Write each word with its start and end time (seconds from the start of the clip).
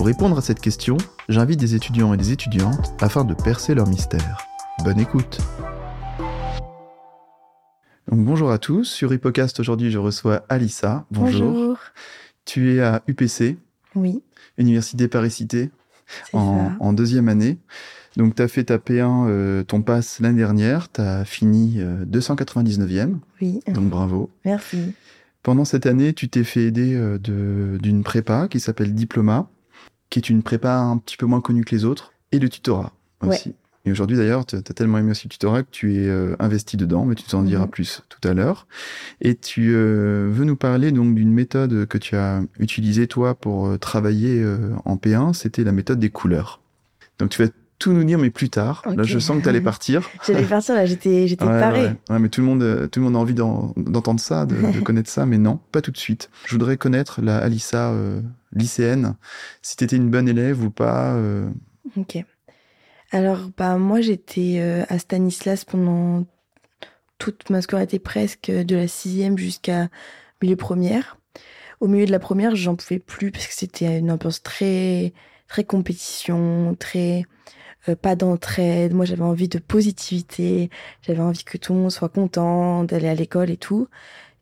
Pour 0.00 0.06
répondre 0.06 0.38
à 0.38 0.40
cette 0.40 0.60
question, 0.60 0.96
j'invite 1.28 1.60
des 1.60 1.74
étudiants 1.74 2.14
et 2.14 2.16
des 2.16 2.32
étudiantes 2.32 2.94
afin 3.02 3.22
de 3.22 3.34
percer 3.34 3.74
leur 3.74 3.86
mystère. 3.86 4.38
Bonne 4.82 4.98
écoute 4.98 5.42
Donc, 8.08 8.24
Bonjour 8.24 8.50
à 8.50 8.56
tous, 8.56 8.84
sur 8.84 9.12
Hippocast 9.12 9.60
aujourd'hui 9.60 9.90
je 9.90 9.98
reçois 9.98 10.46
Alissa. 10.48 11.04
Bonjour. 11.10 11.52
Bonjour. 11.52 11.78
Tu 12.46 12.76
es 12.76 12.80
à 12.80 13.02
UPC, 13.08 13.58
Oui, 13.94 14.22
Université 14.56 15.06
Paris-Cité, 15.06 15.68
en, 16.32 16.94
deuxième 16.94 17.28
année. 17.28 17.58
Donc 18.16 18.36
tu 18.36 18.40
as 18.40 18.48
fait 18.48 18.64
ta 18.64 18.78
P1, 18.78 19.26
euh, 19.28 19.64
ton 19.64 19.82
pass 19.82 20.18
l'année 20.20 20.38
dernière, 20.38 20.90
tu 20.90 21.02
as 21.02 21.26
fini 21.26 21.74
euh, 21.76 22.06
299e, 22.06 23.18
Oui, 23.42 23.60
donc 23.68 23.90
bravo. 23.90 24.30
merci. 24.46 24.94
Pendant 25.42 25.66
cette 25.66 25.84
année, 25.84 26.14
tu 26.14 26.30
t'es 26.30 26.44
fait 26.44 26.62
aider 26.62 26.94
euh, 26.94 27.18
d'une 27.76 28.02
prépa 28.02 28.48
qui 28.48 28.60
s'appelle 28.60 28.94
Diploma, 28.94 29.50
qui 30.10 30.18
est 30.18 30.28
une 30.28 30.42
prépa 30.42 30.76
un 30.76 30.98
petit 30.98 31.16
peu 31.16 31.26
moins 31.26 31.40
connue 31.40 31.64
que 31.64 31.74
les 31.74 31.84
autres, 31.84 32.12
et 32.32 32.38
le 32.38 32.48
tutorat 32.48 32.92
aussi. 33.22 33.54
Et 33.86 33.92
aujourd'hui 33.92 34.18
d'ailleurs, 34.18 34.44
tu 34.44 34.56
as 34.56 34.62
tellement 34.62 34.98
aimé 34.98 35.12
aussi 35.12 35.26
le 35.26 35.30
tutorat 35.30 35.62
que 35.62 35.70
tu 35.70 35.94
es 35.96 36.06
euh, 36.06 36.36
investi 36.38 36.76
dedans, 36.76 37.06
mais 37.06 37.14
tu 37.14 37.24
t'en 37.24 37.42
diras 37.42 37.64
Mhm. 37.64 37.70
plus 37.70 38.02
tout 38.10 38.28
à 38.28 38.34
l'heure. 38.34 38.66
Et 39.22 39.34
tu 39.34 39.74
euh, 39.74 40.28
veux 40.30 40.44
nous 40.44 40.56
parler 40.56 40.92
donc 40.92 41.14
d'une 41.14 41.32
méthode 41.32 41.86
que 41.86 41.96
tu 41.96 42.14
as 42.14 42.42
utilisée 42.58 43.06
toi 43.06 43.34
pour 43.34 43.68
euh, 43.68 43.78
travailler 43.78 44.42
euh, 44.42 44.72
en 44.84 44.96
P1, 44.96 45.32
c'était 45.32 45.64
la 45.64 45.72
méthode 45.72 45.98
des 45.98 46.10
couleurs. 46.10 46.60
Donc 47.18 47.30
tu 47.30 47.42
vas 47.42 47.48
tout 47.80 47.92
nous 47.92 48.04
dire, 48.04 48.18
mais 48.18 48.30
plus 48.30 48.48
tard. 48.50 48.82
Là, 48.94 49.02
je 49.02 49.18
sens 49.18 49.38
que 49.38 49.42
tu 49.42 49.48
allais 49.48 49.60
partir. 49.60 50.08
J'allais 50.26 50.44
partir 50.46 50.76
là, 50.76 50.86
j'étais 50.86 51.26
j'étais 51.26 51.44
Ouais, 51.44 51.58
parée. 51.58 51.82
ouais. 51.82 51.96
Ouais, 52.10 52.18
mais 52.20 52.28
tout 52.28 52.40
le 52.40 52.46
monde, 52.46 52.62
euh, 52.62 52.86
tout 52.86 53.00
le 53.00 53.06
monde 53.06 53.16
a 53.16 53.18
envie 53.18 53.34
d'en- 53.34 53.72
d'entendre 53.76 54.20
ça, 54.20 54.46
de, 54.46 54.54
de 54.54 54.80
connaître 54.84 55.10
ça, 55.10 55.26
mais 55.26 55.38
non, 55.38 55.58
pas 55.72 55.80
tout 55.82 55.90
de 55.90 55.96
suite. 55.98 56.30
Je 56.46 56.52
voudrais 56.52 56.76
connaître 56.76 57.20
la 57.20 57.38
Alissa 57.38 57.90
euh, 57.90 58.20
lycéenne, 58.52 59.16
si 59.62 59.76
t'étais 59.76 59.96
une 59.96 60.10
bonne 60.10 60.28
élève 60.28 60.62
ou 60.62 60.70
pas. 60.70 61.14
euh, 61.14 61.48
Ok. 61.96 62.18
Alors, 63.10 63.50
bah, 63.56 63.76
moi, 63.76 64.00
j'étais 64.00 64.58
euh, 64.60 64.84
à 64.88 64.98
Stanislas 65.00 65.64
pendant 65.64 66.24
toute 67.18 67.50
ma 67.50 67.60
scolarité 67.62 67.98
presque, 67.98 68.50
de 68.50 68.76
la 68.76 68.86
sixième 68.88 69.36
jusqu'à 69.36 69.88
milieu 70.42 70.56
première. 70.56 71.18
Au 71.80 71.88
milieu 71.88 72.06
de 72.06 72.10
la 72.12 72.18
première, 72.18 72.54
j'en 72.56 72.76
pouvais 72.76 72.98
plus 72.98 73.30
parce 73.30 73.46
que 73.46 73.54
c'était 73.54 73.98
une 73.98 74.10
ambiance 74.10 74.42
très, 74.42 75.12
très 75.48 75.64
compétition, 75.64 76.76
très 76.78 77.24
euh, 77.88 77.96
pas 77.96 78.16
d'entraide. 78.16 78.94
Moi, 78.94 79.04
j'avais 79.04 79.22
envie 79.22 79.48
de 79.48 79.58
positivité, 79.58 80.70
j'avais 81.02 81.20
envie 81.20 81.44
que 81.44 81.58
tout 81.58 81.72
le 81.72 81.80
monde 81.80 81.90
soit 81.90 82.08
content 82.08 82.84
d'aller 82.84 83.08
à 83.08 83.14
l'école 83.14 83.50
et 83.50 83.56
tout. 83.56 83.88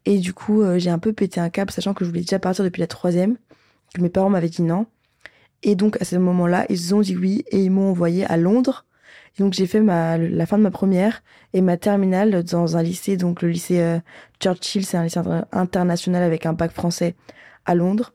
Et 0.04 0.18
du 0.18 0.32
coup, 0.32 0.62
euh, 0.62 0.78
j'ai 0.78 0.90
un 0.90 0.98
peu 0.98 1.12
pété 1.12 1.40
un 1.40 1.50
câble, 1.50 1.70
sachant 1.70 1.94
que 1.94 2.04
je 2.04 2.10
voulais 2.10 2.22
déjà 2.22 2.38
partir 2.38 2.64
depuis 2.64 2.80
la 2.80 2.86
troisième, 2.86 3.36
que 3.94 4.00
mes 4.00 4.08
parents 4.08 4.30
m'avaient 4.30 4.48
dit 4.48 4.62
non. 4.62 4.86
Et 5.62 5.74
donc, 5.74 6.00
à 6.00 6.04
ce 6.04 6.16
moment-là, 6.16 6.66
ils 6.68 6.94
ont 6.94 7.00
dit 7.00 7.16
oui 7.16 7.44
et 7.50 7.62
ils 7.62 7.70
m'ont 7.70 7.90
envoyé 7.90 8.24
à 8.26 8.36
Londres. 8.36 8.86
Et 9.36 9.42
donc, 9.42 9.52
j'ai 9.52 9.66
fait 9.66 9.80
ma, 9.80 10.16
la 10.16 10.46
fin 10.46 10.56
de 10.56 10.62
ma 10.62 10.70
première 10.70 11.22
et 11.52 11.60
ma 11.60 11.76
terminale 11.76 12.42
dans 12.44 12.76
un 12.76 12.82
lycée, 12.82 13.16
donc 13.16 13.42
le 13.42 13.48
lycée 13.48 13.80
euh, 13.80 13.98
Churchill, 14.40 14.84
c'est 14.86 14.96
un 14.96 15.04
lycée 15.04 15.18
inter- 15.18 15.42
international 15.52 16.22
avec 16.22 16.46
un 16.46 16.52
bac 16.52 16.72
français 16.72 17.14
à 17.66 17.74
Londres. 17.74 18.12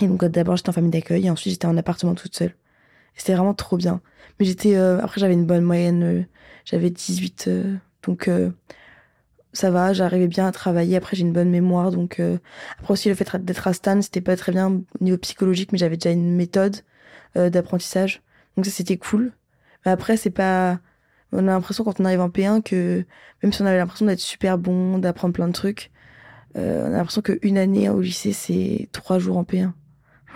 Et 0.00 0.06
donc, 0.06 0.24
d'abord, 0.24 0.56
j'étais 0.56 0.70
en 0.70 0.72
famille 0.72 0.90
d'accueil 0.90 1.26
et 1.26 1.30
ensuite, 1.30 1.52
j'étais 1.52 1.66
en 1.66 1.76
appartement 1.76 2.14
toute 2.14 2.34
seule. 2.36 2.54
C'était 3.14 3.34
vraiment 3.34 3.54
trop 3.54 3.76
bien. 3.76 4.00
Mais 4.38 4.46
j'étais, 4.46 4.76
euh, 4.76 5.00
après, 5.00 5.20
j'avais 5.20 5.34
une 5.34 5.46
bonne 5.46 5.64
moyenne, 5.64 6.02
euh, 6.02 6.22
j'avais 6.64 6.90
18, 6.90 7.44
euh, 7.48 7.76
donc 8.02 8.28
euh, 8.28 8.50
ça 9.52 9.70
va, 9.70 9.92
j'arrivais 9.92 10.28
bien 10.28 10.46
à 10.46 10.52
travailler. 10.52 10.96
Après, 10.96 11.16
j'ai 11.16 11.22
une 11.22 11.32
bonne 11.32 11.50
mémoire, 11.50 11.90
donc 11.90 12.20
euh, 12.20 12.38
après 12.78 12.92
aussi, 12.92 13.08
le 13.08 13.14
fait 13.14 13.36
d'être 13.44 13.66
à 13.66 13.72
Stan, 13.72 14.00
c'était 14.02 14.20
pas 14.20 14.36
très 14.36 14.52
bien 14.52 14.70
au 14.70 14.84
niveau 15.04 15.18
psychologique, 15.18 15.72
mais 15.72 15.78
j'avais 15.78 15.96
déjà 15.96 16.10
une 16.10 16.34
méthode 16.34 16.76
euh, 17.36 17.50
d'apprentissage. 17.50 18.22
Donc 18.56 18.66
ça, 18.66 18.72
c'était 18.72 18.96
cool. 18.96 19.32
Mais 19.84 19.92
après, 19.92 20.16
c'est 20.16 20.30
pas... 20.30 20.78
On 21.32 21.38
a 21.48 21.52
l'impression 21.52 21.84
quand 21.84 21.98
on 21.98 22.04
arrive 22.04 22.20
en 22.20 22.28
P1 22.28 22.62
que, 22.62 23.04
même 23.42 23.52
si 23.52 23.62
on 23.62 23.66
avait 23.66 23.78
l'impression 23.78 24.06
d'être 24.06 24.20
super 24.20 24.58
bon, 24.58 24.98
d'apprendre 24.98 25.32
plein 25.32 25.48
de 25.48 25.52
trucs, 25.52 25.90
on 26.54 26.60
a 26.60 26.90
l'impression 26.90 27.22
qu'une 27.22 27.56
année 27.56 27.88
au 27.88 28.00
lycée, 28.00 28.34
c'est 28.34 28.88
trois 28.92 29.18
jours 29.18 29.38
en 29.38 29.42
P1. 29.42 29.72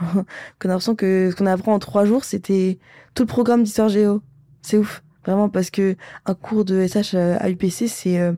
Qu'on 0.00 0.68
a 0.68 0.72
l'impression 0.72 0.94
que 0.94 1.30
ce 1.30 1.36
qu'on 1.36 1.46
apprend 1.46 1.74
en 1.74 1.78
trois 1.78 2.04
jours, 2.04 2.24
c'était 2.24 2.78
tout 3.14 3.22
le 3.22 3.26
programme 3.28 3.62
d'histoire 3.62 3.88
géo. 3.88 4.22
C'est 4.62 4.76
ouf. 4.78 5.02
Vraiment, 5.24 5.48
parce 5.48 5.70
que 5.70 5.96
un 6.24 6.34
cours 6.34 6.64
de 6.64 6.86
SH 6.86 7.14
à 7.16 7.50
UPC, 7.50 7.88
c'est 7.88 8.18
euh, 8.20 8.32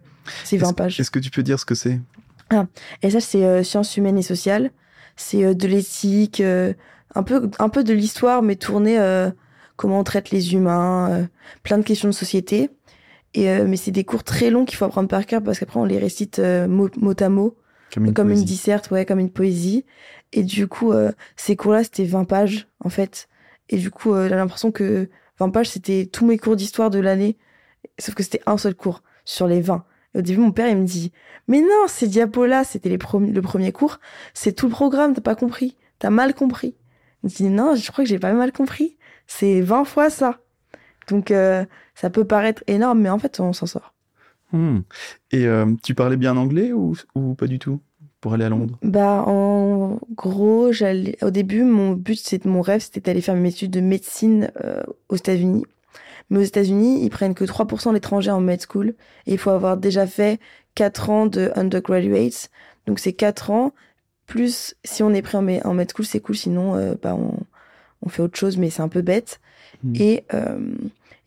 c'est 0.44 0.56
20 0.56 0.66
Est-ce 0.68 0.74
pages. 0.74 1.00
est-ce 1.00 1.10
que 1.10 1.18
tu 1.18 1.30
peux 1.30 1.42
dire 1.42 1.58
ce 1.60 1.64
que 1.66 1.74
c'est? 1.74 2.00
Et 3.02 3.10
ça, 3.10 3.20
c'est 3.20 3.44
euh, 3.44 3.62
sciences 3.62 3.96
humaines 3.98 4.16
et 4.16 4.22
sociales. 4.22 4.70
C'est 5.16 5.44
euh, 5.44 5.52
de 5.54 5.66
l'éthique, 5.68 6.40
euh, 6.40 6.72
un, 7.14 7.22
peu, 7.22 7.50
un 7.58 7.68
peu 7.68 7.84
de 7.84 7.92
l'histoire, 7.92 8.40
mais 8.42 8.56
tourné 8.56 8.98
euh, 8.98 9.30
comment 9.76 9.98
on 10.00 10.04
traite 10.04 10.30
les 10.30 10.54
humains, 10.54 11.10
euh, 11.10 11.24
plein 11.62 11.76
de 11.76 11.82
questions 11.82 12.08
de 12.08 12.14
société. 12.14 12.70
Et, 13.34 13.50
euh, 13.50 13.66
mais 13.68 13.76
c'est 13.76 13.90
des 13.90 14.04
cours 14.04 14.24
très 14.24 14.48
longs 14.48 14.64
qu'il 14.64 14.78
faut 14.78 14.86
apprendre 14.86 15.08
par 15.08 15.26
cœur 15.26 15.42
parce 15.42 15.58
qu'après, 15.58 15.78
on 15.78 15.84
les 15.84 15.98
récite 15.98 16.38
euh, 16.38 16.66
mot, 16.66 16.88
mot 16.98 17.12
à 17.20 17.28
mot, 17.28 17.54
Comme 17.92 18.06
une 18.06 18.14
comme 18.14 18.30
une 18.30 18.44
disserte, 18.44 18.90
ouais, 18.90 19.04
comme 19.04 19.18
une 19.18 19.30
poésie. 19.30 19.84
Et 20.32 20.42
du 20.42 20.68
coup, 20.68 20.92
euh, 20.92 21.12
ces 21.36 21.56
cours-là, 21.56 21.84
c'était 21.84 22.04
20 22.04 22.24
pages, 22.24 22.68
en 22.80 22.88
fait. 22.88 23.28
Et 23.68 23.78
du 23.78 23.90
coup, 23.90 24.12
euh, 24.12 24.28
j'ai 24.28 24.34
l'impression 24.34 24.72
que 24.72 25.08
20 25.38 25.50
pages, 25.50 25.70
c'était 25.70 26.08
tous 26.10 26.26
mes 26.26 26.38
cours 26.38 26.56
d'histoire 26.56 26.90
de 26.90 26.98
l'année. 26.98 27.36
Sauf 27.98 28.14
que 28.14 28.22
c'était 28.22 28.42
un 28.46 28.58
seul 28.58 28.74
cours 28.74 29.02
sur 29.24 29.46
les 29.46 29.60
20. 29.60 29.84
Et 30.14 30.18
au 30.18 30.22
début, 30.22 30.40
mon 30.40 30.52
père, 30.52 30.68
il 30.68 30.76
me 30.76 30.86
dit, 30.86 31.12
mais 31.46 31.60
non, 31.60 31.86
ces 31.86 32.08
diapos-là, 32.08 32.64
c'était 32.64 32.90
le 32.90 32.98
premier 32.98 33.72
cours. 33.72 34.00
C'est 34.34 34.52
tout 34.52 34.66
le 34.66 34.72
programme, 34.72 35.14
t'as 35.14 35.20
pas 35.20 35.34
compris. 35.34 35.76
T'as 35.98 36.10
mal 36.10 36.34
compris. 36.34 36.76
Je 37.24 37.34
dis, 37.34 37.48
non, 37.48 37.74
je 37.74 37.90
crois 37.90 38.04
que 38.04 38.08
j'ai 38.08 38.18
pas 38.18 38.32
mal 38.32 38.52
compris. 38.52 38.96
C'est 39.26 39.60
20 39.60 39.84
fois 39.84 40.10
ça. 40.10 40.40
Donc, 41.08 41.30
euh, 41.30 41.64
ça 41.94 42.10
peut 42.10 42.24
paraître 42.24 42.62
énorme, 42.66 43.00
mais 43.00 43.10
en 43.10 43.18
fait, 43.18 43.40
on 43.40 43.52
s'en 43.52 43.66
sort. 43.66 43.94
Hmm. 44.52 44.80
Et 45.30 45.46
tu 45.82 45.94
parlais 45.94 46.16
bien 46.16 46.36
anglais 46.36 46.72
ou 46.72 46.94
pas 47.36 47.46
du 47.46 47.58
tout? 47.58 47.80
Pour 48.20 48.34
aller 48.34 48.44
à 48.44 48.48
Londres? 48.48 48.78
Bah, 48.82 49.24
en 49.26 49.98
gros, 50.14 50.72
j'allais, 50.72 51.16
au 51.22 51.30
début, 51.30 51.62
mon 51.64 51.92
but, 51.92 52.18
c'est, 52.22 52.44
mon 52.44 52.60
rêve, 52.60 52.80
c'était 52.80 53.00
d'aller 53.00 53.20
faire 53.20 53.34
mes 53.34 53.48
études 53.50 53.70
de 53.70 53.80
médecine 53.80 54.50
euh, 54.64 54.82
aux 55.08 55.16
États-Unis. 55.16 55.64
Mais 56.30 56.38
aux 56.38 56.42
États-Unis, 56.42 57.00
ils 57.02 57.10
prennent 57.10 57.34
que 57.34 57.44
3% 57.44 57.92
d'étrangers 57.92 58.30
en 58.30 58.40
med 58.40 58.60
school. 58.60 58.94
Et 59.26 59.32
il 59.32 59.38
faut 59.38 59.50
avoir 59.50 59.76
déjà 59.76 60.06
fait 60.06 60.40
4 60.74 61.10
ans 61.10 61.26
de 61.26 61.52
undergraduate. 61.54 62.50
Donc, 62.86 62.98
c'est 62.98 63.12
4 63.12 63.50
ans. 63.50 63.72
Plus, 64.26 64.74
si 64.84 65.02
on 65.02 65.14
est 65.14 65.22
pris 65.22 65.38
en, 65.38 65.42
med- 65.42 65.62
en 65.64 65.74
med 65.74 65.90
school, 65.90 66.04
c'est 66.04 66.20
cool. 66.20 66.36
Sinon, 66.36 66.74
euh, 66.74 66.94
bah, 67.00 67.14
on, 67.14 67.34
on 68.02 68.08
fait 68.08 68.22
autre 68.22 68.38
chose, 68.38 68.58
mais 68.58 68.70
c'est 68.70 68.82
un 68.82 68.88
peu 68.88 69.02
bête. 69.02 69.40
Hmm. 69.82 69.94
Et, 69.96 70.24
euh, 70.34 70.58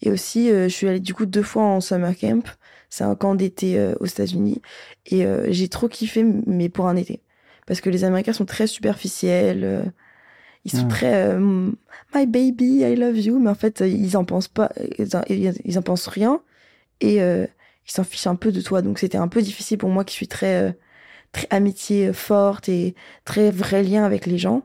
et 0.02 0.12
aussi, 0.12 0.50
je 0.50 0.68
suis 0.68 0.88
allée 0.88 1.00
du 1.00 1.14
coup 1.14 1.26
deux 1.26 1.44
fois 1.44 1.64
en 1.64 1.82
summer 1.82 2.16
camp. 2.18 2.44
C'est 2.92 3.04
un 3.04 3.16
camp 3.16 3.34
d'été 3.34 3.80
euh, 3.80 3.96
aux 4.00 4.06
États-Unis. 4.06 4.62
Et 5.08 5.26
euh, 5.26 5.48
j'ai 5.50 5.68
trop 5.68 5.88
kiffé, 5.88 6.24
mais 6.46 6.70
pour 6.70 6.88
un 6.88 6.96
été. 6.96 7.22
Parce 7.66 7.82
que 7.82 7.90
les 7.90 8.04
Américains 8.04 8.34
sont 8.34 8.46
très 8.46 8.68
superficiels. 8.68 9.64
euh, 9.64 9.84
ils 10.66 10.72
sont 10.72 10.88
très 10.88 11.36
My 12.14 12.28
baby, 12.28 12.82
I 12.82 12.96
love 12.96 13.18
you. 13.18 13.40
Mais 13.40 13.50
en 13.50 13.56
fait, 13.56 13.80
ils 13.80 14.16
en 14.16 14.26
pensent 14.26 14.48
pas. 14.48 14.72
Ils 15.00 15.16
en, 15.18 15.24
ils 15.28 15.80
en 15.80 15.82
pensent 15.82 16.08
rien. 16.08 16.42
Et 17.00 17.16
ils 17.18 17.48
s'en 17.88 18.04
fichent 18.04 18.28
un 18.28 18.36
peu 18.36 18.52
de 18.52 18.62
toi. 18.62 18.84
Donc 18.84 19.00
c'était 19.00 19.18
un 19.18 19.28
peu 19.28 19.42
difficile 19.42 19.80
pour 19.80 19.90
moi 19.90 20.04
qui 20.04 20.14
suis 20.14 20.28
très, 20.28 20.78
très 21.32 21.48
amitié 21.50 22.14
forte 22.14 22.70
et 22.70 22.94
très 23.26 23.50
vrai 23.50 23.82
lien 23.82 24.04
avec 24.04 24.28
les 24.28 24.38
gens. 24.38 24.62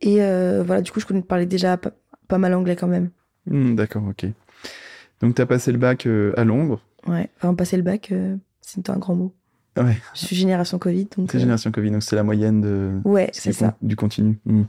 Et 0.00 0.22
euh, 0.22 0.62
voilà, 0.64 0.80
du 0.82 0.90
coup, 0.92 1.00
je 1.00 1.06
connais 1.06 1.22
parler 1.22 1.46
déjà 1.46 1.76
pas, 1.76 1.92
pas 2.28 2.38
mal 2.38 2.54
anglais 2.54 2.76
quand 2.76 2.88
même. 2.88 3.10
Hmm, 3.46 3.74
D'accord, 3.74 4.04
ok. 4.08 4.26
Donc 5.20 5.34
tu 5.34 5.42
as 5.42 5.46
passé 5.46 5.72
le 5.72 5.78
bac 5.78 6.06
euh, 6.06 6.32
à 6.36 6.44
Londres. 6.44 6.80
Ouais, 7.08 7.28
enfin, 7.36 7.54
passer 7.54 7.76
le 7.76 7.82
bac, 7.82 8.10
euh, 8.12 8.36
c'est 8.60 8.88
un 8.90 8.98
grand 8.98 9.14
mot. 9.14 9.34
Ouais, 9.76 9.96
Je 10.14 10.24
suis 10.26 10.36
génération 10.36 10.78
Covid, 10.78 11.06
donc. 11.16 11.30
c'est 11.30 11.36
euh, 11.36 11.40
génération 11.40 11.70
Covid, 11.70 11.90
donc 11.90 12.02
c'est 12.02 12.16
la 12.16 12.22
moyenne 12.22 12.60
de, 12.62 12.98
Ouais, 13.04 13.26
du, 13.26 13.38
c'est 13.40 13.50
con- 13.52 13.66
ça. 13.66 13.76
du 13.82 13.94
continu. 13.96 14.38
Hmm. 14.46 14.62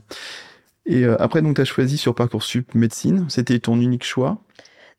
Et 0.86 1.04
euh, 1.04 1.16
après, 1.20 1.40
donc, 1.42 1.56
tu 1.56 1.60
as 1.62 1.64
choisi 1.64 1.96
sur 1.98 2.14
Parcoursup 2.14 2.74
médecine. 2.74 3.26
C'était 3.28 3.58
ton 3.58 3.80
unique 3.80 4.04
choix? 4.04 4.42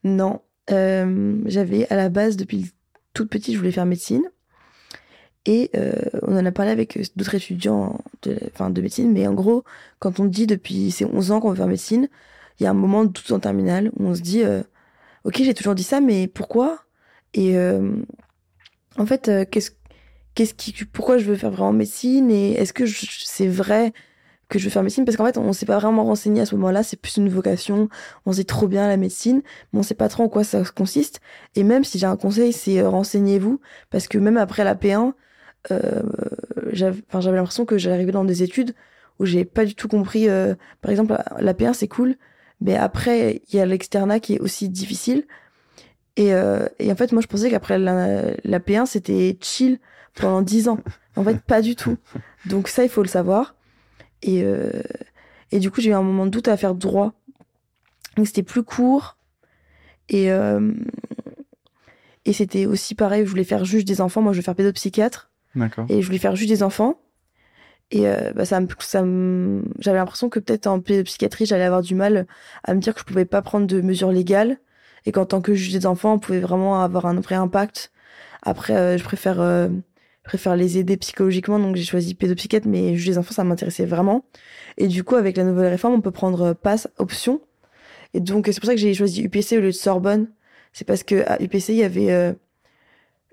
Non, 0.04 0.42
j'avais 0.68 1.88
à 1.92 1.96
la 1.96 2.10
base, 2.10 2.38
depuis 2.38 2.72
toute 3.14 3.30
petite, 3.30 3.54
je 3.54 3.60
voulais 3.60 3.72
faire 3.72 3.86
médecine. 3.86 4.24
Et 5.46 5.72
on 6.24 6.38
en 6.38 6.46
a 6.46 6.52
parlé 6.52 6.72
avec 6.72 7.00
d'autres 7.16 7.36
étudiants 7.36 8.00
de, 8.24 8.38
enfin, 8.54 8.70
de 8.70 8.82
médecine, 8.82 9.12
mais 9.12 9.26
en 9.28 9.34
gros, 9.34 9.64
quand 10.00 10.20
on 10.20 10.26
dit 10.26 10.46
depuis 10.48 10.92
ces 10.92 11.06
11 11.06 11.32
ans 11.32 11.40
qu'on 11.40 11.50
veut 11.50 11.56
faire 11.56 11.68
médecine, 11.68 12.08
il 12.60 12.64
y 12.64 12.68
a 12.68 12.70
un 12.72 12.76
moment 12.76 13.06
doute 13.06 13.32
en 13.32 13.40
terminale 13.40 13.90
où 13.98 14.06
on 14.08 14.16
se 14.16 14.22
dit, 14.22 14.44
ok, 15.24 15.36
j'ai 15.38 15.54
toujours 15.54 15.76
dit 15.76 15.84
ça, 15.84 16.02
mais 16.02 16.28
pourquoi 16.28 16.84
Et 17.34 17.58
euh, 17.58 17.92
en 18.98 19.06
fait, 19.06 19.30
euh, 19.30 19.46
qu'est-ce, 19.46 20.54
qui, 20.54 20.74
pourquoi 20.86 21.18
je 21.18 21.26
veux 21.26 21.36
faire 21.36 21.52
vraiment 21.52 21.74
médecine 21.74 22.32
Et 22.32 22.54
est-ce 22.54 22.74
que 22.74 22.86
c'est 22.86 23.48
vrai 23.48 23.94
que 24.48 24.58
je 24.58 24.66
veux 24.66 24.70
faire 24.72 24.84
médecine 24.84 25.06
Parce 25.06 25.16
qu'en 25.16 25.26
fait, 25.26 25.38
on 25.38 25.54
s'est 25.54 25.66
pas 25.66 25.78
vraiment 25.78 26.04
renseigné 26.04 26.42
à 26.42 26.46
ce 26.46 26.56
moment-là. 26.56 26.82
C'est 26.84 26.98
plus 26.98 27.18
une 27.18 27.30
vocation. 27.30 27.90
On 28.26 28.34
sait 28.34 28.44
trop 28.44 28.68
bien 28.68 28.88
la 28.88 28.98
médecine, 28.98 29.42
mais 29.72 29.80
on 29.80 29.84
sait 29.84 29.96
pas 29.96 30.10
trop 30.10 30.24
en 30.24 30.30
quoi 30.30 30.44
ça 30.44 30.64
consiste. 30.76 31.22
Et 31.56 31.64
même 31.64 31.84
si 31.84 32.00
j'ai 32.00 32.08
un 32.08 32.18
conseil, 32.18 32.52
c'est 32.52 32.80
euh, 32.80 32.90
renseignez-vous, 32.90 33.60
parce 33.90 34.08
que 34.08 34.18
même 34.18 34.38
après 34.38 34.64
la 34.64 34.76
P1, 34.76 35.14
euh, 35.72 36.02
j'avais, 36.72 37.02
l'impression 37.14 37.66
que 37.66 37.78
j'arrivais 37.78 38.12
dans 38.12 38.24
des 38.24 38.44
études 38.44 38.74
où 39.20 39.26
j'ai 39.26 39.44
pas 39.44 39.66
du 39.66 39.76
tout 39.76 39.90
compris. 39.90 40.28
par 40.82 40.92
exemple, 40.92 41.18
la 41.40 41.54
P1 41.54 41.74
c'est 41.74 41.90
cool, 41.90 42.16
mais 42.62 42.78
après 42.78 43.42
il 43.50 43.58
y 43.58 43.60
a 43.60 43.66
l'externat 43.66 44.22
qui 44.22 44.36
est 44.36 44.40
aussi 44.40 44.70
difficile. 44.70 45.26
Et, 46.20 46.34
euh, 46.34 46.68
et 46.80 46.92
en 46.92 46.96
fait, 46.96 47.14
moi 47.14 47.22
je 47.22 47.28
pensais 47.28 47.50
qu'après 47.50 47.80
la, 47.80 48.24
la 48.44 48.60
P1 48.60 48.86
c'était 48.86 49.38
chill 49.42 49.80
pendant 50.16 50.42
10 50.42 50.68
ans. 50.68 50.80
En 51.16 51.24
fait, 51.24 51.40
pas 51.40 51.62
du 51.62 51.78
tout. 51.78 51.98
Donc 52.46 52.68
ça, 52.68 52.84
il 52.84 52.90
faut 52.90 53.02
le 53.02 53.08
savoir. 53.08 53.56
Et, 54.22 54.44
euh, 54.44 54.84
et 55.54 55.60
du 55.60 55.72
coup, 55.72 55.80
j'ai 55.80 55.92
eu 55.92 55.94
un 55.94 56.02
moment 56.02 56.26
de 56.26 56.32
doute 56.32 56.50
à 56.50 56.58
faire 56.58 56.76
droit. 56.76 57.14
Donc 58.18 58.28
c'était 58.28 58.44
plus 58.44 58.64
court. 58.64 59.16
Et, 60.10 60.30
euh, 60.30 60.74
et 62.26 62.34
c'était 62.34 62.66
aussi 62.66 62.96
pareil, 62.96 63.24
je 63.24 63.30
voulais 63.30 63.46
faire 63.46 63.64
juge 63.64 63.86
des 63.86 64.02
enfants. 64.02 64.22
Moi, 64.22 64.34
je 64.34 64.40
veux 64.40 64.44
faire 64.44 64.56
pédopsychiatre. 64.56 65.32
D'accord. 65.56 65.86
Et 65.88 66.02
je 66.02 66.06
voulais 66.06 66.20
faire 66.20 66.36
juge 66.36 66.50
des 66.50 66.64
enfants. 66.64 67.00
Et 67.92 68.10
euh, 68.10 68.34
bah, 68.36 68.44
ça 68.44 68.60
me, 68.60 68.68
ça 68.80 69.04
me, 69.04 69.64
j'avais 69.80 70.00
l'impression 70.00 70.28
que 70.28 70.40
peut-être 70.40 70.68
en 70.68 70.82
pédopsychiatrie, 70.82 71.46
j'allais 71.46 71.64
avoir 71.64 71.82
du 71.82 71.96
mal 71.96 72.28
à 72.66 72.74
me 72.74 72.82
dire 72.82 72.94
que 72.94 73.00
je 73.00 73.06
pouvais 73.06 73.24
pas 73.24 73.42
prendre 73.42 73.68
de 73.68 73.80
mesures 73.80 74.12
légales. 74.12 74.58
Et 75.06 75.12
qu'en 75.12 75.26
tant 75.26 75.42
que 75.42 75.54
juge 75.54 75.74
des 75.74 75.86
enfants, 75.86 76.14
on 76.14 76.20
pouvait 76.20 76.40
vraiment 76.40 76.82
avoir 76.82 77.06
un 77.06 77.20
vrai 77.20 77.36
impact. 77.36 77.92
Après, 78.42 78.76
euh, 78.76 78.98
je 78.98 79.04
préfère, 79.04 79.42
euh, 79.42 79.70
préfère 80.24 80.56
les 80.56 80.78
aider 80.78 80.98
psychologiquement, 80.98 81.60
donc 81.60 81.76
j'ai 81.76 81.84
choisi 81.84 82.16
pédopsychiatre, 82.16 82.68
mais 82.68 82.96
juge 82.96 83.08
des 83.08 83.18
enfants, 83.18 83.34
ça 83.34 83.44
m'intéressait 83.44 83.86
vraiment. 83.86 84.26
Et 84.78 84.88
du 84.88 85.04
coup, 85.04 85.16
avec 85.16 85.38
la 85.38 85.44
nouvelle 85.44 85.68
réforme, 85.68 85.96
on 85.96 86.02
peut 86.02 86.12
prendre 86.12 86.42
euh, 86.42 86.54
passe 86.54 86.88
option. 86.98 87.42
Et 88.14 88.20
donc, 88.20 88.48
c'est 88.48 88.60
pour 88.60 88.68
ça 88.68 88.74
que 88.74 88.80
j'ai 88.80 88.94
choisi 88.94 89.24
UPC 89.24 89.58
au 89.58 89.62
lieu 89.62 89.68
de 89.68 89.72
Sorbonne. 89.72 90.28
C'est 90.74 90.86
parce 90.86 91.04
que 91.04 91.24
à 91.28 91.42
UPC, 91.42 91.74
il 91.74 91.76
y 91.76 91.84
avait 91.84 92.36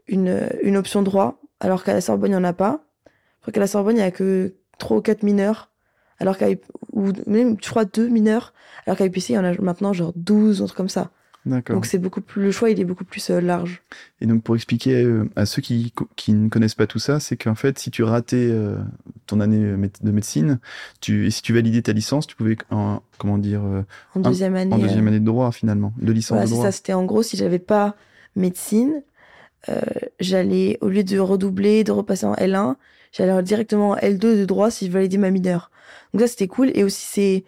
une, 0.07 0.49
une 0.63 0.77
option 0.77 1.03
droit, 1.03 1.41
alors 1.61 1.85
qu'à 1.85 1.95
la 1.95 2.01
Sorbonne, 2.01 2.31
il 2.31 2.35
n'y 2.35 2.41
en 2.41 2.45
a 2.45 2.53
pas. 2.53 2.85
Crois 3.41 3.53
qu'à 3.53 3.61
la 3.61 3.67
Sorbonne, 3.67 3.97
il 3.97 4.01
n'y 4.01 4.05
a 4.05 4.11
que 4.11 4.55
3 4.79 4.99
ou 4.99 5.01
4 5.01 5.23
mineurs, 5.23 5.71
alors 6.19 6.37
qu'à, 6.37 6.49
ou 6.93 7.13
même, 7.27 7.57
je 7.63 7.69
crois, 7.69 7.85
2 7.85 8.09
mineurs, 8.09 8.53
alors 8.87 8.99
qu'à 8.99 9.07
UPC, 9.07 9.31
il 9.31 9.37
y 9.37 9.39
en 9.39 9.45
a 9.45 9.53
maintenant 9.61 9.93
genre 9.93 10.13
12, 10.17 10.63
un 10.63 10.67
truc 10.67 10.77
comme 10.77 10.89
ça. 10.89 11.11
Donc 11.47 11.87
c'est 11.87 11.99
beaucoup 11.99 12.21
plus, 12.21 12.43
le 12.43 12.51
choix, 12.51 12.71
il 12.71 12.81
est 12.81 12.85
beaucoup 12.85 13.05
plus 13.05 13.31
euh, 13.31 13.41
large. 13.41 13.83
Et 14.21 14.27
donc 14.27 14.43
pour 14.43 14.57
expliquer 14.57 15.03
euh, 15.05 15.29
à 15.37 15.47
ceux 15.47 15.63
qui, 15.63 15.93
qui 16.17 16.33
ne 16.33 16.49
connaissent 16.49 16.75
pas 16.75 16.87
tout 16.87 16.99
ça, 16.99 17.21
c'est 17.21 17.37
qu'en 17.37 17.55
fait, 17.55 17.79
si 17.79 17.91
tu 17.91 18.03
ratais 18.03 18.49
euh, 18.51 18.77
ton 19.27 19.41
année 19.41 19.59
de 19.59 20.11
médecine, 20.11 20.59
tu, 21.01 21.27
et 21.27 21.31
si 21.31 21.43
tu 21.43 21.55
validais 21.55 21.83
ta 21.83 21.93
licence, 21.93 22.27
tu 22.27 22.35
pouvais, 22.35 22.57
en, 22.71 23.01
comment 23.19 23.39
dire, 23.39 23.63
En 24.15 24.21
deuxième 24.21 24.57
année. 24.57 24.75
en 24.75 24.79
deuxième 24.79 25.07
année 25.07 25.21
de 25.21 25.25
droit 25.25 25.53
finalement, 25.53 25.93
de 25.99 26.13
licence 26.13 26.37
Voilà, 26.37 26.47
de 26.47 26.51
droit. 26.51 26.65
ça. 26.65 26.73
C'était 26.73 26.95
en 26.95 27.05
gros, 27.05 27.23
si 27.23 27.37
j'avais 27.37 27.61
pas 27.61 27.95
médecine, 28.35 29.03
j'allais, 30.21 30.79
au 30.81 30.89
lieu 30.89 31.05
de 31.05 31.19
redoubler, 31.19 31.85
de 31.85 31.93
repasser 31.93 32.27
en 32.27 32.35
L1, 32.35 32.75
j'allais 33.13 33.43
directement 33.43 33.91
en 33.91 33.97
L2 33.97 34.39
de 34.39 34.45
droit 34.45 34.71
si 34.71 34.87
je 34.87 34.93
validais 34.93 35.19
ma 35.19 35.31
mineure. 35.31 35.71
Donc 36.13 36.23
ça, 36.23 36.29
c'était 36.29 36.49
cool. 36.49 36.71
Et 36.75 36.83
aussi, 36.83 37.07
c'est 37.09 37.45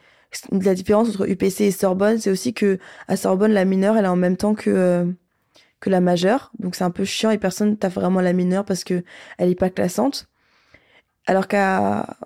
la 0.51 0.75
différence 0.75 1.09
entre 1.09 1.29
UPC 1.29 1.63
et 1.63 1.71
Sorbonne, 1.71 2.19
c'est 2.19 2.31
aussi 2.31 2.55
que 2.55 2.79
à 3.09 3.17
Sorbonne, 3.17 3.53
la 3.53 3.65
mineure, 3.65 3.97
elle 3.97 4.05
est 4.05 4.09
en 4.09 4.17
même 4.17 4.37
temps 4.37 4.55
que, 4.55 4.71
euh, 4.71 5.05
que 5.81 5.91
la 5.91 6.01
majeure. 6.01 6.53
Donc 6.59 6.75
c'est 6.75 6.85
un 6.85 6.91
peu 6.91 7.05
chiant 7.05 7.31
et 7.31 7.39
personne 7.39 7.77
t'a 7.77 7.89
vraiment 7.89 8.21
la 8.21 8.33
mineure 8.33 8.65
parce 8.65 8.85
que 8.85 9.05
elle 9.39 9.51
est 9.51 9.55
pas 9.55 9.71
classante. 9.71 10.29
Alors 11.27 11.49
qu'à 11.49 12.17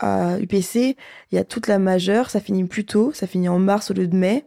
à 0.00 0.38
UPC, 0.38 0.96
il 1.32 1.34
y 1.34 1.38
a 1.38 1.44
toute 1.44 1.66
la 1.66 1.80
majeure, 1.80 2.30
ça 2.30 2.40
finit 2.40 2.64
plus 2.64 2.84
tôt, 2.84 3.12
ça 3.12 3.26
finit 3.26 3.48
en 3.48 3.58
mars 3.58 3.90
au 3.90 3.94
lieu 3.94 4.06
de 4.06 4.16
mai. 4.16 4.46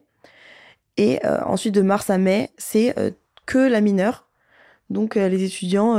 Et 0.95 1.25
euh, 1.25 1.41
ensuite, 1.45 1.75
de 1.75 1.81
mars 1.81 2.09
à 2.09 2.17
mai, 2.17 2.51
c'est 2.57 2.97
euh, 2.97 3.11
que 3.45 3.57
la 3.57 3.81
mineure. 3.81 4.29
Donc, 4.89 5.15
les 5.15 5.43
étudiants, 5.43 5.97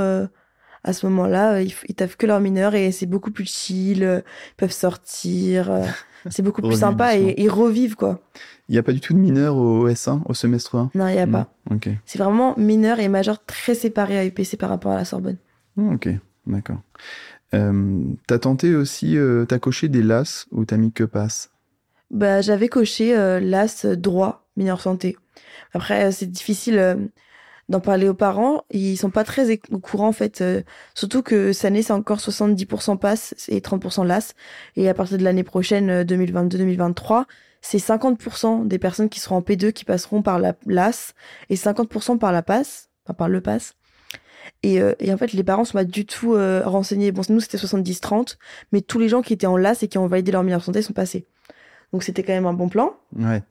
à 0.85 0.93
ce 0.93 1.07
moment-là, 1.07 1.55
euh, 1.55 1.63
ils, 1.63 1.75
ils 1.89 1.95
taffent 1.95 2.17
que 2.17 2.27
leur 2.27 2.41
mineure 2.41 2.75
et 2.75 2.91
c'est 2.93 3.07
beaucoup 3.07 3.31
plus 3.31 3.45
chill, 3.49 4.03
euh, 4.05 4.21
ils 4.53 4.57
peuvent 4.57 4.73
sortir. 4.73 5.71
euh, 5.71 5.85
c'est 6.31 6.43
beaucoup 6.43 6.63
plus 6.63 6.77
sympa 6.79 7.17
et 7.17 7.35
ils 7.39 7.49
revivent, 7.51 7.97
quoi. 7.97 8.21
Il 8.69 8.73
n'y 8.73 8.79
a 8.79 8.83
pas 8.83 8.93
du 8.93 9.01
tout 9.01 9.13
de 9.13 9.19
mineurs 9.19 9.57
au 9.57 9.89
S1, 9.89 10.23
au 10.25 10.35
semestre 10.35 10.77
1 10.77 10.91
Non, 10.95 11.09
il 11.09 11.15
n'y 11.15 11.19
a 11.19 11.27
Non 11.27 11.33
pas. 11.33 11.55
Ok. 11.71 11.89
C'est 12.07 12.19
vraiment 12.19 12.55
mineur 12.57 13.01
et 13.01 13.09
majeur 13.09 13.45
très 13.45 13.75
séparés 13.75 14.19
à 14.19 14.25
UPC 14.25 14.57
par 14.57 14.71
rapport 14.71 14.93
à 14.93 14.97
la 14.97 15.05
Sorbonne. 15.05 15.37
Ah, 15.79 15.83
Ok, 15.93 16.09
d'accord. 16.47 16.81
Euh, 17.55 18.03
t'as 18.27 18.39
tenté 18.39 18.75
aussi, 18.75 19.17
euh, 19.19 19.45
t'as 19.45 19.59
coché 19.59 19.89
des 19.89 20.03
LAS 20.03 20.47
ou 20.53 20.65
t'as 20.65 20.79
mis 20.79 20.91
que 20.93 21.05
passe 21.05 21.51
Bah, 22.11 22.41
j'avais 22.41 22.69
coché 22.69 23.17
euh, 23.17 23.41
l'AS 23.41 23.85
droit, 23.85 24.49
mineur 24.57 24.81
santé. 24.81 25.17
Après, 25.75 26.11
c'est 26.13 26.31
difficile 26.31 27.11
d'en 27.73 27.81
parler 27.81 28.09
aux 28.09 28.15
parents. 28.15 28.65
Ils 28.71 28.97
sont 28.97 29.11
pas 29.11 29.25
très 29.25 29.59
au 29.73 29.79
courant, 29.79 30.09
en 30.09 30.13
fait. 30.13 30.41
euh, 30.41 30.63
surtout 30.95 31.23
que 31.23 31.53
cette 31.53 31.65
année, 31.65 31.83
c'est 31.83 31.93
encore 31.93 32.19
70% 32.19 32.99
passe 32.99 33.35
et 33.49 33.61
30% 33.61 34.07
LAS. 34.07 34.35
Et 34.77 34.89
à 34.89 34.95
partir 34.95 35.19
de 35.19 35.25
l'année 35.25 35.43
prochaine, 35.43 35.91
euh, 35.91 36.05
2022-2023, 36.05 37.25
c'est 37.61 37.79
50% 37.79 38.67
des 38.67 38.79
personnes 38.79 39.09
qui 39.09 39.21
seront 39.21 39.37
en 39.37 39.41
P2 39.41 39.73
qui 39.73 39.85
passeront 39.85 40.23
par 40.23 40.39
la 40.39 40.55
LAS 40.67 41.15
et 41.49 41.57
50% 41.57 42.19
par 42.19 42.33
la 42.33 42.43
passe, 42.43 42.91
enfin 43.05 43.15
par 43.15 43.29
le 43.29 43.41
pass. 43.41 43.75
Et, 44.63 44.81
euh, 44.81 44.95
et 45.01 45.13
en 45.13 45.17
fait, 45.17 45.33
les 45.33 45.45
parents 45.45 45.65
sont 45.65 45.79
pas 45.79 45.85
du 45.85 46.05
tout 46.05 46.35
euh, 46.35 46.63
renseignés. 46.65 47.13
Bon, 47.13 47.23
nous, 47.29 47.41
c'était 47.41 47.59
70-30, 47.59 48.37
mais 48.73 48.81
tous 48.81 48.99
les 48.99 49.09
gens 49.09 49.23
qui 49.23 49.33
étaient 49.33 49.47
en 49.47 49.57
LAS 49.57 49.83
et 49.83 49.89
qui 49.89 49.99
ont 49.99 50.07
validé 50.07 50.33
leur 50.33 50.43
mineur 50.43 50.63
santé 50.63 50.83
sont 50.83 50.93
passés. 50.93 51.27
Donc 51.93 52.03
c'était 52.03 52.23
quand 52.23 52.33
même 52.33 52.47
un 52.47 52.53
bon 52.53 52.69
plan. 52.69 52.95
Ouais. 53.17 53.43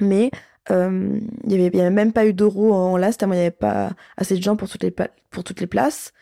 Mais 0.00 0.30
euh, 0.70 1.18
il 1.44 1.52
y 1.52 1.54
avait, 1.54 1.80
avait 1.80 1.90
même 1.90 2.12
pas 2.12 2.26
eu 2.26 2.32
d'euros 2.32 2.72
en 2.72 2.96
LAS, 2.96 3.16
tellement 3.16 3.34
il 3.34 3.38
n'y 3.38 3.42
avait 3.42 3.50
pas 3.50 3.92
assez 4.16 4.36
de 4.36 4.42
gens 4.42 4.56
pour 4.56 4.68
toutes 4.68 4.82
les, 4.82 4.94
pour 5.30 5.44
toutes 5.44 5.60
les 5.60 5.66
places. 5.66 6.12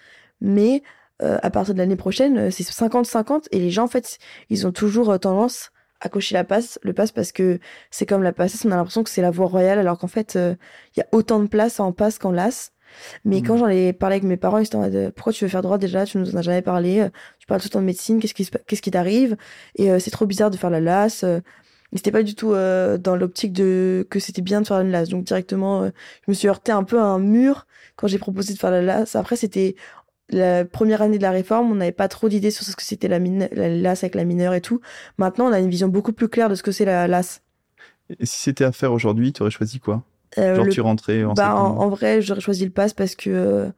Mais 0.40 0.82
euh, 1.22 1.38
à 1.42 1.50
partir 1.50 1.74
de 1.74 1.78
l'année 1.78 1.96
prochaine, 1.96 2.38
euh, 2.38 2.50
c'est 2.50 2.64
50-50 2.64 3.46
et 3.52 3.58
les 3.58 3.70
gens, 3.70 3.84
en 3.84 3.88
fait, 3.88 4.18
ils 4.50 4.66
ont 4.66 4.72
toujours 4.72 5.10
euh, 5.10 5.18
tendance 5.18 5.70
à 6.00 6.08
cocher 6.08 6.34
la 6.34 6.44
passe, 6.44 6.80
le 6.82 6.92
passe 6.92 7.12
parce 7.12 7.30
que 7.30 7.60
c'est 7.90 8.06
comme 8.06 8.24
la 8.24 8.32
passe, 8.32 8.64
on 8.64 8.72
a 8.72 8.76
l'impression 8.76 9.04
que 9.04 9.10
c'est 9.10 9.22
la 9.22 9.30
voie 9.30 9.46
royale 9.46 9.78
alors 9.78 9.98
qu'en 9.98 10.08
fait, 10.08 10.34
euh, 10.34 10.54
il 10.96 11.00
y 11.00 11.02
a 11.02 11.06
autant 11.12 11.38
de 11.38 11.46
places 11.46 11.78
en 11.78 11.92
passe 11.92 12.18
qu'en 12.18 12.32
LAS. 12.32 12.72
Mais 13.24 13.40
quand 13.40 13.56
j'en 13.56 13.68
ai 13.68 13.92
parlé 13.94 14.16
avec 14.16 14.24
mes 14.24 14.36
parents, 14.36 14.58
ils 14.58 14.66
étaient 14.66 14.76
en 14.76 14.80
mode 14.80 15.12
pourquoi 15.14 15.32
tu 15.32 15.44
veux 15.44 15.48
faire 15.48 15.62
droit 15.62 15.78
déjà? 15.78 16.04
Tu 16.04 16.18
nous 16.18 16.34
en 16.34 16.38
as 16.38 16.42
jamais 16.42 16.60
parlé. 16.60 17.08
Tu 17.38 17.46
parles 17.46 17.60
tout 17.60 17.68
le 17.68 17.70
temps 17.70 17.80
de 17.80 17.86
médecine. 17.86 18.20
Qu'est-ce 18.20 18.34
qui 18.34 18.46
qu'est-ce 18.66 18.82
qui 18.82 18.90
t'arrive? 18.90 19.36
Et 19.76 19.90
euh, 19.90 19.98
c'est 19.98 20.10
trop 20.10 20.26
bizarre 20.26 20.50
de 20.50 20.58
faire 20.58 20.68
la 20.68 20.80
LAS. 20.80 21.24
Et 21.92 21.98
c'était 21.98 22.10
pas 22.10 22.22
du 22.22 22.34
tout 22.34 22.52
euh, 22.52 22.96
dans 22.96 23.16
l'optique 23.16 23.52
de 23.52 24.06
que 24.08 24.18
c'était 24.18 24.42
bien 24.42 24.62
de 24.62 24.66
faire 24.66 24.80
une 24.80 24.90
LAS. 24.90 25.06
Donc 25.06 25.24
directement, 25.24 25.82
euh, 25.82 25.90
je 26.26 26.30
me 26.30 26.34
suis 26.34 26.48
heurté 26.48 26.72
un 26.72 26.84
peu 26.84 26.98
à 26.98 27.04
un 27.04 27.18
mur 27.18 27.66
quand 27.96 28.06
j'ai 28.06 28.18
proposé 28.18 28.54
de 28.54 28.58
faire 28.58 28.70
la 28.70 28.80
LAS. 28.80 29.14
Après, 29.14 29.36
c'était 29.36 29.76
la 30.30 30.64
première 30.64 31.02
année 31.02 31.18
de 31.18 31.22
la 31.22 31.30
réforme. 31.30 31.70
On 31.70 31.74
n'avait 31.74 31.92
pas 31.92 32.08
trop 32.08 32.30
d'idées 32.30 32.50
sur 32.50 32.64
ce 32.64 32.74
que 32.74 32.82
c'était 32.82 33.08
la, 33.08 33.18
la 33.18 33.68
LAS 33.68 34.02
avec 34.02 34.14
la 34.14 34.24
mineure 34.24 34.54
et 34.54 34.62
tout. 34.62 34.80
Maintenant, 35.18 35.46
on 35.46 35.52
a 35.52 35.60
une 35.60 35.68
vision 35.68 35.88
beaucoup 35.88 36.12
plus 36.12 36.28
claire 36.28 36.48
de 36.48 36.54
ce 36.54 36.62
que 36.62 36.72
c'est 36.72 36.86
la 36.86 37.06
LAS. 37.06 37.42
Et 38.18 38.26
si 38.26 38.40
c'était 38.40 38.64
à 38.64 38.72
faire 38.72 38.92
aujourd'hui, 38.92 39.32
tu 39.32 39.42
aurais 39.42 39.50
choisi 39.50 39.78
quoi? 39.78 40.02
Euh, 40.38 40.56
Genre 40.56 40.64
le 40.64 40.72
tu 40.72 40.80
rentrais 40.80 41.24
en 41.24 41.34
bah, 41.34 41.54
en, 41.54 41.88
vrai, 41.90 42.22
j'aurais 42.22 42.40
choisi 42.40 42.64
le 42.64 42.70
pass 42.70 42.94
parce 42.94 43.14
que 43.14 43.28
euh, 43.28 43.68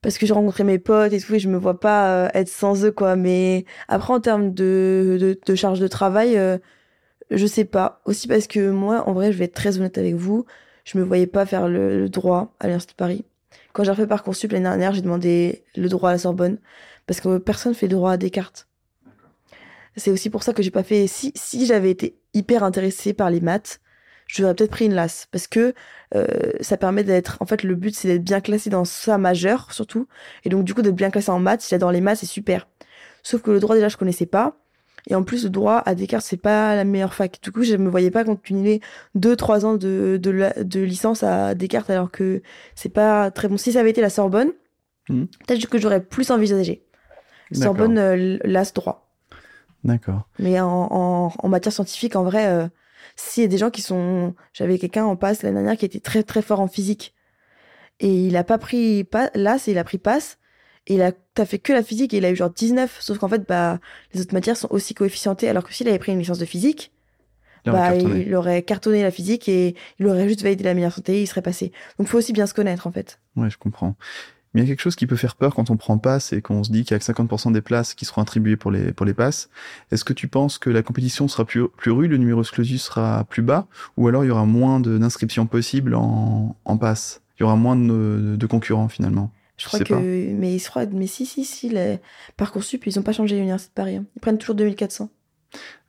parce 0.00 0.16
que 0.16 0.24
j'ai 0.24 0.32
rencontré 0.32 0.64
mes 0.64 0.78
potes 0.78 1.12
et 1.12 1.20
tout, 1.20 1.34
et 1.34 1.38
je 1.38 1.50
me 1.50 1.58
vois 1.58 1.80
pas 1.80 2.30
être 2.32 2.48
sans 2.48 2.84
eux, 2.86 2.92
quoi. 2.92 3.14
Mais 3.14 3.66
après, 3.88 4.14
en 4.14 4.20
termes 4.20 4.54
de, 4.54 5.18
de, 5.20 5.38
de 5.44 5.54
charge 5.54 5.80
de 5.80 5.88
travail, 5.88 6.38
euh, 6.38 6.56
je 7.30 7.46
sais 7.46 7.64
pas. 7.64 8.00
Aussi 8.04 8.28
parce 8.28 8.46
que 8.46 8.70
moi, 8.70 9.08
en 9.08 9.12
vrai, 9.12 9.32
je 9.32 9.38
vais 9.38 9.46
être 9.46 9.54
très 9.54 9.78
honnête 9.78 9.98
avec 9.98 10.14
vous, 10.14 10.44
je 10.84 10.98
me 10.98 11.04
voyais 11.04 11.26
pas 11.26 11.46
faire 11.46 11.68
le, 11.68 12.00
le 12.00 12.08
droit 12.08 12.54
à 12.60 12.66
l'Université 12.66 12.92
de 12.92 12.96
Paris. 12.96 13.24
Quand 13.72 13.84
j'ai 13.84 13.90
refait 13.90 14.06
Parcoursup 14.06 14.52
l'année 14.52 14.64
dernière, 14.64 14.92
j'ai 14.92 15.02
demandé 15.02 15.64
le 15.76 15.88
droit 15.88 16.10
à 16.10 16.12
la 16.12 16.18
Sorbonne 16.18 16.58
parce 17.06 17.20
que 17.20 17.38
personne 17.38 17.74
fait 17.74 17.86
le 17.86 17.96
droit 17.96 18.12
à 18.12 18.16
Descartes. 18.16 18.68
C'est 19.96 20.10
aussi 20.10 20.30
pour 20.30 20.42
ça 20.42 20.52
que 20.52 20.62
j'ai 20.62 20.70
pas 20.70 20.82
fait. 20.82 21.06
Si, 21.06 21.32
si 21.34 21.66
j'avais 21.66 21.90
été 21.90 22.18
hyper 22.34 22.62
intéressée 22.62 23.12
par 23.12 23.30
les 23.30 23.40
maths, 23.40 23.80
j'aurais 24.26 24.54
peut-être 24.54 24.70
pris 24.70 24.86
une 24.86 24.94
LAS 24.94 25.26
parce 25.30 25.46
que 25.46 25.74
euh, 26.14 26.26
ça 26.60 26.76
permet 26.76 27.02
d'être. 27.02 27.36
En 27.40 27.46
fait, 27.46 27.62
le 27.62 27.74
but 27.74 27.94
c'est 27.94 28.08
d'être 28.08 28.24
bien 28.24 28.40
classé 28.40 28.70
dans 28.70 28.84
sa 28.84 29.18
majeure 29.18 29.72
surtout, 29.72 30.06
et 30.44 30.48
donc 30.48 30.64
du 30.64 30.74
coup 30.74 30.82
d'être 30.82 30.94
bien 30.94 31.10
classé 31.10 31.30
en 31.30 31.40
maths. 31.40 31.62
Si 31.62 31.70
j'adore 31.70 31.92
les 31.92 32.00
maths, 32.00 32.18
c'est 32.18 32.26
super. 32.26 32.68
Sauf 33.22 33.42
que 33.42 33.50
le 33.50 33.60
droit 33.60 33.74
déjà 33.74 33.88
je 33.88 33.96
connaissais 33.96 34.26
pas, 34.26 34.56
et 35.08 35.14
en 35.14 35.22
plus 35.24 35.44
le 35.44 35.50
droit 35.50 35.82
à 35.84 35.94
Descartes 35.96 36.24
c'est 36.24 36.36
pas 36.36 36.76
la 36.76 36.84
meilleure 36.84 37.14
fac. 37.14 37.38
Du 37.42 37.50
coup, 37.50 37.62
je 37.64 37.74
me 37.76 37.88
voyais 37.90 38.10
pas 38.12 38.24
continuer 38.24 38.80
deux 39.14 39.34
trois 39.34 39.64
ans 39.66 39.74
de, 39.74 40.18
de, 40.22 40.30
la- 40.30 40.52
de 40.62 40.80
licence 40.80 41.22
à 41.22 41.54
Descartes 41.54 41.90
alors 41.90 42.10
que 42.10 42.42
c'est 42.74 42.88
pas 42.92 43.30
très 43.30 43.48
bon. 43.48 43.56
Si 43.56 43.72
ça 43.72 43.80
avait 43.80 43.90
été 43.90 44.00
la 44.00 44.10
Sorbonne, 44.10 44.52
Mhm. 45.10 45.26
peut-être 45.46 45.66
que 45.68 45.78
j'aurais 45.78 46.02
plus 46.02 46.30
envisagé. 46.30 46.84
Sorbonne, 47.52 47.96
euh, 47.98 48.38
LAS 48.44 48.72
droit. 48.74 49.08
D'accord. 49.84 50.28
Mais 50.38 50.60
en, 50.60 50.68
en, 50.90 51.32
en 51.38 51.48
matière 51.48 51.72
scientifique, 51.72 52.14
en 52.16 52.24
vrai, 52.24 52.46
euh, 52.48 52.66
S'il 53.16 53.42
y 53.42 53.46
a 53.46 53.48
des 53.48 53.58
gens 53.58 53.70
qui 53.70 53.80
sont, 53.82 54.34
j'avais 54.52 54.78
quelqu'un 54.78 55.04
en 55.06 55.16
passe 55.16 55.42
l'année 55.42 55.54
dernière 55.56 55.76
qui 55.78 55.84
était 55.86 55.98
très 56.00 56.22
très 56.22 56.42
fort 56.42 56.60
en 56.60 56.68
physique 56.68 57.14
et 58.00 58.12
il 58.26 58.36
a 58.36 58.44
pas 58.44 58.58
pris 58.58 59.02
pas 59.04 59.30
là, 59.34 59.58
c'est 59.58 59.70
il 59.72 59.78
a 59.78 59.82
pris 59.84 59.98
passe 59.98 60.38
et 60.88 60.94
il 60.94 61.02
a 61.02 61.12
t'as 61.34 61.44
fait 61.46 61.58
que 61.60 61.72
la 61.72 61.82
physique 61.84 62.12
et 62.14 62.18
il 62.18 62.24
a 62.24 62.30
eu 62.30 62.36
genre 62.36 62.50
19 62.50 62.98
sauf 63.00 63.18
qu'en 63.18 63.28
fait 63.28 63.46
bah 63.48 63.78
les 64.14 64.20
autres 64.20 64.34
matières 64.34 64.56
sont 64.56 64.68
aussi 64.72 64.94
coefficientées 64.94 65.48
alors 65.48 65.62
que 65.64 65.72
s'il 65.72 65.88
avait 65.88 65.98
pris 66.00 66.12
une 66.12 66.18
licence 66.18 66.38
de 66.40 66.44
physique 66.46 66.90
Il 67.64 67.70
aurait 67.70 67.80
bah, 67.80 67.88
cartonné. 67.92 68.24
il 68.26 68.34
aurait 68.34 68.62
cartonné 68.62 69.02
la 69.02 69.10
physique 69.10 69.48
et 69.48 69.74
il 70.00 70.06
aurait 70.06 70.28
juste 70.28 70.42
validé 70.42 70.64
la 70.64 70.74
meilleure 70.74 70.92
santé, 70.92 71.22
il 71.22 71.26
serait 71.26 71.42
passé. 71.42 71.72
Donc 71.98 72.08
faut 72.08 72.18
aussi 72.18 72.32
bien 72.32 72.46
se 72.46 72.54
connaître 72.54 72.86
en 72.86 72.92
fait. 72.92 73.20
Ouais, 73.36 73.50
je 73.50 73.58
comprends. 73.58 73.96
Mais 74.54 74.62
il 74.62 74.64
y 74.64 74.66
a 74.66 74.72
quelque 74.72 74.80
chose 74.82 74.96
qui 74.96 75.06
peut 75.06 75.16
faire 75.16 75.36
peur 75.36 75.54
quand 75.54 75.70
on 75.70 75.76
prend 75.76 75.98
passe 75.98 76.32
et 76.32 76.40
qu'on 76.40 76.64
se 76.64 76.72
dit 76.72 76.82
qu'il 76.84 76.92
y 76.92 76.94
a 76.94 76.98
que 76.98 77.04
50% 77.04 77.52
des 77.52 77.60
places 77.60 77.94
qui 77.94 78.06
seront 78.06 78.22
attribuées 78.22 78.56
pour 78.56 78.70
les, 78.70 78.92
pour 78.92 79.04
les 79.04 79.12
passes. 79.14 79.50
Est-ce 79.92 80.04
que 80.04 80.14
tu 80.14 80.26
penses 80.26 80.58
que 80.58 80.70
la 80.70 80.82
compétition 80.82 81.28
sera 81.28 81.44
plus, 81.44 81.68
plus 81.68 81.90
rude, 81.90 82.10
le 82.12 82.16
numerus 82.16 82.50
clausus 82.50 82.82
sera 82.82 83.24
plus 83.24 83.42
bas, 83.42 83.66
ou 83.98 84.08
alors 84.08 84.24
il 84.24 84.28
y 84.28 84.30
aura 84.30 84.46
moins 84.46 84.80
de- 84.80 84.96
d'inscriptions 84.96 85.46
possibles 85.46 85.94
en, 85.94 86.56
en 86.64 86.76
passe? 86.78 87.20
Il 87.38 87.42
y 87.42 87.44
aura 87.44 87.56
moins 87.56 87.76
de, 87.76 88.36
de 88.38 88.46
concurrents 88.46 88.88
finalement? 88.88 89.30
Je 89.58 89.66
crois 89.66 89.80
que 89.80 89.92
pas. 89.92 90.00
mais 90.00 90.58
je 90.58 90.68
crois 90.68 90.86
mais 90.86 91.06
si 91.06 91.26
si 91.26 91.44
si 91.44 91.68
les 91.68 91.98
parcoursup 92.36 92.86
ils 92.86 92.98
ont 92.98 93.02
pas 93.02 93.12
changé 93.12 93.36
l'université 93.36 93.70
de 93.70 93.74
Paris. 93.74 93.96
hein. 93.96 94.04
Ils 94.16 94.20
prennent 94.20 94.38
toujours 94.38 94.54
2400. 94.54 95.10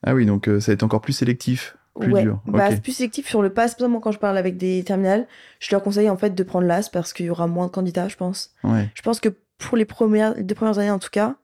Ah 0.03 0.13
oui, 0.13 0.25
donc 0.25 0.47
euh, 0.47 0.59
ça 0.59 0.71
va 0.71 0.73
être 0.73 0.83
encore 0.83 1.01
plus 1.01 1.13
sélectif, 1.13 1.77
plus 1.99 2.11
ouais. 2.13 2.23
dur. 2.23 2.41
Bah, 2.45 2.69
plus 2.81 2.93
sélectif 2.93 3.27
sur 3.27 3.41
le 3.41 3.53
pass. 3.53 3.79
Moi, 3.79 3.99
quand 4.01 4.11
je 4.11 4.19
parle 4.19 4.37
avec 4.37 4.57
des 4.57 4.83
terminales, 4.83 5.27
je 5.59 5.69
leur 5.71 5.83
conseille 5.83 6.09
en 6.09 6.17
fait 6.17 6.33
de 6.33 6.43
prendre 6.43 6.65
l'AS 6.65 6.89
parce 6.89 7.13
qu'il 7.13 7.25
y 7.25 7.29
aura 7.29 7.47
moins 7.47 7.67
de 7.67 7.71
candidats, 7.71 8.07
je 8.07 8.15
pense. 8.15 8.53
Ouais. 8.63 8.89
Je 8.95 9.01
pense 9.01 9.19
que 9.19 9.29
pour 9.57 9.75
les 9.77 9.85
premières, 9.85 10.33
les 10.35 10.43
deux 10.43 10.55
premières 10.55 10.79
années 10.79 10.91
en 10.91 10.99
tout 10.99 11.09
cas, 11.11 11.35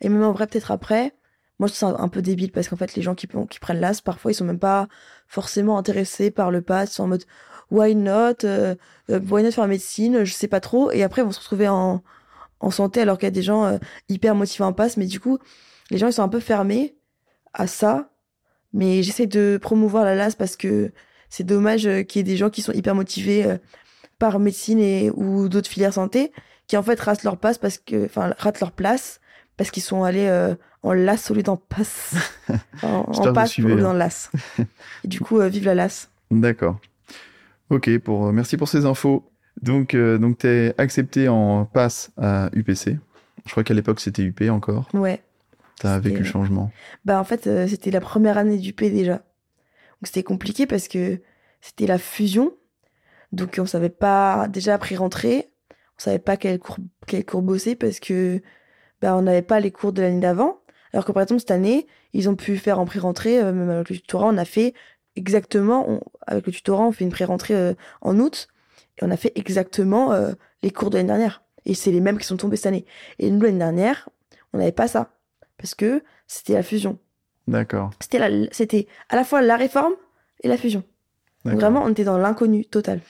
et 0.00 0.08
même 0.08 0.24
en 0.24 0.32
vrai 0.32 0.46
peut-être 0.48 0.72
après, 0.72 1.14
moi 1.60 1.68
je 1.68 1.74
trouve 1.74 1.90
ça 1.90 2.02
un 2.02 2.08
peu 2.08 2.20
débile 2.22 2.50
parce 2.50 2.68
qu'en 2.68 2.76
fait 2.76 2.96
les 2.96 3.02
gens 3.02 3.14
qui, 3.14 3.28
qui 3.48 3.60
prennent 3.60 3.80
l'AS, 3.80 4.00
parfois 4.00 4.32
ils 4.32 4.34
sont 4.34 4.44
même 4.44 4.58
pas 4.58 4.88
forcément 5.28 5.78
intéressés 5.78 6.32
par 6.32 6.50
le 6.50 6.60
pass, 6.60 6.90
ils 6.90 6.94
sont 6.94 7.04
en 7.04 7.08
mode 7.08 7.24
why 7.72 7.94
not, 7.96 8.44
euh, 8.44 8.74
euh, 9.10 9.20
why 9.30 9.42
not 9.42 9.50
faire 9.50 9.66
médecine, 9.66 10.24
je 10.24 10.32
sais 10.32 10.48
pas 10.48 10.60
trop, 10.60 10.90
et 10.92 11.02
après 11.02 11.22
ils 11.22 11.24
vont 11.24 11.32
se 11.32 11.40
retrouver 11.40 11.68
en, 11.68 12.02
en 12.60 12.70
santé 12.70 13.00
alors 13.00 13.18
qu'il 13.18 13.26
y 13.26 13.28
a 13.28 13.30
des 13.32 13.42
gens 13.42 13.64
euh, 13.64 13.78
hyper 14.08 14.34
motivés 14.34 14.64
en 14.64 14.72
passe, 14.72 14.96
mais 14.96 15.06
du 15.06 15.18
coup 15.18 15.38
les 15.90 15.98
gens 15.98 16.06
ils 16.06 16.12
sont 16.12 16.22
un 16.22 16.28
peu 16.28 16.40
fermés 16.40 16.94
à 17.54 17.66
ça, 17.66 18.10
mais 18.72 19.02
j'essaie 19.02 19.26
de 19.26 19.58
promouvoir 19.60 20.04
la 20.04 20.14
LAS 20.14 20.34
parce 20.36 20.56
que 20.56 20.92
c'est 21.28 21.44
dommage 21.44 21.86
euh, 21.86 22.02
qu'il 22.02 22.20
y 22.20 22.20
ait 22.20 22.32
des 22.32 22.36
gens 22.36 22.50
qui 22.50 22.60
sont 22.60 22.72
hyper 22.72 22.94
motivés 22.94 23.46
euh, 23.46 23.56
par 24.18 24.38
médecine 24.38 24.78
et 24.78 25.10
ou 25.14 25.48
d'autres 25.48 25.68
filières 25.68 25.94
santé 25.94 26.30
qui 26.66 26.76
en 26.76 26.82
fait 26.82 27.00
ratent 27.00 27.24
leur 27.24 27.38
passe 27.38 27.58
parce 27.58 27.78
que 27.78 28.04
enfin 28.04 28.34
ratent 28.38 28.60
leur 28.60 28.72
place 28.72 29.20
parce 29.56 29.70
qu'ils 29.70 29.82
sont 29.82 30.04
allés 30.04 30.26
euh, 30.26 30.54
en 30.82 30.92
LAS 30.92 31.30
au 31.30 31.34
lieu 31.34 31.42
d'en 31.42 31.56
passe. 31.56 32.14
En, 32.82 33.04
en 33.08 33.32
passe 33.32 33.58
au 33.58 33.62
lieu 33.62 33.80
d'en 33.80 33.92
LAS 33.92 34.30
et 35.04 35.08
du 35.08 35.20
coup 35.20 35.40
vive 35.40 35.64
la 35.64 35.74
LAS 35.74 36.08
D'accord. 36.30 36.78
Ok, 37.72 37.98
pour, 38.00 38.26
euh, 38.26 38.32
merci 38.32 38.58
pour 38.58 38.68
ces 38.68 38.84
infos. 38.84 39.32
Donc, 39.62 39.94
euh, 39.94 40.18
donc 40.18 40.36
tu 40.38 40.46
es 40.46 40.74
accepté 40.76 41.28
en 41.28 41.64
passe 41.64 42.10
à 42.18 42.50
UPC. 42.52 42.98
Je 43.46 43.50
crois 43.50 43.64
qu'à 43.64 43.72
l'époque, 43.72 43.98
c'était 43.98 44.22
UP 44.22 44.42
encore. 44.50 44.88
ouais 44.92 45.22
Tu 45.80 45.86
as 45.86 45.98
vécu 45.98 46.18
le 46.18 46.24
changement. 46.24 46.70
bah 47.06 47.18
en 47.18 47.24
fait 47.24 47.46
euh, 47.46 47.66
c'était 47.66 47.90
la 47.90 48.02
première 48.02 48.36
année 48.36 48.58
du 48.58 48.74
P 48.74 48.90
déjà 48.90 49.14
donc 49.14 50.04
c'était 50.04 50.22
compliqué 50.22 50.66
parce 50.66 50.86
que 50.86 51.20
c'était 51.62 51.86
la 51.86 51.96
fusion 51.98 52.52
donc 53.32 53.56
on 53.58 53.66
savait 53.66 53.88
pas 53.88 54.48
déjà 54.48 54.74
après 54.74 54.94
rentrer 54.94 55.48
on 55.70 56.02
savait 56.02 56.18
pas 56.18 56.36
quel 56.36 56.58
cours 56.58 56.76
quel 57.06 57.24
cours 57.24 57.42
bosser 57.42 57.74
parce 57.74 58.00
que 58.00 58.42
bah 59.00 59.16
on 59.16 59.22
n'avait 59.22 59.42
pas 59.42 59.60
les 59.60 59.70
cours 59.70 59.92
de 59.92 60.02
l'année 60.02 60.20
d'avant 60.20 60.60
alors 60.92 61.04
que 61.04 61.12
par 61.12 61.22
exemple 61.22 61.40
cette 61.40 61.50
année 61.50 61.86
ils 62.12 62.28
ont 62.28 62.36
pu 62.36 62.58
faire 62.58 62.78
en 62.78 62.84
pré-rentrée 62.84 63.40
euh, 63.40 63.52
même 63.52 63.70
avec 63.70 63.88
le 63.90 63.96
tutorat 63.96 64.26
on 64.26 64.36
a 64.36 64.44
fait 64.44 64.74
exactement 65.16 65.88
on- 65.90 66.00
avec 66.26 66.46
le 66.46 66.52
tutorat 66.52 66.84
on 66.84 66.92
fait 66.92 67.04
une 67.04 67.10
pré-rentrée 67.10 67.54
euh, 67.54 67.74
en 68.00 68.18
août 68.18 68.48
et 69.00 69.04
on 69.04 69.10
a 69.10 69.16
fait 69.16 69.32
exactement 69.34 70.12
euh, 70.12 70.32
les 70.62 70.70
cours 70.70 70.90
de 70.90 70.96
l'année 70.96 71.08
dernière 71.08 71.42
et 71.64 71.74
c'est 71.74 71.90
les 71.92 72.00
mêmes 72.00 72.18
qui 72.18 72.26
sont 72.26 72.36
tombés 72.36 72.56
cette 72.56 72.66
année 72.66 72.84
et 73.18 73.30
nous 73.30 73.40
l'année 73.40 73.58
dernière 73.58 74.08
on 74.52 74.58
n'avait 74.58 74.72
pas 74.72 74.88
ça 74.88 75.10
parce 75.58 75.74
que 75.74 76.02
c'était 76.26 76.54
la 76.54 76.62
fusion 76.62 76.98
D'accord. 77.48 77.90
c'était 78.00 78.86
à 79.08 79.16
la 79.16 79.24
fois 79.24 79.42
la 79.42 79.56
réforme 79.56 79.94
et 80.42 80.48
la 80.48 80.56
fusion 80.56 80.82
donc 81.44 81.54
vraiment 81.56 81.82
on 81.84 81.88
était 81.88 82.04
dans 82.04 82.18
l'inconnu 82.18 82.64
total 82.64 83.00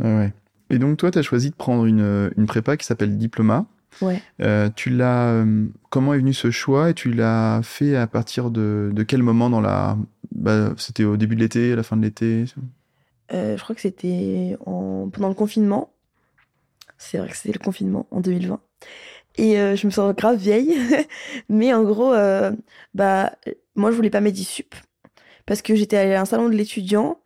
ouais. 0.00 0.32
Et 0.72 0.78
donc, 0.78 0.98
toi, 0.98 1.10
tu 1.10 1.18
as 1.18 1.22
choisi 1.22 1.50
de 1.50 1.56
prendre 1.56 1.84
une, 1.84 2.30
une 2.36 2.46
prépa 2.46 2.76
qui 2.76 2.86
s'appelle 2.86 3.18
Diploma. 3.18 3.66
Ouais 4.00 4.22
Euh, 4.40 4.70
tu 4.74 4.90
l'as. 4.90 5.28
euh, 5.32 5.66
comment 5.90 6.14
est 6.14 6.18
venu 6.18 6.32
ce 6.34 6.50
choix 6.50 6.90
et 6.90 6.94
tu 6.94 7.12
l'as 7.12 7.60
fait 7.62 7.96
à 7.96 8.06
partir 8.06 8.50
de, 8.50 8.90
de 8.94 9.02
quel 9.02 9.22
moment 9.22 9.50
dans 9.50 9.60
la. 9.60 9.96
Bah, 10.32 10.72
c'était 10.78 11.04
au 11.04 11.16
début 11.16 11.36
de 11.36 11.40
l'été, 11.40 11.72
à 11.72 11.76
la 11.76 11.82
fin 11.82 11.96
de 11.96 12.02
l'été? 12.02 12.44
Euh, 13.32 13.56
je 13.56 13.62
crois 13.62 13.74
que 13.74 13.80
c'était 13.80 14.56
en... 14.66 15.08
pendant 15.12 15.28
le 15.28 15.34
confinement. 15.34 15.92
C'est 16.98 17.18
vrai 17.18 17.28
que 17.28 17.36
c'était 17.36 17.52
le 17.58 17.64
confinement 17.64 18.06
en 18.10 18.20
2020. 18.20 18.60
Et 19.38 19.54
je 19.56 19.86
me 19.86 19.90
sens 19.90 20.14
grave 20.14 20.36
vieille. 20.36 20.76
Mais 21.48 21.72
en 21.72 21.82
gros, 21.82 22.12
bah, 22.94 23.32
moi, 23.74 23.90
je 23.90 23.96
voulais 23.96 24.10
pas 24.10 24.20
Medisup. 24.20 24.74
Parce 25.46 25.62
que 25.62 25.74
j'étais 25.74 25.96
allée 25.96 26.14
à 26.14 26.20
un 26.22 26.26
salon 26.26 26.48
de 26.48 26.54
l'étudiant. 26.56 27.20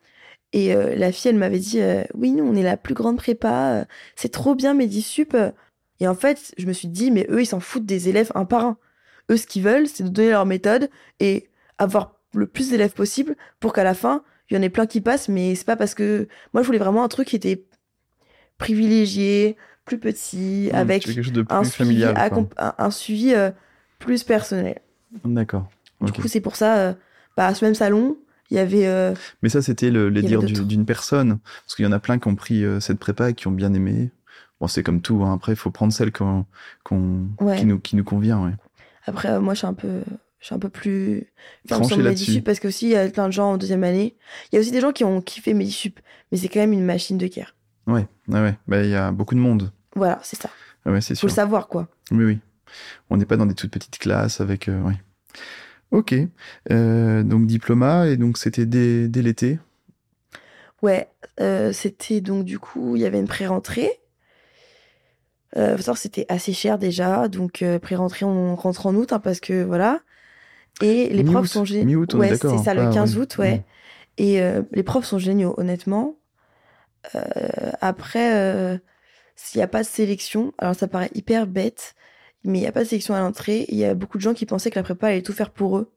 Et 0.52 0.74
la 0.74 1.12
fille, 1.12 1.30
elle 1.30 1.38
m'avait 1.38 1.58
dit 1.58 1.80
Oui, 2.14 2.32
nous, 2.32 2.44
on 2.44 2.54
est 2.56 2.62
la 2.62 2.76
plus 2.76 2.94
grande 2.94 3.16
prépa. 3.16 3.86
C'est 4.16 4.30
trop 4.32 4.54
bien, 4.54 4.74
Medisup. 4.74 5.36
Et 6.00 6.08
en 6.08 6.14
fait, 6.14 6.54
je 6.58 6.66
me 6.66 6.72
suis 6.72 6.88
dit 6.88 7.10
Mais 7.10 7.26
eux, 7.30 7.40
ils 7.42 7.46
s'en 7.46 7.60
foutent 7.60 7.86
des 7.86 8.08
élèves 8.08 8.32
un 8.34 8.44
par 8.44 8.64
un. 8.64 8.76
Eux, 9.30 9.36
ce 9.36 9.46
qu'ils 9.46 9.62
veulent, 9.62 9.86
c'est 9.88 10.04
de 10.04 10.08
donner 10.08 10.30
leur 10.30 10.44
méthode 10.46 10.90
et 11.20 11.48
avoir 11.78 12.16
le 12.34 12.46
plus 12.46 12.70
d'élèves 12.70 12.92
possible 12.94 13.36
pour 13.60 13.72
qu'à 13.72 13.84
la 13.84 13.94
fin, 13.94 14.22
il 14.50 14.56
y 14.56 14.58
en 14.58 14.62
ait 14.62 14.68
plein 14.70 14.86
qui 14.86 15.00
passent, 15.00 15.28
mais 15.28 15.54
c'est 15.54 15.64
pas 15.64 15.76
parce 15.76 15.94
que 15.94 16.28
moi 16.52 16.62
je 16.62 16.66
voulais 16.66 16.78
vraiment 16.78 17.04
un 17.04 17.08
truc 17.08 17.28
qui 17.28 17.36
était 17.36 17.64
privilégié, 18.58 19.56
plus 19.84 19.98
petit, 19.98 20.70
Hmm, 20.72 20.76
avec 20.76 21.02
tu 21.02 21.08
veux 21.08 21.14
quelque 21.14 21.24
chose 21.24 21.32
de 21.32 21.42
plus 21.42 21.54
un 21.56 21.64
suivi, 21.64 22.02
familial. 22.02 22.14
quoi. 22.14 22.24
accom- 22.42 22.48
un, 22.58 22.74
un 22.78 22.90
suivi 22.90 23.34
euh, 23.34 23.50
plus 23.98 24.24
personnel. 24.24 24.80
D'accord. 25.24 25.68
Du 26.00 26.12
coup, 26.12 26.28
c'est 26.28 26.40
pour 26.40 26.56
ça, 26.56 26.76
euh, 26.78 26.92
bah, 27.36 27.46
à 27.46 27.54
ce 27.54 27.64
même 27.64 27.74
salon, 27.74 28.18
il 28.50 28.56
y 28.56 28.60
avait. 28.60 28.86
euh, 28.86 29.14
Mais 29.42 29.48
ça, 29.48 29.62
c'était 29.62 29.90
le, 29.90 30.08
les 30.10 30.22
dires 30.22 30.42
d'une 30.42 30.84
personne. 30.84 31.38
Parce 31.64 31.74
qu'il 31.76 31.84
y 31.84 31.88
en 31.88 31.92
a 31.92 31.98
plein 31.98 32.18
qui 32.18 32.28
ont 32.28 32.34
pris 32.34 32.64
cette 32.80 32.98
prépa 32.98 33.30
et 33.30 33.34
qui 33.34 33.46
ont 33.46 33.52
bien 33.52 33.72
aimé. 33.72 34.10
Bon, 34.64 34.68
c'est 34.68 34.82
comme 34.82 35.02
tout. 35.02 35.22
hein. 35.22 35.34
Après, 35.34 35.52
il 35.52 35.56
faut 35.56 35.70
prendre 35.70 35.92
celle 35.92 36.10
Ouais. 36.10 37.58
qui, 37.58 37.66
nous, 37.66 37.78
qui 37.78 37.96
nous 37.96 38.04
convient. 38.04 38.42
Ouais. 38.42 38.52
Après, 39.04 39.28
euh, 39.28 39.40
moi, 39.40 39.52
je 39.52 39.58
suis 39.58 39.66
un 39.66 39.74
peu. 39.74 40.00
Je 40.40 40.46
suis 40.46 40.54
un 40.54 40.58
peu 40.58 40.70
plus 40.70 41.30
Tranché 41.68 42.00
là-dessus. 42.00 42.40
Parce 42.40 42.60
que 42.60 42.68
aussi 42.68 42.86
il 42.86 42.90
y 42.92 42.96
a 42.96 43.06
plein 43.10 43.26
de 43.26 43.32
gens 43.32 43.52
en 43.52 43.56
deuxième 43.58 43.84
année. 43.84 44.14
Il 44.50 44.54
y 44.54 44.58
a 44.58 44.60
aussi 44.60 44.70
des 44.70 44.80
gens 44.80 44.92
qui 44.92 45.04
ont 45.04 45.20
kiffé 45.20 45.52
Medisup, 45.52 46.00
mais 46.32 46.38
c'est 46.38 46.48
quand 46.48 46.60
même 46.60 46.72
une 46.72 46.84
machine 46.84 47.18
de 47.18 47.26
guerre. 47.26 47.54
Ouais, 47.86 48.06
ouais, 48.28 48.40
ouais. 48.40 48.54
Bah, 48.66 48.82
il 48.82 48.88
y 48.90 48.94
a 48.94 49.10
beaucoup 49.12 49.34
de 49.34 49.40
monde. 49.40 49.70
Voilà, 49.96 50.18
c'est 50.22 50.40
ça. 50.40 50.48
Ah 50.86 50.92
ouais, 50.92 51.00
c'est 51.02 51.14
Faut 51.18 51.26
le 51.26 51.32
savoir, 51.32 51.68
quoi. 51.68 51.88
Oui, 52.10 52.24
oui. 52.24 52.38
On 53.10 53.16
n'est 53.18 53.24
pas 53.26 53.36
dans 53.36 53.44
des 53.46 53.54
toutes 53.54 53.70
petites 53.70 53.98
classes 53.98 54.40
avec. 54.40 54.68
euh, 54.68 54.80
ouais. 54.82 55.00
Ok. 55.90 56.14
Euh, 56.70 57.22
donc, 57.22 57.46
diplôma, 57.46 58.08
et 58.08 58.16
donc 58.16 58.38
c'était 58.38 58.66
dès, 58.66 59.08
dès 59.08 59.20
l'été? 59.22 59.58
Ouais, 60.82 61.08
euh, 61.40 61.72
c'était 61.72 62.20
donc 62.20 62.44
du 62.44 62.58
coup, 62.58 62.96
il 62.96 63.02
y 63.02 63.06
avait 63.06 63.18
une 63.20 63.28
pré-rentrée. 63.28 63.90
Euh, 65.56 65.76
c'était 65.94 66.26
assez 66.28 66.52
cher 66.52 66.78
déjà, 66.78 67.28
donc 67.28 67.62
euh, 67.62 67.78
pré-rentrée, 67.78 68.24
on 68.24 68.56
rentre 68.56 68.86
en 68.86 68.94
août 68.94 69.12
hein, 69.12 69.20
parce 69.20 69.40
que 69.40 69.62
voilà. 69.62 70.00
Et 70.82 71.08
les 71.10 71.22
profs 71.22 71.46
sont 71.48 71.64
géniaux. 71.64 72.04
Ouais, 72.14 72.36
c'est 72.36 72.58
ça, 72.58 72.74
le 72.74 72.82
pas- 72.86 72.92
15 72.92 73.14
ouais. 73.16 73.22
août, 73.22 73.36
ouais. 73.38 73.44
Ouais. 73.44 73.64
Et 74.18 74.42
euh, 74.42 74.62
les 74.72 74.82
profs 74.82 75.04
sont 75.06 75.18
géniaux, 75.18 75.54
honnêtement. 75.56 76.16
Euh, 77.14 77.20
après, 77.80 78.34
euh, 78.34 78.78
s'il 79.36 79.58
n'y 79.60 79.62
a 79.62 79.68
pas 79.68 79.82
de 79.82 79.86
sélection, 79.88 80.52
alors 80.58 80.74
ça 80.74 80.88
paraît 80.88 81.10
hyper 81.14 81.46
bête, 81.46 81.94
mais 82.42 82.58
il 82.58 82.62
n'y 82.62 82.66
a 82.66 82.72
pas 82.72 82.82
de 82.82 82.88
sélection 82.88 83.14
à 83.14 83.20
l'entrée. 83.20 83.66
Il 83.68 83.76
y 83.76 83.84
a 83.84 83.94
beaucoup 83.94 84.18
de 84.18 84.22
gens 84.22 84.34
qui 84.34 84.46
pensaient 84.46 84.70
que 84.70 84.78
la 84.78 84.82
prépa 84.82 85.08
allait 85.08 85.22
tout 85.22 85.32
faire 85.32 85.50
pour 85.50 85.78
eux. 85.78 85.92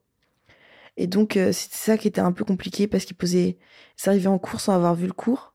Et 0.98 1.08
donc, 1.08 1.34
c'était 1.34 1.76
ça 1.76 1.98
qui 1.98 2.08
était 2.08 2.22
un 2.22 2.32
peu 2.32 2.44
compliqué 2.44 2.88
parce 2.88 3.06
qu'ils 3.06 3.16
posaient. 3.18 3.58
Ils 4.04 4.10
arrivaient 4.10 4.28
en 4.28 4.40
cours 4.40 4.60
sans 4.60 4.74
avoir 4.74 4.96
vu 4.96 5.06
le 5.08 5.14
cours. 5.14 5.54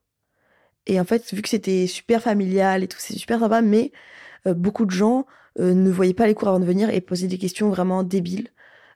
Et 0.87 1.01
en 1.01 1.05
fait, 1.05 1.33
vu 1.33 1.43
que 1.43 1.49
c'était 1.49 1.87
super 1.87 2.23
familial 2.23 2.83
et 2.83 2.89
tout, 2.89 2.99
c'est 3.01 3.15
super 3.15 3.39
sympa, 3.39 3.62
mais 3.62 3.93
euh, 4.47 4.55
beaucoup 4.55 4.85
de 4.85 4.91
gens 4.91 5.27
euh, 5.61 5.75
ne 5.75 5.91
voyaient 5.91 6.15
pas 6.15 6.27
les 6.27 6.35
cours 6.35 6.49
avant 6.49 6.61
de 6.61 6.65
venir 6.65 6.91
et 6.91 7.01
posaient 7.01 7.29
des 7.29 7.39
questions 7.39 7.69
vraiment 7.71 8.03
débiles. 8.03 8.49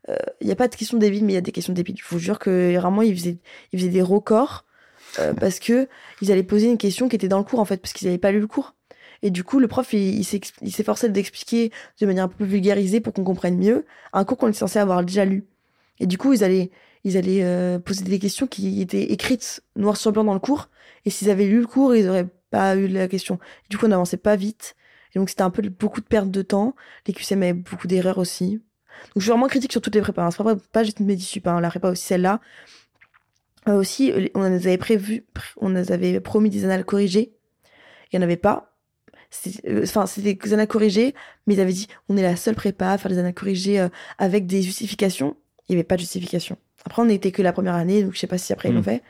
Euh, 0.09 0.17
Il 0.41 0.47
n'y 0.47 0.53
a 0.53 0.57
pas 0.57 0.69
de 0.69 0.75
questions 0.75 0.99
débiles, 0.99 1.25
mais 1.25 1.33
il 1.33 1.37
y 1.37 1.39
a 1.39 1.43
des 1.43 1.53
questions 1.53 1.73
débiles. 1.73 1.97
Je 1.99 2.09
vous 2.09 2.19
jure 2.19 2.39
que 2.39 2.77
vraiment, 2.77 3.03
ils 3.03 3.17
faisaient, 3.17 3.39
ils 3.73 3.79
faisaient 3.79 3.91
des 3.91 4.03
records 4.03 4.65
euh, 5.19 5.35
parce 5.41 5.59
que 5.59 5.89
ils 6.23 6.33
allaient 6.33 6.43
poser 6.43 6.69
une 6.69 6.79
question 6.79 7.09
qui 7.09 7.17
était 7.17 7.29
dans 7.29 7.39
le 7.39 7.45
cours, 7.45 7.61
en 7.61 7.65
fait, 7.65 7.79
parce 7.79 7.93
qu'ils 7.93 8.09
n'avaient 8.09 8.19
pas 8.19 8.33
lu 8.33 8.41
le 8.41 8.47
cours. 8.47 8.75
Et 9.23 9.31
du 9.31 9.45
coup, 9.45 9.59
le 9.61 9.69
prof, 9.69 9.93
il, 9.93 10.21
il 10.21 10.73
s'efforçait 10.73 11.09
d'expliquer 11.09 11.73
de 12.01 12.07
manière 12.07 12.25
un 12.25 12.29
peu 12.29 12.45
vulgarisée 12.45 13.01
pour 13.01 13.13
qu'on 13.13 13.25
comprenne 13.25 13.59
mieux 13.59 13.87
un 14.13 14.25
cours 14.25 14.37
qu'on 14.37 14.49
est 14.49 14.53
censé 14.53 14.79
avoir 14.79 15.05
déjà 15.05 15.25
lu. 15.25 15.47
Et 16.01 16.07
du 16.07 16.19
coup, 16.19 16.33
ils 16.35 16.45
allaient, 16.45 16.71
ils 17.07 17.17
allaient 17.17 17.45
euh, 17.45 17.79
poser 17.79 18.03
des 18.03 18.19
questions 18.19 18.49
qui 18.49 18.83
étaient 18.83 19.13
écrites 19.13 19.63
noir 19.77 19.97
sur 19.97 20.11
blanc 20.11 20.25
dans 20.25 20.35
le 20.35 20.41
cours. 20.41 20.69
Et 21.05 21.11
s'ils 21.11 21.31
avaient 21.31 21.47
lu 21.47 21.61
le 21.61 21.67
cours, 21.69 21.95
ils 21.95 22.05
n'auraient 22.05 22.27
pas 22.51 22.75
eu 22.75 22.89
la 22.89 23.07
question. 23.07 23.39
Du 23.71 23.79
coup, 23.79 23.87
on 23.87 23.91
n'avançait 23.91 24.17
pas 24.17 24.35
vite. 24.35 24.75
Et 25.15 25.21
donc, 25.21 25.31
c'était 25.31 25.43
un 25.43 25.51
peu 25.51 25.63
beaucoup 25.69 26.01
de 26.01 26.07
perte 26.07 26.33
de 26.33 26.43
temps. 26.43 26.75
Les 27.07 27.15
QCM 27.15 27.45
avaient 27.45 27.53
beaucoup 27.53 27.87
d'erreurs 27.87 28.19
aussi. 28.19 28.55
Donc, 28.55 28.63
je 29.19 29.21
suis 29.21 29.31
vraiment 29.31 29.47
critique 29.47 29.71
sur 29.71 29.81
toutes 29.81 29.95
les 29.95 30.01
prépas. 30.01 30.25
hein. 30.25 30.33
C'est 30.33 30.43
pas, 30.43 30.57
pas 30.57 30.83
juste 30.83 30.99
Medisup, 30.99 31.47
hein. 31.47 31.61
la 31.61 31.69
prépa 31.69 31.91
aussi, 31.91 32.03
celle-là. 32.03 32.41
aussi, 33.69 34.13
on 34.35 34.41
nous 34.41 34.67
avait 34.67 34.77
prévu, 34.77 35.27
on 35.59 35.69
nous 35.69 35.93
avait 35.93 36.19
promis 36.19 36.51
des 36.51 36.65
annales 36.65 36.85
corrigées. 36.85 37.37
Il 38.13 38.19
n'y 38.19 38.25
en 38.25 38.27
avait 38.27 38.37
pas. 38.37 38.77
Enfin, 39.81 40.07
c'était 40.07 40.35
des 40.35 40.53
annales 40.55 40.67
corrigées, 40.67 41.15
mais 41.47 41.55
ils 41.55 41.61
avaient 41.61 41.73
dit 41.73 41.87
on 42.09 42.17
est 42.17 42.23
la 42.23 42.35
seule 42.35 42.57
prépa 42.57 42.91
à 42.91 42.99
faire 42.99 43.13
des 43.13 43.19
annales 43.19 43.35
corrigées 43.35 43.87
avec 44.19 44.47
des 44.47 44.63
justifications. 44.63 45.37
Il 45.69 45.73
n'y 45.73 45.77
avait 45.77 45.85
pas 45.85 45.95
de 45.95 46.01
justification. 46.01 46.59
Après, 46.87 47.03
on 47.03 47.07
n'était 47.07 47.33
que 47.33 47.43
la 47.43 47.53
première 47.53 47.75
année, 47.75 48.05
donc 48.05 48.15
je 48.15 48.19
sais 48.19 48.29
pas 48.29 48.39
si 48.39 48.53
après 48.53 48.69
ils 48.69 48.75
l'ont 48.75 48.81
mm. 48.81 48.85
fait. 48.85 49.03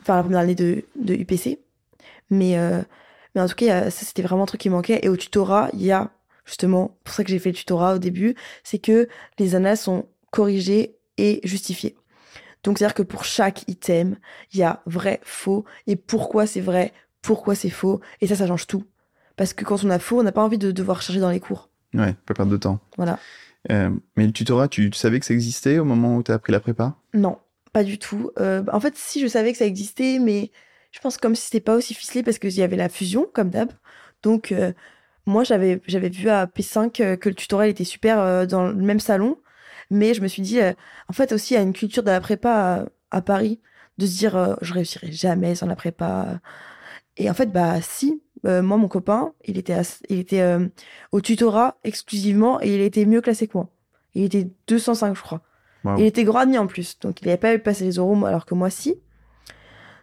Enfin, 0.00 0.16
la 0.16 0.22
première 0.22 0.40
année 0.40 0.54
de, 0.54 0.84
de 0.96 1.14
UPC. 1.14 1.60
Mais, 2.30 2.58
euh, 2.58 2.80
mais 3.34 3.42
en 3.42 3.46
tout 3.46 3.54
cas, 3.54 3.90
ça, 3.90 4.06
c'était 4.06 4.22
vraiment 4.22 4.44
un 4.44 4.46
truc 4.46 4.62
qui 4.62 4.70
manquait. 4.70 5.00
Et 5.02 5.08
au 5.08 5.16
tutorat, 5.16 5.68
il 5.74 5.82
y 5.82 5.92
a, 5.92 6.10
justement, 6.46 6.96
pour 7.04 7.14
ça 7.14 7.22
que 7.22 7.30
j'ai 7.30 7.38
fait 7.38 7.50
le 7.50 7.56
tutorat 7.56 7.94
au 7.94 7.98
début, 7.98 8.34
c'est 8.64 8.78
que 8.78 9.08
les 9.38 9.54
annales 9.54 9.76
sont 9.76 10.06
corrigées 10.30 10.96
et 11.18 11.40
justifiées. 11.44 11.96
Donc, 12.64 12.78
c'est-à-dire 12.78 12.94
que 12.94 13.02
pour 13.02 13.24
chaque 13.24 13.68
item, 13.68 14.16
il 14.52 14.60
y 14.60 14.62
a 14.62 14.82
vrai, 14.86 15.20
faux, 15.22 15.64
et 15.86 15.96
pourquoi 15.96 16.46
c'est 16.46 16.60
vrai, 16.60 16.92
pourquoi 17.20 17.54
c'est 17.54 17.70
faux? 17.70 18.00
Et 18.22 18.26
ça, 18.26 18.36
ça 18.36 18.46
change 18.46 18.66
tout. 18.66 18.84
Parce 19.36 19.52
que 19.52 19.64
quand 19.64 19.84
on 19.84 19.90
a 19.90 19.98
faux, 19.98 20.20
on 20.20 20.22
n'a 20.22 20.32
pas 20.32 20.42
envie 20.42 20.58
de 20.58 20.70
devoir 20.70 21.02
chercher 21.02 21.20
dans 21.20 21.30
les 21.30 21.40
cours. 21.40 21.68
Ouais, 21.92 22.14
pas 22.26 22.34
perdre 22.34 22.52
de 22.52 22.56
temps. 22.56 22.80
Voilà. 22.96 23.18
Euh, 23.70 23.90
mais 24.16 24.26
le 24.26 24.32
tutorat, 24.32 24.68
tu, 24.68 24.90
savais 24.92 25.20
que 25.20 25.26
ça 25.26 25.34
existait 25.34 25.78
au 25.78 25.84
moment 25.84 26.16
où 26.16 26.22
tu 26.22 26.32
as 26.32 26.34
appris 26.34 26.52
la 26.52 26.60
prépa? 26.60 26.96
Non, 27.12 27.38
pas 27.72 27.84
du 27.84 27.98
tout. 27.98 28.30
Euh, 28.38 28.62
en 28.72 28.80
fait, 28.80 28.96
si 28.96 29.20
je 29.20 29.26
savais 29.26 29.52
que 29.52 29.58
ça 29.58 29.66
existait, 29.66 30.18
mais 30.18 30.50
je 30.92 31.00
pense 31.00 31.18
comme 31.18 31.34
si 31.34 31.44
c'était 31.44 31.60
pas 31.60 31.74
aussi 31.74 31.94
ficelé 31.94 32.22
parce 32.22 32.38
qu'il 32.38 32.52
y 32.52 32.62
avait 32.62 32.76
la 32.76 32.88
fusion, 32.88 33.26
comme 33.32 33.50
d'hab. 33.50 33.70
Donc, 34.22 34.52
euh, 34.52 34.72
moi, 35.26 35.44
j'avais, 35.44 35.80
vu 35.86 36.28
à 36.28 36.46
P5 36.46 37.16
que 37.18 37.28
le 37.28 37.34
tutorat 37.34 37.68
était 37.68 37.84
super 37.84 38.46
dans 38.46 38.66
le 38.66 38.74
même 38.74 39.00
salon. 39.00 39.38
Mais 39.90 40.14
je 40.14 40.22
me 40.22 40.28
suis 40.28 40.42
dit, 40.42 40.60
en 41.08 41.12
fait, 41.12 41.32
aussi, 41.32 41.54
il 41.54 41.56
y 41.56 41.60
a 41.60 41.62
une 41.62 41.72
culture 41.72 42.02
de 42.02 42.10
la 42.10 42.20
prépa 42.20 42.86
à, 43.10 43.22
Paris, 43.22 43.60
de 43.98 44.06
se 44.06 44.18
dire, 44.18 44.56
je 44.62 44.72
réussirai 44.72 45.12
jamais 45.12 45.54
sans 45.54 45.66
la 45.66 45.76
prépa. 45.76 46.40
Et 47.16 47.28
en 47.30 47.34
fait, 47.34 47.52
bah, 47.52 47.80
si, 47.82 48.22
euh, 48.46 48.62
moi, 48.62 48.76
mon 48.76 48.88
copain, 48.88 49.32
il 49.44 49.58
était, 49.58 49.76
il 50.08 50.18
était 50.18 50.40
euh, 50.40 50.66
au 51.12 51.20
tutorat 51.20 51.76
exclusivement 51.84 52.60
et 52.60 52.74
il 52.74 52.80
était 52.80 53.04
mieux 53.04 53.20
classé 53.20 53.46
que 53.46 53.56
moi. 53.56 53.68
Il 54.14 54.24
était 54.24 54.48
205, 54.66 55.14
je 55.14 55.22
crois. 55.22 55.42
Il 55.96 56.04
était 56.04 56.24
gradé 56.24 56.58
en 56.58 56.66
plus, 56.66 56.98
donc 56.98 57.22
il 57.22 57.26
n'avait 57.26 57.38
pas 57.38 57.54
eu 57.54 57.58
passer 57.58 57.84
les 57.84 57.92
euros, 57.92 58.26
alors 58.26 58.44
que 58.44 58.54
moi, 58.54 58.68
si. 58.68 58.96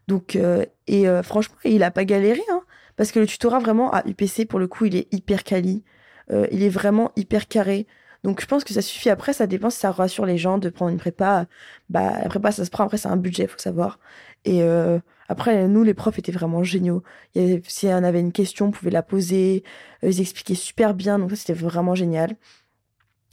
Donc, 0.07 0.35
euh, 0.35 0.65
et 0.87 1.05
franchement, 1.21 1.55
il 1.63 1.83
a 1.83 1.91
pas 1.91 2.03
galéré, 2.03 2.41
hein, 2.51 2.61
parce 2.95 3.11
que 3.11 3.19
le 3.19 3.27
tutorat, 3.27 3.59
vraiment, 3.59 3.91
à 3.91 4.03
UPC, 4.07 4.47
pour 4.47 4.57
le 4.57 4.67
coup, 4.67 4.85
il 4.85 4.95
est 4.95 5.13
hyper 5.13 5.43
quali. 5.43 5.83
il 6.31 6.63
est 6.63 6.69
vraiment 6.69 7.11
hyper 7.15 7.47
carré. 7.47 7.85
Donc, 8.23 8.41
je 8.41 8.47
pense 8.47 8.63
que 8.63 8.73
ça 8.73 8.81
suffit. 8.81 9.11
Après, 9.11 9.33
ça 9.33 9.45
dépend 9.45 9.69
si 9.69 9.77
ça 9.77 9.91
rassure 9.91 10.25
les 10.25 10.39
gens 10.39 10.57
de 10.57 10.69
prendre 10.69 10.89
une 10.89 10.97
prépa. 10.97 11.45
Bah, 11.89 12.21
la 12.23 12.27
prépa, 12.27 12.51
ça 12.51 12.65
se 12.65 12.71
prend. 12.71 12.85
Après, 12.85 12.97
c'est 12.97 13.09
un 13.09 13.17
budget, 13.17 13.45
faut 13.45 13.59
savoir. 13.59 13.99
Et 14.45 14.63
après, 15.27 15.67
nous, 15.67 15.83
les 15.83 15.93
profs 15.93 16.19
étaient 16.19 16.31
vraiment 16.31 16.63
géniaux. 16.63 17.03
Si 17.35 17.87
on 17.87 18.03
avait 18.03 18.19
une 18.19 18.31
question, 18.31 18.67
on 18.67 18.71
pouvait 18.71 18.91
la 18.91 19.03
poser. 19.03 19.63
Euh, 20.03 20.09
ils 20.09 20.21
expliquaient 20.21 20.55
super 20.55 20.93
bien, 20.93 21.19
donc 21.19 21.31
ça, 21.31 21.35
c'était 21.35 21.53
vraiment 21.53 21.95
génial. 21.95 22.35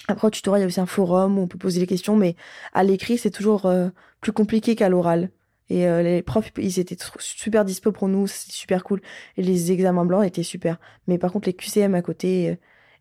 Après, 0.08 0.26
au 0.26 0.30
tutorat, 0.30 0.58
il 0.58 0.62
y 0.62 0.64
a 0.64 0.66
aussi 0.66 0.80
un 0.80 0.86
forum 0.86 1.38
où 1.38 1.42
on 1.42 1.46
peut 1.46 1.58
poser 1.58 1.80
les 1.80 1.86
questions, 1.86 2.16
mais 2.16 2.34
à 2.72 2.82
l'écrit, 2.82 3.16
c'est 3.16 3.30
toujours 3.30 3.66
euh, 3.66 3.88
plus 4.20 4.32
compliqué 4.32 4.74
qu'à 4.74 4.88
l'oral. 4.88 5.30
Et 5.70 5.86
euh, 5.86 6.02
les 6.02 6.22
profs, 6.22 6.52
ils 6.58 6.78
étaient 6.78 6.96
super 7.20 7.64
dispo 7.64 7.92
pour 7.92 8.08
nous, 8.08 8.26
c'était 8.26 8.52
super 8.52 8.84
cool. 8.84 9.00
Et 9.36 9.42
les 9.42 9.72
examens 9.72 10.04
blancs 10.04 10.26
étaient 10.26 10.42
super. 10.42 10.78
Mais 11.06 11.16
par 11.16 11.32
contre, 11.32 11.48
les 11.48 11.54
QCM 11.54 11.94
à 11.94 12.02
côté 12.02 12.58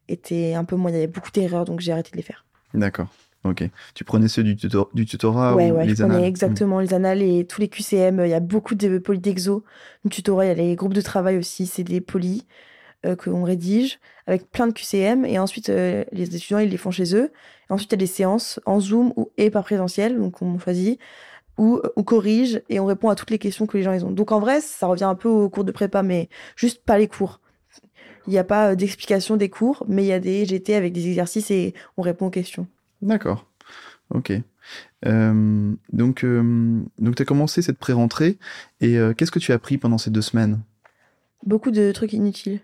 étaient 0.08 0.54
un 0.54 0.64
peu 0.64 0.76
moins. 0.76 0.92
Il 0.92 0.94
y 0.94 0.98
avait 0.98 1.08
beaucoup 1.08 1.32
d'erreurs, 1.32 1.66
donc 1.66 1.82
j'ai 1.82 1.92
arrêté 1.92 2.12
de 2.12 2.18
les 2.18 2.24
faire. 2.24 2.46
D'accord. 2.74 3.08
Ok. 3.44 3.70
Tu 3.94 4.04
prenais 4.04 4.28
ceux 4.30 4.44
du, 4.44 4.56
du 4.56 5.06
tutorat 5.06 5.56
ouais, 5.56 5.72
ou 5.72 5.76
ouais, 5.76 5.86
les 5.86 5.96
je 5.96 6.04
exactement 6.24 6.80
les 6.80 6.94
annales 6.94 7.22
et 7.22 7.46
tous 7.46 7.60
les 7.60 7.68
QCM. 7.68 8.22
Il 8.24 8.30
y 8.30 8.34
a 8.34 8.40
beaucoup 8.40 8.76
de 8.76 8.98
polis 9.00 9.22
d'exo. 9.22 9.64
Du 10.06 10.10
tutorat, 10.10 10.46
il 10.46 10.48
y 10.48 10.52
a 10.52 10.54
les 10.54 10.76
groupes 10.76 10.94
de 10.94 11.02
travail 11.02 11.38
aussi. 11.38 11.66
C'est 11.66 11.84
des 11.84 12.00
polis 12.00 12.46
euh, 13.06 13.18
qu'on 13.18 13.44
rédige 13.44 14.00
avec 14.28 14.50
plein 14.50 14.68
de 14.68 14.72
QCM. 14.72 15.26
Et 15.26 15.40
ensuite, 15.40 15.68
euh, 15.68 16.06
les 16.14 16.34
étudiants, 16.36 16.60
ils 16.60 16.70
les 16.70 16.78
font 16.78 16.92
chez 16.92 17.16
eux. 17.16 17.32
Et 17.70 17.74
ensuite, 17.74 17.92
il 17.92 17.96
y 17.96 18.00
a 18.00 18.06
des 18.06 18.08
séances 18.08 18.62
en 18.66 18.80
Zoom 18.80 19.12
ou 19.18 19.30
et 19.38 19.50
pas 19.50 19.62
présentiel. 19.62 20.18
Donc, 20.18 20.42
on 20.42 20.58
choisit. 20.58 21.00
Ou 21.58 21.82
on 21.98 22.04
corrige 22.04 22.62
et 22.70 22.80
on 22.80 22.86
répond 22.86 23.10
à 23.10 23.16
toutes 23.16 23.30
les 23.30 23.38
questions 23.38 23.68
que 23.68 23.78
les 23.78 23.84
gens 23.84 23.92
ils 23.92 24.06
ont. 24.06 24.12
Donc, 24.12 24.32
en 24.32 24.40
vrai, 24.40 24.62
ça 24.62 24.88
revient 24.88 25.04
un 25.04 25.16
peu 25.16 25.28
aux 25.28 25.50
cours 25.50 25.66
de 25.66 25.72
prépa, 25.72 26.02
mais 26.02 26.30
juste 26.56 26.84
pas 26.84 26.98
les 26.98 27.08
cours. 27.08 27.42
Il 28.28 28.32
n'y 28.32 28.40
a 28.40 28.44
pas 28.44 28.72
euh, 28.72 28.76
d'explication 28.76 29.36
des 29.36 29.50
cours, 29.50 29.84
mais 29.88 30.04
il 30.04 30.08
y 30.08 30.14
a 30.14 30.20
des 30.20 30.46
GT 30.46 30.76
avec 30.76 30.94
des 30.94 31.08
exercices 31.08 31.52
et 31.52 31.74
on 31.98 32.02
répond 32.02 32.28
aux 32.28 32.32
questions. 32.32 32.68
D'accord. 33.04 33.46
Ok. 34.10 34.32
Euh, 35.06 35.76
donc, 35.92 36.24
euh, 36.24 36.82
tu 37.16 37.22
as 37.22 37.26
commencé 37.26 37.62
cette 37.62 37.78
pré-rentrée 37.78 38.38
et 38.80 38.98
euh, 38.98 39.14
qu'est-ce 39.14 39.32
que 39.32 39.40
tu 39.40 39.52
as 39.52 39.56
appris 39.56 39.78
pendant 39.78 39.98
ces 39.98 40.10
deux 40.10 40.22
semaines? 40.22 40.62
Beaucoup 41.46 41.72
de 41.72 41.92
trucs 41.92 42.14
inutiles. 42.14 42.62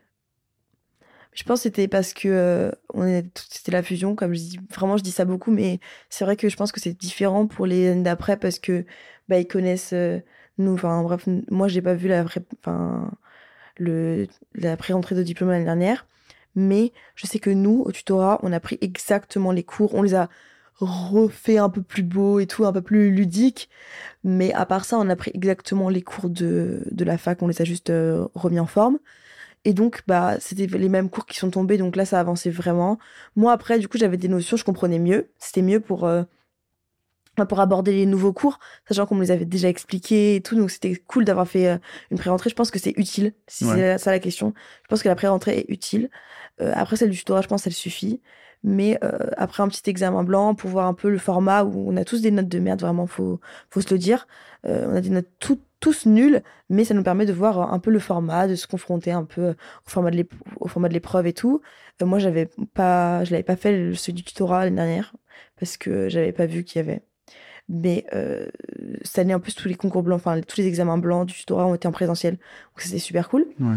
Je 1.33 1.43
pense 1.43 1.59
que 1.59 1.63
c'était 1.63 1.89
parce 1.89 2.13
que 2.13 2.71
c'était 3.35 3.71
la 3.71 3.83
fusion, 3.83 4.15
comme 4.15 4.33
je 4.33 4.39
dis. 4.39 4.59
Vraiment, 4.73 4.97
je 4.97 5.03
dis 5.03 5.11
ça 5.11 5.25
beaucoup, 5.25 5.51
mais 5.51 5.79
c'est 6.09 6.23
vrai 6.23 6.35
que 6.35 6.49
je 6.49 6.55
pense 6.55 6.71
que 6.71 6.79
c'est 6.79 6.97
différent 6.97 7.45
pour 7.45 7.65
les 7.65 7.89
années 7.89 8.03
d'après 8.03 8.37
parce 8.37 8.59
que 8.59 8.85
bah, 9.27 9.37
ils 9.39 9.47
connaissent 9.47 9.93
nous. 10.57 10.73
Enfin, 10.73 11.03
bref, 11.03 11.27
moi, 11.51 11.67
pas 11.83 11.93
vu 11.93 12.07
la, 12.07 12.25
la 14.55 14.77
pré-rentrée 14.77 15.15
de 15.15 15.23
diplôme 15.23 15.49
l'année 15.49 15.65
dernière 15.65 16.07
mais 16.55 16.91
je 17.15 17.27
sais 17.27 17.39
que 17.39 17.49
nous, 17.49 17.83
au 17.85 17.91
tutorat, 17.91 18.39
on 18.43 18.51
a 18.51 18.59
pris 18.59 18.77
exactement 18.81 19.51
les 19.51 19.63
cours, 19.63 19.93
on 19.95 20.01
les 20.01 20.15
a 20.15 20.29
refait 20.79 21.57
un 21.57 21.69
peu 21.69 21.81
plus 21.81 22.03
beau 22.03 22.39
et 22.39 22.47
tout, 22.47 22.65
un 22.65 22.71
peu 22.73 22.81
plus 22.81 23.11
ludique. 23.11 23.69
Mais 24.23 24.53
à 24.53 24.65
part 24.65 24.85
ça, 24.85 24.97
on 24.97 25.09
a 25.09 25.15
pris 25.15 25.31
exactement 25.33 25.89
les 25.89 26.01
cours 26.01 26.29
de, 26.29 26.83
de 26.91 27.03
la 27.05 27.17
fac, 27.17 27.41
on 27.41 27.47
les 27.47 27.61
a 27.61 27.65
juste 27.65 27.89
euh, 27.89 28.27
remis 28.33 28.59
en 28.59 28.65
forme. 28.67 28.99
Et 29.65 29.73
donc, 29.73 30.03
bah, 30.07 30.37
c'était 30.39 30.67
les 30.67 30.89
mêmes 30.89 31.09
cours 31.09 31.25
qui 31.25 31.37
sont 31.37 31.51
tombés, 31.51 31.77
donc 31.77 31.95
là, 31.95 32.05
ça 32.05 32.19
avançait 32.19 32.49
vraiment. 32.49 32.97
Moi, 33.35 33.51
après, 33.51 33.77
du 33.79 33.87
coup, 33.89 33.97
j'avais 33.97 34.17
des 34.17 34.29
notions, 34.29 34.55
je 34.57 34.63
comprenais 34.63 34.99
mieux. 34.99 35.29
C'était 35.37 35.61
mieux 35.61 35.81
pour, 35.81 36.05
euh, 36.05 36.23
pour 37.45 37.59
aborder 37.59 37.91
les 37.91 38.05
nouveaux 38.05 38.33
cours, 38.33 38.59
sachant 38.87 39.05
qu'on 39.05 39.15
me 39.15 39.21
les 39.21 39.31
avait 39.31 39.45
déjà 39.45 39.69
expliqués 39.69 40.35
et 40.35 40.41
tout. 40.41 40.55
Donc, 40.55 40.71
c'était 40.71 40.95
cool 41.07 41.25
d'avoir 41.25 41.47
fait 41.47 41.67
euh, 41.67 41.77
une 42.11 42.17
pré-rentrée. 42.17 42.49
Je 42.49 42.55
pense 42.55 42.71
que 42.71 42.79
c'est 42.79 42.93
utile, 42.97 43.33
si 43.47 43.65
c'est 43.65 43.97
ça 43.97 44.11
la 44.11 44.19
question. 44.19 44.53
Je 44.83 44.87
pense 44.87 45.03
que 45.03 45.09
la 45.09 45.15
pré-rentrée 45.15 45.59
est 45.59 45.65
utile. 45.69 46.09
après, 46.59 46.95
celle 46.95 47.09
du 47.09 47.17
tutorat, 47.17 47.41
je 47.41 47.47
pense, 47.47 47.65
elle 47.67 47.73
suffit 47.73 48.21
mais 48.63 48.99
euh, 49.03 49.29
après 49.37 49.63
un 49.63 49.67
petit 49.67 49.89
examen 49.89 50.23
blanc 50.23 50.55
pour 50.55 50.69
voir 50.69 50.87
un 50.87 50.93
peu 50.93 51.09
le 51.09 51.17
format 51.17 51.63
où 51.63 51.89
on 51.89 51.95
a 51.97 52.03
tous 52.03 52.21
des 52.21 52.31
notes 52.31 52.47
de 52.49 52.59
merde, 52.59 52.81
vraiment, 52.81 53.07
faut, 53.07 53.39
faut 53.69 53.81
se 53.81 53.93
le 53.93 53.97
dire. 53.97 54.27
Euh, 54.65 54.87
on 54.89 54.95
a 54.95 55.01
des 55.01 55.09
notes 55.09 55.29
tous 55.79 56.05
nulles, 56.05 56.43
mais 56.69 56.83
ça 56.83 56.93
nous 56.93 57.03
permet 57.03 57.25
de 57.25 57.31
voir 57.31 57.73
un 57.73 57.79
peu 57.79 57.89
le 57.89 57.99
format, 57.99 58.47
de 58.47 58.55
se 58.55 58.67
confronter 58.67 59.11
un 59.11 59.23
peu 59.23 59.51
au 59.51 59.89
format 59.89 60.11
de 60.11 60.27
au 60.59 60.67
format 60.67 60.89
de 60.89 60.93
l'épreuve 60.93 61.27
et 61.27 61.33
tout. 61.33 61.61
Euh, 62.01 62.05
moi, 62.05 62.19
j'avais 62.19 62.49
pas, 62.73 63.23
je 63.23 63.31
l'avais 63.31 63.43
pas 63.43 63.55
fait 63.55 63.93
celui 63.95 64.13
du 64.13 64.23
tutorat 64.23 64.65
l'année 64.65 64.75
dernière 64.75 65.15
parce 65.57 65.77
que 65.77 66.09
j'avais 66.09 66.33
pas 66.33 66.45
vu 66.45 66.63
qu'il 66.63 66.79
y 66.79 66.83
avait. 66.83 67.03
Mais 67.69 68.05
euh, 68.13 68.47
cette 69.03 69.19
année, 69.19 69.33
en 69.33 69.39
plus, 69.39 69.53
tous 69.53 69.67
les 69.67 69.75
concours 69.75 70.03
blancs, 70.03 70.19
enfin, 70.19 70.41
tous 70.41 70.57
les 70.57 70.67
examens 70.67 70.97
blancs 70.97 71.27
du 71.27 71.33
tutorat 71.33 71.67
ont 71.67 71.75
été 71.75 71.87
en 71.87 71.91
présentiel. 71.91 72.33
Donc, 72.33 72.81
c'était 72.81 72.99
super 72.99 73.29
cool. 73.29 73.45
Ouais. 73.59 73.75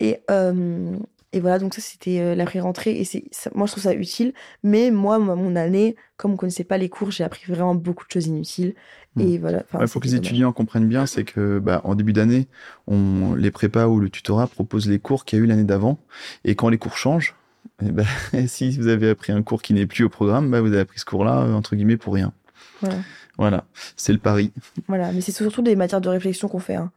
Et, 0.00 0.18
euh, 0.30 0.96
et 1.32 1.40
voilà, 1.40 1.60
donc 1.60 1.72
ça, 1.72 1.80
c'était 1.80 2.20
euh, 2.20 2.34
la 2.34 2.44
pré-rentrée. 2.44 2.98
Et 2.98 3.04
c'est, 3.04 3.24
moi, 3.54 3.66
je 3.66 3.72
trouve 3.72 3.84
ça 3.84 3.94
utile. 3.94 4.34
Mais 4.64 4.90
moi, 4.90 5.18
mon 5.20 5.54
année, 5.54 5.94
comme 6.16 6.32
on 6.32 6.36
connaissait 6.36 6.64
pas 6.64 6.78
les 6.78 6.88
cours, 6.88 7.12
j'ai 7.12 7.22
appris 7.22 7.44
vraiment 7.46 7.76
beaucoup 7.76 8.04
de 8.06 8.10
choses 8.10 8.26
inutiles. 8.26 8.74
Et 9.18 9.38
voilà. 9.38 9.62
Il 9.78 9.88
faut 9.88 10.00
que 10.00 10.06
les 10.06 10.14
étudiants 10.14 10.52
comprennent 10.52 10.88
bien, 10.88 11.04
c'est 11.04 11.24
que 11.24 11.58
bah, 11.58 11.82
en 11.84 11.94
début 11.94 12.14
d'année, 12.14 12.48
on, 12.86 13.34
les 13.34 13.50
prépas 13.50 13.86
ou 13.86 14.00
le 14.00 14.08
tutorat 14.08 14.46
proposent 14.46 14.88
les 14.88 14.98
cours 14.98 15.26
qu'il 15.26 15.38
y 15.38 15.42
a 15.42 15.44
eu 15.44 15.46
l'année 15.48 15.64
d'avant. 15.64 15.98
Et 16.44 16.54
quand 16.54 16.70
les 16.70 16.78
cours 16.78 16.96
changent, 16.96 17.34
eh 17.82 17.90
ben, 17.92 18.06
si 18.46 18.76
vous 18.78 18.88
avez 18.88 19.10
appris 19.10 19.32
un 19.32 19.42
cours 19.42 19.60
qui 19.60 19.74
n'est 19.74 19.86
plus 19.86 20.04
au 20.04 20.08
programme, 20.08 20.50
bah, 20.50 20.60
vous 20.60 20.68
avez 20.68 20.80
appris 20.80 20.98
ce 20.98 21.04
cours-là, 21.04 21.42
euh, 21.42 21.52
entre 21.52 21.76
guillemets, 21.76 21.98
pour 21.98 22.14
rien. 22.14 22.32
Voilà. 22.80 22.96
Voilà, 23.38 23.64
c'est 23.96 24.12
le 24.12 24.18
pari. 24.18 24.52
Voilà, 24.88 25.12
mais 25.12 25.20
c'est 25.20 25.32
surtout 25.32 25.62
des 25.62 25.76
matières 25.76 26.00
de 26.00 26.08
réflexion 26.08 26.48
qu'on 26.48 26.58
fait. 26.58 26.74
Hein 26.74 26.92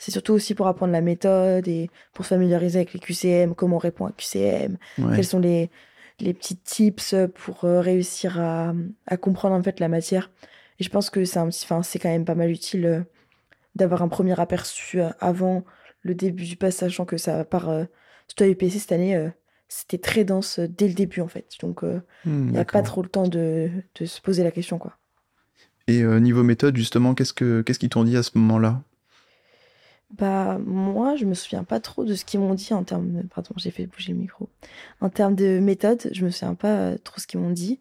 c'est 0.00 0.10
surtout 0.10 0.32
aussi 0.32 0.54
pour 0.54 0.66
apprendre 0.66 0.92
la 0.92 1.02
méthode 1.02 1.68
et 1.68 1.90
pour 2.14 2.24
se 2.24 2.30
familiariser 2.30 2.78
avec 2.78 2.94
les 2.94 3.00
QCM, 3.00 3.54
comment 3.54 3.76
on 3.76 3.78
répond 3.78 4.06
à 4.06 4.12
QCM, 4.12 4.78
quels 4.96 5.26
sont 5.26 5.38
les, 5.38 5.70
les 6.20 6.32
petits 6.32 6.56
tips 6.56 7.14
pour 7.34 7.66
euh, 7.66 7.80
réussir 7.80 8.40
à, 8.40 8.72
à, 9.06 9.18
comprendre 9.18 9.54
en 9.54 9.62
fait 9.62 9.78
la 9.78 9.88
matière. 9.88 10.30
Et 10.78 10.84
je 10.84 10.88
pense 10.88 11.10
que 11.10 11.26
c'est 11.26 11.38
enfin, 11.38 11.82
c'est 11.82 11.98
quand 11.98 12.08
même 12.08 12.24
pas 12.24 12.34
mal 12.34 12.50
utile 12.50 12.86
euh, 12.86 13.00
d'avoir 13.74 14.00
un 14.00 14.08
premier 14.08 14.40
aperçu 14.40 15.02
euh, 15.02 15.10
avant 15.20 15.64
le 16.00 16.14
début 16.14 16.44
du 16.44 16.56
pass, 16.56 16.76
sachant 16.76 17.04
que 17.04 17.18
ça 17.18 17.44
part, 17.44 17.68
à 17.68 17.86
UPC 18.40 18.78
cette 18.78 18.92
année, 18.92 19.30
c'était 19.72 19.98
très 19.98 20.24
dense 20.24 20.60
dès 20.60 20.88
le 20.88 20.94
début 20.94 21.22
en 21.22 21.28
fait. 21.28 21.54
Donc 21.62 21.82
hmm, 21.82 21.96
il 22.26 22.52
n'y 22.52 22.58
a 22.58 22.64
pas 22.64 22.82
trop 22.82 23.02
le 23.02 23.08
temps 23.08 23.28
de, 23.28 23.70
de, 23.98 24.04
se 24.04 24.20
poser 24.20 24.44
la 24.44 24.50
question 24.50 24.78
quoi. 24.78 24.98
Et 25.86 26.04
niveau 26.04 26.42
méthode, 26.44 26.76
justement, 26.76 27.14
qu'est-ce 27.14 27.32
que 27.32 27.62
qu'est-ce 27.62 27.78
qu'ils 27.78 27.88
t'ont 27.88 28.04
dit 28.04 28.16
à 28.16 28.22
ce 28.22 28.32
moment-là? 28.34 28.82
Bah, 30.10 30.58
moi, 30.58 31.14
je 31.14 31.24
me 31.24 31.34
souviens 31.34 31.62
pas 31.62 31.78
trop 31.78 32.04
de 32.04 32.14
ce 32.14 32.24
qu'ils 32.24 32.40
m'ont 32.40 32.54
dit 32.54 32.74
en 32.74 32.82
termes. 32.82 33.12
De... 33.12 33.22
Pardon, 33.28 33.50
j'ai 33.56 33.70
fait 33.70 33.86
bouger 33.86 34.12
le 34.12 34.18
micro. 34.18 34.48
En 35.00 35.08
termes 35.08 35.36
de 35.36 35.60
méthode, 35.60 36.10
je 36.12 36.24
me 36.24 36.30
souviens 36.30 36.54
pas 36.54 36.98
trop 36.98 37.20
ce 37.20 37.26
qu'ils 37.26 37.40
m'ont 37.40 37.50
dit. 37.50 37.80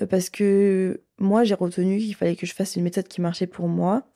Euh, 0.00 0.06
parce 0.06 0.30
que 0.30 1.02
moi, 1.18 1.44
j'ai 1.44 1.54
retenu 1.54 1.98
qu'il 1.98 2.14
fallait 2.14 2.36
que 2.36 2.46
je 2.46 2.54
fasse 2.54 2.76
une 2.76 2.84
méthode 2.84 3.08
qui 3.08 3.20
marchait 3.20 3.48
pour 3.48 3.68
moi. 3.68 4.06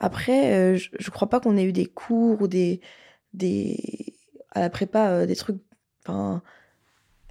Après, 0.00 0.76
je, 0.76 0.90
je 0.98 1.10
crois 1.10 1.28
pas 1.28 1.40
qu'on 1.40 1.56
ait 1.56 1.64
eu 1.64 1.72
des 1.72 1.86
cours 1.86 2.40
ou 2.42 2.48
des, 2.48 2.80
des 3.34 4.14
à 4.52 4.60
la 4.60 4.70
prépa 4.70 5.26
des 5.26 5.36
trucs. 5.36 5.58
Enfin, 6.08 6.42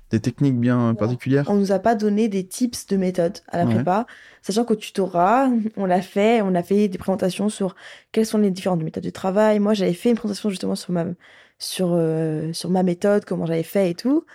des 0.10 0.22
techniques 0.22 0.58
bien 0.58 0.96
particulières 0.96 1.46
On 1.50 1.56
nous 1.56 1.74
a 1.74 1.80
pas 1.80 1.94
donné 1.94 2.30
des 2.30 2.48
tips 2.48 2.88
de 2.88 2.96
méthode 2.96 3.40
à 3.50 3.58
la 3.58 3.66
prépa, 3.66 4.06
sachant 4.42 4.64
qu'au 4.64 4.76
tutorat, 4.76 5.50
on 5.76 5.86
l'a 5.86 6.02
fait, 6.02 6.42
on 6.42 6.56
a 6.56 6.64
fait 6.64 6.88
des 6.88 6.98
présentations 6.98 7.50
sur 7.50 7.76
quelles 8.14 8.26
sont 8.26 8.38
les 8.38 8.52
différentes 8.52 8.84
méthodes 8.84 9.04
de 9.04 9.10
travail. 9.10 9.60
Moi, 9.60 9.74
j'avais 9.74 9.94
fait 9.94 10.10
une 10.12 10.16
présentation 10.16 10.50
justement 10.50 10.76
sur 10.76 10.94
ma 10.94 11.06
sur 11.60 11.90
euh, 11.94 12.54
sur 12.54 12.70
ma 12.70 12.84
méthode, 12.84 13.26
comment 13.26 13.46
j'avais 13.48 13.64
fait 13.64 13.90
et 13.90 13.96
tout. 13.96 14.26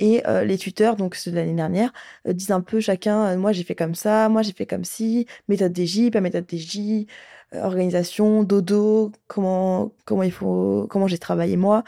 Et 0.00 0.26
euh, 0.26 0.44
les 0.44 0.58
tuteurs, 0.58 0.96
donc 0.96 1.14
ceux 1.14 1.30
de 1.30 1.36
l'année 1.36 1.54
dernière, 1.54 1.92
euh, 2.28 2.32
disent 2.32 2.50
un 2.50 2.60
peu 2.60 2.80
chacun, 2.80 3.36
moi 3.36 3.52
j'ai 3.52 3.62
fait 3.64 3.76
comme 3.76 3.94
ça, 3.94 4.28
moi 4.28 4.42
j'ai 4.42 4.52
fait 4.52 4.66
comme 4.66 4.84
si, 4.84 5.26
méthode 5.48 5.74
DJ, 5.78 6.10
pas 6.10 6.20
méthode 6.20 6.44
DJ, 6.50 7.06
organisation, 7.54 8.42
dodo, 8.42 9.12
comment 9.28 9.92
comment 10.04 10.24
il 10.24 10.32
faut, 10.32 10.86
comment 10.90 11.06
j'ai 11.06 11.18
travaillé 11.18 11.56
moi 11.56 11.84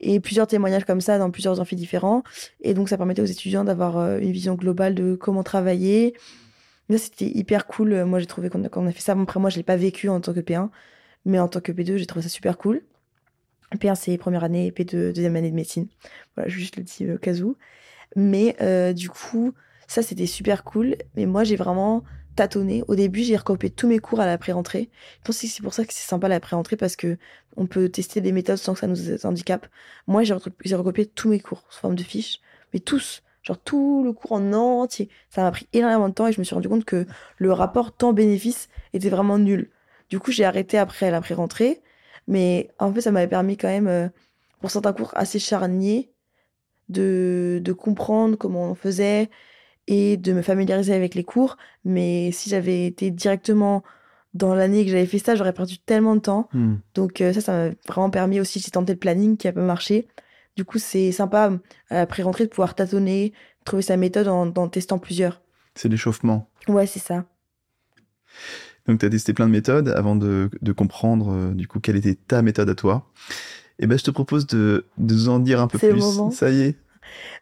et 0.00 0.20
plusieurs 0.20 0.46
témoignages 0.46 0.84
comme 0.84 1.00
ça 1.00 1.18
dans 1.18 1.30
plusieurs 1.30 1.60
amphis 1.60 1.76
différents. 1.76 2.22
Et 2.60 2.74
donc, 2.74 2.88
ça 2.88 2.96
permettait 2.96 3.22
aux 3.22 3.26
étudiants 3.26 3.64
d'avoir 3.64 3.98
euh, 3.98 4.18
une 4.18 4.32
vision 4.32 4.54
globale 4.54 4.94
de 4.94 5.14
comment 5.14 5.42
travailler. 5.42 6.14
Là, 6.88 6.98
c'était 6.98 7.26
hyper 7.26 7.66
cool. 7.66 8.04
Moi, 8.04 8.18
j'ai 8.18 8.26
trouvé 8.26 8.50
qu'on 8.50 8.64
a, 8.64 8.92
fait 8.92 9.00
ça. 9.00 9.14
Bon, 9.14 9.22
après, 9.22 9.38
moi, 9.38 9.50
je 9.50 9.56
l'ai 9.56 9.62
pas 9.62 9.76
vécu 9.76 10.08
en 10.08 10.20
tant 10.20 10.32
que 10.32 10.40
P1, 10.40 10.70
mais 11.24 11.38
en 11.38 11.48
tant 11.48 11.60
que 11.60 11.72
P2, 11.72 11.96
j'ai 11.96 12.06
trouvé 12.06 12.22
ça 12.22 12.28
super 12.28 12.58
cool. 12.58 12.82
P1, 13.76 13.94
c'est 13.94 14.18
première 14.18 14.42
année, 14.42 14.72
P2, 14.72 15.12
deuxième 15.12 15.36
année 15.36 15.50
de 15.50 15.54
médecine. 15.54 15.86
Voilà, 16.34 16.48
juste 16.48 16.76
le 16.76 16.82
petit 16.82 17.06
euh, 17.06 17.18
casou. 17.18 17.56
Mais 18.16 18.56
euh, 18.60 18.92
du 18.92 19.08
coup, 19.08 19.52
ça, 19.86 20.02
c'était 20.02 20.26
super 20.26 20.64
cool. 20.64 20.96
Mais 21.14 21.26
moi, 21.26 21.44
j'ai 21.44 21.56
vraiment 21.56 22.02
Au 22.88 22.94
début, 22.94 23.22
j'ai 23.22 23.36
recopié 23.36 23.70
tous 23.70 23.86
mes 23.86 23.98
cours 23.98 24.20
à 24.20 24.26
la 24.26 24.38
pré-rentrée. 24.38 24.90
Je 25.18 25.24
pense 25.24 25.40
que 25.40 25.46
c'est 25.46 25.62
pour 25.62 25.74
ça 25.74 25.84
que 25.84 25.92
c'est 25.92 26.06
sympa 26.08 26.28
la 26.28 26.40
pré-rentrée 26.40 26.76
parce 26.76 26.96
que 26.96 27.18
on 27.56 27.66
peut 27.66 27.88
tester 27.88 28.20
des 28.20 28.32
méthodes 28.32 28.56
sans 28.56 28.74
que 28.74 28.80
ça 28.80 28.86
nous 28.86 29.26
handicape. 29.26 29.66
Moi, 30.06 30.22
j'ai 30.22 30.74
recopié 30.74 31.06
tous 31.06 31.28
mes 31.28 31.40
cours 31.40 31.64
sous 31.70 31.80
forme 31.80 31.94
de 31.96 32.02
fiches, 32.02 32.40
mais 32.72 32.80
tous. 32.80 33.22
Genre 33.42 33.58
tout 33.58 34.02
le 34.04 34.12
cours 34.12 34.32
en 34.32 34.52
entier. 34.52 35.08
Ça 35.30 35.42
m'a 35.42 35.50
pris 35.50 35.66
énormément 35.72 36.08
de 36.08 36.14
temps 36.14 36.26
et 36.26 36.32
je 36.32 36.40
me 36.40 36.44
suis 36.44 36.54
rendu 36.54 36.68
compte 36.68 36.84
que 36.84 37.06
le 37.38 37.52
rapport 37.52 37.92
temps-bénéfice 37.92 38.68
était 38.92 39.08
vraiment 39.08 39.38
nul. 39.38 39.70
Du 40.10 40.18
coup, 40.18 40.30
j'ai 40.30 40.44
arrêté 40.44 40.78
après 40.78 41.10
la 41.10 41.20
pré-rentrée. 41.20 41.82
Mais 42.26 42.70
en 42.78 42.92
fait, 42.92 43.00
ça 43.00 43.10
m'avait 43.10 43.28
permis 43.28 43.56
quand 43.56 43.68
même, 43.68 43.88
euh, 43.88 44.08
pour 44.60 44.70
certains 44.70 44.92
cours 44.92 45.12
assez 45.14 45.38
charniers, 45.38 46.12
de, 46.88 47.60
de 47.62 47.72
comprendre 47.72 48.36
comment 48.36 48.70
on 48.70 48.74
faisait, 48.74 49.30
et 49.90 50.16
de 50.16 50.32
me 50.32 50.40
familiariser 50.40 50.94
avec 50.94 51.14
les 51.14 51.24
cours. 51.24 51.58
Mais 51.84 52.30
si 52.32 52.48
j'avais 52.48 52.86
été 52.86 53.10
directement 53.10 53.82
dans 54.32 54.54
l'année 54.54 54.84
que 54.84 54.90
j'avais 54.90 55.04
fait 55.04 55.18
ça, 55.18 55.34
j'aurais 55.34 55.52
perdu 55.52 55.78
tellement 55.78 56.14
de 56.14 56.20
temps. 56.20 56.48
Hmm. 56.52 56.76
Donc 56.94 57.20
euh, 57.20 57.32
ça, 57.32 57.40
ça 57.40 57.52
m'a 57.52 57.74
vraiment 57.88 58.08
permis 58.08 58.40
aussi, 58.40 58.60
j'ai 58.60 58.70
tenté 58.70 58.92
le 58.92 58.98
planning 58.98 59.36
qui 59.36 59.48
a 59.48 59.52
pas 59.52 59.60
marché. 59.60 60.06
Du 60.56 60.64
coup, 60.64 60.78
c'est 60.78 61.10
sympa 61.10 61.52
après 61.90 62.22
rentrée 62.22 62.44
de 62.44 62.50
pouvoir 62.50 62.74
tâtonner, 62.74 63.32
trouver 63.64 63.82
sa 63.82 63.96
méthode 63.96 64.28
en, 64.28 64.68
testant 64.68 64.98
plusieurs. 64.98 65.42
C'est 65.74 65.88
l'échauffement. 65.88 66.48
Ouais, 66.68 66.86
c'est 66.86 67.00
ça. 67.00 67.24
Donc 68.86 69.00
tu 69.00 69.06
as 69.06 69.10
testé 69.10 69.32
plein 69.32 69.46
de 69.46 69.52
méthodes 69.52 69.88
avant 69.88 70.14
de, 70.14 70.50
de 70.62 70.72
comprendre 70.72 71.32
euh, 71.32 71.50
du 71.52 71.66
coup 71.66 71.80
quelle 71.80 71.96
était 71.96 72.14
ta 72.14 72.42
méthode 72.42 72.68
à 72.68 72.74
toi. 72.74 73.10
Et 73.80 73.86
ben 73.86 73.98
je 73.98 74.04
te 74.04 74.10
propose 74.10 74.46
de, 74.46 74.86
de 74.98 75.14
nous 75.14 75.28
en 75.28 75.40
dire 75.40 75.60
un 75.60 75.66
peu 75.66 75.78
plus. 75.78 76.04
Ça 76.32 76.50
y 76.50 76.60
est. 76.60 76.76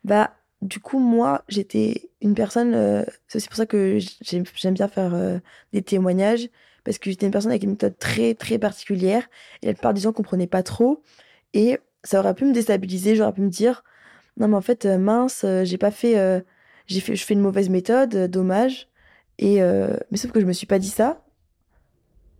Bah 0.04 0.30
du 0.62 0.80
coup, 0.80 0.98
moi, 0.98 1.44
j'étais 1.48 2.10
une 2.20 2.34
personne. 2.34 2.74
Euh, 2.74 3.04
c'est 3.28 3.46
pour 3.46 3.56
ça 3.56 3.66
que 3.66 3.98
j'aime 4.22 4.74
bien 4.74 4.88
faire 4.88 5.14
euh, 5.14 5.38
des 5.72 5.82
témoignages, 5.82 6.48
parce 6.84 6.98
que 6.98 7.10
j'étais 7.10 7.26
une 7.26 7.32
personne 7.32 7.52
avec 7.52 7.62
une 7.62 7.70
méthode 7.70 7.96
très, 7.98 8.34
très 8.34 8.58
particulière. 8.58 9.28
Et 9.62 9.66
la 9.66 9.74
plupart 9.74 9.94
des 9.94 10.00
gens 10.00 10.12
comprenaient 10.12 10.48
pas 10.48 10.62
trop. 10.62 11.02
Et 11.54 11.78
ça 12.02 12.18
aurait 12.20 12.34
pu 12.34 12.44
me 12.44 12.52
déstabiliser. 12.52 13.14
J'aurais 13.14 13.32
pu 13.32 13.42
me 13.42 13.50
dire 13.50 13.84
Non, 14.36 14.48
mais 14.48 14.56
en 14.56 14.60
fait, 14.60 14.84
euh, 14.84 14.98
mince, 14.98 15.44
j'ai 15.62 15.78
pas 15.78 15.90
fait. 15.92 16.44
j'ai 16.86 17.00
fait 17.00 17.14
je 17.14 17.24
fais 17.24 17.34
une 17.34 17.40
mauvaise 17.40 17.68
méthode, 17.68 18.14
dommage. 18.30 18.88
Et, 19.38 19.60
mais 20.10 20.16
sauf 20.16 20.32
que 20.32 20.40
je 20.40 20.46
me 20.46 20.52
suis 20.52 20.66
pas 20.66 20.80
dit 20.80 20.90
ça. 20.90 21.24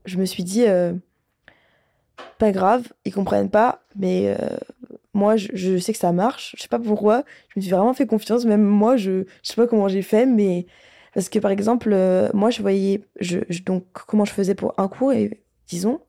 Je 0.04 0.16
me 0.18 0.24
suis 0.24 0.42
dit 0.42 0.64
Pas 2.38 2.50
grave, 2.50 2.88
ils 3.04 3.12
comprennent 3.14 3.50
pas, 3.50 3.85
mais 3.94 4.37
moi, 5.18 5.37
je, 5.37 5.78
sais 5.78 5.92
que 5.92 5.98
ça 5.98 6.12
marche. 6.12 6.54
Je 6.57 6.62
sais 6.62 6.68
pas 6.68 6.78
pourquoi. 6.78 7.24
Je 7.48 7.59
me 7.59 7.62
suis 7.62 7.70
vraiment 7.70 7.92
fait 7.94 8.07
confiance. 8.07 8.44
Même 8.44 8.62
moi, 8.62 8.96
je, 8.96 9.24
je 9.42 9.48
sais 9.48 9.57
pas 9.57 9.66
comment 9.66 9.88
j'ai 9.88 10.02
fait, 10.02 10.26
mais 10.26 10.66
parce 11.14 11.28
que 11.28 11.38
par 11.38 11.50
exemple, 11.50 11.90
euh, 11.92 12.28
moi, 12.35 12.50
je 12.50 12.62
voyais, 12.62 13.02
donc 13.66 13.85
comment 14.07 14.24
je 14.24 14.33
faisais 14.33 14.54
pour 14.54 14.74
un 14.78 14.88
cours 14.88 15.12
et 15.12 15.42
disons, 15.66 16.00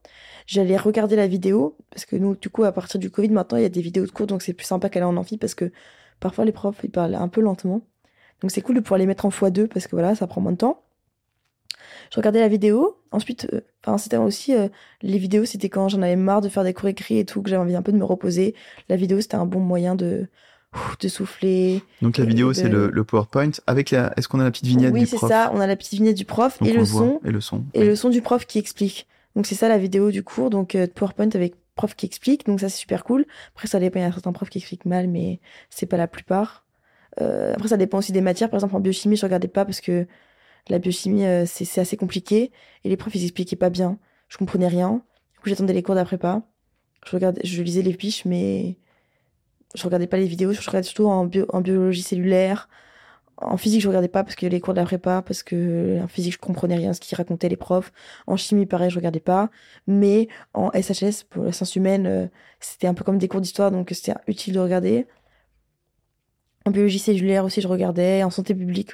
j'allais 0.46 0.78
regarder 0.78 1.16
la 1.16 1.28
vidéo 1.28 1.78
parce 1.90 2.06
que 2.06 2.16
nous, 2.16 2.36
du 2.36 2.50
coup, 2.50 2.64
à 2.64 2.72
partir 2.72 3.00
du 3.00 3.10
Covid, 3.10 3.30
maintenant, 3.30 3.58
il 3.58 3.64
y 3.64 3.66
a 3.66 3.70
des 3.70 3.82
vidéos 3.82 4.06
de 4.06 4.12
cours, 4.12 4.28
donc 4.28 4.42
c'est 4.42 4.54
plus 4.54 4.66
sympa 4.66 4.90
qu'aller 4.90 5.06
en 5.06 5.18
amphi 5.18 5.38
parce 5.38 5.56
que 5.56 5.72
parfois 6.20 6.46
les 6.46 6.52
profs 6.52 6.80
ils 6.84 6.92
parlent 6.92 7.16
un 7.16 7.28
peu 7.30 7.42
lentement. 7.42 7.82
Donc 8.42 8.52
c'est 8.52 8.62
cool 8.62 8.76
de 8.76 8.82
pouvoir 8.82 9.00
les 9.00 9.06
mettre 9.06 9.26
en 9.26 9.30
x2 9.30 9.68
parce 9.68 9.88
que 9.88 9.96
voilà, 9.96 10.16
ça 10.16 10.28
prend 10.28 10.42
moins 10.42 10.54
de 10.54 10.58
temps 10.58 10.84
je 12.12 12.18
regardais 12.18 12.40
la 12.40 12.48
vidéo. 12.48 12.98
Ensuite, 13.12 13.48
euh, 13.54 13.62
enfin, 13.84 13.98
c'était 13.98 14.18
aussi 14.18 14.56
euh, 14.56 14.68
les 15.02 15.18
vidéos, 15.18 15.46
c'était 15.46 15.70
quand 15.70 15.90
j'en 15.90 16.02
avais 16.02 16.16
marre 16.16 16.42
de 16.42 16.50
faire 16.50 16.64
des 16.64 16.74
cours 16.74 16.90
écrits 16.90 17.18
et 17.18 17.26
tout, 17.26 17.42
que 17.42 17.50
j'avais 17.50 17.62
envie 17.62 17.76
un 17.76 17.82
peu 17.82 17.92
de 17.92 17.98
me 17.98 18.06
reposer. 18.06 18.56
La 18.88 18.96
vidéo, 18.96 19.22
c'était 19.22 19.36
un 19.36 19.46
bon 19.46 19.60
moyen 19.60 19.96
de 19.96 20.28
de 21.00 21.08
souffler. 21.08 21.82
Donc 22.02 22.18
la 22.18 22.26
vidéo, 22.26 22.54
c'est 22.54 22.70
le, 22.70 22.90
le, 22.90 23.04
PowerPoint 23.04 23.52
avec 23.66 23.92
la. 23.92 24.14
Est-ce 24.18 24.28
qu'on 24.28 24.40
a 24.40 24.44
la 24.44 24.52
petite 24.52 24.68
vignette 24.68 24.94
du 24.94 25.06
prof? 25.06 25.14
Oui, 25.14 25.20
c'est 25.20 25.28
ça. 25.28 25.52
On 25.54 25.60
a 25.60 25.68
la 25.68 25.76
petite 25.76 25.94
vignette 25.94 26.18
du 26.18 26.26
prof 26.26 26.60
et 26.64 26.74
le 26.74 26.86
son. 26.86 27.20
Et 27.26 27.32
le 27.32 27.42
son. 27.42 27.66
Et 27.74 27.84
le 27.84 27.96
son 27.96 28.10
du 28.10 28.22
prof 28.22 28.46
qui 28.46 28.60
explique. 28.60 29.08
Donc 29.36 29.46
c'est 29.46 29.56
ça 29.56 29.68
la 29.68 29.78
vidéo 29.78 30.12
du 30.12 30.24
cours. 30.24 30.50
Donc 30.50 30.76
euh, 30.76 30.88
PowerPoint 30.88 31.30
avec 31.34 31.56
prof 31.76 31.96
qui 31.96 32.06
explique. 32.06 32.46
Donc 32.46 32.60
ça 32.60 32.70
c'est 32.70 32.78
super 32.78 33.04
cool. 33.04 33.26
Après 33.56 33.68
ça 33.68 33.80
dépend. 33.80 34.00
Il 34.00 34.04
y 34.04 34.06
a 34.06 34.12
certains 34.12 34.32
profs 34.32 34.50
qui 34.50 34.60
expliquent 34.60 34.86
mal, 34.86 35.08
mais 35.08 35.40
c'est 35.70 35.88
pas 35.88 35.98
la 35.98 36.08
plupart. 36.08 36.66
Euh, 37.20 37.54
après 37.54 37.70
ça 37.70 37.78
dépend 37.78 37.98
aussi 37.98 38.12
des 38.12 38.22
matières. 38.22 38.50
Par 38.50 38.58
exemple 38.58 38.76
en 38.76 38.80
biochimie, 38.80 39.16
je 39.16 39.26
regardais 39.26 39.48
pas 39.48 39.66
parce 39.66 39.82
que 39.82 40.06
la 40.70 40.80
biochimie, 40.80 41.26
euh, 41.26 41.46
c'est 41.46 41.82
assez 41.82 41.98
compliqué. 41.98 42.52
Et 42.84 42.90
les 42.90 42.98
profs, 42.98 43.16
ils 43.16 43.24
expliquaient 43.24 43.56
pas 43.56 43.70
bien. 43.70 43.98
Je 44.28 44.38
comprenais 44.38 44.68
rien. 44.68 45.02
Du 45.34 45.40
coup, 45.40 45.50
j'attendais 45.50 45.74
les 45.74 45.84
cours 45.84 45.96
d'après 45.96 46.18
pas. 46.18 46.44
Je, 47.06 47.12
regardais, 47.12 47.42
je 47.44 47.62
lisais 47.62 47.82
les 47.82 47.94
fiches, 47.94 48.26
mais 48.26 48.78
je 49.76 49.84
regardais 49.84 50.08
pas 50.08 50.18
les 50.18 50.28
vidéos. 50.28 50.54
Je 50.54 50.60
regardais 50.60 50.84
surtout 50.84 51.08
en, 51.08 51.26
biologie 51.26 52.02
cellulaire. 52.02 52.70
En 53.38 53.56
physique, 53.58 53.82
je 53.82 53.88
regardais 53.88 54.10
pas 54.10 54.24
parce 54.24 54.36
que 54.36 54.46
les 54.46 54.60
cours 54.60 54.74
d'après 54.74 54.98
pas, 54.98 55.22
parce 55.22 55.44
que 55.44 56.02
en 56.04 56.08
physique, 56.10 56.34
je 56.34 56.40
comprenais 56.40 56.76
rien 56.76 56.94
ce 56.94 57.00
qu'ils 57.00 57.16
racontaient 57.16 57.48
les 57.48 57.56
profs. 57.56 57.92
En 58.28 58.36
chimie, 58.36 58.66
pareil, 58.66 58.90
je 58.90 58.98
regardais 58.98 59.22
pas. 59.22 59.50
Mais 59.88 60.28
en 60.54 60.72
SHS, 60.72 61.24
pour 61.30 61.46
la 61.46 61.54
science 61.54 61.76
humaine, 61.76 62.06
euh, 62.06 62.28
c'était 62.60 62.88
un 62.88 62.94
peu 62.94 63.06
comme 63.06 63.18
des 63.18 63.30
cours 63.30 63.40
d'histoire, 63.40 63.72
donc 63.72 63.90
c'était 63.94 64.14
utile 64.28 64.54
de 64.54 64.60
regarder. 64.60 65.08
En 66.66 66.72
biologie 66.72 67.00
cellulaire 67.00 67.46
aussi, 67.46 67.62
je 67.62 67.68
regardais. 67.70 68.24
En 68.24 68.30
santé 68.30 68.54
publique, 68.54 68.92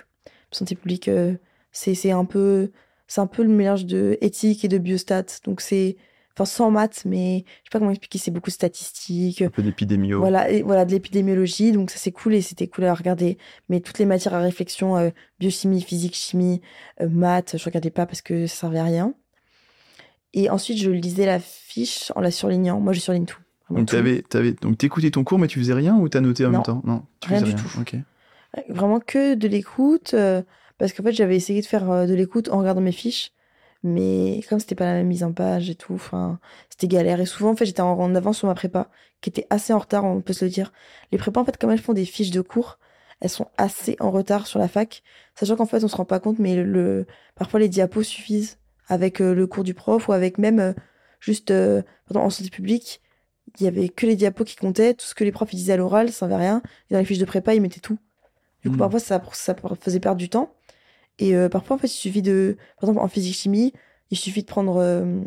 santé 0.52 0.76
publique, 0.76 1.08
euh, 1.08 1.36
c'est 1.76 2.12
un 2.12 2.26
peu 2.26 2.72
c'est 3.08 3.22
un 3.22 3.28
peu 3.28 3.44
le 3.44 3.50
mélange 3.50 3.86
de 3.86 4.18
éthique 4.22 4.66
et 4.66 4.68
de 4.68 4.78
biostat. 4.78 5.26
Donc 5.44 5.62
c'est 5.62 5.98
enfin 6.34 6.46
sans 6.46 6.72
maths, 6.72 7.04
mais 7.06 7.46
je 7.48 7.70
sais 7.70 7.70
pas 7.72 7.80
comment 7.80 7.92
expliquer, 7.92 8.18
c'est 8.18 8.32
beaucoup 8.32 8.50
de 8.50 8.56
statistiques. 8.56 9.42
Un 9.42 9.50
peu 9.50 9.64
d'épidémio. 9.64 10.20
Voilà, 10.20 10.50
et, 10.50 10.64
voilà, 10.64 10.84
de 10.86 10.92
l'épidémiologie, 10.92 11.72
donc 11.72 11.92
ça 11.92 11.98
c'est 11.98 12.12
cool 12.12 12.36
et 12.36 12.42
c'était 12.42 12.68
cool 12.68 12.86
à 12.86 12.94
regarder. 12.94 13.38
Mais 13.70 13.80
toutes 13.80 14.00
les 14.00 14.06
matières 14.06 14.34
à 14.34 14.40
réflexion, 14.40 14.98
euh, 14.98 15.10
biochimie, 15.40 15.82
physique, 15.82 16.16
chimie, 16.16 16.62
euh, 17.02 17.08
maths, 17.10 17.56
je 17.58 17.64
regardais 17.64 17.90
pas 17.90 18.06
parce 18.06 18.22
que 18.22 18.48
ça 18.48 18.56
servait 18.56 18.80
à 18.80 18.84
rien. 18.84 19.14
Et 20.34 20.50
ensuite, 20.50 20.78
je 20.78 20.92
lisais 20.92 21.26
la 21.26 21.40
fiche 21.40 22.12
en 22.16 22.22
la 22.22 22.32
surlignant. 22.32 22.82
Moi, 22.82 22.92
je 22.92 23.00
surligne 23.00 23.26
tout. 23.26 23.40
Donc, 23.70 23.88
tu 23.88 23.96
avais, 23.96 24.52
donc 24.62 24.78
t'écoutais 24.78 25.10
ton 25.10 25.24
cours, 25.24 25.40
mais 25.40 25.48
tu 25.48 25.60
faisais 25.60 25.74
rien 25.74 25.96
ou 25.96 26.10
t'as 26.10 26.20
noté 26.20 26.46
en 26.46 26.52
même 26.52 26.64
temps? 26.64 26.82
Non, 26.84 27.04
tu 27.22 27.30
rien 27.30 27.42
du 27.42 27.56
tout. 27.56 27.70
Vraiment 28.70 29.00
que 29.00 29.36
de 29.36 29.48
l'écoute. 29.48 30.14
Euh, 30.14 30.42
parce 30.78 30.94
qu'en 30.94 31.04
fait, 31.04 31.14
j'avais 31.14 31.36
essayé 31.36 31.62
de 31.62 31.66
faire 31.66 31.90
euh, 31.90 32.06
de 32.06 32.14
l'écoute 32.14 32.50
en 32.50 32.60
regardant 32.60 32.82
mes 32.82 32.92
fiches. 32.92 33.32
Mais 33.84 34.42
comme 34.50 34.60
c'était 34.60 34.76
pas 34.76 34.86
la 34.86 34.94
même 34.94 35.08
mise 35.08 35.24
en 35.24 35.32
page 35.32 35.70
et 35.70 35.76
tout, 35.76 35.94
enfin, 35.94 36.40
c'était 36.70 36.88
galère. 36.88 37.22
Et 37.22 37.26
souvent, 37.26 37.52
en 37.52 37.56
fait, 37.56 37.66
j'étais 37.66 37.82
en, 37.82 38.16
avance 38.16 38.40
sur 38.40 38.48
ma 38.48 38.56
prépa, 38.56 38.90
qui 39.22 39.30
était 39.30 39.46
assez 39.52 39.74
en 39.74 39.80
retard, 39.80 40.06
on 40.06 40.22
peut 40.22 40.34
se 40.34 40.46
le 40.46 40.52
dire. 40.52 40.74
Les 41.12 41.20
prépas, 41.20 41.42
en 41.42 41.46
fait, 41.46 41.58
comme 41.58 41.70
elles 41.72 41.80
font 41.80 41.94
des 41.94 42.06
fiches 42.06 42.32
de 42.32 42.42
cours, 42.42 42.80
elles 43.22 43.30
sont 43.30 43.48
assez 43.58 43.96
en 44.00 44.10
retard 44.10 44.48
sur 44.48 44.60
la 44.60 44.68
fac. 44.68 45.04
Sachant 45.36 45.56
qu'en 45.56 45.68
fait, 45.68 45.84
on 45.84 45.88
se 45.88 45.96
rend 45.96 46.06
pas 46.06 46.20
compte, 46.20 46.40
mais 46.40 46.56
le, 46.56 47.06
parfois 47.36 47.60
les 47.60 47.70
diapos 47.70 48.04
suffisent 48.04 48.58
avec 48.88 49.22
euh, 49.22 49.36
le 49.36 49.48
cours 49.48 49.64
du 49.64 49.74
prof 49.76 50.08
ou 50.08 50.14
avec 50.14 50.38
même 50.40 50.60
euh, 50.60 50.74
juste, 51.20 51.54
pardon, 52.08 52.26
en 52.26 52.30
santé 52.32 52.50
publique, 52.50 53.02
il 53.60 53.64
y 53.66 53.68
avait 53.68 53.90
que 53.90 54.06
les 54.06 54.16
diapos 54.16 54.44
qui 54.46 54.56
comptaient, 54.56 54.94
tout 54.94 55.06
ce 55.06 55.16
que 55.16 55.24
les 55.24 55.32
profs 55.32 55.54
disaient 55.54 55.74
à 55.74 55.78
l'oral, 55.78 56.10
ça 56.10 56.20
servait 56.20 56.36
à 56.36 56.40
rien. 56.40 56.62
Et 56.90 56.94
dans 56.94 57.00
les 57.00 57.06
fiches 57.06 57.20
de 57.20 57.26
prépa, 57.26 57.54
ils 57.54 57.62
mettaient 57.62 57.80
tout. 57.80 57.98
Du 58.64 58.70
coup, 58.70 58.76
hmm. 58.76 58.80
parfois, 58.80 59.00
ça, 59.00 59.22
ça 59.34 59.56
faisait 59.80 60.00
perdre 60.00 60.18
du 60.18 60.30
temps. 60.30 60.54
Et 61.19 61.36
euh, 61.36 61.49
parfois, 61.49 61.75
en 61.75 61.80
fait, 61.80 61.88
il 61.88 61.91
suffit 61.91 62.21
de. 62.21 62.58
Par 62.80 62.89
exemple, 62.89 63.06
en 63.06 63.08
physique-chimie, 63.08 63.73
il 64.12 64.17
suffit 64.17 64.41
de 64.41 64.47
prendre 64.47 64.78
euh, 64.78 65.21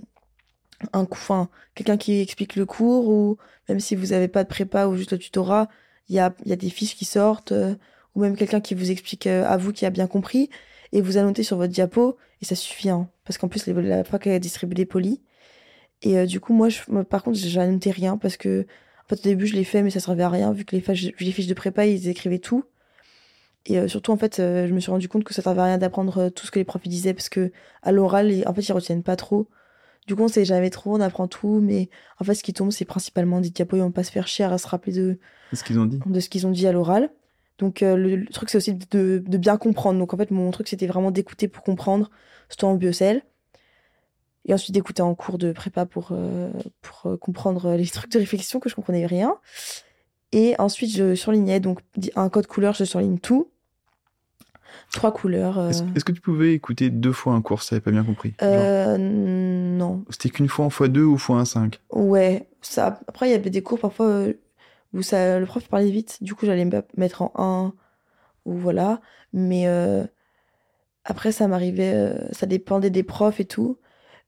un 0.93 1.05
coup, 1.07 1.19
enfin, 1.19 1.49
quelqu'un 1.75 1.97
qui 1.97 2.21
explique 2.21 2.57
le 2.57 2.67
cours, 2.67 3.09
ou 3.09 3.39
même 3.69 3.81
si 3.81 3.97
vous 3.97 4.09
n'avez 4.09 4.29
pas 4.29 4.45
de 4.45 4.49
prépa 4.49 4.87
ou 4.87 4.97
juste 4.97 5.13
le 5.13 5.19
tutorat, 5.19 5.69
il 6.09 6.15
y 6.17 6.21
a, 6.21 6.35
y 6.47 6.53
a 6.53 6.57
des 6.57 6.71
fiches 6.71 6.97
qui 6.97 7.05
sortent, 7.05 7.53
euh, 7.53 7.75
ou 8.15 8.21
même 8.21 8.37
quelqu'un 8.37 8.61
qui 8.61 8.75
vous 8.75 8.91
explique 8.91 9.27
à 9.27 9.57
vous 9.57 9.73
qui 9.73 9.87
a 9.87 9.91
bien 9.91 10.07
compris. 10.07 10.51
et 10.93 11.01
vous 11.03 11.19
annotez 11.19 11.43
sur 11.43 11.57
votre 11.57 11.73
diapo 11.73 12.17
et 12.43 12.45
ça 12.45 12.55
suffit. 12.55 12.91
Hein, 12.91 13.09
parce 13.25 13.39
qu'en 13.39 13.49
plus, 13.49 13.67
la 13.67 14.05
fac 14.05 14.27
a 14.27 14.39
distribué 14.39 14.75
des 14.75 14.87
polis. 14.87 15.21
Et 16.03 16.19
euh, 16.19 16.27
du 16.27 16.41
coup, 16.41 16.53
moi, 16.53 16.69
je, 16.69 16.81
par 17.03 17.23
contre, 17.23 17.39
annoté 17.59 17.91
rien 17.91 18.17
parce 18.19 18.37
que 18.37 18.67
en 19.05 19.09
fait, 19.09 19.21
au 19.21 19.29
début, 19.29 19.47
je 19.47 19.55
l'ai 19.55 19.65
fait, 19.65 19.83
mais 19.83 19.91
ça 19.91 20.01
servait 20.01 20.23
à 20.23 20.29
rien 20.29 20.53
vu 20.53 20.65
que 20.65 20.77
les, 20.77 20.83
les 21.21 21.33
fiches 21.33 21.47
de 21.47 21.55
prépa, 21.55 21.87
ils 21.87 22.09
écrivaient 22.09 22.39
tout. 22.39 22.65
Et 23.69 23.79
euh, 23.79 23.87
surtout, 23.89 24.13
en 24.13 24.17
fait, 24.17 24.41
euh, 24.41 24.67
je 24.67 24.73
me 24.73 24.81
suis 24.81 24.91
rendu 24.91 25.09
compte 25.09 25.25
que 25.25 25.33
ça 25.33 25.43
servait 25.43 25.61
à 25.61 25.65
rien 25.65 25.79
d'apprendre 25.79 26.31
tout 26.31 26.47
ce 26.47 26.51
que 26.51 26.59
les 26.59 26.65
profs 26.65 26.89
disaient 26.89 27.15
parce 27.15 27.29
que 27.29 27.53
à 27.83 27.93
l'oral, 27.93 28.33
en 28.47 28.55
fait, 28.55 28.63
ils 28.63 28.73
retiennent 28.73 29.03
pas 29.03 29.17
trop. 29.17 29.49
Du 30.07 30.17
coup, 30.17 30.23
on 30.23 30.29
sait 30.29 30.45
jamais 30.45 30.71
trop, 30.71 30.97
on 30.97 31.01
apprend 31.01 31.29
tout, 31.29 31.61
mais 31.61 31.91
en 32.19 32.25
fait, 32.25 32.35
ce 32.35 32.43
qui 32.43 32.53
tombe, 32.55 32.71
c'est 32.71 32.87
principalement 32.87 33.41
des 33.41 33.51
diapos, 33.51 33.77
ils 33.77 33.81
vont 33.81 33.91
pas 33.91 34.05
se 34.05 34.11
faire 34.11 34.27
chier 34.27 34.47
à 34.47 34.57
se 34.57 34.67
rappeler 34.67 34.93
de, 34.93 35.19
ce 35.53 35.63
qu'ils 35.63 35.79
ont 35.79 35.85
dit. 35.85 36.01
De 36.05 36.21
ce 36.21 36.29
qu'ils 36.31 36.47
ont 36.47 36.51
dit 36.51 36.67
à 36.67 36.73
l'oral. 36.73 37.11
Donc, 37.59 37.81
le, 37.83 38.25
truc, 38.27 38.49
c'est 38.49 38.57
aussi 38.57 38.75
de, 38.75 39.23
de, 39.27 39.37
bien 39.37 39.59
comprendre. 39.59 39.99
Donc, 39.99 40.15
en 40.15 40.17
fait, 40.17 40.31
mon 40.31 40.51
truc, 40.51 40.69
c'était 40.69 40.87
vraiment 40.87 41.11
d'écouter 41.11 41.47
pour 41.47 41.63
comprendre, 41.63 42.11
surtout 42.49 42.67
en 42.67 42.75
biocell 42.75 43.23
et 44.49 44.55
ensuite 44.55 44.73
d'écouter 44.73 45.03
en 45.03 45.15
cours 45.15 45.39
de 45.39 45.53
prépa 45.53 45.87
pour, 45.87 46.09
euh, 46.13 46.51
pour 46.81 47.13
euh, 47.13 47.17
comprendre 47.17 47.75
les 47.75 47.87
trucs 47.93 48.11
de 48.11 48.19
réflexion 48.19 48.59
que 48.59 48.69
je 48.69 48.75
comprenais 48.75 49.07
rien. 49.07 49.37
Et 50.33 50.55
ensuite, 50.59 50.91
je 50.91 51.15
surlignais 51.15 51.61
donc 51.61 51.81
un 52.17 52.29
code 52.29 52.47
couleur, 52.47 52.75
je 52.75 52.85
surligne 52.85 53.19
tout. 53.19 53.51
Trois 54.93 55.13
couleurs. 55.13 55.59
Euh. 55.59 55.71
Est-ce 55.95 56.05
que 56.05 56.13
tu 56.13 56.21
pouvais 56.21 56.55
écouter 56.55 56.91
deux 56.91 57.13
fois 57.13 57.35
un 57.35 57.43
cours, 57.43 57.63
ça 57.63 57.75
n'avais 57.75 57.85
pas 57.85 57.91
bien 57.91 58.05
compris? 58.05 58.35
Non. 58.41 60.05
C'était 60.11 60.31
qu'une 60.31 60.49
fois 60.49 60.65
en 60.65 60.71
fois 60.71 60.89
deux 60.89 61.05
ou 61.05 61.19
fois 61.19 61.39
un 61.39 61.45
cinq? 61.45 61.81
Ouais. 61.93 62.49
Ça... 62.61 63.01
Après, 63.07 63.29
il 63.29 63.33
y 63.33 63.35
avait 63.35 63.51
des 63.51 63.63
cours 63.63 63.79
parfois 63.79 64.25
où 64.95 65.03
ça, 65.03 65.39
le 65.39 65.47
prof 65.47 65.69
parlait 65.69 65.91
vite, 65.91 66.23
du 66.23 66.35
coup, 66.35 66.47
j'allais 66.47 66.65
me 66.65 66.83
mettre 66.97 67.23
en 67.23 67.33
un 67.37 67.75
ou 68.45 68.55
voilà. 68.55 69.01
Mais 69.33 69.67
après, 71.05 71.33
ça 71.33 71.49
m'arrivait, 71.49 72.15
ça 72.33 72.47
dépendait 72.47 72.91
des 72.91 73.03
profs 73.03 73.41
et 73.41 73.45
tout. 73.45 73.79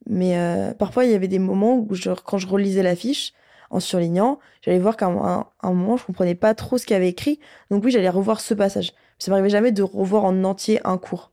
Mais 0.07 0.38
euh, 0.38 0.72
parfois, 0.72 1.05
il 1.05 1.11
y 1.11 1.14
avait 1.14 1.29
des 1.29 1.38
moments 1.38 1.76
où, 1.76 1.88
quand 2.24 2.38
je 2.38 2.46
relisais 2.46 2.83
la 2.83 2.96
fiche, 2.96 3.33
en 3.70 3.79
surlignant, 3.79 4.40
j'allais 4.62 4.79
voir 4.79 4.96
qu'à 4.96 5.07
un, 5.07 5.46
un, 5.62 5.72
moment, 5.72 5.96
je 5.96 6.05
comprenais 6.05 6.35
pas 6.35 6.55
trop 6.55 6.76
ce 6.76 6.87
qu'il 6.87 6.94
y 6.94 6.96
avait 6.96 7.09
écrit. 7.09 7.38
Donc 7.70 7.85
oui, 7.85 7.92
j'allais 7.92 8.09
revoir 8.09 8.40
ce 8.40 8.55
passage. 8.55 8.92
Ça 9.21 9.31
m'arrivait 9.31 9.51
jamais 9.51 9.71
de 9.71 9.83
revoir 9.83 10.25
en 10.25 10.45
entier 10.45 10.81
un 10.85 10.99
cours. 10.99 11.31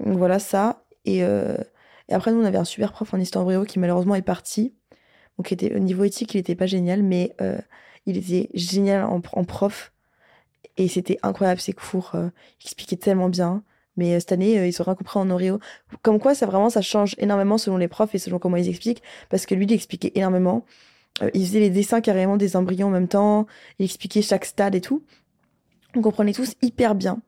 Donc 0.00 0.18
voilà 0.18 0.38
ça. 0.38 0.82
Et, 1.04 1.22
euh, 1.24 1.56
et, 2.08 2.14
après, 2.14 2.32
nous, 2.32 2.42
on 2.42 2.44
avait 2.44 2.58
un 2.58 2.64
super 2.64 2.92
prof 2.92 3.14
en 3.14 3.20
histoire 3.20 3.44
brio 3.44 3.64
qui 3.64 3.78
malheureusement 3.78 4.16
est 4.16 4.22
parti. 4.22 4.74
Donc 5.38 5.52
était, 5.52 5.74
au 5.74 5.78
niveau 5.78 6.04
éthique, 6.04 6.34
il 6.34 6.38
était 6.38 6.56
pas 6.56 6.66
génial, 6.66 7.02
mais 7.02 7.34
euh, 7.40 7.58
il 8.04 8.18
était 8.18 8.50
génial 8.52 9.04
en, 9.04 9.20
prof. 9.20 9.92
Et 10.76 10.88
c'était 10.88 11.18
incroyable 11.22 11.60
ses 11.60 11.72
cours. 11.72 12.10
Euh, 12.14 12.30
il 12.60 12.66
expliquait 12.66 12.96
tellement 12.96 13.28
bien. 13.28 13.62
Mais 13.96 14.18
cette 14.18 14.32
année, 14.32 14.66
ils 14.66 14.72
sont 14.72 14.84
rien 14.84 14.94
compris 14.94 15.20
en 15.20 15.30
Oreo. 15.30 15.60
Comme 16.00 16.18
quoi, 16.18 16.34
ça 16.34 16.46
vraiment, 16.46 16.70
ça 16.70 16.80
change 16.80 17.14
énormément 17.18 17.58
selon 17.58 17.76
les 17.76 17.88
profs 17.88 18.14
et 18.14 18.18
selon 18.18 18.38
comment 18.38 18.56
ils 18.56 18.68
expliquent. 18.68 19.02
Parce 19.28 19.46
que 19.46 19.54
lui, 19.54 19.66
il 19.66 19.72
expliquait 19.72 20.12
énormément. 20.14 20.64
Il 21.34 21.46
faisait 21.46 21.60
les 21.60 21.68
dessins 21.68 22.00
carrément 22.00 22.38
des 22.38 22.56
embryons 22.56 22.88
en 22.88 22.90
même 22.90 23.06
temps. 23.06 23.46
Il 23.78 23.84
expliquait 23.84 24.22
chaque 24.22 24.46
stade 24.46 24.74
et 24.74 24.80
tout. 24.80 25.04
On 25.96 26.02
comprenait 26.02 26.32
tous 26.32 26.54
hyper 26.62 26.94
bien. 26.94 27.22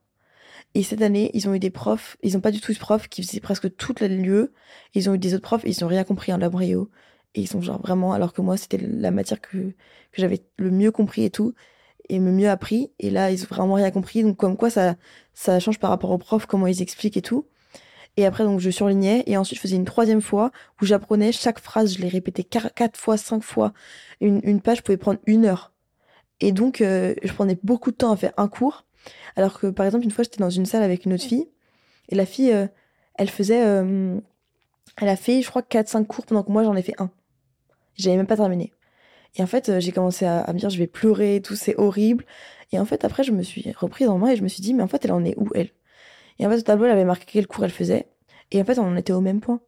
Et 0.74 0.82
cette 0.82 1.02
année, 1.02 1.30
ils 1.34 1.48
ont 1.48 1.54
eu 1.54 1.60
des 1.60 1.70
profs, 1.70 2.16
ils 2.22 2.36
ont 2.36 2.40
pas 2.40 2.50
du 2.50 2.60
tout 2.60 2.72
de 2.72 2.78
profs 2.78 3.08
qui 3.08 3.22
faisaient 3.22 3.40
presque 3.40 3.76
toute 3.76 4.00
la 4.00 4.08
lieu. 4.08 4.52
Ils 4.94 5.08
ont 5.08 5.14
eu 5.14 5.18
des 5.18 5.34
autres 5.34 5.42
profs 5.42 5.62
ils 5.64 5.84
ont 5.84 5.88
rien 5.88 6.04
compris 6.04 6.32
en 6.32 6.38
l'embryo. 6.38 6.90
Et 7.34 7.42
ils 7.42 7.48
sont 7.48 7.60
genre 7.60 7.80
vraiment, 7.80 8.12
alors 8.12 8.32
que 8.32 8.42
moi, 8.42 8.56
c'était 8.56 8.78
la 8.78 9.10
matière 9.10 9.40
que, 9.40 9.58
que 9.58 9.74
j'avais 10.16 10.42
le 10.56 10.70
mieux 10.70 10.90
compris 10.92 11.24
et 11.24 11.30
tout 11.30 11.54
et 12.08 12.18
me 12.18 12.30
mieux 12.32 12.48
appris. 12.48 12.92
Et 12.98 13.10
là, 13.10 13.30
ils 13.30 13.42
ont 13.44 13.48
vraiment 13.48 13.74
rien 13.74 13.90
compris. 13.90 14.22
Donc, 14.22 14.36
comme 14.36 14.56
quoi, 14.56 14.70
ça, 14.70 14.96
ça 15.34 15.58
change 15.60 15.78
par 15.78 15.90
rapport 15.90 16.10
aux 16.10 16.18
profs, 16.18 16.46
comment 16.46 16.66
ils 16.66 16.82
expliquent 16.82 17.16
et 17.16 17.22
tout. 17.22 17.46
Et 18.16 18.26
après, 18.26 18.44
donc, 18.44 18.60
je 18.60 18.70
surlignais. 18.70 19.24
Et 19.26 19.36
ensuite, 19.36 19.58
je 19.58 19.62
faisais 19.62 19.76
une 19.76 19.84
troisième 19.84 20.20
fois 20.20 20.52
où 20.80 20.86
j'apprenais 20.86 21.32
chaque 21.32 21.58
phrase. 21.58 21.96
Je 21.96 22.02
l'ai 22.02 22.08
répété 22.08 22.44
quatre 22.44 22.98
fois, 22.98 23.16
cinq 23.16 23.42
fois. 23.42 23.72
Une, 24.20 24.40
une 24.44 24.60
page 24.60 24.82
pouvait 24.82 24.98
prendre 24.98 25.20
une 25.26 25.46
heure. 25.46 25.73
Et 26.44 26.52
donc, 26.52 26.82
euh, 26.82 27.14
je 27.22 27.32
prenais 27.32 27.58
beaucoup 27.62 27.90
de 27.90 27.96
temps 27.96 28.12
à 28.12 28.18
faire 28.18 28.34
un 28.36 28.48
cours. 28.48 28.84
Alors 29.34 29.58
que, 29.58 29.68
par 29.68 29.86
exemple, 29.86 30.04
une 30.04 30.10
fois, 30.10 30.24
j'étais 30.24 30.40
dans 30.40 30.50
une 30.50 30.66
salle 30.66 30.82
avec 30.82 31.06
une 31.06 31.14
autre 31.14 31.24
fille. 31.24 31.48
Et 32.10 32.14
la 32.14 32.26
fille, 32.26 32.52
euh, 32.52 32.66
elle 33.14 33.30
faisait... 33.30 33.64
Euh, 33.64 34.20
elle 34.98 35.08
a 35.08 35.16
fait, 35.16 35.40
je 35.40 35.48
crois, 35.48 35.62
quatre, 35.62 35.88
cinq 35.88 36.06
cours 36.06 36.26
pendant 36.26 36.42
que 36.42 36.52
moi, 36.52 36.62
j'en 36.62 36.76
ai 36.76 36.82
fait 36.82 36.92
un. 36.98 37.10
J'avais 37.94 38.18
même 38.18 38.26
pas 38.26 38.36
terminé. 38.36 38.74
Et 39.36 39.42
en 39.42 39.46
fait, 39.46 39.80
j'ai 39.80 39.90
commencé 39.90 40.26
à, 40.26 40.44
me 40.52 40.58
dire, 40.58 40.68
je 40.68 40.76
vais 40.76 40.86
pleurer, 40.86 41.40
tout, 41.42 41.56
c'est 41.56 41.76
horrible. 41.78 42.26
Et 42.72 42.78
en 42.78 42.84
fait, 42.84 43.06
après, 43.06 43.24
je 43.24 43.32
me 43.32 43.42
suis 43.42 43.72
reprise 43.72 44.08
en 44.10 44.18
main 44.18 44.28
et 44.28 44.36
je 44.36 44.42
me 44.42 44.48
suis 44.48 44.60
dit, 44.60 44.74
mais 44.74 44.82
en 44.82 44.88
fait, 44.88 45.02
elle 45.06 45.12
en 45.12 45.24
est 45.24 45.34
où, 45.38 45.48
elle? 45.54 45.70
Et 46.38 46.46
en 46.46 46.50
fait, 46.50 46.58
au 46.58 46.62
tableau, 46.62 46.84
elle 46.84 46.90
avait 46.90 47.06
marqué 47.06 47.24
quel 47.26 47.46
cours 47.46 47.64
elle 47.64 47.70
faisait. 47.70 48.06
Et 48.50 48.60
en 48.60 48.66
fait, 48.66 48.78
on 48.78 48.86
en 48.86 48.96
était 48.96 49.14
au 49.14 49.22
même 49.22 49.40
point. 49.40 49.60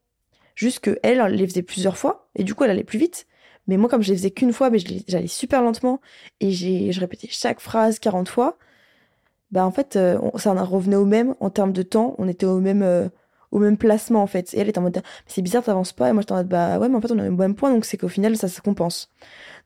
Juste 0.54 0.80
que 0.80 0.98
elle, 1.02 1.20
elle 1.20 1.36
les 1.36 1.46
faisait 1.46 1.62
plusieurs 1.62 1.96
fois, 1.96 2.28
et 2.34 2.44
du 2.44 2.54
coup, 2.54 2.64
elle 2.64 2.70
allait 2.70 2.84
plus 2.84 2.98
vite. 2.98 3.26
Mais 3.66 3.76
moi, 3.76 3.88
comme 3.88 4.02
je 4.02 4.10
les 4.10 4.16
faisais 4.16 4.30
qu'une 4.30 4.52
fois, 4.52 4.70
mais 4.70 4.78
j'allais 5.08 5.26
super 5.26 5.62
lentement, 5.62 6.00
et 6.40 6.52
je 6.52 7.00
répétais 7.00 7.28
chaque 7.30 7.60
phrase 7.60 7.98
40 7.98 8.28
fois, 8.28 8.58
bah 9.50 9.64
en 9.64 9.70
fait, 9.70 9.96
euh, 9.96 10.18
ça 10.36 10.52
en 10.52 10.64
revenait 10.64 10.96
au 10.96 11.04
même 11.04 11.34
en 11.40 11.50
termes 11.50 11.72
de 11.72 11.82
temps, 11.82 12.14
on 12.18 12.28
était 12.28 12.46
au 12.46 12.60
même, 12.60 12.82
euh, 12.82 13.08
au 13.52 13.58
même 13.58 13.76
placement 13.76 14.22
en 14.22 14.26
fait. 14.26 14.54
Et 14.54 14.58
elle 14.58 14.68
était 14.68 14.78
en 14.78 14.82
mode, 14.82 15.02
c'est 15.26 15.42
bizarre, 15.42 15.62
t'avances 15.62 15.92
pas, 15.92 16.08
et 16.10 16.12
moi 16.12 16.22
j'étais 16.22 16.32
en 16.32 16.36
mode, 16.36 16.48
bah 16.48 16.78
ouais, 16.78 16.88
mais 16.88 16.96
en 16.96 17.00
fait, 17.00 17.12
on 17.12 17.18
est 17.18 17.28
au 17.28 17.32
même 17.32 17.54
point, 17.54 17.72
donc 17.72 17.84
c'est 17.84 17.96
qu'au 17.96 18.08
final, 18.08 18.36
ça 18.36 18.48
se 18.48 18.60
compense. 18.60 19.08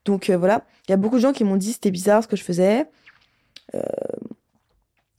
Donc 0.05 0.29
euh, 0.29 0.37
voilà, 0.37 0.65
il 0.87 0.91
y 0.91 0.93
a 0.93 0.97
beaucoup 0.97 1.15
de 1.17 1.21
gens 1.21 1.33
qui 1.33 1.43
m'ont 1.43 1.57
dit 1.57 1.73
c'était 1.73 1.91
bizarre 1.91 2.23
ce 2.23 2.27
que 2.27 2.35
je 2.35 2.43
faisais, 2.43 2.85
euh, 3.75 3.81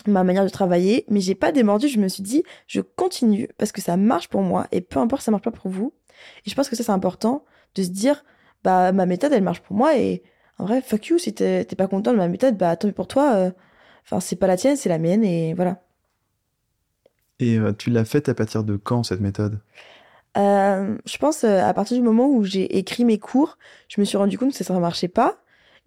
ma 0.06 0.24
manière 0.24 0.44
de 0.44 0.48
travailler, 0.48 1.04
mais 1.08 1.20
j'ai 1.20 1.34
pas 1.34 1.52
démordu. 1.52 1.88
Je 1.88 1.98
me 1.98 2.08
suis 2.08 2.22
dit 2.22 2.42
je 2.66 2.80
continue 2.80 3.48
parce 3.58 3.72
que 3.72 3.80
ça 3.80 3.96
marche 3.96 4.28
pour 4.28 4.42
moi 4.42 4.66
et 4.72 4.80
peu 4.80 4.98
importe 4.98 5.22
ça 5.22 5.30
marche 5.30 5.44
pas 5.44 5.50
pour 5.50 5.70
vous. 5.70 5.92
Et 6.46 6.50
je 6.50 6.54
pense 6.54 6.68
que 6.68 6.76
ça 6.76 6.82
c'est 6.84 6.92
important 6.92 7.44
de 7.74 7.82
se 7.82 7.88
dire 7.88 8.24
bah 8.64 8.92
ma 8.92 9.06
méthode 9.06 9.32
elle 9.32 9.42
marche 9.42 9.60
pour 9.60 9.76
moi 9.76 9.96
et 9.96 10.22
en 10.58 10.64
vrai 10.66 10.82
fuck 10.82 11.06
you 11.06 11.18
si 11.18 11.34
t'es 11.34 11.64
pas 11.76 11.88
content 11.88 12.12
de 12.12 12.18
ma 12.18 12.28
méthode 12.28 12.56
bah 12.56 12.76
tant 12.76 12.88
pis 12.88 12.94
pour 12.94 13.08
toi. 13.08 13.34
Euh, 13.34 13.50
enfin 14.04 14.20
c'est 14.20 14.36
pas 14.36 14.46
la 14.46 14.56
tienne 14.56 14.76
c'est 14.76 14.88
la 14.88 14.98
mienne 14.98 15.24
et 15.24 15.54
voilà. 15.54 15.82
Et 17.40 17.58
tu 17.78 17.90
l'as 17.90 18.04
faite 18.04 18.28
à 18.28 18.34
partir 18.34 18.62
de 18.62 18.76
quand 18.76 19.02
cette 19.02 19.20
méthode? 19.20 19.60
Euh, 20.38 20.96
je 21.04 21.18
pense 21.18 21.44
euh, 21.44 21.60
à 21.60 21.74
partir 21.74 21.96
du 21.96 22.02
moment 22.02 22.28
où 22.28 22.42
j'ai 22.42 22.78
écrit 22.78 23.04
mes 23.04 23.18
cours, 23.18 23.58
je 23.88 24.00
me 24.00 24.04
suis 24.04 24.16
rendu 24.16 24.38
compte 24.38 24.56
que 24.56 24.64
ça 24.64 24.74
ne 24.74 24.80
marchait 24.80 25.08
pas. 25.08 25.38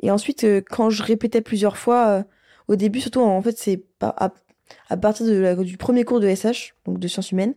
Et 0.01 0.11
ensuite, 0.11 0.43
euh, 0.43 0.61
quand 0.61 0.89
je 0.89 1.03
répétais 1.03 1.41
plusieurs 1.41 1.77
fois, 1.77 2.25
au 2.67 2.75
début, 2.75 3.01
surtout 3.01 3.21
en 3.21 3.41
fait, 3.41 3.57
c'est 3.57 3.83
à, 4.01 4.33
à, 4.89 4.97
partir 4.97 5.25
de 5.25 5.63
du 5.63 5.77
premier 5.77 6.03
cours 6.03 6.19
de 6.19 6.27
SH, 6.27 6.75
donc 6.85 6.99
de 6.99 7.07
sciences 7.07 7.31
humaines, 7.31 7.55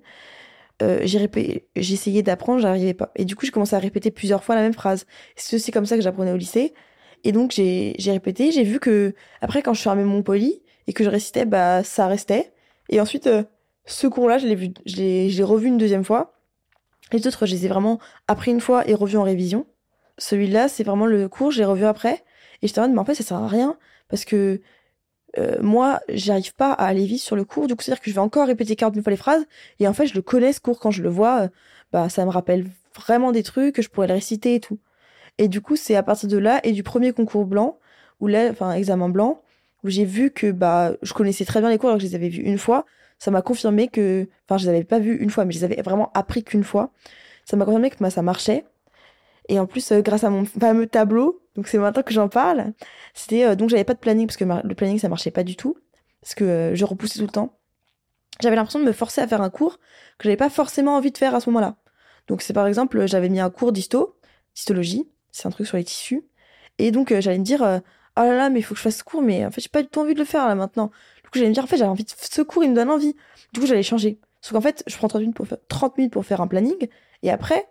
j'ai 0.81 1.31
essayé 1.77 2.23
d'apprendre, 2.23 2.61
j'arrivais 2.61 2.95
pas. 2.95 3.11
Et 3.17 3.25
du 3.25 3.37
coup, 3.37 3.47
j'ai 3.47 3.53
commencé 3.53 3.75
à 3.75 3.79
répéter 3.79 4.11
plusieurs 4.11 4.45
fois 4.45 4.55
la 4.55 4.63
même 4.63 4.75
phrase. 4.75 5.07
C'est 5.37 5.73
comme 5.73 5.87
ça 5.87 5.97
que 5.97 6.03
j'apprenais 6.03 6.33
au 6.33 6.37
lycée? 6.37 6.75
Et 7.25 7.33
donc, 7.33 7.53
j'ai 7.53 7.95
répété, 8.07 8.53
j'ai 8.53 8.63
vu 8.63 8.79
que, 8.79 9.15
après, 9.41 9.63
quand 9.63 9.75
je 9.75 9.83
fermais 9.83 10.05
mon 10.05 10.23
poly 10.23 10.63
et 10.87 10.93
que 10.93 11.03
je 11.03 11.11
récitais, 11.11 11.45
bah, 11.45 11.83
ça 11.83 12.07
restait. 12.07 12.53
Et 12.89 13.01
ensuite, 13.01 13.29
ce 13.87 14.07
cours-là, 14.07 14.39
je 14.39 14.47
l'ai 14.47 15.45
revu 15.45 15.67
une 15.67 15.79
deuxième 15.79 16.05
fois. 16.05 16.35
Les 17.13 17.27
autres, 17.27 17.47
je 17.47 17.55
les 17.55 17.67
ai 17.67 17.69
vraiment 17.69 17.99
appris 18.29 18.51
une 18.51 18.61
fois 18.61 18.89
et 18.89 18.95
revus 18.95 19.17
en 19.17 19.23
révision. 19.23 19.67
Celui-là, 20.19 20.69
c'est 20.69 20.85
vraiment 20.85 21.07
le 21.07 21.29
cours, 21.29 21.51
j'ai 21.51 21.65
revu 21.65 21.85
après. 21.85 22.23
Et 22.63 22.67
j'étais 22.67 22.81
en 22.81 22.83
mode, 22.83 22.93
mais 22.93 23.01
en 23.01 23.05
fait, 23.05 23.15
ça 23.15 23.25
sert 23.25 23.37
à 23.37 23.49
rien. 23.49 23.77
Parce 24.09 24.25
que 24.25 24.61
euh, 25.37 25.57
moi, 25.61 26.01
j'arrive 26.09 26.55
pas 26.55 26.73
à 26.73 26.87
aller 26.87 27.05
vite 27.05 27.21
sur 27.21 27.37
le 27.37 27.45
cours. 27.45 27.67
Du 27.67 27.75
coup, 27.75 27.83
c'est-à-dire 27.83 28.03
que 28.03 28.11
je 28.11 28.15
vais 28.15 28.21
encore 28.21 28.47
répéter 28.47 28.77
40 28.77 29.03
fois 29.03 29.11
les 29.11 29.17
phrases. 29.17 29.45
Et 29.79 29.89
en 29.89 29.93
fait, 29.93 30.07
je 30.07 30.15
le 30.15 30.23
connais, 30.23 30.53
ce 30.53 30.61
cours, 30.61 30.81
quand 30.81 30.91
je 30.91 31.03
le 31.03 31.09
vois. 31.09 31.43
Euh, 31.43 31.49
bah, 31.93 32.09
ça 32.09 32.25
me 32.25 32.31
rappelle 32.31 32.67
vraiment 32.97 33.33
des 33.33 33.43
trucs, 33.43 33.75
que 33.75 33.83
je 33.83 33.89
pourrais 33.89 34.07
le 34.09 34.15
réciter 34.15 34.55
et 34.55 34.61
tout. 34.61 34.79
Et 35.39 35.49
du 35.49 35.61
coup, 35.61 35.77
c'est 35.77 35.97
à 35.97 36.03
partir 36.03 36.29
de 36.29 36.39
là 36.39 36.61
et 36.65 36.73
du 36.73 36.83
premier 36.83 37.13
concours 37.13 37.47
blanc, 37.47 37.79
ou 38.21 38.27
là, 38.27 38.49
enfin, 38.51 38.73
examen 38.73 39.09
blanc, 39.09 39.43
où 39.85 39.91
j'ai 39.91 40.05
vu 40.05 40.31
que 40.31 40.51
bah, 40.51 40.93
je 41.03 41.13
connaissais 41.13 41.45
très 41.45 41.61
bien 41.61 41.71
les 41.71 41.79
cours 41.79 41.91
alors 41.91 41.99
que 41.99 42.05
je 42.05 42.09
les 42.09 42.17
avais 42.17 42.29
vus 42.29 42.43
une 42.43 42.59
fois 42.59 42.85
ça 43.19 43.31
m'a 43.31 43.43
confirmé 43.43 43.89
que, 43.89 44.29
enfin, 44.49 44.59
je 44.59 44.65
les 44.65 44.71
avais 44.71 44.85
pas 44.85 44.99
vus 44.99 45.17
une 45.17 45.31
fois, 45.31 45.45
mais 45.45 45.53
je 45.53 45.59
les 45.59 45.65
avais 45.65 45.83
vraiment 45.83 46.11
appris 46.15 46.45
qu'une 46.45 46.65
fois. 46.65 46.91
Ça 47.45 47.57
m'a 47.57 47.65
confirmé 47.65 47.91
que 47.91 47.97
bah, 47.99 48.11
ça 48.11 48.23
marchait. 48.23 48.65
Et 49.49 49.59
en 49.59 49.67
plus, 49.67 49.93
euh, 49.93 50.01
grâce 50.01 50.25
à 50.25 50.31
mon 50.31 50.45
fameux 50.45 50.87
tableau, 50.87 51.41
donc 51.59 51.67
c'est 51.67 51.79
maintenant 51.79 52.05
que 52.05 52.15
j'en 52.15 52.29
parle, 52.29 52.73
c'était 53.15 53.45
euh, 53.45 53.57
donc 53.57 53.69
j'avais 53.69 53.83
pas 53.83 53.95
de 53.95 53.99
planning 53.99 54.29
parce 54.29 54.37
que 54.37 54.45
le 54.45 54.75
planning 54.77 55.01
ça 55.01 55.09
marchait 55.09 55.33
pas 55.33 55.43
du 55.43 55.57
tout 55.57 55.77
parce 56.21 56.37
que 56.37 56.45
euh, 56.45 56.75
je 56.77 56.85
repoussais 56.85 57.19
tout 57.19 57.25
le 57.25 57.33
temps. 57.33 57.59
J'avais 58.41 58.55
l'impression 58.55 58.79
de 58.79 58.85
me 58.85 58.93
forcer 58.93 59.23
à 59.23 59.27
faire 59.27 59.43
un 59.43 59.51
cours 59.51 59.79
que 60.19 60.25
j'avais 60.25 60.37
pas 60.37 60.51
forcément 60.51 60.95
envie 60.95 61.11
de 61.11 61.19
faire 61.19 61.35
à 61.35 61.41
ce 61.41 61.51
moment-là. 61.51 61.75
Donc 62.29 62.43
c'est 62.43 62.53
par 62.53 62.69
exemple, 62.69 63.09
j'avais 63.09 63.29
mis 63.29 63.41
un 63.41 63.51
cours 63.51 63.73
d'histo, 63.73 64.21
d'histologie, 64.55 65.09
c'est 65.33 65.49
un 65.49 65.51
truc 65.51 65.67
sur 65.67 65.77
les 65.77 65.83
tissus, 65.83 66.29
et 66.79 66.93
donc 66.93 67.13
j'allais 67.19 67.41
me 67.41 67.45
dire, 67.45 67.61
oh 67.61 68.21
là 68.21 68.37
là, 68.37 68.51
mais 68.51 68.61
il 68.61 68.63
faut 68.63 68.75
que 68.75 68.79
je 68.79 68.85
fasse 68.85 68.99
ce 68.99 69.03
cours, 69.03 69.21
mais 69.23 69.45
en 69.45 69.51
fait 69.51 69.61
j'ai 69.61 69.69
pas 69.69 69.83
du 69.83 69.89
tout 69.89 69.99
envie 69.99 70.15
de 70.15 70.21
le 70.21 70.25
faire 70.25 70.47
là 70.47 70.55
maintenant. 70.55 70.93
Du 71.25 71.31
coup, 71.31 71.39
j'allais 71.41 71.49
me 71.49 71.55
dire, 71.55 71.65
en 71.65 71.67
fait, 71.67 71.77
j'avais 71.77 71.91
envie 71.91 72.05
de 72.05 72.11
ce 72.17 72.43
cours, 72.43 72.63
il 72.63 72.71
me 72.71 72.77
donne 72.77 72.89
envie. 72.89 73.17
Du 73.53 73.59
coup, 73.59 73.67
j'allais 73.67 73.83
changer. 73.83 74.21
Sauf 74.43 74.53
qu'en 74.53 74.61
fait, 74.61 74.85
je 74.87 74.97
prends 74.97 75.09
30 75.09 75.23
minutes, 75.23 75.37
pour 75.37 75.49
faire, 75.49 75.59
30 75.67 75.99
minutes 75.99 76.13
pour 76.13 76.25
faire 76.25 76.41
un 76.41 76.47
planning, 76.47 76.89
et 77.25 77.33
après, 77.33 77.69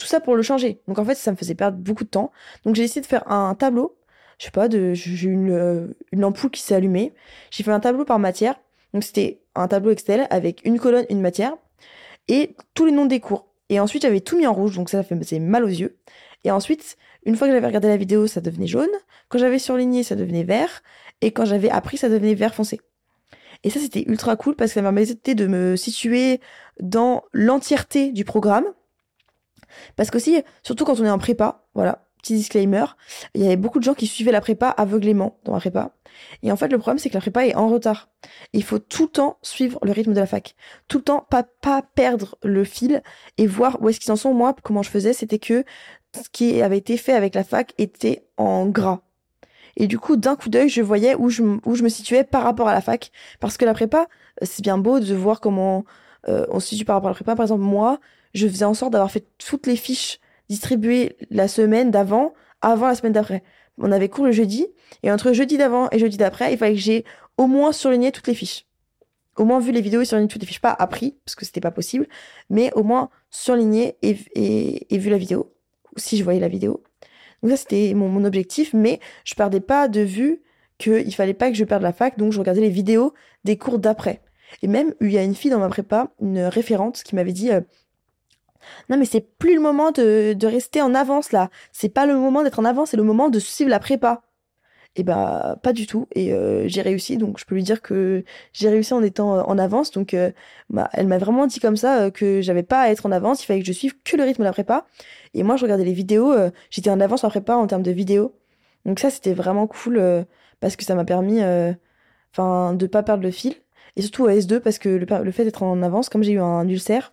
tout 0.00 0.06
ça 0.06 0.20
pour 0.20 0.34
le 0.34 0.42
changer. 0.42 0.80
Donc 0.88 0.98
en 0.98 1.04
fait, 1.04 1.14
ça 1.14 1.30
me 1.30 1.36
faisait 1.36 1.54
perdre 1.54 1.78
beaucoup 1.78 2.04
de 2.04 2.08
temps. 2.08 2.32
Donc 2.64 2.74
j'ai 2.74 2.82
essayé 2.82 3.00
de 3.00 3.06
faire 3.06 3.30
un 3.30 3.54
tableau. 3.54 3.96
Je 4.38 4.46
sais 4.46 4.50
pas, 4.50 4.68
j'ai 4.70 5.28
une, 5.28 5.52
euh, 5.52 5.86
une 6.12 6.24
ampoule 6.24 6.50
qui 6.50 6.62
s'est 6.62 6.74
allumée. 6.74 7.12
J'ai 7.50 7.62
fait 7.62 7.70
un 7.70 7.80
tableau 7.80 8.04
par 8.04 8.18
matière. 8.18 8.58
Donc 8.94 9.04
c'était 9.04 9.42
un 9.54 9.68
tableau 9.68 9.90
Excel 9.90 10.26
avec 10.30 10.62
une 10.64 10.78
colonne, 10.78 11.04
une 11.10 11.20
matière 11.20 11.56
et 12.28 12.56
tous 12.74 12.86
les 12.86 12.92
noms 12.92 13.06
des 13.06 13.20
cours. 13.20 13.46
Et 13.68 13.78
ensuite, 13.78 14.02
j'avais 14.02 14.20
tout 14.20 14.36
mis 14.36 14.46
en 14.46 14.52
rouge, 14.52 14.74
donc 14.74 14.88
ça 14.88 15.02
faisait 15.02 15.38
mal 15.38 15.64
aux 15.64 15.68
yeux. 15.68 15.98
Et 16.44 16.50
ensuite, 16.50 16.96
une 17.24 17.36
fois 17.36 17.46
que 17.46 17.52
j'avais 17.52 17.66
regardé 17.66 17.88
la 17.88 17.96
vidéo, 17.96 18.26
ça 18.26 18.40
devenait 18.40 18.66
jaune. 18.66 18.88
Quand 19.28 19.38
j'avais 19.38 19.58
surligné, 19.58 20.02
ça 20.02 20.16
devenait 20.16 20.42
vert. 20.42 20.82
Et 21.20 21.32
quand 21.32 21.44
j'avais 21.44 21.70
appris, 21.70 21.96
ça 21.98 22.08
devenait 22.08 22.34
vert 22.34 22.54
foncé. 22.54 22.80
Et 23.62 23.70
ça, 23.70 23.78
c'était 23.78 24.04
ultra 24.06 24.36
cool 24.36 24.56
parce 24.56 24.70
que 24.70 24.74
ça 24.74 24.82
m'a 24.82 24.92
permis 24.92 25.34
de 25.34 25.46
me 25.46 25.76
situer 25.76 26.40
dans 26.80 27.22
l'entièreté 27.32 28.10
du 28.10 28.24
programme. 28.24 28.64
Parce 29.96 30.10
qu'aussi, 30.10 30.42
surtout 30.62 30.84
quand 30.84 31.00
on 31.00 31.04
est 31.04 31.10
en 31.10 31.18
prépa, 31.18 31.64
voilà, 31.74 32.06
petit 32.22 32.34
disclaimer, 32.34 32.84
il 33.34 33.42
y 33.42 33.46
avait 33.46 33.56
beaucoup 33.56 33.78
de 33.78 33.84
gens 33.84 33.94
qui 33.94 34.06
suivaient 34.06 34.32
la 34.32 34.40
prépa 34.40 34.68
aveuglément 34.68 35.38
dans 35.44 35.54
la 35.54 35.60
prépa. 35.60 35.92
Et 36.42 36.52
en 36.52 36.56
fait, 36.56 36.68
le 36.68 36.78
problème, 36.78 36.98
c'est 36.98 37.08
que 37.08 37.14
la 37.14 37.20
prépa 37.20 37.46
est 37.46 37.54
en 37.54 37.68
retard. 37.68 38.08
Il 38.52 38.62
faut 38.62 38.78
tout 38.78 39.04
le 39.04 39.08
temps 39.08 39.38
suivre 39.42 39.78
le 39.82 39.92
rythme 39.92 40.12
de 40.12 40.20
la 40.20 40.26
fac. 40.26 40.54
Tout 40.88 40.98
le 40.98 41.04
temps, 41.04 41.26
pas, 41.30 41.44
pas 41.44 41.82
perdre 41.94 42.36
le 42.42 42.64
fil 42.64 43.02
et 43.38 43.46
voir 43.46 43.78
où 43.80 43.88
est-ce 43.88 44.00
qu'ils 44.00 44.12
en 44.12 44.16
sont. 44.16 44.34
Moi, 44.34 44.54
comment 44.62 44.82
je 44.82 44.90
faisais, 44.90 45.12
c'était 45.12 45.38
que 45.38 45.64
ce 46.14 46.28
qui 46.30 46.60
avait 46.62 46.78
été 46.78 46.96
fait 46.96 47.12
avec 47.12 47.34
la 47.34 47.44
fac 47.44 47.72
était 47.78 48.26
en 48.36 48.66
gras. 48.66 49.00
Et 49.76 49.86
du 49.86 49.98
coup, 49.98 50.16
d'un 50.16 50.36
coup 50.36 50.48
d'œil, 50.48 50.68
je 50.68 50.82
voyais 50.82 51.14
où 51.14 51.30
je, 51.30 51.42
où 51.42 51.74
je 51.74 51.82
me 51.82 51.88
situais 51.88 52.24
par 52.24 52.42
rapport 52.42 52.68
à 52.68 52.74
la 52.74 52.80
fac. 52.80 53.12
Parce 53.38 53.56
que 53.56 53.64
la 53.64 53.72
prépa, 53.72 54.08
c'est 54.42 54.62
bien 54.62 54.78
beau 54.78 55.00
de 55.00 55.14
voir 55.14 55.40
comment 55.40 55.84
euh, 56.28 56.44
on 56.50 56.60
se 56.60 56.68
situe 56.68 56.84
par 56.84 56.96
rapport 56.96 57.08
à 57.08 57.12
la 57.12 57.14
prépa. 57.14 57.36
Par 57.36 57.44
exemple, 57.44 57.62
moi, 57.62 58.00
je 58.34 58.48
faisais 58.48 58.64
en 58.64 58.74
sorte 58.74 58.92
d'avoir 58.92 59.10
fait 59.10 59.26
toutes 59.38 59.66
les 59.66 59.76
fiches 59.76 60.20
distribuées 60.48 61.16
la 61.30 61.48
semaine 61.48 61.90
d'avant, 61.90 62.34
avant 62.60 62.88
la 62.88 62.94
semaine 62.94 63.12
d'après. 63.12 63.42
On 63.78 63.92
avait 63.92 64.08
cours 64.08 64.24
le 64.24 64.32
jeudi, 64.32 64.66
et 65.02 65.10
entre 65.10 65.32
jeudi 65.32 65.56
d'avant 65.56 65.88
et 65.92 65.98
jeudi 65.98 66.16
d'après, 66.16 66.52
il 66.52 66.58
fallait 66.58 66.74
que 66.74 66.80
j'ai 66.80 67.04
au 67.38 67.46
moins 67.46 67.72
surligné 67.72 68.12
toutes 68.12 68.26
les 68.26 68.34
fiches. 68.34 68.66
Au 69.36 69.44
moins 69.44 69.60
vu 69.60 69.72
les 69.72 69.80
vidéos 69.80 70.02
et 70.02 70.04
surligné 70.04 70.28
toutes 70.28 70.42
les 70.42 70.46
fiches. 70.46 70.60
Pas 70.60 70.76
appris, 70.78 71.16
parce 71.24 71.34
que 71.34 71.46
c'était 71.46 71.60
pas 71.60 71.70
possible, 71.70 72.06
mais 72.50 72.72
au 72.74 72.82
moins 72.82 73.10
surligné 73.30 73.96
et, 74.02 74.16
et, 74.34 74.98
vu 74.98 75.08
la 75.08 75.16
vidéo. 75.16 75.54
Si 75.96 76.18
je 76.18 76.24
voyais 76.24 76.40
la 76.40 76.48
vidéo. 76.48 76.82
Donc 77.42 77.52
ça, 77.52 77.56
c'était 77.56 77.94
mon, 77.94 78.08
mon, 78.08 78.24
objectif, 78.24 78.74
mais 78.74 79.00
je 79.24 79.34
perdais 79.34 79.60
pas 79.60 79.88
de 79.88 80.00
vue 80.00 80.42
qu'il 80.78 81.14
fallait 81.14 81.34
pas 81.34 81.50
que 81.50 81.56
je 81.56 81.64
perde 81.64 81.82
la 81.82 81.92
fac, 81.92 82.18
donc 82.18 82.32
je 82.32 82.38
regardais 82.38 82.60
les 82.60 82.70
vidéos 82.70 83.14
des 83.44 83.56
cours 83.56 83.78
d'après. 83.78 84.20
Et 84.62 84.66
même, 84.66 84.94
il 85.00 85.12
y 85.12 85.18
a 85.18 85.22
une 85.22 85.34
fille 85.34 85.50
dans 85.50 85.58
ma 85.58 85.68
prépa, 85.68 86.08
une 86.20 86.40
référente, 86.40 87.02
qui 87.02 87.14
m'avait 87.14 87.32
dit 87.32 87.50
euh, 87.50 87.60
Non, 88.88 88.96
mais 88.96 89.04
c'est 89.04 89.20
plus 89.38 89.54
le 89.54 89.60
moment 89.60 89.90
de, 89.92 90.34
de 90.34 90.46
rester 90.46 90.82
en 90.82 90.94
avance 90.94 91.32
là. 91.32 91.50
C'est 91.72 91.88
pas 91.88 92.06
le 92.06 92.14
moment 92.14 92.42
d'être 92.42 92.58
en 92.58 92.64
avance, 92.64 92.90
c'est 92.90 92.96
le 92.96 93.02
moment 93.02 93.28
de 93.28 93.38
suivre 93.38 93.70
la 93.70 93.78
prépa. 93.80 94.22
Et 94.96 95.04
bah, 95.04 95.56
pas 95.62 95.72
du 95.72 95.86
tout. 95.86 96.08
Et 96.14 96.32
euh, 96.32 96.66
j'ai 96.66 96.82
réussi, 96.82 97.16
donc 97.16 97.38
je 97.38 97.44
peux 97.44 97.54
lui 97.54 97.62
dire 97.62 97.80
que 97.80 98.24
j'ai 98.52 98.68
réussi 98.68 98.92
en 98.92 99.02
étant 99.02 99.36
euh, 99.36 99.42
en 99.42 99.56
avance. 99.58 99.92
Donc, 99.92 100.14
euh, 100.14 100.32
bah, 100.68 100.90
elle 100.92 101.06
m'a 101.06 101.18
vraiment 101.18 101.46
dit 101.46 101.60
comme 101.60 101.76
ça 101.76 102.10
que 102.10 102.40
j'avais 102.40 102.64
pas 102.64 102.82
à 102.82 102.88
être 102.90 103.06
en 103.06 103.12
avance, 103.12 103.42
il 103.42 103.46
fallait 103.46 103.60
que 103.60 103.66
je 103.66 103.72
suive 103.72 103.94
que 104.02 104.16
le 104.16 104.24
rythme 104.24 104.42
de 104.42 104.46
la 104.46 104.52
prépa. 104.52 104.86
Et 105.34 105.42
moi, 105.44 105.56
je 105.56 105.62
regardais 105.62 105.84
les 105.84 105.92
vidéos, 105.92 106.34
j'étais 106.70 106.90
en 106.90 107.00
avance 107.00 107.24
en 107.24 107.30
prépa 107.30 107.54
en 107.54 107.66
termes 107.66 107.82
de 107.82 107.92
vidéos. 107.92 108.34
Donc 108.84 108.98
ça, 108.98 109.10
c'était 109.10 109.34
vraiment 109.34 109.66
cool 109.66 110.26
parce 110.60 110.76
que 110.76 110.84
ça 110.84 110.94
m'a 110.94 111.04
permis, 111.04 111.40
enfin, 112.32 112.74
de 112.74 112.86
pas 112.86 113.02
perdre 113.02 113.22
le 113.22 113.30
fil. 113.30 113.54
Et 113.96 114.02
surtout 114.02 114.24
au 114.24 114.28
S2 114.28 114.60
parce 114.60 114.78
que 114.78 114.88
le 114.88 115.32
fait 115.32 115.44
d'être 115.44 115.62
en 115.62 115.82
avance, 115.82 116.08
comme 116.08 116.22
j'ai 116.22 116.32
eu 116.32 116.40
un 116.40 116.66
ulcère, 116.68 117.12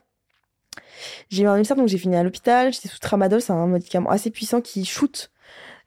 j'ai 1.30 1.44
eu 1.44 1.48
un 1.48 1.58
ulcère 1.58 1.76
donc 1.76 1.88
j'ai 1.88 1.98
fini 1.98 2.16
à 2.16 2.24
l'hôpital. 2.24 2.74
J'étais 2.74 2.88
sous 2.90 3.00
tramadol, 3.00 3.42
c'est 3.42 3.54
un 3.54 3.68
médicament 3.68 4.10
assez 4.10 4.32
puissant 4.32 4.62
qui 4.62 4.86
shoot 4.86 5.32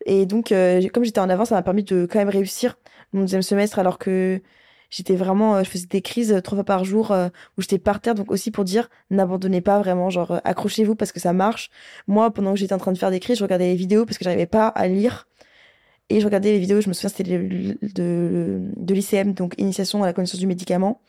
et 0.07 0.27
donc, 0.27 0.53
euh, 0.53 0.87
comme 0.93 1.05
j'étais 1.05 1.21
en 1.21 1.29
avance, 1.29 1.49
ça 1.49 1.55
m'a 1.55 1.63
permis 1.63 1.83
de 1.83 2.07
quand 2.11 2.19
même 2.19 2.29
réussir 2.29 2.77
mon 3.13 3.23
deuxième 3.23 3.43
semestre 3.43 3.79
alors 3.79 3.99
que 3.99 4.41
j'étais 4.89 5.17
vraiment, 5.17 5.57
euh, 5.57 5.63
je 5.63 5.71
faisais 5.71 5.87
des 5.87 6.01
crises 6.03 6.33
euh, 6.33 6.41
trois 6.41 6.57
fois 6.57 6.65
par 6.65 6.85
jour 6.85 7.15
où 7.59 7.63
j'étais 7.63 7.79
par 7.79 8.01
terre. 8.01 8.15
Donc 8.15 8.31
aussi 8.31 8.51
pour 8.51 8.65
dire, 8.65 8.89
n'abandonnez 9.11 9.61
pas 9.61 9.79
vraiment, 9.79 10.11
genre 10.11 10.41
accrochez-vous 10.45 10.95
parce 10.95 11.13
que 11.13 11.21
ça 11.21 11.33
marche. 11.33 11.71
Moi, 12.07 12.31
pendant 12.33 12.53
que 12.53 12.59
j'étais 12.59 12.75
en 12.75 12.79
train 12.79 12.93
de 12.93 12.99
faire 12.99 13.11
des 13.11 13.21
crises, 13.21 13.39
je 13.39 13.45
regardais 13.45 13.69
les 13.69 13.77
vidéos 13.77 14.07
parce 14.07 14.19
que 14.19 14.25
j'arrivais 14.25 14.47
pas 14.47 14.69
à 14.69 14.89
lire. 14.89 15.27
Et 16.09 16.21
je 16.21 16.25
regardais 16.25 16.51
les 16.51 16.59
vidéos, 16.59 16.81
je 16.81 16.89
me 16.89 16.93
souviens, 16.93 17.11
c'était 17.11 17.23
de, 17.23 17.79
de, 18.77 18.95
l'ICM, 18.95 19.33
donc 19.33 19.55
Initiation 19.59 20.03
à 20.03 20.07
la 20.07 20.13
connaissance 20.13 20.41
du 20.41 20.49
médicament. 20.49 21.01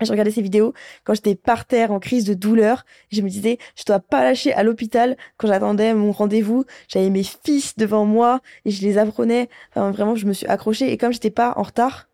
Je 0.00 0.10
regardais 0.10 0.30
ces 0.30 0.42
vidéos 0.42 0.72
quand 1.04 1.14
j'étais 1.14 1.34
par 1.34 1.66
terre 1.66 1.92
en 1.92 2.00
crise 2.00 2.24
de 2.24 2.34
douleur. 2.34 2.84
Je 3.10 3.20
me 3.22 3.28
disais, 3.28 3.58
je 3.76 3.84
dois 3.84 4.00
pas 4.00 4.24
lâcher 4.24 4.52
à 4.54 4.62
l'hôpital 4.62 5.16
quand 5.36 5.48
j'attendais 5.48 5.92
mon 5.94 6.12
rendez-vous. 6.12 6.64
J'avais 6.88 7.10
mes 7.10 7.22
fils 7.22 7.76
devant 7.76 8.06
moi 8.06 8.40
et 8.64 8.70
je 8.70 8.82
les 8.82 8.98
apprenais. 8.98 9.48
Enfin, 9.70 9.90
vraiment, 9.90 10.14
je 10.14 10.26
me 10.26 10.32
suis 10.32 10.46
accrochée. 10.46 10.92
Et 10.92 10.96
comme 10.96 11.12
j'étais 11.12 11.30
pas 11.30 11.54
en 11.56 11.62
retard, 11.62 12.08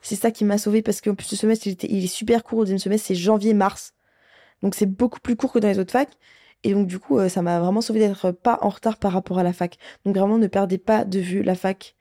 c'est 0.00 0.16
ça 0.16 0.30
qui 0.30 0.44
m'a 0.44 0.58
sauvée 0.58 0.82
parce 0.82 1.00
qu'en 1.00 1.14
plus, 1.14 1.26
ce 1.26 1.36
semestre, 1.36 1.66
il, 1.66 1.76
il 1.82 2.04
est 2.04 2.08
super 2.08 2.44
court. 2.44 2.60
Le 2.60 2.66
deuxième 2.66 2.78
semestre, 2.78 3.08
c'est 3.08 3.14
janvier-mars. 3.14 3.94
Donc, 4.62 4.74
c'est 4.74 4.86
beaucoup 4.86 5.20
plus 5.20 5.34
court 5.36 5.52
que 5.52 5.58
dans 5.58 5.68
les 5.68 5.78
autres 5.78 5.92
facs. 5.92 6.16
Et 6.62 6.72
donc, 6.72 6.86
du 6.86 6.98
coup, 6.98 7.18
euh, 7.18 7.28
ça 7.28 7.42
m'a 7.42 7.60
vraiment 7.60 7.80
sauvé 7.80 8.00
d'être 8.00 8.30
pas 8.30 8.58
en 8.62 8.70
retard 8.70 8.98
par 8.98 9.12
rapport 9.12 9.38
à 9.38 9.42
la 9.42 9.52
fac. 9.52 9.76
Donc, 10.04 10.16
vraiment, 10.16 10.38
ne 10.38 10.46
perdez 10.46 10.78
pas 10.78 11.04
de 11.04 11.18
vue 11.18 11.42
la 11.42 11.54
fac. 11.54 11.94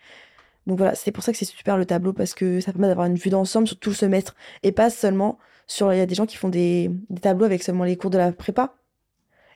Donc 0.68 0.78
voilà, 0.78 0.96
c'est 0.96 1.12
pour 1.12 1.24
ça 1.24 1.32
que 1.32 1.38
c'est 1.38 1.46
super 1.46 1.78
le 1.78 1.86
tableau 1.86 2.14
parce 2.14 2.34
que 2.34 2.60
ça 2.62 2.72
permet 2.72 2.88
d'avoir 2.88 3.08
une 3.08 3.16
vue 3.16 3.30
d'ensemble 3.30 3.68
sur 3.68 3.78
tout 3.78 3.90
le 3.90 3.96
semestre 3.96 4.36
et 4.64 4.72
pas 4.72 4.90
seulement 4.90 5.38
sur. 5.68 5.92
Il 5.94 5.98
y 5.98 6.02
a 6.02 6.06
des 6.06 6.16
gens 6.16 6.26
qui 6.26 6.38
font 6.38 6.50
des, 6.50 6.90
des 7.10 7.22
tableaux 7.22 7.46
avec 7.46 7.64
seulement 7.64 7.84
les 7.84 7.98
cours 7.98 8.12
de 8.12 8.18
la 8.18 8.32
prépa 8.32 8.76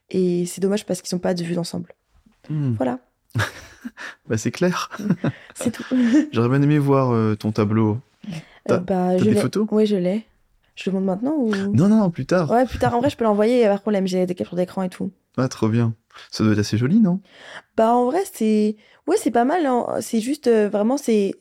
et 0.10 0.46
c'est 0.46 0.62
dommage 0.62 0.86
parce 0.86 1.02
qu'ils 1.02 1.16
n'ont 1.16 1.22
pas 1.22 1.34
de 1.34 1.44
vue 1.44 1.56
d'ensemble. 1.56 1.94
Mmh. 2.50 2.74
Voilà. 2.74 3.00
bah 4.28 4.38
c'est 4.38 4.52
clair. 4.52 4.90
c'est 5.56 5.72
tout. 5.72 5.84
J'aurais 6.32 6.50
bien 6.50 6.62
aimé 6.62 6.80
voir 6.80 7.12
euh, 7.12 7.36
ton 7.36 7.52
tableau. 7.52 8.00
T'as 8.66 8.76
euh, 8.76 8.80
bah, 8.80 9.16
des 9.16 9.36
photos? 9.36 9.68
Oui, 9.72 9.86
je 9.86 9.96
l'ai. 9.96 10.26
Je 10.76 10.90
le 10.90 10.94
montre 10.94 11.06
maintenant 11.08 11.36
ou? 11.38 11.52
Non, 11.74 11.88
non, 11.88 12.10
plus 12.12 12.26
tard. 12.26 12.52
Ouais, 12.52 12.66
plus 12.66 12.78
tard. 12.78 12.94
En 12.96 13.00
vrai, 13.00 13.10
je 13.10 13.18
peux 13.18 13.24
l'envoyer. 13.24 13.66
Par 13.66 13.82
problème, 13.82 14.06
j'ai 14.06 14.26
des 14.26 14.36
captures 14.36 14.58
d'écran 14.58 14.84
et 14.84 14.90
tout. 14.90 15.12
Ah, 15.36 15.48
trop 15.48 15.70
bien. 15.70 15.94
Ça 16.32 16.44
doit 16.44 16.54
être 16.54 16.60
assez 16.60 16.78
joli, 16.78 17.00
non? 17.00 17.22
Bah 17.76 17.94
en 17.94 18.06
vrai, 18.06 18.24
c'est 18.32 18.76
ouais, 19.08 19.18
c'est 19.18 19.32
pas 19.32 19.46
mal. 19.46 19.66
Hein. 19.66 19.98
C'est 20.02 20.20
juste 20.20 20.48
euh, 20.48 20.70
vraiment 20.70 20.98
c'est 20.98 21.34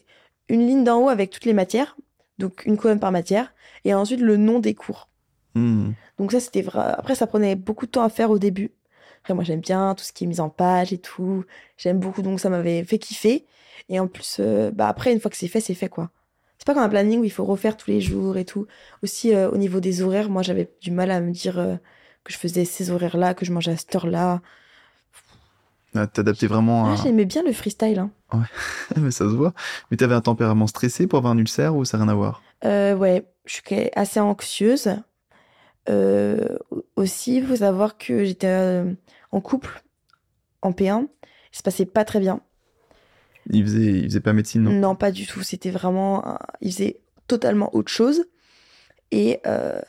une 0.49 0.67
ligne 0.67 0.85
d'en 0.85 1.05
haut 1.05 1.09
avec 1.09 1.31
toutes 1.31 1.45
les 1.45 1.55
matières, 1.55 1.97
donc 2.39 2.65
une 2.67 2.77
colonne 2.77 3.01
par 3.01 3.12
matière, 3.12 3.53
et 3.85 3.95
ensuite 3.95 4.21
le 4.21 4.37
nom 4.37 4.59
des 4.59 4.75
cours. 4.75 5.09
Mmh. 5.55 5.93
Donc 6.19 6.33
ça, 6.33 6.41
c'était 6.41 6.62
vrai. 6.62 6.95
Après, 6.97 7.15
ça 7.15 7.27
prenait 7.27 7.57
beaucoup 7.57 7.87
de 7.87 7.91
temps 7.91 8.03
à 8.03 8.09
faire 8.09 8.31
au 8.31 8.39
début. 8.39 8.73
Après, 9.21 9.35
moi, 9.35 9.45
j'aime 9.45 9.61
bien 9.61 9.95
tout 9.95 10.05
ce 10.05 10.12
qui 10.12 10.25
est 10.25 10.27
mis 10.27 10.41
en 10.41 10.51
page 10.51 10.93
et 10.93 10.99
tout. 10.99 11.45
J'aime 11.77 11.99
beaucoup, 11.99 12.23
donc 12.23 12.41
ça 12.41 12.49
m'avait 12.51 12.85
fait 12.85 12.99
kiffer. 12.99 13.47
Et 13.89 13.99
en 13.99 14.07
plus, 14.07 14.37
euh, 14.41 14.71
bah 14.71 14.89
après, 14.89 15.12
une 15.12 15.21
fois 15.21 15.31
que 15.31 15.37
c'est 15.37 15.49
fait, 15.49 15.61
c'est 15.61 15.75
fait 15.75 15.89
quoi. 15.89 16.11
C'est 16.59 16.67
pas 16.67 16.75
comme 16.75 16.83
un 16.83 16.89
planning 16.89 17.21
où 17.21 17.25
il 17.25 17.33
faut 17.33 17.45
refaire 17.45 17.77
tous 17.77 17.91
les 17.91 18.01
jours 18.01 18.37
et 18.37 18.45
tout. 18.45 18.67
Aussi, 19.03 19.35
euh, 19.35 19.51
au 19.51 19.57
niveau 19.57 19.81
des 19.81 20.03
horaires, 20.03 20.31
moi, 20.31 20.43
j'avais 20.43 20.71
du 20.81 20.91
mal 20.91 21.11
à 21.11 21.21
me 21.21 21.33
dire 21.33 21.79
que 22.25 22.33
je 22.33 22.39
faisais 22.39 22.65
ces 22.65 22.91
horaires-là, 22.91 23.35
que 23.35 23.45
je 23.45 23.53
mangeais 23.53 23.73
à 23.73 23.77
cette 23.77 23.95
heure-là. 23.95 24.41
T'adaptais 26.06 26.46
vraiment 26.46 26.87
à... 26.87 26.92
Ah, 26.92 26.96
J'aimais 27.02 27.24
bien 27.24 27.42
le 27.42 27.52
freestyle. 27.52 27.98
Hein. 27.98 28.11
Ouais, 28.32 28.44
mais 29.00 29.11
ça 29.11 29.24
se 29.24 29.35
voit. 29.35 29.54
Mais 29.90 29.96
t'avais 29.96 30.14
un 30.14 30.20
tempérament 30.20 30.66
stressé 30.66 31.06
pour 31.06 31.18
avoir 31.18 31.32
un 31.32 31.38
ulcère 31.38 31.76
ou 31.76 31.85
ça 31.85 31.96
n'a 31.96 32.04
rien 32.04 32.12
à 32.12 32.14
voir? 32.16 32.42
Euh, 32.64 32.94
ouais, 32.94 33.24
je 33.46 33.54
suis 33.54 33.90
assez 33.94 34.20
anxieuse. 34.20 34.96
Euh, 35.88 36.59
aussi, 36.96 37.37
il 37.37 37.46
faut 37.46 37.56
savoir 37.56 37.96
que 37.96 38.24
j'étais 38.24 38.48
euh, 38.48 38.92
en 39.32 39.40
couple 39.40 39.82
en 40.62 40.72
P1. 40.72 41.06
Il 41.52 41.56
se 41.56 41.62
passait 41.62 41.87
pas 41.87 42.04
très 42.04 42.20
bien. 42.20 42.40
il 43.50 43.62
faisait, 43.62 43.92
il 43.92 44.04
faisait 44.04 44.20
pas 44.20 44.32
médecine, 44.32 44.62
non? 44.62 44.72
Non, 44.72 44.94
pas 44.94 45.11
du 45.11 45.26
tout. 45.26 45.42
C'était 45.42 45.70
vraiment. 45.70 46.38
Il 46.61 46.72
faisait 46.72 47.00
totalement 47.28 47.74
autre 47.74 47.90
chose. 47.90 48.24
Et 49.12 49.40
euh, 49.46 49.80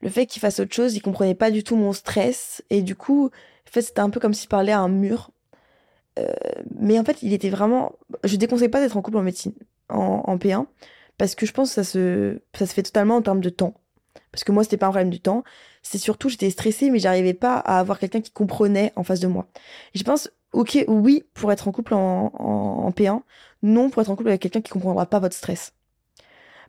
le 0.00 0.08
fait 0.08 0.26
qu'il 0.26 0.40
fasse 0.40 0.60
autre 0.60 0.74
chose, 0.74 0.94
il 0.96 1.00
comprenait 1.00 1.34
pas 1.34 1.50
du 1.50 1.62
tout 1.62 1.76
mon 1.76 1.92
stress. 1.92 2.62
Et 2.70 2.82
du 2.82 2.96
coup, 2.96 3.30
en 3.70 3.72
fait, 3.72 3.82
c'était 3.82 4.00
un 4.00 4.10
peu 4.10 4.18
comme 4.18 4.34
s'il 4.34 4.48
parlait 4.48 4.72
à 4.72 4.80
un 4.80 4.88
mur. 4.88 5.30
Euh, 6.18 6.32
mais 6.74 6.98
en 6.98 7.04
fait, 7.04 7.22
il 7.22 7.32
était 7.32 7.50
vraiment. 7.50 7.92
Je 8.24 8.34
déconseille 8.36 8.68
pas 8.68 8.80
d'être 8.80 8.96
en 8.96 9.02
couple 9.02 9.18
en 9.18 9.22
médecine, 9.22 9.54
en, 9.88 10.24
en 10.26 10.36
P1, 10.38 10.66
parce 11.18 11.36
que 11.36 11.46
je 11.46 11.52
pense 11.52 11.68
que 11.68 11.74
ça 11.76 11.84
se, 11.84 12.40
ça 12.52 12.66
se 12.66 12.74
fait 12.74 12.82
totalement 12.82 13.16
en 13.16 13.22
termes 13.22 13.40
de 13.40 13.48
temps. 13.48 13.74
Parce 14.32 14.42
que 14.42 14.50
moi, 14.50 14.64
c'était 14.64 14.76
pas 14.76 14.86
un 14.86 14.90
problème 14.90 15.10
du 15.10 15.20
temps. 15.20 15.44
C'est 15.82 15.98
surtout, 15.98 16.28
j'étais 16.28 16.50
stressée, 16.50 16.90
mais 16.90 16.98
j'arrivais 16.98 17.34
pas 17.34 17.54
à 17.54 17.78
avoir 17.78 18.00
quelqu'un 18.00 18.20
qui 18.20 18.32
comprenait 18.32 18.92
en 18.96 19.04
face 19.04 19.20
de 19.20 19.28
moi. 19.28 19.46
Et 19.94 19.98
je 19.98 20.04
pense, 20.04 20.30
ok, 20.52 20.84
oui, 20.88 21.24
pour 21.34 21.52
être 21.52 21.68
en 21.68 21.72
couple 21.72 21.94
en, 21.94 22.32
en, 22.34 22.86
en 22.86 22.90
P1, 22.90 23.22
non 23.62 23.88
pour 23.88 24.02
être 24.02 24.10
en 24.10 24.16
couple 24.16 24.30
avec 24.30 24.42
quelqu'un 24.42 24.60
qui 24.60 24.70
comprendra 24.72 25.06
pas 25.06 25.20
votre 25.20 25.36
stress. 25.36 25.74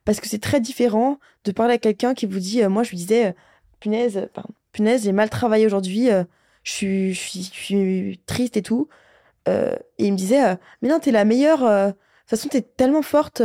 Parce 0.05 0.19
que 0.19 0.27
c'est 0.27 0.39
très 0.39 0.61
différent 0.61 1.19
de 1.45 1.51
parler 1.51 1.73
à 1.73 1.77
quelqu'un 1.79 2.13
qui 2.13 2.27
vous 2.27 2.39
dit, 2.39 2.63
euh, 2.63 2.69
moi, 2.69 2.83
je 2.83 2.91
lui 2.91 2.97
disais, 2.97 3.27
euh, 3.27 3.31
punaise, 3.79 4.29
punaise, 4.71 5.03
j'ai 5.03 5.11
mal 5.11 5.29
travaillé 5.29 5.65
aujourd'hui, 5.65 6.09
je 6.63 6.71
suis, 6.71 7.13
je 7.13 7.19
suis, 7.19 7.43
je 7.43 7.49
suis 7.49 8.21
triste 8.25 8.57
et 8.57 8.61
tout. 8.61 8.87
Euh, 9.47 9.75
et 9.97 10.05
il 10.05 10.11
me 10.11 10.17
disait, 10.17 10.45
euh, 10.45 10.55
mais 10.81 10.89
non, 10.89 10.99
t'es 10.99 11.11
la 11.11 11.25
meilleure. 11.25 11.63
euh, 11.65 11.87
De 11.87 11.91
toute 11.91 12.29
façon, 12.29 12.49
t'es 12.49 12.61
tellement 12.61 13.01
forte, 13.01 13.41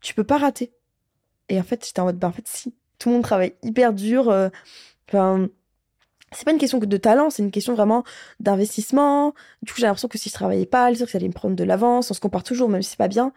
tu 0.00 0.14
peux 0.14 0.24
pas 0.24 0.38
rater. 0.38 0.72
Et 1.48 1.58
en 1.60 1.62
fait, 1.64 1.84
j'étais 1.84 2.00
en 2.00 2.04
mode, 2.06 2.18
bah 2.18 2.28
en 2.28 2.32
fait, 2.32 2.46
si. 2.46 2.74
Tout 2.98 3.08
le 3.08 3.14
monde 3.14 3.24
travaille 3.24 3.54
hyper 3.64 3.92
dur. 3.92 4.28
Enfin, 5.08 5.48
c'est 6.30 6.44
pas 6.44 6.52
une 6.52 6.58
question 6.58 6.78
que 6.78 6.86
de 6.86 6.96
talent, 6.96 7.30
c'est 7.30 7.42
une 7.42 7.50
question 7.50 7.74
vraiment 7.74 8.04
d'investissement. 8.38 9.34
Du 9.60 9.72
coup, 9.72 9.80
j'ai 9.80 9.86
l'impression 9.86 10.06
que 10.08 10.18
si 10.18 10.28
je 10.28 10.34
travaillais 10.34 10.66
pas, 10.66 10.92
que 10.92 11.04
ça 11.04 11.18
allait 11.18 11.26
me 11.26 11.32
prendre 11.32 11.56
de 11.56 11.64
l'avance. 11.64 12.10
On 12.10 12.14
se 12.14 12.20
compare 12.20 12.44
toujours, 12.44 12.68
même 12.68 12.80
si 12.80 12.90
c'est 12.90 12.96
pas 12.96 13.08
bien. 13.08 13.32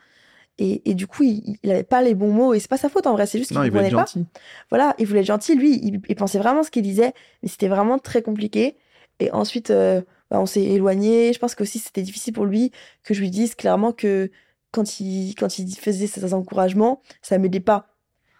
Et, 0.59 0.89
et 0.89 0.93
du 0.93 1.07
coup, 1.07 1.23
il, 1.23 1.57
il 1.63 1.71
avait 1.71 1.83
pas 1.83 2.03
les 2.03 2.13
bons 2.13 2.31
mots. 2.31 2.53
Et 2.53 2.59
c'est 2.59 2.69
pas 2.69 2.77
sa 2.77 2.89
faute 2.89 3.07
en 3.07 3.13
vrai, 3.13 3.25
c'est 3.25 3.39
juste 3.39 3.49
qu'il 3.49 3.57
voulait 3.57 3.69
comprenait 3.69 3.87
être 3.87 3.95
pas. 3.95 4.05
gentil. 4.05 4.25
Voilà, 4.69 4.95
il 4.99 5.07
voulait 5.07 5.21
être 5.21 5.25
gentil. 5.25 5.55
Lui, 5.55 5.79
il, 5.83 5.99
il 6.07 6.15
pensait 6.15 6.37
vraiment 6.37 6.61
ce 6.63 6.69
qu'il 6.69 6.83
disait, 6.83 7.13
mais 7.41 7.49
c'était 7.49 7.67
vraiment 7.67 7.97
très 7.97 8.21
compliqué. 8.21 8.77
Et 9.19 9.31
ensuite, 9.31 9.71
euh, 9.71 10.01
bah, 10.29 10.39
on 10.39 10.45
s'est 10.45 10.63
éloigné. 10.63 11.33
Je 11.33 11.39
pense 11.39 11.55
qu'aussi 11.55 11.79
c'était 11.79 12.01
difficile 12.01 12.33
pour 12.33 12.45
lui 12.45 12.71
que 13.03 13.13
je 13.13 13.21
lui 13.21 13.29
dise 13.29 13.55
clairement 13.55 13.91
que 13.91 14.31
quand 14.71 14.99
il, 14.99 15.35
quand 15.35 15.57
il 15.59 15.73
faisait 15.75 16.07
ses 16.07 16.33
encouragements, 16.33 17.01
ça 17.21 17.37
m'aidait 17.37 17.59
pas. 17.59 17.87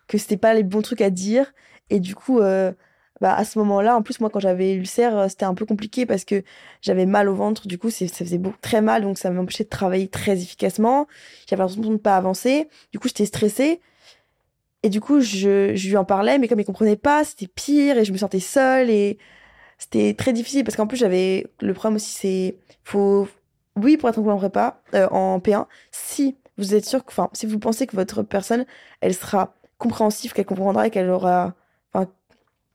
Que 0.08 0.18
c'était 0.18 0.38
pas 0.38 0.54
les 0.54 0.64
bons 0.64 0.82
trucs 0.82 1.02
à 1.02 1.10
dire. 1.10 1.54
Et 1.90 2.00
du 2.00 2.16
coup, 2.16 2.40
euh, 2.40 2.72
bah, 3.22 3.34
à 3.34 3.46
ce 3.46 3.58
moment-là, 3.60 3.96
en 3.96 4.02
plus, 4.02 4.20
moi, 4.20 4.30
quand 4.30 4.40
j'avais 4.42 4.74
ulcère, 4.74 5.18
euh, 5.18 5.28
c'était 5.30 5.46
un 5.46 5.54
peu 5.54 5.66
compliqué 5.66 6.06
parce 6.06 6.26
que 6.26 6.44
j'avais 6.82 7.06
mal 7.06 7.30
au 7.30 7.36
ventre. 7.36 7.68
Du 7.68 7.78
coup, 7.78 7.90
ça 7.90 8.06
faisait 8.08 8.42
très 8.62 8.82
mal. 8.82 9.04
Donc, 9.04 9.18
ça 9.18 9.30
m'empêchait 9.32 9.64
de 9.64 9.70
travailler 9.70 10.08
très 10.10 10.34
efficacement. 10.34 11.08
J'avais 11.50 11.62
l'impression 11.62 11.82
de 11.82 11.94
ne 11.94 11.98
pas 11.98 12.18
avancer. 12.18 12.68
Du 12.92 13.00
coup, 13.00 13.08
j'étais 13.08 13.26
stressée. 13.26 13.80
Et 14.84 14.90
du 14.90 15.02
coup, 15.02 15.22
je, 15.22 15.74
je 15.76 15.90
lui 15.90 15.98
en 15.98 16.06
parlais, 16.06 16.38
mais 16.38 16.48
comme 16.48 16.60
il 16.60 16.66
comprenait 16.66 16.96
pas, 16.96 17.24
c'était 17.24 17.48
pire 17.48 17.98
et 17.98 18.06
je 18.06 18.12
me 18.12 18.18
sentais 18.18 18.40
seule 18.40 18.92
et 18.92 19.18
c'était 19.78 20.14
très 20.14 20.34
difficile 20.34 20.64
parce 20.64 20.76
qu'en 20.76 20.88
plus, 20.88 20.98
j'avais 20.98 21.48
le 21.62 21.74
problème 21.74 21.96
aussi, 21.98 22.12
c'est 22.14 22.58
faut 22.84 23.28
oui 23.76 23.98
pour 23.98 24.10
être 24.10 24.20
en 24.20 24.38
prépa 24.38 24.82
euh, 24.94 25.08
en 25.10 25.40
P1 25.40 25.68
si 25.92 26.38
vous 26.58 26.74
êtes 26.76 26.86
sûr 26.86 27.04
que 27.04 27.12
enfin 27.12 27.30
si 27.34 27.46
vous 27.46 27.60
pensez 27.60 27.88
que 27.88 27.96
votre 27.96 28.24
personne 28.24 28.66
elle 29.02 29.14
sera 29.14 29.54
compréhensive, 29.78 30.32
qu'elle 30.34 30.46
comprendra 30.46 30.88
et 30.88 30.92
qu'elle 30.92 31.10
aura 31.10 31.54
enfin 31.94 32.10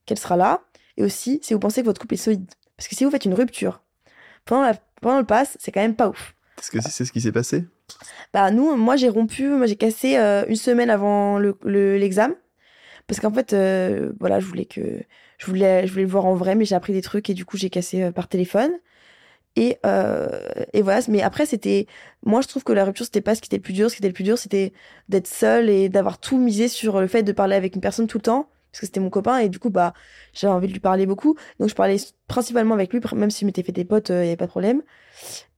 qu'elle 0.07 0.18
sera 0.18 0.36
là 0.36 0.61
et 0.96 1.05
aussi 1.05 1.40
si 1.42 1.55
vous 1.55 1.61
pensez 1.61 1.80
que 1.80 1.86
votre 1.86 2.01
couple 2.01 2.14
est 2.14 2.18
solide. 2.18 2.51
Parce 2.76 2.88
que 2.88 2.96
si 2.96 3.05
vous 3.05 3.11
faites 3.11 3.24
une 3.24 3.34
rupture 3.34 3.80
pendant 4.44 4.62
la 4.62 4.74
pendant 5.01 5.18
le 5.18 5.24
pass, 5.26 5.57
c'est 5.61 5.72
quand 5.72 5.80
même 5.80 5.96
pas 5.96 6.09
ouf. 6.11 6.34
Est-ce 6.59 6.70
que 6.70 6.80
c'est 6.82 7.05
ce 7.07 7.12
qui 7.12 7.20
s'est 7.22 7.32
passé? 7.32 7.64
Bah 8.34 8.51
nous, 8.51 8.76
moi 8.76 8.96
j'ai 8.96 9.09
rompu, 9.09 9.48
moi 9.48 9.66
j'ai 9.66 9.76
cassé 9.76 10.18
euh, 10.18 10.44
une 10.48 10.57
semaine 10.57 10.90
avant 10.90 11.38
le 11.38 11.57
le- 11.64 11.96
l'examen. 11.96 12.34
Parce 13.07 13.20
qu'en 13.20 13.32
fait 13.32 13.53
euh, 13.53 14.12
voilà 14.20 14.40
je 14.40 14.46
voulais 14.46 14.66
que 14.66 15.03
je 15.41 15.47
voulais 15.47 15.86
je 15.86 15.93
voulais 15.93 16.05
le 16.05 16.11
voir 16.11 16.26
en 16.26 16.34
vrai 16.34 16.55
mais 16.55 16.64
j'ai 16.66 16.74
appris 16.74 16.93
des 16.93 17.01
trucs 17.01 17.30
et 17.30 17.34
du 17.34 17.45
coup 17.45 17.57
j'ai 17.57 17.70
cassé 17.70 18.03
euh, 18.03 18.12
par 18.12 18.28
téléphone. 18.28 18.70
Et 19.57 19.78
euh, 19.84 20.28
et 20.72 20.82
voilà 20.82 21.01
mais 21.09 21.22
après 21.22 21.45
c'était 21.47 21.86
moi 22.24 22.41
je 22.41 22.47
trouve 22.47 22.62
que 22.62 22.72
la 22.72 22.84
rupture 22.84 23.07
c'était 23.07 23.22
pas 23.22 23.34
ce 23.34 23.41
qui 23.41 23.49
était 23.49 23.57
le 23.57 23.62
plus 23.62 23.72
dur. 23.72 23.91
Ce 23.91 23.97
qui 23.97 24.01
était 24.01 24.09
le 24.09 24.14
plus 24.14 24.22
dur 24.22 24.38
c'était 24.38 24.72
d'être 25.09 25.26
seule 25.26 25.70
et 25.70 25.88
d'avoir 25.88 26.18
tout 26.18 26.38
misé 26.38 26.68
sur 26.68 27.01
le 27.01 27.07
fait 27.07 27.22
de 27.22 27.32
parler 27.32 27.57
avec 27.57 27.74
une 27.74 27.80
personne 27.80 28.07
tout 28.07 28.18
le 28.18 28.22
temps 28.22 28.49
parce 28.70 28.80
que 28.80 28.86
c'était 28.86 29.01
mon 29.01 29.11
copain. 29.11 29.38
Et 29.38 29.49
du 29.49 29.59
coup 29.59 29.70
bah 29.70 29.95
j'avais 30.34 30.53
envie 30.53 30.68
de 30.68 30.72
lui 30.74 30.80
parler 30.80 31.07
beaucoup. 31.07 31.36
Donc 31.59 31.70
je 31.70 31.74
parlais 31.74 31.97
principalement 32.28 32.74
avec 32.74 32.93
lui 32.93 33.01
même 33.16 33.30
si 33.30 33.41
je 33.41 33.47
m'étais 33.47 33.62
fait 33.62 33.72
des 33.72 33.86
potes 33.86 34.11
il 34.11 34.16
y 34.16 34.18
avait 34.18 34.36
pas 34.36 34.47
de 34.47 34.51
problème. 34.51 34.82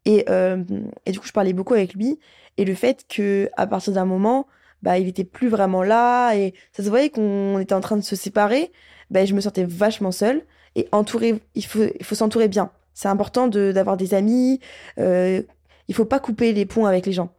Et 0.05 0.24
euh, 0.30 0.62
et 1.07 1.11
du 1.11 1.18
coup 1.18 1.26
je 1.26 1.33
parlais 1.33 1.53
beaucoup 1.53 1.74
avec 1.74 1.95
lui. 1.95 2.20
Et 2.57 2.64
le 2.64 2.74
fait 2.74 3.05
que 3.09 3.51
à 3.57 3.66
partir 3.66 3.93
d'un 3.95 4.07
moment 4.07 4.47
bah 4.83 4.99
il 4.99 5.09
était 5.09 5.24
plus 5.24 5.49
vraiment 5.49 5.83
là. 5.83 6.35
Et 6.35 6.55
ça 6.72 6.85
se 6.85 6.89
voyait 6.89 7.11
qu'on 7.11 7.59
était 7.59 7.74
en 7.74 7.80
train 7.80 7.97
de 7.97 8.03
se 8.03 8.16
séparer 8.16 8.72
bah 9.12 9.24
je 9.24 9.34
me 9.34 9.40
sentais 9.40 9.64
vachement 9.64 10.10
seule 10.10 10.42
et 10.74 10.88
entourée 10.90 11.40
il 11.54 11.64
faut 11.64 11.84
il 12.00 12.04
faut 12.04 12.14
s'entourer 12.16 12.48
bien 12.48 12.70
c'est 12.94 13.08
important 13.08 13.46
de 13.46 13.70
d'avoir 13.72 13.96
des 13.96 14.14
amis 14.14 14.58
euh, 14.98 15.40
il 15.88 15.94
faut 15.94 16.04
pas 16.04 16.18
couper 16.18 16.52
les 16.52 16.66
ponts 16.66 16.86
avec 16.86 17.06
les 17.06 17.12
gens 17.12 17.30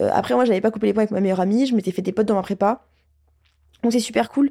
Euh, 0.00 0.10
après 0.12 0.34
moi 0.34 0.44
j'avais 0.44 0.60
pas 0.60 0.70
coupé 0.72 0.86
les 0.88 0.92
ponts 0.92 1.00
avec 1.00 1.10
ma 1.12 1.20
meilleure 1.20 1.40
amie 1.40 1.66
je 1.66 1.74
m'étais 1.76 1.92
fait 1.92 2.02
des 2.02 2.12
potes 2.12 2.26
dans 2.28 2.34
ma 2.34 2.42
prépa 2.42 2.84
donc 3.82 3.92
c'est 3.92 4.00
super 4.00 4.28
cool 4.28 4.50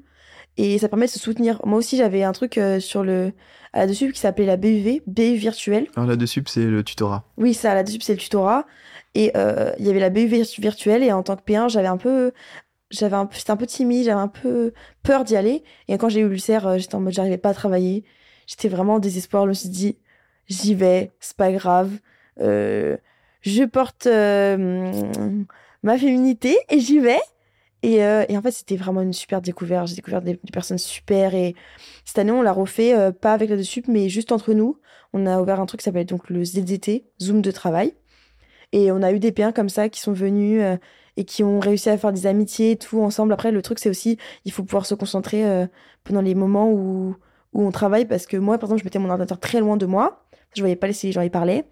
et 0.57 0.78
ça 0.78 0.88
permet 0.88 1.07
de 1.07 1.11
se 1.11 1.19
soutenir 1.19 1.59
moi 1.65 1.78
aussi 1.80 1.97
j'avais 1.97 2.24
un 2.24 2.32
truc 2.32 2.57
euh, 2.57 2.80
sur 2.80 3.03
le 3.03 3.34
à 3.74 3.80
la 3.80 3.88
dessus 3.88 4.11
qui 4.13 4.19
s'appelait 4.19 4.45
la 4.45 4.55
BUV 4.57 5.01
BU 5.07 5.36
virtuelle 5.36 5.88
Alors 5.95 6.07
là-dessus, 6.07 6.43
c'est 6.47 6.63
le 6.63 6.84
tutorat. 6.84 7.24
oui, 7.38 7.55
ça, 7.55 7.74
là-dessus, 7.74 7.97
c'est 8.01 8.13
le 8.13 8.19
tutorat. 8.19 8.67
Et 9.15 9.32
euh, 9.36 9.71
il 9.80 9.86
y 9.88 9.89
avait 9.89 9.99
la 9.99 10.11
BU 10.11 10.28
virtu- 10.28 10.61
virtuelle. 10.61 11.01
Et 11.01 11.11
en 11.11 11.24
tant 11.24 11.36
que 11.36 11.41
P1, 11.41 11.69
j'avais 11.69 11.88
un 11.88 11.97
peu. 11.97 12.34
J'avais 12.94 13.16
un 13.16 13.28
j'étais 13.32 13.50
un 13.50 13.58
peu 13.58 13.66
timide, 13.66 14.06
j'avais 14.06 14.22
un 14.22 14.28
peu 14.28 14.72
peur 15.02 15.24
d'y 15.24 15.36
aller. 15.36 15.64
Et 15.88 15.98
quand 15.98 16.10
j'ai 16.10 16.20
eu 16.20 16.30
l'ulcère, 16.30 16.68
euh, 16.68 16.78
j'étais 16.78 16.94
en 16.94 17.00
mode, 17.00 17.14
j'arrivais 17.14 17.39
pas 17.39 17.50
à 17.50 17.54
travailler. 17.56 18.04
J'étais 18.46 18.70
vraiment 18.70 18.96
en 18.96 19.00
désespoir. 19.00 19.44
Je 19.46 19.50
me 19.50 19.54
suis 19.54 19.70
dit, 19.70 19.98
j'y 20.48 20.76
vais, 20.76 21.12
c'est 21.20 21.36
pas 21.36 21.52
grave. 21.52 21.91
Euh, 22.39 22.96
je 23.41 23.64
porte 23.64 24.06
euh, 24.06 25.02
ma 25.82 25.98
féminité 25.98 26.56
et 26.70 26.80
j'y 26.80 27.00
vais. 27.00 27.20
Et, 27.82 28.02
en 28.02 28.41
fait, 28.41 28.52
c'était 28.52 28.78
vraiment 28.78 29.02
une 29.02 29.12
super 29.12 29.41
découverte. 29.41 29.88
J'ai 29.88 29.96
découvert 29.96 30.22
des, 30.22 30.39
personnes 30.54 30.78
super. 30.78 31.34
Et 31.36 31.56
cette 32.06 32.18
année, 32.20 32.32
on 32.32 32.41
l'a 32.41 32.54
refait, 32.54 33.12
pas 33.12 33.34
avec 33.34 33.50
la 33.50 33.58
dessus, 33.58 33.84
mais 33.89 34.08
juste 34.08 34.32
entre 34.32 34.54
nous. 34.54 34.80
On 35.12 35.26
a 35.26 35.41
ouvert 35.41 35.60
un 35.60 35.66
truc 35.66 35.82
qui 35.82 35.84
s'appelle 35.84 36.06
donc 36.06 36.30
le 36.30 36.46
ZDT, 36.46 37.06
Zoom 37.22 37.41
de 37.41 37.52
travail. 37.52 37.94
Et 38.72 38.89
on 38.94 39.02
a 39.02 39.12
eu 39.12 39.20
des 39.20 39.32
P1 39.32 39.52
comme 39.52 39.68
ça 39.68 39.89
qui 39.89 40.00
sont 40.00 40.14
venus 40.14 40.62
et 41.18 41.26
qui 41.26 41.43
ont 41.43 41.59
réussi 41.59 41.89
à 41.89 41.97
faire 41.97 42.14
des 42.14 42.26
amitiés 42.26 42.76
tout 42.76 43.01
ensemble. 43.01 43.34
Après, 43.34 43.51
le 43.51 43.61
truc, 43.61 43.80
c'est 43.80 43.89
aussi, 43.89 44.18
il 44.45 44.51
faut 44.51 44.64
pouvoir 44.64 44.86
se 44.86 44.95
concentrer 44.95 45.45
euh, 45.45 45.68
pendant 46.03 46.22
les 46.22 46.36
moments 46.36 46.72
où, 46.72 47.16
où 47.53 47.66
on 47.66 47.72
travaille. 47.72 48.05
Parce 48.05 48.26
que 48.26 48.38
moi, 48.38 48.57
par 48.57 48.70
exemple, 48.70 48.82
je 48.82 48.86
mettais 48.86 48.99
mon 48.99 49.09
ordinateur 49.09 49.39
très 49.39 49.59
loin 49.59 49.78
de 49.78 49.86
moi. 49.86 50.26
Je 50.55 50.61
voyais 50.61 50.76
pas 50.76 50.88
les 50.88 51.11
gens 51.11 51.22
y 51.22 51.30
parlaient 51.30 51.66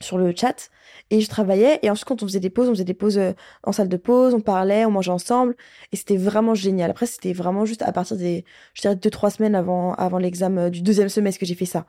sur 0.00 0.18
le 0.18 0.32
chat. 0.34 0.70
Et 1.10 1.20
je 1.20 1.28
travaillais. 1.28 1.78
Et 1.82 1.90
ensuite, 1.90 2.06
quand 2.06 2.22
on 2.22 2.26
faisait 2.26 2.40
des 2.40 2.50
pauses, 2.50 2.68
on 2.68 2.72
faisait 2.72 2.84
des 2.84 2.94
pauses 2.94 3.18
euh, 3.18 3.32
en 3.64 3.72
salle 3.72 3.88
de 3.88 3.96
pause, 3.96 4.34
on 4.34 4.40
parlait, 4.40 4.84
on 4.84 4.90
mangeait 4.90 5.10
ensemble. 5.10 5.56
Et 5.92 5.96
c'était 5.96 6.16
vraiment 6.16 6.54
génial. 6.54 6.90
Après, 6.90 7.06
c'était 7.06 7.32
vraiment 7.32 7.64
juste 7.64 7.82
à 7.82 7.92
partir 7.92 8.16
des, 8.16 8.44
je 8.74 8.82
dirais, 8.82 8.96
deux, 8.96 9.10
trois 9.10 9.30
semaines 9.30 9.54
avant, 9.54 9.94
avant 9.94 10.18
l'examen 10.18 10.62
euh, 10.62 10.70
du 10.70 10.82
deuxième 10.82 11.08
semestre 11.08 11.40
que 11.40 11.46
j'ai 11.46 11.54
fait 11.54 11.66
ça. 11.66 11.86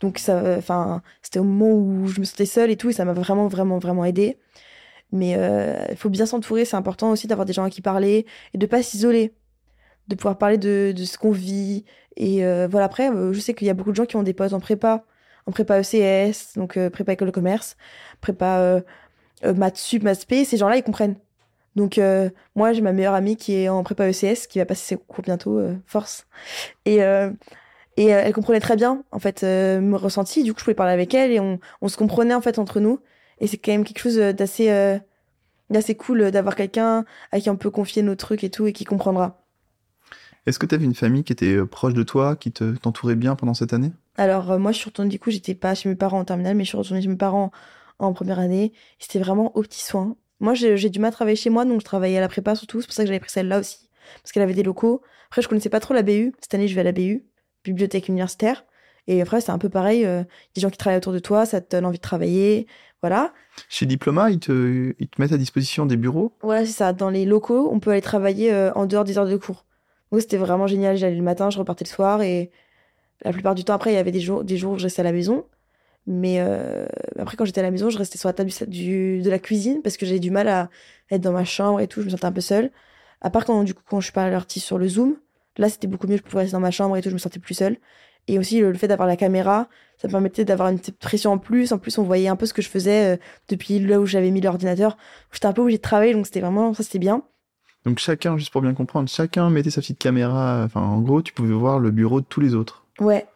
Donc, 0.00 0.18
ça, 0.18 0.56
enfin, 0.58 1.02
c'était 1.22 1.38
au 1.38 1.44
moment 1.44 1.72
où 1.72 2.08
je 2.08 2.20
me 2.20 2.24
sentais 2.24 2.46
seule 2.46 2.70
et 2.70 2.76
tout. 2.76 2.90
Et 2.90 2.92
ça 2.92 3.04
m'a 3.04 3.12
vraiment, 3.12 3.46
vraiment, 3.48 3.78
vraiment 3.78 4.04
aidé. 4.04 4.38
Mais 5.12 5.34
euh, 5.36 5.74
il 5.90 5.96
faut 5.96 6.10
bien 6.10 6.26
s'entourer. 6.26 6.64
C'est 6.64 6.76
important 6.76 7.10
aussi 7.10 7.26
d'avoir 7.26 7.44
des 7.44 7.52
gens 7.52 7.64
à 7.64 7.70
qui 7.70 7.80
parler 7.80 8.26
et 8.52 8.58
de 8.58 8.66
pas 8.66 8.82
s'isoler. 8.82 9.34
De 10.08 10.14
pouvoir 10.16 10.38
parler 10.38 10.58
de, 10.58 10.92
de 10.94 11.04
ce 11.04 11.18
qu'on 11.18 11.30
vit. 11.30 11.84
Et 12.16 12.44
euh, 12.44 12.68
voilà, 12.70 12.86
après, 12.86 13.10
euh, 13.10 13.32
je 13.32 13.40
sais 13.40 13.54
qu'il 13.54 13.66
y 13.66 13.70
a 13.70 13.74
beaucoup 13.74 13.90
de 13.90 13.96
gens 13.96 14.06
qui 14.06 14.16
ont 14.16 14.22
des 14.22 14.34
potes 14.34 14.52
en 14.52 14.60
prépa. 14.60 15.04
En 15.46 15.52
prépa 15.52 15.78
ECS, 15.78 16.56
donc 16.56 16.78
prépa 16.88 17.12
école 17.12 17.28
de 17.28 17.32
commerce, 17.32 17.76
prépa 18.22 18.80
maths 19.42 19.76
sup, 19.76 20.02
maths 20.02 20.20
spé. 20.20 20.46
Ces 20.46 20.56
gens-là, 20.56 20.78
ils 20.78 20.82
comprennent. 20.82 21.16
Donc, 21.76 22.00
moi, 22.54 22.72
j'ai 22.72 22.80
ma 22.80 22.92
meilleure 22.92 23.12
amie 23.12 23.36
qui 23.36 23.54
est 23.54 23.68
en 23.68 23.82
prépa 23.82 24.08
ECS, 24.08 24.46
qui 24.48 24.58
va 24.58 24.64
passer 24.64 24.86
ses 24.86 24.96
cours 24.96 25.22
bientôt, 25.22 25.60
force. 25.84 26.26
Et, 26.86 27.02
et 27.96 28.06
elle 28.06 28.32
comprenait 28.32 28.60
très 28.60 28.76
bien, 28.76 29.04
en 29.12 29.18
fait, 29.18 29.44
euh, 29.44 29.80
me 29.80 29.96
ressenti. 29.96 30.42
Du 30.42 30.52
coup, 30.52 30.58
je 30.58 30.64
pouvais 30.64 30.74
parler 30.74 30.92
avec 30.92 31.14
elle 31.14 31.30
et 31.30 31.40
on, 31.40 31.60
on 31.80 31.88
se 31.88 31.96
comprenait, 31.96 32.34
en 32.34 32.40
fait, 32.40 32.58
entre 32.58 32.80
nous. 32.80 33.00
Et 33.40 33.46
c'est 33.46 33.58
quand 33.58 33.72
même 33.72 33.84
quelque 33.84 33.98
chose 34.00 34.16
d'assez 34.16 34.70
euh, 34.70 34.98
d'assez 35.70 35.94
cool 35.94 36.30
d'avoir 36.30 36.56
quelqu'un 36.56 37.04
à 37.32 37.40
qui 37.40 37.50
on 37.50 37.56
peut 37.56 37.70
confier 37.70 38.02
nos 38.02 38.14
trucs 38.14 38.44
et 38.44 38.50
tout 38.50 38.66
et 38.66 38.72
qui 38.72 38.84
comprendra. 38.84 39.44
Est-ce 40.46 40.58
que 40.58 40.66
tu 40.66 40.74
avais 40.74 40.84
une 40.84 40.94
famille 40.94 41.24
qui 41.24 41.32
était 41.32 41.54
euh, 41.56 41.66
proche 41.66 41.94
de 41.94 42.02
toi, 42.02 42.36
qui 42.36 42.52
te 42.52 42.76
t'entourait 42.76 43.14
bien 43.16 43.34
pendant 43.34 43.54
cette 43.54 43.72
année? 43.72 43.92
Alors, 44.16 44.50
euh, 44.52 44.58
moi, 44.58 44.72
je 44.72 44.78
suis 44.78 44.90
retournée, 44.90 45.10
du 45.10 45.18
coup, 45.18 45.30
j'étais 45.30 45.54
pas 45.54 45.74
chez 45.74 45.88
mes 45.88 45.94
parents 45.96 46.20
en 46.20 46.24
terminale, 46.24 46.54
mais 46.56 46.64
je 46.64 46.68
suis 46.68 46.76
retournée 46.78 47.00
chez 47.02 47.08
mes 47.08 47.16
parents 47.16 47.50
en 47.98 48.12
première 48.12 48.38
année. 48.38 48.72
C'était 48.98 49.18
vraiment 49.18 49.56
aux 49.56 49.62
petits 49.62 49.82
soins. 49.82 50.16
Moi, 50.40 50.54
j'ai 50.54 50.76
j'ai 50.76 50.90
du 50.90 50.98
mal 50.98 51.08
à 51.08 51.12
travailler 51.12 51.36
chez 51.36 51.50
moi, 51.50 51.64
donc 51.64 51.80
je 51.80 51.84
travaillais 51.84 52.18
à 52.18 52.20
la 52.20 52.28
prépa 52.28 52.54
surtout. 52.54 52.80
C'est 52.80 52.86
pour 52.86 52.94
ça 52.94 53.04
que 53.04 53.06
j'avais 53.06 53.20
pris 53.20 53.30
celle-là 53.30 53.60
aussi, 53.60 53.88
parce 54.22 54.32
qu'elle 54.32 54.42
avait 54.42 54.54
des 54.54 54.62
locaux. 54.62 55.02
Après, 55.28 55.40
je 55.42 55.48
connaissais 55.48 55.70
pas 55.70 55.80
trop 55.80 55.94
la 55.94 56.02
BU. 56.02 56.32
Cette 56.40 56.54
année, 56.54 56.68
je 56.68 56.74
vais 56.74 56.82
à 56.82 56.84
la 56.84 56.92
BU, 56.92 57.24
bibliothèque 57.64 58.08
universitaire. 58.08 58.64
Et 59.06 59.20
après, 59.22 59.40
c'est 59.40 59.50
un 59.52 59.58
peu 59.58 59.68
pareil. 59.68 60.04
euh, 60.04 60.24
des 60.54 60.60
gens 60.60 60.70
qui 60.70 60.78
travaillent 60.78 60.98
autour 60.98 61.12
de 61.12 61.18
toi, 61.18 61.46
ça 61.46 61.60
te 61.60 61.74
donne 61.76 61.84
envie 61.86 61.98
de 61.98 62.02
travailler. 62.02 62.66
Voilà. 63.04 63.34
Chez 63.68 63.84
Diploma, 63.84 64.30
ils 64.30 64.38
te, 64.40 64.94
ils 64.98 65.08
te 65.08 65.20
mettent 65.20 65.32
à 65.32 65.36
disposition 65.36 65.84
des 65.84 65.98
bureaux? 65.98 66.32
Ouais, 66.42 66.64
c'est 66.64 66.72
ça. 66.72 66.94
Dans 66.94 67.10
les 67.10 67.26
locaux, 67.26 67.68
on 67.70 67.78
peut 67.78 67.90
aller 67.90 68.00
travailler 68.00 68.50
euh, 68.50 68.72
en 68.72 68.86
dehors 68.86 69.04
des 69.04 69.18
heures 69.18 69.26
de 69.28 69.36
cours. 69.36 69.66
Donc, 70.10 70.22
c'était 70.22 70.38
vraiment 70.38 70.66
génial. 70.66 70.96
J'allais 70.96 71.14
le 71.16 71.22
matin, 71.22 71.50
je 71.50 71.58
repartais 71.58 71.84
le 71.84 71.90
soir. 71.90 72.22
Et 72.22 72.50
la 73.22 73.32
plupart 73.32 73.54
du 73.54 73.62
temps, 73.62 73.74
après, 73.74 73.92
il 73.92 73.94
y 73.94 73.98
avait 73.98 74.10
des 74.10 74.20
jours, 74.20 74.42
des 74.42 74.56
jours 74.56 74.72
où 74.72 74.78
je 74.78 74.84
restais 74.84 75.00
à 75.00 75.04
la 75.04 75.12
maison. 75.12 75.44
Mais 76.06 76.36
euh, 76.40 76.86
après, 77.18 77.36
quand 77.36 77.44
j'étais 77.44 77.60
à 77.60 77.64
la 77.64 77.70
maison, 77.70 77.90
je 77.90 77.98
restais 77.98 78.16
sur 78.16 78.28
la 78.30 78.32
table 78.32 78.50
du, 78.50 78.66
du- 78.68 79.22
de 79.22 79.28
la 79.30 79.38
cuisine 79.38 79.82
parce 79.82 79.98
que 79.98 80.06
j'avais 80.06 80.18
du 80.20 80.30
mal 80.30 80.48
à 80.48 80.70
être 81.10 81.20
dans 81.20 81.32
ma 81.32 81.44
chambre 81.44 81.80
et 81.80 81.88
tout. 81.88 82.00
Je 82.00 82.06
me 82.06 82.10
sentais 82.10 82.24
un 82.24 82.32
peu 82.32 82.40
seule. 82.40 82.70
À 83.20 83.28
part 83.28 83.44
quand, 83.44 83.64
du 83.64 83.74
coup, 83.74 83.82
quand 83.86 84.00
je 84.00 84.04
suis 84.06 84.14
pas 84.14 84.30
partie 84.30 84.60
sur 84.60 84.78
le 84.78 84.88
Zoom, 84.88 85.16
là, 85.58 85.68
c'était 85.68 85.88
beaucoup 85.88 86.06
mieux. 86.06 86.16
Je 86.16 86.22
pouvais 86.22 86.44
rester 86.44 86.52
dans 86.52 86.60
ma 86.60 86.70
chambre 86.70 86.96
et 86.96 87.02
tout. 87.02 87.10
Je 87.10 87.14
me 87.14 87.18
sentais 87.18 87.38
plus 87.40 87.54
seule. 87.54 87.76
Et 88.28 88.38
aussi, 88.38 88.60
le, 88.60 88.72
le 88.72 88.78
fait 88.78 88.88
d'avoir 88.88 89.06
la 89.08 89.16
caméra, 89.16 89.68
ça 89.98 90.08
me 90.08 90.12
permettait 90.12 90.44
d'avoir 90.44 90.68
une 90.70 90.78
petite 90.78 90.98
pression 90.98 91.32
en 91.32 91.38
plus. 91.38 91.72
En 91.72 91.78
plus, 91.78 91.98
on 91.98 92.02
voyait 92.04 92.28
un 92.28 92.36
peu 92.36 92.46
ce 92.46 92.54
que 92.54 92.62
je 92.62 92.68
faisais 92.68 93.14
euh, 93.14 93.16
depuis 93.48 93.78
là 93.80 94.00
où 94.00 94.06
j'avais 94.06 94.30
mis 94.30 94.40
l'ordinateur. 94.40 94.96
J'étais 95.32 95.46
un 95.46 95.52
peu 95.52 95.62
obligée 95.62 95.78
de 95.78 95.82
travailler, 95.82 96.14
donc 96.14 96.26
c'était 96.26 96.40
vraiment, 96.40 96.72
ça, 96.74 96.82
c'était 96.82 96.98
bien. 96.98 97.22
Donc 97.84 97.98
chacun, 97.98 98.38
juste 98.38 98.50
pour 98.50 98.62
bien 98.62 98.72
comprendre, 98.72 99.08
chacun 99.10 99.50
mettait 99.50 99.68
sa 99.70 99.82
petite 99.82 99.98
caméra. 99.98 100.62
Enfin, 100.64 100.80
en 100.80 101.00
gros, 101.00 101.20
tu 101.20 101.32
pouvais 101.34 101.52
voir 101.52 101.78
le 101.78 101.90
bureau 101.90 102.20
de 102.22 102.26
tous 102.26 102.40
les 102.40 102.54
autres. 102.54 102.86
Ouais, 102.98 103.26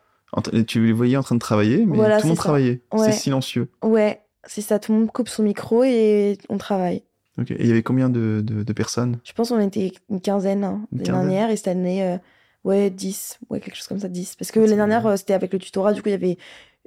Tu 0.66 0.86
les 0.86 0.92
voyais 0.92 1.16
en 1.18 1.22
train 1.22 1.34
de 1.34 1.40
travailler, 1.40 1.84
mais 1.84 1.96
Voilà, 1.96 2.16
tout 2.16 2.22
le 2.24 2.28
monde 2.28 2.36
ça. 2.38 2.44
travaillait. 2.44 2.80
Ouais. 2.92 3.12
C'est 3.12 3.18
silencieux. 3.18 3.68
ouais, 3.82 4.22
c'est 4.44 4.62
ça. 4.62 4.78
Tout 4.78 4.92
le 4.92 5.00
monde 5.00 5.12
coupe 5.12 5.28
son 5.28 5.42
micro 5.42 5.84
et 5.84 6.38
on 6.48 6.56
travaille. 6.56 7.02
Ok. 7.38 7.50
Et 7.50 7.56
il 7.60 7.66
y 7.66 7.70
avait 7.70 7.82
combien 7.82 8.08
de, 8.08 8.40
de, 8.42 8.62
de 8.62 8.72
personnes? 8.72 9.18
Je 9.24 9.32
pense 9.34 9.50
qu'on 9.50 9.60
était 9.60 9.92
une 10.10 10.20
quinzaine 10.22 10.64
hein, 10.64 10.80
l'année 10.92 11.04
quinzaine. 11.04 11.22
dernière 11.28 11.50
et 11.50 11.56
cette 11.56 11.68
année, 11.68 12.02
euh, 12.02 12.16
ouais, 12.64 12.90
10, 12.90 13.38
ouais, 13.50 13.60
quelque 13.60 13.76
chose 13.76 13.86
comme 13.86 14.00
ça, 14.00 14.08
10. 14.08 14.36
Parce 14.36 14.50
que 14.50 14.60
l'année 14.60 14.76
dernière, 14.76 15.06
euh, 15.06 15.16
c'était 15.16 15.34
avec 15.34 15.52
le 15.52 15.58
tutorat, 15.58 15.92
du 15.92 16.02
coup, 16.02 16.08
il 16.08 16.12
y 16.12 16.14
avait 16.14 16.38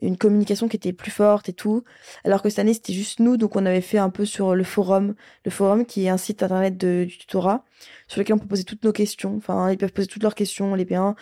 une 0.01 0.17
communication 0.17 0.67
qui 0.67 0.77
était 0.77 0.93
plus 0.93 1.11
forte 1.11 1.49
et 1.49 1.53
tout. 1.53 1.83
Alors 2.23 2.41
que 2.41 2.49
cette 2.49 2.59
année, 2.59 2.73
c'était 2.73 2.93
juste 2.93 3.19
nous, 3.19 3.37
donc 3.37 3.55
on 3.55 3.65
avait 3.65 3.81
fait 3.81 3.99
un 3.99 4.09
peu 4.09 4.25
sur 4.25 4.55
le 4.55 4.63
forum, 4.63 5.15
le 5.45 5.51
forum 5.51 5.85
qui 5.85 6.05
est 6.05 6.09
un 6.09 6.17
site 6.17 6.43
internet 6.43 6.77
de, 6.77 7.05
du 7.07 7.17
tutorat, 7.17 7.63
sur 8.07 8.19
lequel 8.19 8.35
on 8.35 8.39
peut 8.39 8.47
poser 8.47 8.63
toutes 8.63 8.83
nos 8.83 8.91
questions. 8.91 9.35
Enfin, 9.37 9.71
ils 9.71 9.77
peuvent 9.77 9.93
poser 9.93 10.07
toutes 10.07 10.23
leurs 10.23 10.35
questions, 10.35 10.75
les 10.75 10.85
B1, 10.85 11.15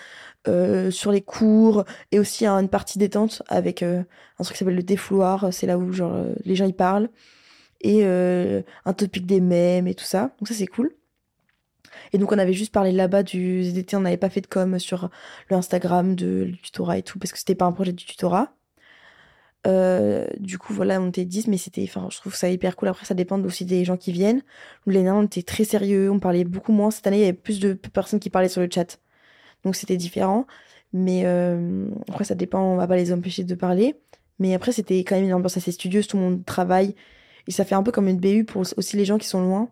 euh, 0.48 0.92
sur 0.92 1.12
les 1.12 1.22
cours, 1.22 1.84
et 2.12 2.20
aussi 2.20 2.46
une 2.46 2.70
partie 2.70 2.98
détente 3.00 3.44
avec 3.48 3.84
euh, 3.84 4.04
un 4.40 4.44
truc 4.44 4.56
qui 4.56 4.60
s'appelle 4.60 4.76
le 4.76 4.84
défouloir, 4.84 5.54
c'est 5.54 5.68
là 5.68 5.78
où 5.78 5.92
genre 5.92 6.14
euh, 6.14 6.34
les 6.46 6.56
gens 6.56 6.66
y 6.66 6.74
parlent, 6.74 7.10
et 7.82 8.02
euh, 8.04 8.62
un 8.86 8.94
topic 8.94 9.26
des 9.26 9.42
mèmes 9.42 9.88
et 9.88 9.96
tout 9.96 10.06
ça. 10.06 10.34
Donc 10.40 10.48
ça, 10.48 10.54
c'est 10.54 10.68
cool. 10.68 10.92
Et 12.14 12.18
donc, 12.18 12.32
on 12.32 12.40
avait 12.40 12.54
juste 12.54 12.74
parlé 12.74 12.92
là-bas 12.92 13.24
du 13.24 13.64
ZDT, 13.64 13.96
on 13.96 14.02
n'avait 14.02 14.18
pas 14.18 14.30
fait 14.30 14.42
de 14.42 14.48
com 14.48 14.80
sur 14.80 15.10
le 15.50 15.56
Instagram 15.56 16.16
de, 16.16 16.46
du 16.46 16.62
tutorat 16.62 16.98
et 16.98 17.04
tout, 17.04 17.20
parce 17.20 17.32
que 17.32 17.38
c'était 17.40 17.56
pas 17.56 17.66
un 17.66 17.72
projet 17.72 17.94
du 17.94 18.06
tutorat. 18.06 18.54
Euh, 19.68 20.28
du 20.40 20.58
coup, 20.58 20.74
voilà, 20.74 21.02
on 21.02 21.10
était 21.10 21.26
10, 21.26 21.48
mais 21.48 21.58
c'était, 21.58 21.84
enfin, 21.84 22.08
je 22.12 22.18
trouve 22.18 22.36
ça 22.36 22.50
hyper 22.50 22.76
cool. 22.76 22.90
Après, 22.90 23.06
ça 23.06 23.14
dépend 23.14 23.42
aussi 23.44 23.66
des 23.66 23.84
gens 23.86 23.98
qui 23.98 24.12
viennent. 24.12 24.42
Les 24.86 25.04
nains, 25.04 25.16
on 25.16 25.24
était 25.24 25.44
très 25.44 25.64
sérieux, 25.66 26.10
on 26.12 26.20
parlait 26.20 26.46
beaucoup 26.46 26.72
moins. 26.72 26.92
Cette 26.92 27.08
année, 27.08 27.18
il 27.18 27.22
y 27.22 27.24
avait 27.24 27.34
plus 27.34 27.60
de 27.60 27.74
personnes 27.74 28.20
qui 28.20 28.30
parlaient 28.30 28.50
sur 28.50 28.62
le 28.62 28.70
chat. 28.74 29.00
Donc, 29.66 29.76
c'était 29.76 29.98
différent. 29.98 30.46
Mais 30.94 31.24
euh, 31.26 31.88
après, 32.10 32.24
ça 32.24 32.36
dépend, 32.36 32.62
on 32.62 32.78
va 32.78 32.88
pas 32.88 32.96
les 32.96 33.12
empêcher 33.14 33.44
de 33.44 33.56
parler. 33.56 33.96
Mais 34.40 34.54
après, 34.56 34.72
c'était 34.72 35.00
quand 35.00 35.16
même 35.16 35.26
une 35.26 35.34
ambiance 35.34 35.58
assez 35.58 35.72
studieuse, 35.72 36.08
tout 36.08 36.18
le 36.18 36.24
monde 36.24 36.46
travaille. 36.46 36.96
Et 37.48 37.52
ça 37.52 37.66
fait 37.66 37.76
un 37.76 37.84
peu 37.84 37.92
comme 37.92 38.08
une 38.08 38.20
BU 38.20 38.46
pour 38.46 38.64
aussi 38.78 38.98
les 38.98 39.06
gens 39.06 39.18
qui 39.18 39.28
sont 39.28 39.42
loin 39.42 39.70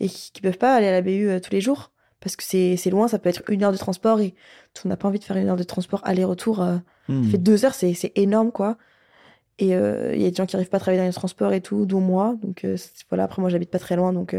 et 0.00 0.08
qui, 0.08 0.32
qui 0.32 0.40
peuvent 0.40 0.58
pas 0.58 0.74
aller 0.74 0.86
à 0.88 0.92
la 0.92 1.02
BU 1.02 1.28
euh, 1.28 1.40
tous 1.40 1.52
les 1.52 1.60
jours. 1.60 1.90
Parce 2.20 2.36
que 2.36 2.42
c'est 2.42 2.90
loin, 2.90 3.06
ça 3.06 3.18
peut 3.18 3.28
être 3.28 3.42
une 3.48 3.62
heure 3.64 3.72
de 3.72 3.76
transport 3.76 4.20
et 4.20 4.34
on 4.84 4.88
n'a 4.88 4.96
pas 4.96 5.08
envie 5.08 5.18
de 5.18 5.24
faire 5.24 5.36
une 5.36 5.48
heure 5.48 5.56
de 5.56 5.62
transport 5.62 6.00
aller-retour. 6.04 6.62
Euh, 6.62 6.78
Hmm. 7.06 7.24
fait 7.24 7.36
deux 7.36 7.66
heures, 7.66 7.74
c'est 7.74 7.92
c'est 7.92 8.12
énorme, 8.16 8.50
quoi. 8.50 8.78
Et 9.58 9.76
euh, 9.76 10.14
il 10.14 10.22
y 10.22 10.26
a 10.26 10.30
des 10.30 10.36
gens 10.36 10.46
qui 10.46 10.56
arrivent 10.56 10.70
pas 10.70 10.78
à 10.78 10.80
travailler 10.80 11.02
dans 11.02 11.06
les 11.06 11.12
transports 11.12 11.52
et 11.52 11.60
tout, 11.60 11.84
dont 11.84 12.00
moi. 12.00 12.34
Donc 12.42 12.64
euh, 12.64 12.78
voilà, 13.10 13.24
après 13.24 13.42
moi 13.42 13.50
j'habite 13.50 13.70
pas 13.70 13.78
très 13.78 13.94
loin, 13.94 14.14
donc 14.14 14.34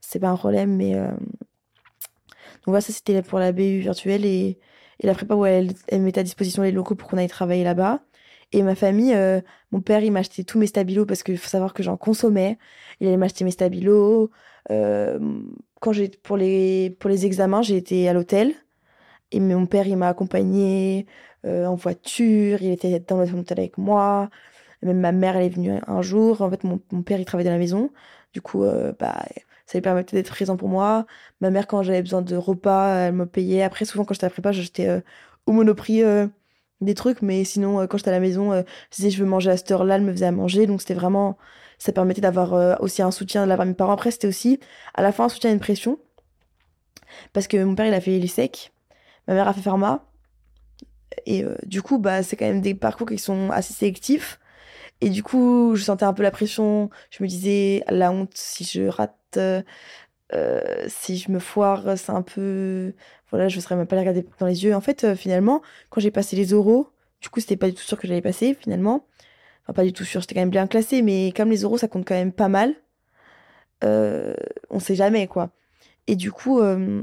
c'est 0.00 0.20
pas 0.20 0.28
un 0.28 0.36
problème. 0.36 0.76
Mais 0.76 0.94
donc 0.94 2.66
voilà, 2.66 2.80
ça 2.80 2.92
c'était 2.92 3.22
pour 3.22 3.40
la 3.40 3.50
BU 3.50 3.80
virtuelle 3.80 4.24
et, 4.24 4.58
et 5.00 5.06
la 5.06 5.14
prépa 5.14 5.34
où 5.34 5.44
elle, 5.46 5.72
elle 5.88 6.02
mettait 6.02 6.20
à 6.20 6.24
disposition 6.24 6.62
les 6.62 6.72
locaux 6.72 6.94
pour 6.94 7.08
qu'on 7.08 7.16
aille 7.16 7.26
travailler 7.28 7.64
là-bas. 7.64 8.00
Et 8.52 8.62
ma 8.62 8.74
famille, 8.74 9.14
euh, 9.14 9.40
mon 9.70 9.80
père 9.80 10.02
il 10.02 10.10
m'achetait 10.12 10.44
tous 10.44 10.58
mes 10.58 10.66
stabilos 10.66 11.06
parce 11.06 11.22
qu'il 11.22 11.38
faut 11.38 11.48
savoir 11.48 11.72
que 11.72 11.82
j'en 11.82 11.96
consommais. 11.96 12.58
Il 13.00 13.06
allait 13.06 13.16
m'acheter 13.16 13.44
mes 13.44 13.52
stabilos. 13.52 14.30
Euh, 14.70 15.18
quand 15.80 15.92
j'ai 15.92 16.08
pour 16.08 16.36
les 16.36 16.90
pour 16.98 17.10
les 17.10 17.26
examens, 17.26 17.62
j'ai 17.62 17.76
été 17.76 18.08
à 18.08 18.12
l'hôtel. 18.12 18.54
Et 19.32 19.40
mon 19.40 19.66
père, 19.66 19.86
il 19.86 19.96
m'a 19.96 20.08
accompagné 20.08 21.06
euh, 21.46 21.66
en 21.66 21.76
voiture, 21.76 22.62
il 22.62 22.72
était 22.72 23.00
dans 23.00 23.18
l'hôtel 23.18 23.60
avec 23.60 23.78
moi. 23.78 24.30
Même 24.82 25.00
ma 25.00 25.12
mère, 25.12 25.36
elle 25.36 25.46
est 25.46 25.48
venue 25.50 25.72
un 25.86 26.02
jour. 26.02 26.42
En 26.42 26.50
fait, 26.50 26.64
mon, 26.64 26.80
mon 26.92 27.02
père, 27.02 27.20
il 27.20 27.24
travaillait 27.24 27.50
à 27.50 27.52
la 27.54 27.58
maison. 27.58 27.90
Du 28.32 28.40
coup, 28.42 28.64
euh, 28.64 28.92
bah, 28.98 29.24
ça 29.66 29.78
lui 29.78 29.82
permettait 29.82 30.16
d'être 30.16 30.30
présent 30.30 30.56
pour 30.56 30.68
moi. 30.68 31.06
Ma 31.40 31.50
mère, 31.50 31.66
quand 31.66 31.82
j'avais 31.82 32.02
besoin 32.02 32.22
de 32.22 32.36
repas, 32.36 32.94
elle 33.06 33.14
me 33.14 33.26
payait. 33.26 33.62
Après, 33.62 33.84
souvent, 33.84 34.04
quand 34.04 34.14
j'étais 34.14 34.26
à 34.26 34.30
prépa, 34.30 34.52
j'achetais 34.52 35.02
au 35.46 35.52
Monoprix 35.52 36.02
des 36.80 36.94
trucs. 36.94 37.22
Mais 37.22 37.44
sinon, 37.44 37.80
euh, 37.80 37.86
quand 37.86 37.98
j'étais 37.98 38.10
à 38.10 38.14
la 38.14 38.20
maison, 38.20 38.52
euh, 38.52 38.62
je 38.90 38.96
disais, 38.96 39.10
je 39.10 39.22
veux 39.22 39.28
manger 39.28 39.50
à 39.50 39.56
cette 39.56 39.70
heure-là, 39.70 39.96
elle 39.96 40.02
me 40.02 40.12
faisait 40.12 40.26
à 40.26 40.32
manger. 40.32 40.66
Donc, 40.66 40.80
c'était 40.80 40.94
vraiment... 40.94 41.38
Ça 41.78 41.92
permettait 41.92 42.20
d'avoir 42.20 42.54
euh, 42.54 42.74
aussi 42.80 43.00
un 43.02 43.10
soutien 43.10 43.44
de 43.44 43.48
la 43.48 43.56
part 43.56 43.64
de 43.64 43.70
mes 43.70 43.76
parents. 43.76 43.92
Après, 43.92 44.10
c'était 44.10 44.28
aussi, 44.28 44.60
à 44.94 45.02
la 45.02 45.12
fin, 45.12 45.24
un 45.24 45.28
soutien 45.28 45.50
et 45.50 45.54
une 45.54 45.60
pression. 45.60 45.98
Parce 47.32 47.48
que 47.48 47.62
mon 47.62 47.74
père, 47.74 47.86
il 47.86 47.94
a 47.94 48.00
fait 48.00 48.18
l'ESSEC. 48.18 48.72
Ma 49.26 49.34
mère 49.34 49.48
a 49.48 49.54
fait 49.54 49.62
pharma. 49.62 50.04
Et 51.26 51.44
du 51.64 51.82
coup, 51.82 51.98
bah, 51.98 52.22
c'est 52.22 52.36
quand 52.36 52.46
même 52.46 52.60
des 52.60 52.74
parcours 52.74 53.08
qui 53.08 53.18
sont 53.18 53.50
assez 53.50 53.72
sélectifs. 53.72 54.38
Et 55.00 55.08
du 55.08 55.22
coup, 55.22 55.74
je 55.74 55.82
sentais 55.82 56.04
un 56.04 56.12
peu 56.12 56.22
la 56.22 56.30
pression. 56.30 56.90
Je 57.10 57.22
me 57.22 57.28
disais, 57.28 57.82
la 57.88 58.12
honte, 58.12 58.32
si 58.34 58.64
je 58.64 58.82
rate, 58.82 59.38
si 60.86 61.16
je 61.16 61.30
me 61.30 61.38
foire, 61.38 61.96
c'est 61.96 62.12
un 62.12 62.22
peu. 62.22 62.92
Voilà, 63.30 63.48
je 63.48 63.56
ne 63.56 63.60
serais 63.60 63.76
même 63.76 63.86
pas 63.86 63.96
les 63.96 64.00
regarder 64.02 64.26
dans 64.38 64.46
les 64.46 64.64
yeux. 64.64 64.74
En 64.74 64.80
fait, 64.80 65.04
euh, 65.04 65.14
finalement, 65.14 65.62
quand 65.88 66.00
j'ai 66.00 66.10
passé 66.10 66.36
les 66.36 66.52
oraux, 66.52 66.88
du 67.20 67.28
coup, 67.28 67.40
c'était 67.40 67.56
pas 67.56 67.68
du 67.68 67.74
tout 67.74 67.82
sûr 67.82 67.98
que 67.98 68.06
j'allais 68.06 68.22
passer, 68.22 68.54
finalement. 68.54 69.06
Enfin, 69.64 69.74
pas 69.74 69.84
du 69.84 69.92
tout 69.92 70.04
sûr, 70.04 70.20
j'étais 70.20 70.34
quand 70.34 70.40
même 70.40 70.50
bien 70.50 70.66
classée, 70.66 71.02
mais 71.02 71.32
comme 71.36 71.50
les 71.50 71.64
oraux, 71.64 71.78
ça 71.78 71.88
compte 71.88 72.06
quand 72.06 72.14
même 72.14 72.32
pas 72.32 72.48
mal, 72.48 72.74
euh, 73.84 74.34
on 74.70 74.80
sait 74.80 74.94
jamais, 74.94 75.26
quoi. 75.26 75.50
Et 76.06 76.16
du 76.16 76.32
coup, 76.32 76.60
euh, 76.60 77.02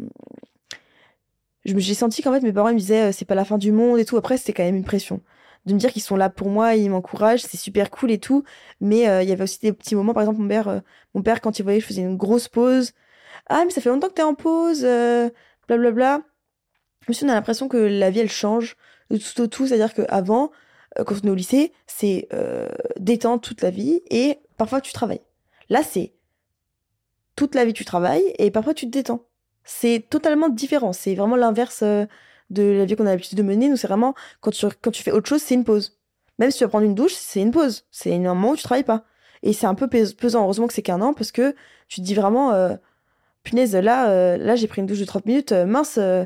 j'ai 1.65 1.93
senti 1.93 2.21
qu'en 2.21 2.33
fait, 2.33 2.41
mes 2.41 2.53
parents 2.53 2.73
me 2.73 2.77
disaient, 2.77 3.09
euh, 3.09 3.11
c'est 3.11 3.25
pas 3.25 3.35
la 3.35 3.45
fin 3.45 3.57
du 3.57 3.71
monde 3.71 3.99
et 3.99 4.05
tout. 4.05 4.17
Après, 4.17 4.37
c'était 4.37 4.53
quand 4.53 4.63
même 4.63 4.75
une 4.75 4.83
pression 4.83 5.21
de 5.65 5.73
me 5.73 5.79
dire 5.79 5.91
qu'ils 5.91 6.01
sont 6.01 6.15
là 6.15 6.29
pour 6.29 6.49
moi, 6.49 6.75
ils 6.75 6.89
m'encouragent, 6.89 7.41
c'est 7.41 7.57
super 7.57 7.91
cool 7.91 8.11
et 8.11 8.19
tout. 8.19 8.43
Mais 8.79 9.07
euh, 9.09 9.21
il 9.21 9.29
y 9.29 9.33
avait 9.33 9.43
aussi 9.43 9.59
des 9.59 9.73
petits 9.73 9.95
moments, 9.95 10.13
par 10.13 10.23
exemple, 10.23 10.39
mon 10.39 11.21
père, 11.21 11.41
quand 11.41 11.59
il 11.59 11.63
voyait 11.63 11.79
que 11.79 11.83
je 11.83 11.87
faisais 11.89 12.01
une 12.01 12.15
grosse 12.17 12.47
pause, 12.47 12.93
ah 13.47 13.63
mais 13.65 13.71
ça 13.71 13.81
fait 13.81 13.89
longtemps 13.89 14.07
que 14.07 14.13
t'es 14.13 14.23
en 14.23 14.35
pause, 14.35 14.85
blablabla. 15.67 16.21
Dit, 17.09 17.19
on 17.23 17.29
a 17.29 17.33
l'impression 17.35 17.67
que 17.67 17.77
la 17.77 18.09
vie 18.09 18.19
elle 18.19 18.29
change 18.29 18.75
de 19.09 19.17
tout 19.17 19.41
au 19.41 19.47
tout, 19.47 19.67
c'est-à-dire 19.67 19.93
qu'avant, 19.93 20.51
euh, 20.99 21.03
quand 21.03 21.15
on 21.23 21.27
est 21.27 21.31
au 21.31 21.35
lycée, 21.35 21.71
c'est 21.85 22.27
euh, 22.33 22.67
détente 22.99 23.43
toute 23.43 23.61
la 23.61 23.69
vie 23.69 24.01
et 24.09 24.39
parfois 24.57 24.81
tu 24.81 24.91
travailles. 24.91 25.21
Là, 25.69 25.83
c'est 25.83 26.13
toute 27.35 27.55
la 27.55 27.65
vie 27.65 27.73
tu 27.73 27.85
travailles 27.85 28.33
et 28.39 28.51
parfois 28.51 28.73
tu 28.73 28.85
te 28.85 28.91
détends. 28.91 29.23
C'est 29.63 30.05
totalement 30.09 30.49
différent. 30.49 30.93
C'est 30.93 31.15
vraiment 31.15 31.35
l'inverse 31.35 31.81
euh, 31.83 32.05
de 32.49 32.63
la 32.63 32.85
vie 32.85 32.95
qu'on 32.95 33.05
a 33.05 33.11
l'habitude 33.11 33.37
de 33.37 33.43
mener. 33.43 33.69
Nous, 33.69 33.77
c'est 33.77 33.87
vraiment 33.87 34.15
quand 34.41 34.51
tu, 34.51 34.65
quand 34.81 34.91
tu 34.91 35.03
fais 35.03 35.11
autre 35.11 35.27
chose, 35.27 35.41
c'est 35.41 35.55
une 35.55 35.65
pause. 35.65 35.97
Même 36.39 36.51
si 36.51 36.59
tu 36.59 36.63
vas 36.63 36.69
prendre 36.69 36.85
une 36.85 36.95
douche, 36.95 37.13
c'est 37.13 37.41
une 37.41 37.51
pause. 37.51 37.85
C'est 37.91 38.13
un 38.13 38.19
moment 38.19 38.51
où 38.51 38.55
tu 38.55 38.63
travailles 38.63 38.83
pas. 38.83 39.03
Et 39.43 39.53
c'est 39.53 39.65
un 39.65 39.75
peu 39.75 39.87
pes- 39.87 40.13
pesant. 40.15 40.43
Heureusement 40.43 40.67
que 40.67 40.73
c'est 40.73 40.81
qu'un 40.81 41.01
an 41.01 41.13
parce 41.13 41.31
que 41.31 41.55
tu 41.87 42.01
te 42.01 42.05
dis 42.05 42.15
vraiment, 42.15 42.77
punaise, 43.47 43.75
là, 43.75 44.09
euh, 44.09 44.37
là 44.37 44.55
j'ai 44.55 44.67
pris 44.67 44.81
une 44.81 44.87
douche 44.87 44.99
de 44.99 45.05
30 45.05 45.25
minutes. 45.25 45.51
euh, 45.51 45.65
mince, 45.65 45.97
euh, 45.97 46.25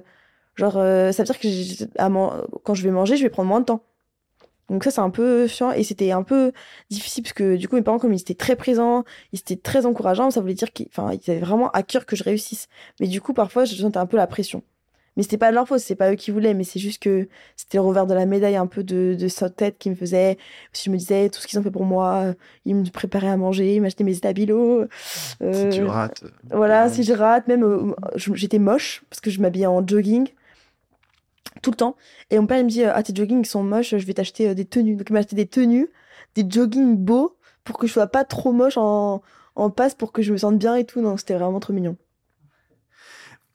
genre, 0.55 0.73
ça 0.73 1.23
veut 1.23 1.23
dire 1.23 1.39
que 1.39 2.57
quand 2.63 2.73
je 2.73 2.83
vais 2.83 2.91
manger, 2.91 3.17
je 3.17 3.23
vais 3.23 3.29
prendre 3.29 3.49
moins 3.49 3.61
de 3.61 3.65
temps. 3.65 3.83
Donc 4.69 4.83
ça, 4.85 4.91
c'est 4.91 5.01
un 5.01 5.09
peu 5.09 5.47
chiant 5.47 5.71
et 5.71 5.83
c'était 5.83 6.11
un 6.11 6.23
peu 6.23 6.53
difficile 6.89 7.23
parce 7.23 7.33
que 7.33 7.57
du 7.57 7.67
coup, 7.67 7.75
mes 7.75 7.81
parents, 7.81 7.99
comme 7.99 8.13
ils 8.13 8.21
étaient 8.21 8.35
très 8.35 8.55
présents, 8.55 9.03
ils 9.33 9.39
étaient 9.39 9.57
très 9.57 9.85
encourageants, 9.85 10.31
ça 10.31 10.41
voulait 10.41 10.53
dire 10.53 10.71
qu'ils 10.73 10.89
avaient 10.97 11.39
vraiment 11.39 11.69
à 11.71 11.83
cœur 11.83 12.05
que 12.05 12.15
je 12.15 12.23
réussisse. 12.23 12.67
Mais 12.99 13.07
du 13.07 13.21
coup, 13.21 13.33
parfois, 13.33 13.65
je 13.65 13.75
sentais 13.75 13.97
un 13.97 14.05
peu 14.05 14.17
la 14.17 14.27
pression. 14.27 14.63
Mais 15.17 15.23
c'était 15.23 15.37
pas 15.37 15.49
de 15.49 15.55
leur 15.55 15.67
faute, 15.67 15.79
c'est 15.79 15.95
pas 15.95 16.11
eux 16.11 16.15
qui 16.15 16.31
voulaient, 16.31 16.53
mais 16.53 16.63
c'est 16.63 16.79
juste 16.79 17.01
que 17.01 17.27
c'était 17.57 17.77
le 17.77 17.83
revers 17.83 18.07
de 18.07 18.13
la 18.13 18.25
médaille 18.25 18.55
un 18.55 18.67
peu 18.67 18.83
de, 18.83 19.15
de 19.19 19.27
sa 19.27 19.49
tête 19.49 19.77
qui 19.77 19.89
me 19.89 19.95
faisait. 19.95 20.37
Si 20.71 20.85
je 20.85 20.89
me 20.89 20.97
disais 20.97 21.29
tout 21.29 21.41
ce 21.41 21.47
qu'ils 21.47 21.59
ont 21.59 21.63
fait 21.63 21.71
pour 21.71 21.85
moi, 21.85 22.21
euh, 22.23 22.33
ils 22.65 22.75
me 22.75 22.89
préparaient 22.89 23.29
à 23.29 23.37
manger, 23.37 23.75
ils 23.75 23.81
m'achetaient 23.81 24.05
mes 24.05 24.13
stabilos. 24.13 24.85
Si 25.01 25.35
euh, 25.43 25.69
tu 25.71 25.83
rates. 25.83 26.23
voilà, 26.51 26.85
euh, 26.85 26.89
si 26.89 27.03
je 27.03 27.13
rate, 27.13 27.47
même 27.47 27.63
euh, 27.63 27.93
j'étais 28.15 28.59
moche 28.59 29.03
parce 29.09 29.19
que 29.19 29.29
je 29.29 29.41
m'habillais 29.41 29.67
en 29.67 29.85
jogging 29.85 30.29
tout 31.61 31.71
le 31.71 31.75
temps. 31.77 31.95
Et 32.29 32.39
mon 32.39 32.47
père 32.47 32.57
il 32.59 32.65
me 32.65 32.69
dit 32.69 32.83
Ah, 32.83 33.01
tes 33.03 33.13
joggings 33.13 33.45
sont 33.45 33.63
moches, 33.63 33.95
je 33.97 34.05
vais 34.05 34.13
t'acheter 34.13 34.49
euh, 34.49 34.53
des 34.53 34.65
tenues. 34.65 34.95
Donc 34.95 35.09
il 35.09 35.13
m'a 35.13 35.19
acheté 35.19 35.35
des 35.35 35.47
tenues, 35.47 35.89
des 36.35 36.45
joggings 36.47 36.95
beaux 36.97 37.37
pour 37.63 37.77
que 37.77 37.87
je 37.87 37.93
sois 37.93 38.07
pas 38.07 38.23
trop 38.23 38.51
moche 38.51 38.77
en, 38.77 39.21
en 39.55 39.69
passe 39.69 39.95
pour 39.95 40.11
que 40.11 40.21
je 40.21 40.31
me 40.31 40.37
sente 40.37 40.57
bien 40.57 40.75
et 40.75 40.85
tout. 40.85 41.01
Donc 41.01 41.19
c'était 41.19 41.35
vraiment 41.35 41.59
trop 41.59 41.73
mignon. 41.73 41.97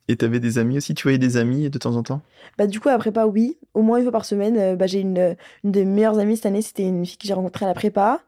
Et 0.09 0.17
t'avais 0.17 0.41
des 0.41 0.59
amis 0.59 0.77
aussi 0.79 0.95
Tu 0.95 1.03
voyais 1.05 1.19
des 1.19 1.37
amis 1.37 1.71
de 1.71 1.79
temps 1.79 1.97
en 1.97 2.03
temps? 2.03 2.23
Bah, 2.59 2.67
du 2.67 2.81
coup, 2.81 2.89
à 2.89 2.99
prépa, 2.99 3.27
oui, 3.27 3.59
au 3.75 3.83
moins 3.83 3.99
une 3.99 4.05
fois 4.05 4.13
par 4.13 4.25
semaine. 4.25 4.57
euh, 4.59 4.77
bah, 4.77 4.87
j'ai 4.87 5.01
une, 5.01 5.37
une 5.65 5.73
de 5.73 5.81
mes 5.81 5.87
meilleures 5.87 6.19
amies 6.19 6.37
cette 6.37 6.47
année, 6.47 6.63
c'était 6.63 6.85
une 6.85 7.05
fille 7.07 7.19
que 7.19 7.27
j'ai 7.27 7.35
rencontrée 7.35 7.65
à 7.65 7.69
la 7.69 7.75
prépa. 7.75 8.23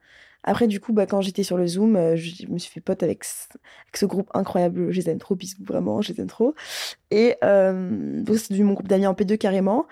Après, 0.45 0.67
du 0.67 0.81
coup, 0.81 0.93
bah, 0.93 1.07
quand 1.07 1.21
j'étais 1.21 1.43
sur 1.43 1.57
le 1.57 1.67
Zoom, 1.67 1.97
euh, 1.97 2.17
je 2.17 2.47
me 2.49 2.59
suis 2.59 2.71
fait 2.73 2.81
pote 2.81 3.03
avec, 3.03 3.25
ce- 3.25 4.07
groupe 4.07 4.31
incroyable. 4.35 4.91
Je 4.93 5.01
les 5.01 5.11
aime 5.11 5.19
trop, 5.19 5.35
bisous, 5.35 5.63
vraiment, 5.65 6.01
je 6.03 6.13
les 6.13 6.21
aime 6.21 6.27
trop. 6.29 6.55
Et 7.11 7.37
euh, 7.45 8.23
donc, 8.23 8.39
c'est 8.39 8.51
devenu 8.53 8.67
mon 8.69 8.75
groupe 8.75 8.89
d'amis 8.89 9.07
en 9.07 9.15
P2 9.15 9.37
carrément. 9.39 9.87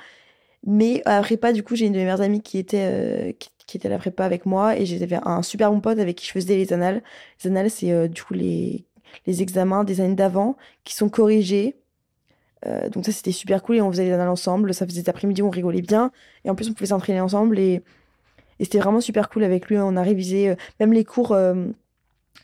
Mais 0.67 1.03
à 1.07 1.17
la 1.19 1.23
prépa, 1.23 1.53
du 1.53 1.63
coup, 1.63 1.77
j'ai 1.77 1.87
une 1.87 1.93
de 1.93 1.99
mes 1.99 2.05
meilleures 2.05 2.23
amies 2.23 2.43
qui 2.43 2.59
était, 2.59 3.31
euh, 3.31 3.33
qui, 3.39 3.51
qui 3.67 3.77
était 3.77 3.89
à 3.89 3.91
la 3.91 3.99
prépa 3.99 4.25
avec 4.25 4.47
moi 4.47 4.77
et 4.79 4.87
j'avais 4.87 5.19
un 5.25 5.43
super 5.43 5.71
bon 5.73 5.81
pote 5.81 5.99
avec 5.99 6.17
qui 6.17 6.27
je 6.27 6.33
faisais 6.33 6.57
les 6.57 6.73
annales. 6.73 7.03
Les 7.45 7.51
annales, 7.51 7.71
c'est 7.71 7.93
euh, 7.93 8.09
du 8.09 8.23
coup 8.23 8.35
les, 8.35 8.85
les 9.27 9.43
examens 9.43 9.85
des 9.85 10.01
années 10.01 10.15
d'avant 10.15 10.57
qui 10.85 10.95
sont 10.95 11.09
corrigés. 11.09 11.77
Euh, 12.67 12.89
donc 12.91 13.05
ça, 13.05 13.13
c'était 13.13 13.33
super 13.33 13.63
cool 13.63 13.77
et 13.77 13.81
on 13.83 13.91
faisait 13.91 14.05
les 14.05 14.13
annales 14.13 14.29
ensemble. 14.29 14.75
Ça 14.75 14.87
faisait 14.87 15.03
des 15.03 15.09
après-midi 15.11 15.43
on 15.43 15.51
rigolait 15.51 15.83
bien 15.83 16.11
et 16.45 16.51
en 16.51 16.55
plus, 16.55 16.69
on 16.69 16.73
pouvait 16.75 16.87
s'entraîner 16.87 17.21
ensemble 17.21 17.59
et, 17.59 17.83
et 18.59 18.65
c'était 18.65 18.79
vraiment 18.79 19.01
super 19.01 19.29
cool 19.29 19.45
avec 19.45 19.69
lui. 19.69 19.79
On 19.79 19.97
a 19.97 20.03
révisé 20.03 20.51
euh, 20.51 20.55
même 20.81 20.93
les 20.93 21.05
cours. 21.05 21.33
euh, 21.33 21.67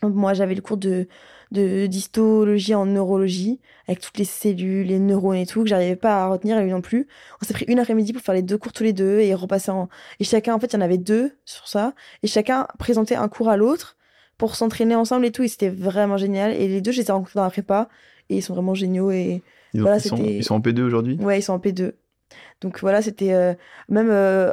moi, 0.03 0.33
j'avais 0.33 0.55
le 0.55 0.61
cours 0.61 0.77
de 0.77 1.07
de 1.51 1.85
d'histologie 1.85 2.73
en 2.75 2.85
neurologie 2.87 3.59
avec 3.87 4.01
toutes 4.01 4.17
les 4.17 4.25
cellules, 4.25 4.87
les 4.87 4.99
neurones 4.99 5.37
et 5.37 5.45
tout 5.45 5.63
que 5.63 5.69
j'arrivais 5.69 5.95
pas 5.95 6.23
à 6.23 6.27
retenir 6.27 6.57
et 6.57 6.63
lui 6.63 6.71
non 6.71 6.81
plus. 6.81 7.07
On 7.41 7.45
s'est 7.45 7.53
pris 7.53 7.65
une 7.67 7.79
après-midi 7.79 8.11
pour 8.11 8.23
faire 8.23 8.33
les 8.35 8.41
deux 8.41 8.57
cours 8.57 8.73
tous 8.73 8.83
les 8.83 8.93
deux 8.93 9.19
et 9.19 9.33
repasser 9.35 9.71
en 9.71 9.87
et 10.19 10.23
chacun 10.23 10.55
en 10.55 10.59
fait 10.59 10.73
il 10.73 10.73
y 10.73 10.77
en 10.77 10.81
avait 10.81 10.97
deux 10.97 11.37
sur 11.45 11.67
ça 11.67 11.93
et 12.23 12.27
chacun 12.27 12.67
présentait 12.79 13.15
un 13.15 13.29
cours 13.29 13.49
à 13.49 13.57
l'autre 13.57 13.95
pour 14.37 14.55
s'entraîner 14.55 14.95
ensemble 14.95 15.25
et 15.25 15.31
tout 15.31 15.43
et 15.43 15.47
c'était 15.47 15.69
vraiment 15.69 16.17
génial 16.17 16.51
et 16.53 16.67
les 16.67 16.81
deux 16.81 16.91
je 16.91 17.01
les 17.01 17.09
ai 17.09 17.11
rencontrés 17.11 17.33
dans 17.39 17.43
la 17.43 17.49
prépa 17.49 17.89
et 18.29 18.37
ils 18.37 18.41
sont 18.43 18.53
vraiment 18.53 18.73
géniaux 18.73 19.11
et 19.11 19.41
ils, 19.73 19.79
ont- 19.79 19.83
Voilà, 19.83 19.97
ils 19.97 20.01
sont, 20.09 20.15
ils 20.39 20.43
sont 20.43 20.55
en 20.55 20.61
P2 20.61 20.83
aujourd'hui? 20.83 21.17
Ouais 21.21 21.39
ils 21.39 21.43
sont 21.43 21.53
en 21.53 21.59
P2 21.59 21.93
Donc 22.61 22.79
voilà, 22.81 23.01
c'était 23.01 23.33
euh, 23.33 23.53
même 23.89 24.09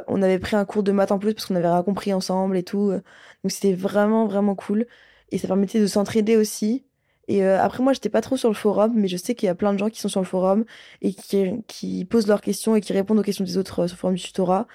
on 0.07 0.21
avait 0.21 0.39
pris 0.39 0.55
un 0.55 0.65
cours 0.65 0.83
de 0.83 0.91
maths 0.91 1.11
en 1.11 1.19
plus 1.19 1.33
parce 1.33 1.45
qu'on 1.47 1.55
avait 1.55 1.67
rien 1.67 1.83
compris 1.83 2.13
ensemble 2.13 2.57
et 2.57 2.63
tout. 2.63 2.91
donc 2.91 3.51
c'était 3.51 3.73
vraiment 3.73 4.25
vraiment 4.27 4.55
cool 4.55 4.85
et 5.31 5.37
ça 5.37 5.47
permettait 5.47 5.79
de 5.79 5.87
s'entraider 5.87 6.35
aussi. 6.37 6.85
Et 7.27 7.45
après 7.45 7.81
moi 7.81 7.93
j'étais 7.93 8.09
pas 8.09 8.19
trop 8.21 8.35
sur 8.35 8.49
le 8.49 8.55
forum, 8.55 8.91
mais 8.95 9.07
je 9.07 9.15
sais 9.15 9.35
qu'il 9.35 9.47
y 9.47 9.49
a 9.49 9.55
plein 9.55 9.71
de 9.73 9.79
gens 9.79 9.89
qui 9.89 9.99
sont 10.01 10.09
sur 10.09 10.19
le 10.19 10.25
forum 10.25 10.65
et 11.01 11.13
qui, 11.13 11.45
qui 11.67 12.03
posent 12.05 12.27
leurs 12.27 12.41
questions 12.41 12.75
et 12.75 12.81
qui 12.81 12.91
répondent 12.93 13.19
aux 13.19 13.23
questions 13.23 13.45
des 13.45 13.57
autres 13.57 13.87
sur 13.87 13.95
le 13.95 13.99
forum 13.99 14.15
du 14.15 14.21
tutorat. 14.23 14.67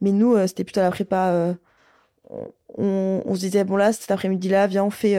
Mais 0.00 0.12
nous 0.12 0.36
c'était 0.46 0.62
plutôt 0.64 0.80
à 0.80 0.84
la 0.84 0.90
prépa. 0.90 1.56
On, 2.30 3.22
on, 3.26 3.34
se 3.34 3.40
disait 3.40 3.64
bon 3.64 3.76
là 3.76 3.92
cet 3.92 4.10
après-midi 4.10 4.48
là 4.48 4.66
viens 4.66 4.84
on 4.84 4.90
fait 4.90 5.16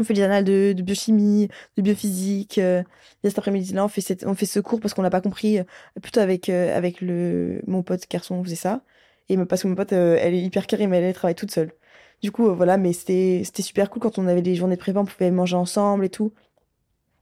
on 0.00 0.04
fait 0.04 0.14
des 0.14 0.22
annales 0.22 0.44
de, 0.44 0.74
biochimie, 0.82 1.48
de 1.76 1.82
biophysique. 1.82 2.58
Euh, 2.58 2.82
cet 3.22 3.38
après-midi-là, 3.38 3.84
on 3.84 3.88
fait, 3.88 4.24
on 4.24 4.34
fait 4.34 4.46
ce 4.46 4.60
cours 4.60 4.80
parce 4.80 4.94
qu'on 4.94 5.02
n'a 5.02 5.10
pas 5.10 5.20
compris, 5.20 5.58
euh, 5.58 5.64
plutôt 6.02 6.20
avec, 6.20 6.48
euh, 6.48 6.76
avec 6.76 7.00
le, 7.00 7.60
mon 7.66 7.82
pote 7.82 8.08
garçon, 8.10 8.36
on 8.36 8.44
faisait 8.44 8.56
ça. 8.56 8.82
Et 9.28 9.36
parce 9.44 9.62
que 9.62 9.68
mon 9.68 9.76
pote, 9.76 9.92
elle 9.92 10.34
est 10.34 10.42
hyper 10.42 10.66
carrée, 10.66 10.86
mais 10.88 10.98
elle, 10.98 11.14
travaille 11.14 11.36
toute 11.36 11.52
seule. 11.52 11.72
Du 12.22 12.32
coup, 12.32 12.52
voilà, 12.54 12.76
mais 12.78 12.92
c'était 12.92 13.44
super 13.62 13.88
cool 13.90 14.02
quand 14.02 14.18
on 14.18 14.26
avait 14.26 14.42
des 14.42 14.56
journées 14.56 14.76
de 14.76 14.98
on 14.98 15.04
pouvait 15.04 15.30
manger 15.30 15.56
ensemble 15.56 16.04
et 16.04 16.08
tout. 16.10 16.32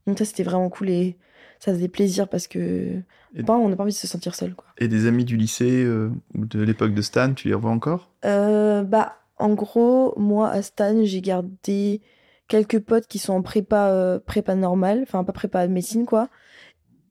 Donc 0.06 0.18
ça, 0.18 0.24
c'était 0.24 0.42
vraiment 0.42 0.70
cool 0.70 0.88
et 0.90 1.16
ça 1.60 1.72
faisait 1.72 1.88
plaisir 1.88 2.28
parce 2.28 2.46
que 2.46 3.00
on 3.36 3.68
n'a 3.68 3.76
pas 3.76 3.82
envie 3.82 3.92
de 3.92 3.96
se 3.96 4.06
sentir 4.06 4.34
seul. 4.34 4.54
Quoi. 4.54 4.66
Et 4.78 4.88
des 4.88 5.06
amis 5.06 5.24
du 5.24 5.36
lycée 5.36 5.86
ou 5.86 6.44
de 6.46 6.62
l'époque 6.62 6.94
de 6.94 7.02
Stan, 7.02 7.34
tu 7.34 7.48
les 7.48 7.54
revois 7.54 7.70
encore? 7.70 8.10
Bah, 8.22 9.16
en 9.36 9.54
gros, 9.54 10.14
moi, 10.18 10.48
à 10.50 10.62
Stan, 10.62 11.04
j'ai 11.04 11.20
gardé 11.20 12.00
quelques 12.48 12.80
potes 12.80 13.06
qui 13.06 13.18
sont 13.18 13.34
en 13.34 13.42
prépa, 13.42 13.90
euh, 13.90 14.18
prépa 14.18 14.54
normale, 14.54 15.00
enfin 15.02 15.22
pas 15.22 15.32
prépa 15.32 15.68
médecine 15.68 16.06
quoi. 16.06 16.28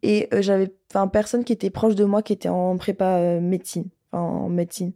Et 0.04 0.28
euh, 0.34 0.41
j'avais 0.41 0.74
enfin 0.91 1.08
personne 1.08 1.43
qui 1.43 1.54
était 1.54 1.70
proche 1.70 1.95
de 1.95 2.04
moi 2.04 2.22
qui 2.22 2.34
était 2.34 2.50
en 2.50 2.76
prépa 2.78 3.18
euh, 3.18 3.39
médecine, 3.39 3.89
en 4.12 4.50
médecine. 4.50 4.93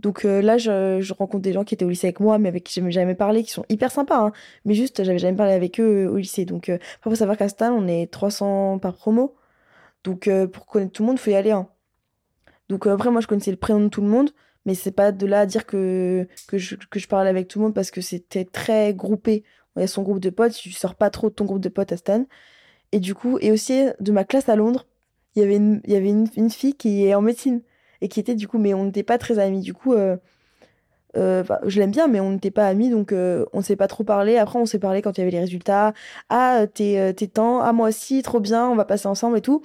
Donc 0.00 0.24
là, 0.24 0.58
je, 0.58 1.12
rencontre 1.12 1.42
des 1.42 1.52
gens 1.52 1.64
qui 1.64 1.74
étaient 1.74 1.84
au 1.84 1.90
lycée 1.90 2.06
avec 2.08 2.20
moi, 2.20 2.38
mais 2.38 2.48
avec 2.48 2.64
qui 2.64 2.74
j'avais 2.74 2.90
jamais 2.90 3.14
parlé, 3.14 3.42
qui 3.42 3.50
sont 3.50 3.64
hyper 3.68 3.90
sympas. 3.92 4.18
Hein. 4.18 4.32
Mais 4.64 4.74
juste, 4.74 5.04
j'avais 5.04 5.18
jamais 5.18 5.36
parlé 5.36 5.52
avec 5.52 5.78
eux 5.78 6.08
au 6.08 6.16
lycée. 6.16 6.44
Donc, 6.44 6.68
il 6.68 6.80
faut 7.02 7.14
savoir 7.14 7.36
qu'à 7.36 7.48
Stan, 7.48 7.72
on 7.72 7.86
est 7.86 8.10
300 8.10 8.78
par 8.78 8.94
promo. 8.94 9.36
Donc, 10.04 10.30
pour 10.52 10.66
connaître 10.66 10.92
tout 10.92 11.02
le 11.02 11.08
monde, 11.08 11.16
il 11.18 11.20
faut 11.20 11.30
y 11.30 11.34
aller. 11.34 11.50
Hein. 11.50 11.68
Donc, 12.70 12.86
après, 12.86 13.10
moi, 13.10 13.20
je 13.20 13.26
connaissais 13.26 13.50
le 13.50 13.58
prénom 13.58 13.80
de 13.80 13.88
tout 13.88 14.00
le 14.00 14.08
monde. 14.08 14.30
Mais 14.66 14.74
c'est 14.74 14.90
pas 14.92 15.12
de 15.12 15.26
là 15.26 15.40
à 15.40 15.46
dire 15.46 15.66
que, 15.66 16.26
que, 16.46 16.58
je, 16.58 16.76
parlais 17.08 17.30
avec 17.30 17.48
tout 17.48 17.58
le 17.58 17.64
monde 17.64 17.74
parce 17.74 17.90
que 17.90 18.00
c'était 18.00 18.44
très 18.44 18.92
groupé 18.94 19.42
il 19.76 19.80
y 19.80 19.84
a 19.84 19.86
son 19.86 20.02
groupe 20.02 20.20
de 20.20 20.30
potes, 20.30 20.52
tu 20.52 20.72
sors 20.72 20.94
pas 20.94 21.10
trop 21.10 21.30
de 21.30 21.34
ton 21.34 21.44
groupe 21.44 21.60
de 21.60 21.68
potes 21.68 21.92
à 21.92 21.96
Stan. 21.96 22.26
Et 22.92 23.00
du 23.00 23.14
coup, 23.14 23.38
et 23.40 23.52
aussi 23.52 23.86
de 24.00 24.12
ma 24.12 24.24
classe 24.24 24.48
à 24.48 24.56
Londres, 24.56 24.86
il 25.34 25.42
y 25.42 25.44
avait 25.44 25.60
y 25.86 25.94
avait 25.94 26.10
une, 26.10 26.50
fille 26.50 26.74
qui 26.74 27.06
est 27.06 27.14
en 27.14 27.22
médecine 27.22 27.62
et 28.00 28.08
qui 28.08 28.20
était 28.20 28.34
du 28.34 28.48
coup, 28.48 28.58
mais 28.58 28.74
on 28.74 28.84
n'était 28.84 29.02
pas 29.02 29.18
très 29.18 29.38
amis. 29.38 29.60
Du 29.60 29.74
coup, 29.74 29.94
euh, 29.94 30.16
euh, 31.16 31.44
je 31.66 31.80
l'aime 31.80 31.90
bien, 31.90 32.08
mais 32.08 32.20
on 32.20 32.30
n'était 32.30 32.50
pas 32.50 32.66
amis, 32.66 32.90
donc 32.90 33.12
euh, 33.12 33.44
on 33.52 33.58
ne 33.58 33.62
s'est 33.62 33.76
pas 33.76 33.88
trop 33.88 34.04
parlé. 34.04 34.36
Après, 34.38 34.58
on 34.58 34.66
s'est 34.66 34.78
parlé 34.78 35.02
quand 35.02 35.16
il 35.18 35.20
y 35.20 35.22
avait 35.22 35.32
les 35.32 35.40
résultats. 35.40 35.92
Ah, 36.28 36.66
t'es 36.72 37.14
temps, 37.32 37.60
ah, 37.60 37.72
moi 37.72 37.88
aussi, 37.88 38.22
trop 38.22 38.40
bien, 38.40 38.68
on 38.68 38.76
va 38.76 38.84
passer 38.84 39.08
ensemble 39.08 39.38
et 39.38 39.42
tout. 39.42 39.62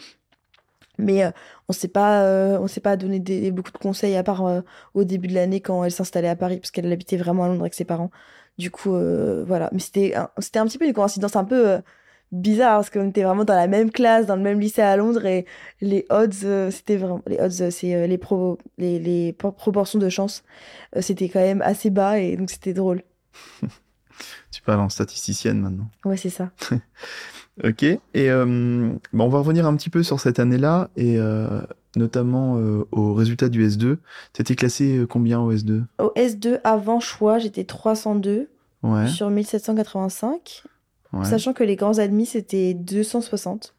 Mais 0.98 1.24
on 1.68 1.74
s'est 1.74 1.90
pas, 1.90 2.24
on 2.60 2.68
s'est 2.68 2.80
pas 2.80 2.96
donné 2.96 3.20
beaucoup 3.52 3.72
de 3.72 3.78
conseils 3.78 4.16
à 4.16 4.24
part 4.24 4.64
au 4.94 5.04
début 5.04 5.28
de 5.28 5.34
l'année 5.34 5.60
quand 5.60 5.84
elle 5.84 5.92
s'installait 5.92 6.30
à 6.30 6.38
Paris, 6.38 6.58
parce 6.58 6.72
qu'elle 6.72 6.92
habitait 6.92 7.18
vraiment 7.18 7.44
à 7.44 7.48
Londres 7.48 7.62
avec 7.62 7.74
ses 7.74 7.86
parents. 7.86 8.12
Du 8.58 8.72
coup, 8.72 8.92
voilà. 8.92 9.70
Mais 9.74 9.80
c'était 9.80 10.16
un, 10.16 10.30
c'était 10.40 10.60
un 10.60 10.66
petit 10.66 10.78
peu 10.78 10.86
une 10.86 10.94
coïncidence 10.94 11.36
un 11.36 11.44
peu 11.44 11.80
bizarre 12.32 12.78
parce 12.78 12.90
qu'on 12.90 13.10
était 13.10 13.24
vraiment 13.24 13.46
dans 13.46 13.56
la 13.56 13.68
même 13.68 13.92
classe, 13.92 14.26
dans 14.26 14.36
le 14.36 14.42
même 14.42 14.60
lycée 14.60 14.82
à 14.82 14.96
Londres 14.98 15.26
et 15.26 15.46
les 15.82 16.06
odds, 16.10 16.30
euh, 16.44 16.72
c'était 16.72 16.98
vraiment 16.98 17.22
les 17.28 17.40
odds, 17.40 17.72
c'est 17.72 18.08
les, 18.08 18.18
pro, 18.18 18.58
les, 18.78 19.00
les 19.00 19.34
proportions 19.34 20.00
de 20.00 20.10
chance, 20.10 20.44
c'était 21.00 21.30
quand 21.30 21.40
même 21.40 21.62
assez 21.62 21.90
bas 21.90 22.20
et 22.20 22.38
donc 22.38 22.50
c'était 22.50 22.74
drôle. 22.74 23.04
tu 24.52 24.62
parles 24.62 24.82
en 24.82 24.90
statisticienne 24.90 25.62
maintenant. 25.62 25.88
Ouais, 26.04 26.18
c'est 26.18 26.30
ça. 26.30 26.52
ok. 27.64 27.84
Et 27.84 28.30
bon, 28.30 29.00
on 29.14 29.30
va 29.30 29.40
revenir 29.40 29.66
un 29.66 29.76
petit 29.76 29.90
peu 29.90 30.04
sur 30.04 30.20
cette 30.20 30.40
année-là 30.40 30.90
et 30.96 31.20
notamment 31.96 32.58
euh, 32.58 32.88
au 32.92 33.14
résultat 33.14 33.50
du 33.50 33.68
S2. 33.68 33.98
Tu 34.34 34.42
étais 34.42 34.56
classé 34.56 34.98
euh, 34.98 35.08
combien 35.08 35.40
au 35.40 35.54
S2 35.54 35.84
Au 36.00 36.12
S2, 36.16 36.60
avant 36.64 37.00
choix, 37.00 37.40
j'étais 37.40 37.64
302 37.64 38.50
sur 39.08 39.32
1785. 39.32 40.64
Sachant 41.24 41.54
que 41.54 41.64
les 41.64 41.76
grands 41.76 41.98
admis, 42.00 42.26
c'était 42.26 42.74
260. 42.74 43.76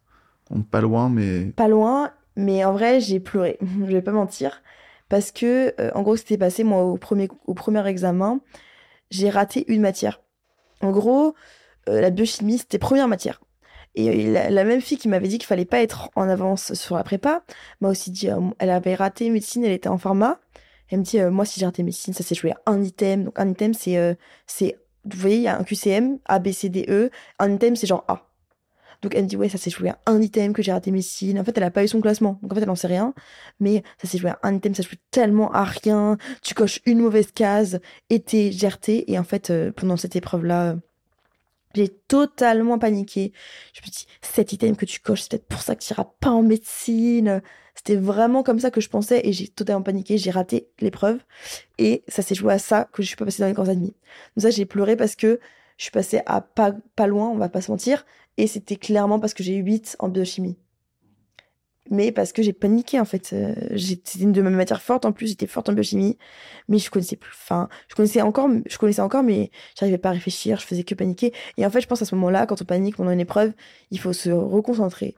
pas 0.71 0.81
loin, 0.81 1.09
mais. 1.09 1.47
Pas 1.47 1.69
loin, 1.69 2.13
mais 2.37 2.65
en 2.65 2.73
vrai, 2.73 3.01
j'ai 3.01 3.21
pleuré. 3.21 3.59
Je 3.81 3.93
vais 3.93 4.03
pas 4.03 4.13
mentir. 4.13 4.63
Parce 5.09 5.31
que, 5.31 5.75
euh, 5.81 5.91
en 5.95 6.03
gros, 6.03 6.17
ce 6.17 6.23
qui 6.23 6.29
s'était 6.29 6.39
passé, 6.39 6.65
moi, 6.65 6.83
au 6.83 6.97
premier, 6.97 7.29
au 7.47 7.55
premier 7.55 7.87
examen, 7.87 8.41
j'ai 9.11 9.31
raté 9.31 9.65
une 9.69 9.81
matière. 9.81 10.21
En 10.81 10.91
gros, 10.91 11.35
la 11.87 12.11
biochimie, 12.11 12.59
c'était 12.59 12.79
première 12.79 13.07
matière. 13.07 13.41
Et 13.97 14.31
la, 14.31 14.65
même 14.65 14.83
fille 14.83 14.99
qui 14.99 15.09
m'avait 15.09 15.27
dit 15.27 15.39
qu'il 15.39 15.47
fallait 15.47 15.65
pas 15.65 15.81
être 15.81 16.11
en 16.17 16.29
avance 16.29 16.75
sur 16.75 16.97
la 16.97 17.03
prépa 17.03 17.43
m'a 17.81 17.89
aussi 17.89 18.11
dit, 18.11 18.29
euh, 18.29 18.41
elle 18.59 18.69
avait 18.69 18.95
raté 18.95 19.31
médecine, 19.31 19.65
elle 19.65 19.73
était 19.73 19.89
en 19.89 19.97
pharma. 19.97 20.39
Elle 20.91 20.99
me 20.99 21.05
dit, 21.05 21.19
euh, 21.19 21.31
moi, 21.31 21.47
si 21.47 21.59
j'ai 21.59 21.65
raté 21.65 21.83
médecine, 21.83 22.13
ça 22.13 22.23
s'est 22.23 22.35
joué 22.35 22.53
à 22.53 22.59
un 22.67 22.83
item. 22.83 23.25
Donc, 23.25 23.35
un 23.39 23.49
item, 23.49 23.73
c'est, 23.73 23.97
euh, 23.97 24.15
c'est, 24.47 24.77
vous 25.11 25.21
voyez, 25.21 25.37
il 25.37 25.43
y 25.43 25.49
a 25.49 25.59
un 25.59 25.65
QCM, 25.65 26.19
A, 26.27 26.39
B, 26.39 26.53
C, 26.53 26.69
D, 26.69 26.87
E. 26.89 27.11
Un 27.39 27.55
item, 27.55 27.77
c'est 27.77 27.87
genre 27.87 28.05
A. 28.09 28.23
Donc, 29.03 29.15
elle 29.15 29.27
dit, 29.27 29.37
ouais, 29.37 29.49
ça 29.49 29.59
s'est 29.59 29.71
joué 29.71 29.91
à 29.91 29.99
un 30.07 30.21
item 30.23 30.53
que 30.53 30.63
j'ai 30.63 30.73
raté 30.73 30.91
médecine. 30.91 31.39
En 31.39 31.45
fait, 31.45 31.57
elle 31.57 31.65
a 31.65 31.71
pas 31.71 31.85
eu 31.85 31.89
son 31.89 32.01
classement. 32.01 32.39
Donc, 32.43 32.53
en 32.53 32.55
fait, 32.55 32.63
elle 32.63 32.69
n'en 32.69 32.75
sait 32.75 32.87
rien. 32.87 33.15
Mais 33.61 33.83
ça 34.01 34.09
s'est 34.09 34.19
joué 34.19 34.31
à 34.31 34.39
un 34.43 34.55
item, 34.55 34.75
ça 34.75 34.83
se 34.83 34.89
joue 34.89 34.97
tellement 35.11 35.53
à 35.53 35.65
rien. 35.65 36.17
Tu 36.43 36.55
coches 36.55 36.81
une 36.87 37.01
mauvaise 37.01 37.31
case 37.33 37.81
t'es 38.09 38.51
gerté. 38.53 39.11
Et 39.13 39.19
en 39.19 39.25
fait, 39.25 39.53
pendant 39.77 39.97
cette 39.97 40.17
épreuve-là, 40.17 40.77
j'ai 41.77 41.89
totalement 41.89 42.79
paniqué. 42.79 43.33
Je 43.75 43.81
me 43.83 43.87
dis, 43.87 44.07
cet 44.23 44.53
item 44.53 44.77
que 44.77 44.87
tu 44.87 45.01
coches, 45.01 45.23
c'est 45.23 45.31
peut-être 45.31 45.47
pour 45.47 45.61
ça 45.63 45.77
que 45.77 45.83
tu 45.83 45.93
iras 45.93 46.09
pas 46.21 46.31
en 46.31 46.43
médecine. 46.43 47.43
C'était 47.75 47.97
vraiment 47.97 48.43
comme 48.43 48.59
ça 48.59 48.71
que 48.71 48.81
je 48.81 48.89
pensais 48.89 49.21
et 49.25 49.33
j'ai 49.33 49.49
totalement 49.49 49.83
paniqué. 49.83 50.17
J'ai 50.19 50.31
raté 50.31 50.69
l'épreuve 50.81 51.21
et 51.79 52.03
ça 52.09 52.23
s'est 52.23 52.35
joué 52.35 52.55
à 52.55 52.59
ça 52.59 52.89
que 52.93 53.03
je 53.03 53.09
suis 53.09 53.17
pas 53.17 53.27
passée 53.27 53.43
dans 53.43 53.49
les 53.49 53.55
grands 53.55 53.69
admis. 53.69 53.95
Donc 54.37 54.43
ça, 54.43 54.51
j'ai 54.51 54.65
pleuré 54.65 54.97
parce 54.97 55.15
que 55.15 55.39
je 55.77 55.83
suis 55.85 55.93
passée 55.93 56.21
à 56.27 56.41
pas, 56.41 56.75
pas 56.97 57.07
loin, 57.07 57.29
on 57.29 57.37
va 57.37 57.49
pas 57.49 57.61
se 57.61 57.71
mentir. 57.71 58.07
Et 58.39 58.47
c'était 58.47 58.77
clairement 58.77 59.21
parce 59.21 59.35
que 59.35 59.43
j'ai 59.43 59.57
eu 59.57 59.63
8 59.63 59.97
en 59.99 60.09
biochimie 60.09 60.57
mais 61.91 62.13
parce 62.13 62.33
que 62.33 62.43
j'ai 62.43 62.53
paniqué 62.53 63.01
en 63.01 63.05
fait. 63.05 63.31
Euh, 63.33 63.55
c'était 63.77 64.21
une 64.21 64.33
de 64.33 64.43
mes 64.43 64.51
matières 64.51 64.83
fortes 64.83 65.05
en 65.05 65.13
plus, 65.13 65.29
j'étais 65.29 65.47
forte 65.47 65.69
en 65.69 65.73
biochimie, 65.73 66.19
mais 66.69 66.79
je 66.79 66.91
connaissais 66.91 67.17
plus. 67.17 67.33
Enfin, 67.35 67.69
je 67.89 67.95
connaissais 67.95 68.23
encore, 68.23 68.49
je 68.67 68.79
connaissais 68.79 69.03
encore, 69.03 69.23
mais 69.23 69.51
j'arrivais 69.79 69.99
pas 69.99 70.11
à 70.11 70.13
réfléchir, 70.13 70.59
je 70.61 70.67
faisais 70.67 70.85
que 70.85 70.95
paniquer. 70.95 71.33
Et 71.57 71.67
en 71.67 71.71
fait, 71.71 71.81
je 71.81 71.87
pense 71.87 72.03
à 72.03 72.05
ce 72.05 72.15
moment-là, 72.15 72.47
quand 72.47 72.61
on 72.63 72.65
panique 72.65 72.97
pendant 72.97 73.11
une 73.11 73.21
épreuve, 73.21 73.53
il 73.91 73.99
faut 73.99 74.13
se 74.13 74.31
reconcentrer, 74.31 75.17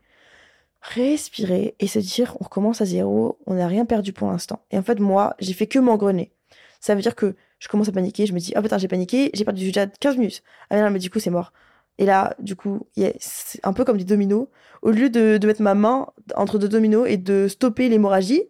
respirer 0.81 1.75
et 1.81 1.87
se 1.87 1.99
dire, 1.99 2.37
on 2.41 2.45
recommence 2.45 2.81
à 2.81 2.85
zéro, 2.85 3.39
on 3.47 3.55
n'a 3.55 3.67
rien 3.67 3.85
perdu 3.85 4.13
pour 4.13 4.31
l'instant. 4.31 4.65
Et 4.71 4.79
en 4.79 4.83
fait, 4.83 5.01
moi, 5.01 5.35
j'ai 5.41 5.53
fait 5.55 5.67
que 5.67 5.79
m'engrener. 5.79 6.33
Ça 6.81 6.95
veut 6.95 7.03
dire 7.03 7.17
que 7.17 7.37
je 7.59 7.69
commence 7.69 7.89
à 7.89 7.93
paniquer, 7.93 8.27
je 8.27 8.33
me 8.33 8.39
dis, 8.39 8.53
oh 8.57 8.63
putain, 8.63 8.79
j'ai 8.79 8.89
paniqué, 8.89 9.31
j'ai 9.35 9.45
perdu 9.45 9.65
déjà 9.65 9.87
15 9.87 10.17
minutes. 10.17 10.43
Ah 10.71 10.81
non, 10.81 10.91
mais 10.91 10.99
du 10.99 11.11
coup, 11.11 11.19
c'est 11.19 11.31
mort. 11.31 11.53
Et 11.99 12.07
là, 12.07 12.35
du 12.39 12.55
coup, 12.57 12.87
c'est 13.19 13.61
un 13.65 13.73
peu 13.73 13.85
comme 13.85 13.99
des 13.99 14.05
dominos. 14.05 14.47
Au 14.83 14.91
lieu 14.91 15.11
de, 15.11 15.45
mettre 15.45 15.63
ma 15.63 15.75
main 15.75 16.07
entre 16.37 16.59
deux 16.59 16.69
dominos 16.69 17.07
et 17.09 17.17
de 17.17 17.49
stopper 17.49 17.89
l'hémorragie, 17.89 18.45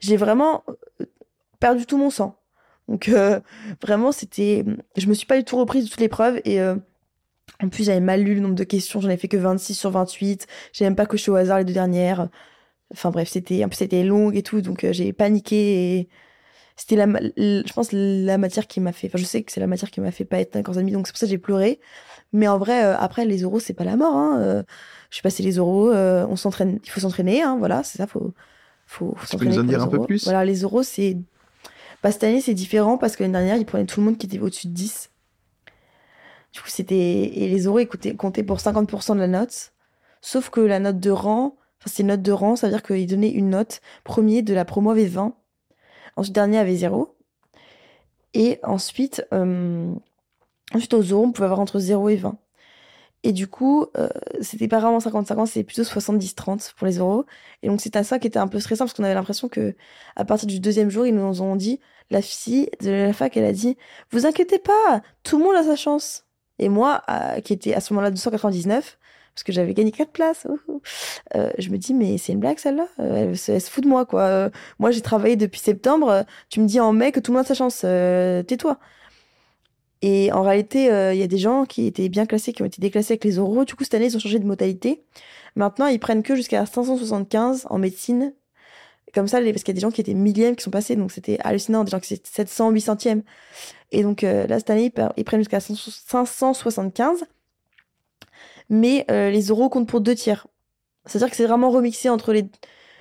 j'ai 0.00 0.16
vraiment 0.16 0.64
euh, 1.00 1.04
perdu 1.60 1.86
tout 1.86 1.98
mon 1.98 2.10
sang. 2.10 2.38
Donc 2.88 3.08
euh, 3.08 3.40
vraiment, 3.82 4.12
c'était, 4.12 4.64
je 4.96 5.06
me 5.06 5.14
suis 5.14 5.26
pas 5.26 5.36
du 5.36 5.44
tout 5.44 5.56
reprise 5.56 5.84
de 5.84 5.90
toute 5.90 6.00
l'épreuve 6.00 6.40
et 6.44 6.60
euh, 6.60 6.76
en 7.62 7.68
plus 7.68 7.84
j'avais 7.84 8.00
mal 8.00 8.22
lu 8.22 8.34
le 8.34 8.40
nombre 8.40 8.54
de 8.54 8.64
questions, 8.64 9.00
j'en 9.00 9.08
ai 9.10 9.16
fait 9.16 9.28
que 9.28 9.36
26 9.36 9.74
sur 9.74 9.90
28. 9.90 10.46
J'ai 10.72 10.84
même 10.84 10.96
pas 10.96 11.06
coché 11.06 11.30
au 11.30 11.34
hasard 11.36 11.58
les 11.58 11.64
deux 11.64 11.72
dernières. 11.74 12.28
Enfin 12.92 13.10
bref, 13.10 13.28
c'était, 13.28 13.64
en 13.64 13.68
plus 13.68 13.76
c'était 13.76 14.04
long 14.04 14.30
et 14.32 14.42
tout, 14.42 14.60
donc 14.62 14.86
j'ai 14.92 15.12
paniqué 15.12 15.98
et 15.98 16.08
c'était 16.76 16.96
la, 16.96 17.06
je 17.06 17.72
pense 17.72 17.90
la 17.92 18.38
matière 18.38 18.66
qui 18.66 18.80
m'a 18.80 18.92
fait. 18.92 19.06
Enfin, 19.08 19.18
je 19.18 19.24
sais 19.24 19.42
que 19.42 19.52
c'est 19.52 19.60
la 19.60 19.66
matière 19.66 19.90
qui 19.90 20.00
m'a 20.00 20.10
fait 20.10 20.24
pas 20.24 20.40
être 20.40 20.56
un 20.56 20.76
amis, 20.76 20.92
donc 20.92 21.06
c'est 21.06 21.12
pour 21.12 21.18
ça 21.18 21.26
que 21.26 21.30
j'ai 21.30 21.38
pleuré. 21.38 21.80
Mais 22.34 22.48
en 22.48 22.58
vrai, 22.58 22.84
euh, 22.84 22.96
après, 22.98 23.24
les 23.24 23.44
oraux, 23.44 23.60
c'est 23.60 23.74
pas 23.74 23.84
la 23.84 23.96
mort. 23.96 24.16
Hein. 24.16 24.40
Euh, 24.40 24.62
je 25.08 25.14
suis 25.14 25.22
passé 25.22 25.44
les 25.44 25.60
euh, 25.60 26.26
on 26.28 26.34
s'entraîne, 26.34 26.80
il 26.82 26.90
faut 26.90 26.98
s'entraîner, 26.98 27.42
hein, 27.42 27.56
voilà, 27.56 27.84
c'est 27.84 27.96
ça, 27.96 28.08
faut, 28.08 28.34
faut, 28.86 29.14
faut 29.16 29.26
Tu 29.28 29.36
peux 29.36 29.44
nous 29.44 29.60
en 29.60 29.62
dire 29.62 29.80
un 29.80 29.86
peu 29.86 30.04
plus? 30.04 30.24
Voilà, 30.24 30.44
les 30.44 30.64
oraux, 30.64 30.82
c'est. 30.82 31.16
Bah, 32.02 32.10
cette 32.10 32.24
année, 32.24 32.40
c'est 32.40 32.52
différent 32.52 32.98
parce 32.98 33.14
que 33.14 33.22
l'année 33.22 33.34
dernière, 33.34 33.56
ils 33.56 33.64
prenaient 33.64 33.86
tout 33.86 34.00
le 34.00 34.06
monde 34.06 34.18
qui 34.18 34.26
était 34.26 34.40
au-dessus 34.40 34.66
de 34.66 34.72
10. 34.72 35.10
Du 36.52 36.60
coup, 36.60 36.68
c'était. 36.68 36.96
Et 36.96 37.48
les 37.48 37.68
oraux, 37.68 37.78
ils 37.78 38.16
comptaient 38.16 38.42
pour 38.42 38.58
50% 38.58 39.14
de 39.14 39.20
la 39.20 39.28
note. 39.28 39.72
Sauf 40.20 40.50
que 40.50 40.60
la 40.60 40.80
note 40.80 40.98
de 40.98 41.12
rang, 41.12 41.56
enfin, 41.78 41.86
c'est 41.86 42.02
une 42.02 42.08
note 42.08 42.22
de 42.22 42.32
rang, 42.32 42.56
ça 42.56 42.66
veut 42.66 42.72
dire 42.72 42.82
qu'ils 42.82 43.06
donnaient 43.06 43.30
une 43.30 43.50
note. 43.50 43.80
Premier 44.02 44.42
de 44.42 44.54
la 44.54 44.64
promo 44.64 44.90
avait 44.90 45.06
20. 45.06 45.36
Ensuite, 46.16 46.34
dernier 46.34 46.58
avait 46.58 46.74
0. 46.74 47.16
Et 48.32 48.58
ensuite, 48.64 49.24
Ensuite, 50.74 50.94
aux 50.94 51.12
oraux, 51.12 51.26
on 51.26 51.32
pouvait 51.32 51.46
avoir 51.46 51.60
entre 51.60 51.78
0 51.78 52.08
et 52.08 52.16
20. 52.16 52.36
Et 53.26 53.32
du 53.32 53.48
coup, 53.48 53.86
euh, 53.96 54.08
c'était 54.42 54.68
pas 54.68 54.80
vraiment 54.80 54.98
50-50, 54.98 55.46
c'était 55.46 55.64
plutôt 55.64 55.82
70-30 55.82 56.74
pour 56.76 56.86
les 56.86 56.98
euros. 56.98 57.24
Et 57.62 57.68
donc, 57.68 57.80
c'était 57.80 58.02
ça 58.04 58.18
qui 58.18 58.26
était 58.26 58.38
un 58.38 58.48
peu 58.48 58.60
stressant 58.60 58.84
parce 58.84 58.92
qu'on 58.92 59.04
avait 59.04 59.14
l'impression 59.14 59.48
que, 59.48 59.74
à 60.14 60.26
partir 60.26 60.46
du 60.46 60.60
deuxième 60.60 60.90
jour, 60.90 61.06
ils 61.06 61.14
nous 61.14 61.40
ont 61.40 61.56
dit, 61.56 61.80
la 62.10 62.20
fille 62.20 62.68
de 62.82 62.90
la 62.90 63.12
fac, 63.14 63.34
elle 63.38 63.46
a 63.46 63.52
dit, 63.52 63.78
vous 64.10 64.26
inquiétez 64.26 64.58
pas, 64.58 65.00
tout 65.22 65.38
le 65.38 65.44
monde 65.44 65.56
a 65.56 65.62
sa 65.62 65.74
chance. 65.74 66.26
Et 66.58 66.68
moi, 66.68 67.02
qui 67.44 67.54
était 67.54 67.74
à 67.74 67.80
ce 67.80 67.94
moment-là 67.94 68.10
299, 68.10 68.98
parce 69.34 69.42
que 69.42 69.52
j'avais 69.52 69.72
gagné 69.74 69.90
4 69.90 70.12
places, 70.12 70.46
euh, 71.34 71.50
je 71.58 71.70
me 71.70 71.78
dis, 71.78 71.94
mais 71.94 72.18
c'est 72.18 72.32
une 72.32 72.40
blague 72.40 72.58
celle-là 72.58 72.86
elle, 72.98 73.30
elle, 73.30 73.36
se 73.36 73.70
fout 73.70 73.82
de 73.82 73.88
moi, 73.88 74.04
quoi. 74.04 74.22
Euh, 74.22 74.50
moi, 74.78 74.90
j'ai 74.90 75.00
travaillé 75.00 75.36
depuis 75.36 75.60
septembre, 75.60 76.24
tu 76.50 76.60
me 76.60 76.66
dis 76.66 76.78
en 76.78 76.92
mai 76.92 77.10
que 77.10 77.20
tout 77.20 77.32
le 77.32 77.38
monde 77.38 77.46
a 77.46 77.48
sa 77.48 77.54
chance, 77.54 77.80
tais-toi. 77.80 78.78
Et 80.06 80.30
en 80.32 80.42
réalité, 80.42 80.92
euh, 80.92 81.14
il 81.14 81.18
y 81.18 81.22
a 81.22 81.26
des 81.26 81.38
gens 81.38 81.64
qui 81.64 81.86
étaient 81.86 82.10
bien 82.10 82.26
classés, 82.26 82.52
qui 82.52 82.60
ont 82.60 82.66
été 82.66 82.78
déclassés 82.78 83.14
avec 83.14 83.24
les 83.24 83.36
euros. 83.36 83.64
Du 83.64 83.74
coup, 83.74 83.84
cette 83.84 83.94
année, 83.94 84.04
ils 84.04 84.14
ont 84.14 84.20
changé 84.20 84.38
de 84.38 84.44
modalité. 84.44 85.02
Maintenant, 85.56 85.86
ils 85.86 85.98
prennent 85.98 86.22
que 86.22 86.36
jusqu'à 86.36 86.66
575 86.66 87.66
en 87.70 87.78
médecine. 87.78 88.34
Comme 89.14 89.28
ça, 89.28 89.40
parce 89.40 89.62
qu'il 89.62 89.68
y 89.68 89.70
a 89.70 89.74
des 89.76 89.80
gens 89.80 89.90
qui 89.90 90.02
étaient 90.02 90.12
millièmes 90.12 90.56
qui 90.56 90.62
sont 90.62 90.70
passés. 90.70 90.94
Donc, 90.94 91.10
c'était 91.10 91.38
hallucinant. 91.40 91.84
Des 91.84 91.90
gens 91.90 92.00
qui 92.00 92.12
étaient 92.12 92.28
700, 92.28 92.72
800e. 92.72 93.22
Et 93.92 94.02
donc, 94.02 94.24
euh, 94.24 94.46
là, 94.46 94.58
cette 94.58 94.68
année, 94.68 94.92
ils 95.16 95.24
prennent 95.24 95.40
jusqu'à 95.40 95.60
575. 95.60 97.24
Mais 98.68 99.06
euh, 99.10 99.30
les 99.30 99.46
euros 99.48 99.70
comptent 99.70 99.88
pour 99.88 100.02
deux 100.02 100.14
tiers. 100.14 100.46
C'est-à-dire 101.06 101.30
que 101.30 101.36
c'est 101.36 101.46
vraiment 101.46 101.70
remixé 101.70 102.10
entre 102.10 102.34
les, 102.34 102.44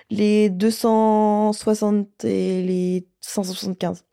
les 0.10 0.50
260 0.50 2.24
et 2.24 2.64
les 2.64 3.06
575. 3.20 4.06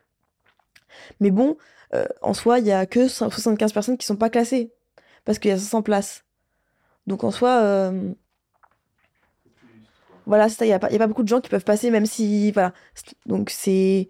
Mais 1.20 1.30
bon, 1.30 1.57
euh, 1.95 2.07
en 2.22 2.34
soi, 2.34 2.59
il 2.59 2.66
y 2.66 2.72
a 2.72 2.86
que 2.86 3.09
75 3.09 3.72
personnes 3.72 3.99
qui 3.99 4.07
sont 4.07 4.16
pas 4.16 4.30
classées 4.30 4.72
parce 5.24 5.38
qu'il 5.38 5.51
y 5.51 5.55
a 5.55 5.59
500 5.59 5.82
places. 5.82 6.24
Donc 7.07 7.24
en 7.24 7.30
soi, 7.30 7.61
euh, 7.62 8.12
voilà, 10.26 10.49
il 10.61 10.66
n'y 10.66 10.72
a, 10.72 10.78
pas, 10.78 10.91
y 10.91 10.97
a 10.97 10.99
pas 10.99 11.07
beaucoup 11.07 11.22
de 11.22 11.28
gens 11.28 11.41
qui 11.41 11.51
peuvent 11.51 11.64
passer, 11.64 11.91
même 11.91 12.07
si. 12.07 12.53
Voilà. 12.53 12.72
Donc 13.26 13.51
c'est. 13.51 14.09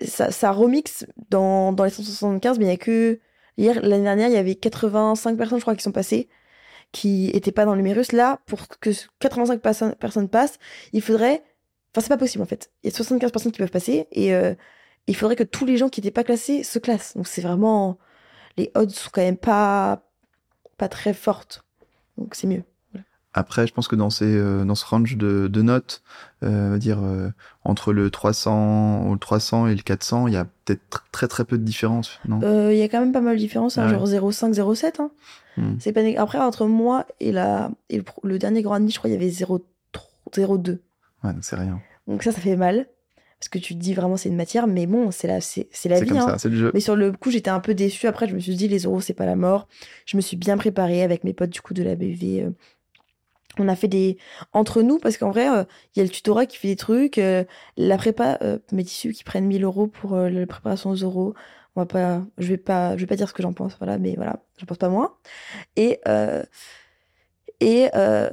Ça, 0.00 0.30
ça 0.30 0.50
remixe 0.50 1.06
dans, 1.30 1.70
les 1.84 1.90
175, 1.90 2.58
mais 2.58 2.64
il 2.64 2.68
y 2.68 2.70
a 2.72 2.76
que. 2.76 3.20
Hier, 3.56 3.80
l'année 3.82 4.02
dernière, 4.02 4.28
il 4.28 4.34
y 4.34 4.36
avait 4.36 4.56
85 4.56 5.36
personnes, 5.36 5.58
je 5.58 5.62
crois, 5.62 5.76
qui 5.76 5.82
sont 5.84 5.92
passées, 5.92 6.28
qui 6.90 7.30
n'étaient 7.32 7.52
pas 7.52 7.64
dans 7.64 7.72
le 7.72 7.78
numérus. 7.78 8.10
Là, 8.10 8.40
pour 8.46 8.66
que 8.80 8.90
85 9.20 9.60
personnes 9.60 10.28
passent, 10.28 10.58
il 10.92 11.02
faudrait. 11.02 11.44
Enfin, 11.92 12.00
c'est 12.02 12.08
pas 12.08 12.16
possible 12.16 12.42
en 12.42 12.46
fait. 12.46 12.72
Il 12.82 12.90
y 12.90 12.92
a 12.92 12.96
75 12.96 13.30
personnes 13.30 13.52
qui 13.52 13.58
peuvent 13.58 13.70
passer 13.70 14.08
et 14.10 14.34
euh, 14.34 14.54
il 15.06 15.16
faudrait 15.16 15.36
que 15.36 15.42
tous 15.42 15.66
les 15.66 15.76
gens 15.76 15.88
qui 15.88 16.00
n'étaient 16.00 16.10
pas 16.10 16.24
classés 16.24 16.62
se 16.62 16.78
classent. 16.78 17.16
Donc 17.16 17.26
c'est 17.26 17.42
vraiment 17.42 17.98
les 18.56 18.70
odds 18.74 18.90
sont 18.90 19.10
quand 19.12 19.22
même 19.22 19.36
pas 19.36 20.02
pas 20.76 20.88
très 20.88 21.14
fortes. 21.14 21.64
Donc 22.18 22.34
c'est 22.34 22.46
mieux. 22.46 22.64
Après, 23.36 23.66
je 23.66 23.74
pense 23.74 23.88
que 23.88 23.96
dans 23.96 24.10
ces 24.10 24.26
euh, 24.26 24.64
dans 24.64 24.76
ce 24.76 24.86
range 24.86 25.16
de, 25.16 25.48
de 25.48 25.62
notes, 25.62 26.02
euh, 26.44 26.78
dire 26.78 27.00
euh, 27.02 27.30
entre 27.64 27.92
le 27.92 28.08
300 28.08 29.12
le 29.12 29.18
300 29.18 29.66
et 29.66 29.74
le 29.74 29.82
400, 29.82 30.28
il 30.28 30.34
y 30.34 30.36
a 30.36 30.44
peut-être 30.44 31.04
très 31.10 31.26
très 31.26 31.44
peu 31.44 31.58
de 31.58 31.64
différence, 31.64 32.20
Il 32.26 32.76
y 32.76 32.82
a 32.82 32.88
quand 32.88 33.00
même 33.00 33.12
pas 33.12 33.20
mal 33.20 33.34
de 33.34 33.40
différence, 33.40 33.76
hein, 33.76 33.86
ah 33.88 33.90
genre 33.90 34.06
0,5 34.06 34.54
0,7 34.54 35.00
hein. 35.02 35.10
Hmm. 35.56 35.74
C'est 35.80 35.92
pas 35.92 36.00
après 36.20 36.38
entre 36.38 36.66
moi 36.66 37.06
et 37.18 37.32
la 37.32 37.70
et 37.90 38.02
le, 38.22 38.38
dernier 38.38 38.62
grand 38.62 38.74
admis, 38.74 38.92
je 38.92 38.98
crois 38.98 39.10
il 39.10 39.14
y 39.14 39.16
avait 39.16 39.28
0,2. 39.28 40.78
Ouais, 41.24 41.30
c'est 41.40 41.56
rien. 41.56 41.80
Donc 42.06 42.22
ça 42.22 42.30
ça 42.30 42.40
fait 42.40 42.56
mal 42.56 42.86
parce 43.44 43.50
que 43.50 43.58
tu 43.58 43.74
dis 43.74 43.92
vraiment 43.92 44.16
c'est 44.16 44.30
une 44.30 44.36
matière, 44.36 44.66
mais 44.66 44.86
bon, 44.86 45.10
c'est 45.10 45.28
la, 45.28 45.42
c'est, 45.42 45.68
la 45.84 46.00
vie. 46.00 46.16
Hein. 46.16 46.36
le 46.44 46.56
jeu. 46.56 46.70
Mais 46.72 46.80
sur 46.80 46.96
le 46.96 47.12
coup, 47.12 47.30
j'étais 47.30 47.50
un 47.50 47.60
peu 47.60 47.74
déçue. 47.74 48.06
Après, 48.06 48.26
je 48.26 48.34
me 48.34 48.40
suis 48.40 48.54
dit, 48.54 48.68
les 48.68 48.84
euros, 48.84 49.02
c'est 49.02 49.12
pas 49.12 49.26
la 49.26 49.36
mort. 49.36 49.68
Je 50.06 50.16
me 50.16 50.22
suis 50.22 50.38
bien 50.38 50.56
préparée 50.56 51.02
avec 51.02 51.24
mes 51.24 51.34
potes 51.34 51.50
du 51.50 51.60
coup 51.60 51.74
de 51.74 51.82
la 51.82 51.94
BV. 51.94 52.44
Euh. 52.44 52.50
On 53.58 53.68
a 53.68 53.76
fait 53.76 53.86
des 53.86 54.16
entre 54.54 54.80
nous 54.80 54.98
parce 54.98 55.18
qu'en 55.18 55.30
vrai, 55.30 55.46
euh, 55.46 55.64
il 55.94 55.98
y 55.98 56.00
a 56.00 56.04
le 56.04 56.08
tutorat 56.08 56.46
qui 56.46 56.56
fait 56.56 56.68
des 56.68 56.76
trucs, 56.76 57.18
euh, 57.18 57.44
la 57.76 57.98
prépa, 57.98 58.38
mes 58.72 58.82
tissus 58.82 59.12
qui 59.12 59.24
prennent 59.24 59.46
1000 59.46 59.62
euros 59.62 59.88
pour 59.88 60.16
la 60.16 60.46
préparation 60.46 60.88
aux 60.88 60.96
euros. 60.96 61.34
On 61.76 61.82
va 61.82 61.86
pas, 61.86 62.24
je 62.38 62.48
vais 62.48 62.56
pas, 62.56 62.96
je 62.96 63.02
vais 63.02 63.06
pas 63.06 63.16
dire 63.16 63.28
ce 63.28 63.34
que 63.34 63.42
j'en 63.42 63.52
pense, 63.52 63.76
voilà, 63.78 63.98
mais 63.98 64.14
voilà, 64.16 64.42
j'en 64.58 64.64
pense 64.64 64.78
pas 64.78 64.88
moins. 64.88 65.14
Et 65.76 66.00
et 67.60 67.88
euh, 67.94 68.28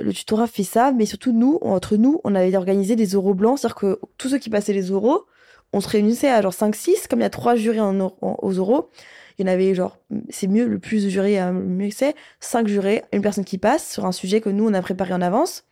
le 0.00 0.12
tutorat 0.12 0.46
fait 0.46 0.64
ça, 0.64 0.92
mais 0.92 1.06
surtout 1.06 1.32
nous, 1.32 1.58
entre 1.62 1.96
nous, 1.96 2.20
on 2.24 2.34
avait 2.34 2.56
organisé 2.56 2.96
des 2.96 3.06
euros 3.06 3.34
blancs, 3.34 3.58
c'est-à-dire 3.58 3.76
que 3.76 4.00
tous 4.18 4.28
ceux 4.28 4.38
qui 4.38 4.50
passaient 4.50 4.72
les 4.72 4.90
euros, 4.90 5.26
on 5.72 5.80
se 5.80 5.88
réunissait 5.88 6.30
à 6.30 6.40
genre 6.40 6.52
5-6, 6.52 7.08
comme 7.08 7.20
il 7.20 7.22
y 7.22 7.26
a 7.26 7.30
trois 7.30 7.56
jurés 7.56 7.80
en, 7.80 7.98
aux 8.20 8.52
euros, 8.52 8.90
il 9.38 9.46
y 9.46 9.48
en 9.48 9.52
avait 9.52 9.74
genre, 9.74 9.98
c'est 10.30 10.46
mieux, 10.46 10.66
le 10.66 10.78
plus 10.78 11.04
de 11.04 11.10
jurés, 11.10 11.38
hein, 11.38 11.52
mieux 11.52 11.88
que 11.88 11.94
c'est, 11.94 12.14
5 12.40 12.66
jurés, 12.66 13.04
une 13.12 13.22
personne 13.22 13.44
qui 13.44 13.58
passe 13.58 13.92
sur 13.92 14.06
un 14.06 14.12
sujet 14.12 14.40
que 14.40 14.48
nous, 14.48 14.66
on 14.66 14.74
a 14.74 14.82
préparé 14.82 15.12
en 15.12 15.20
avance. 15.20 15.64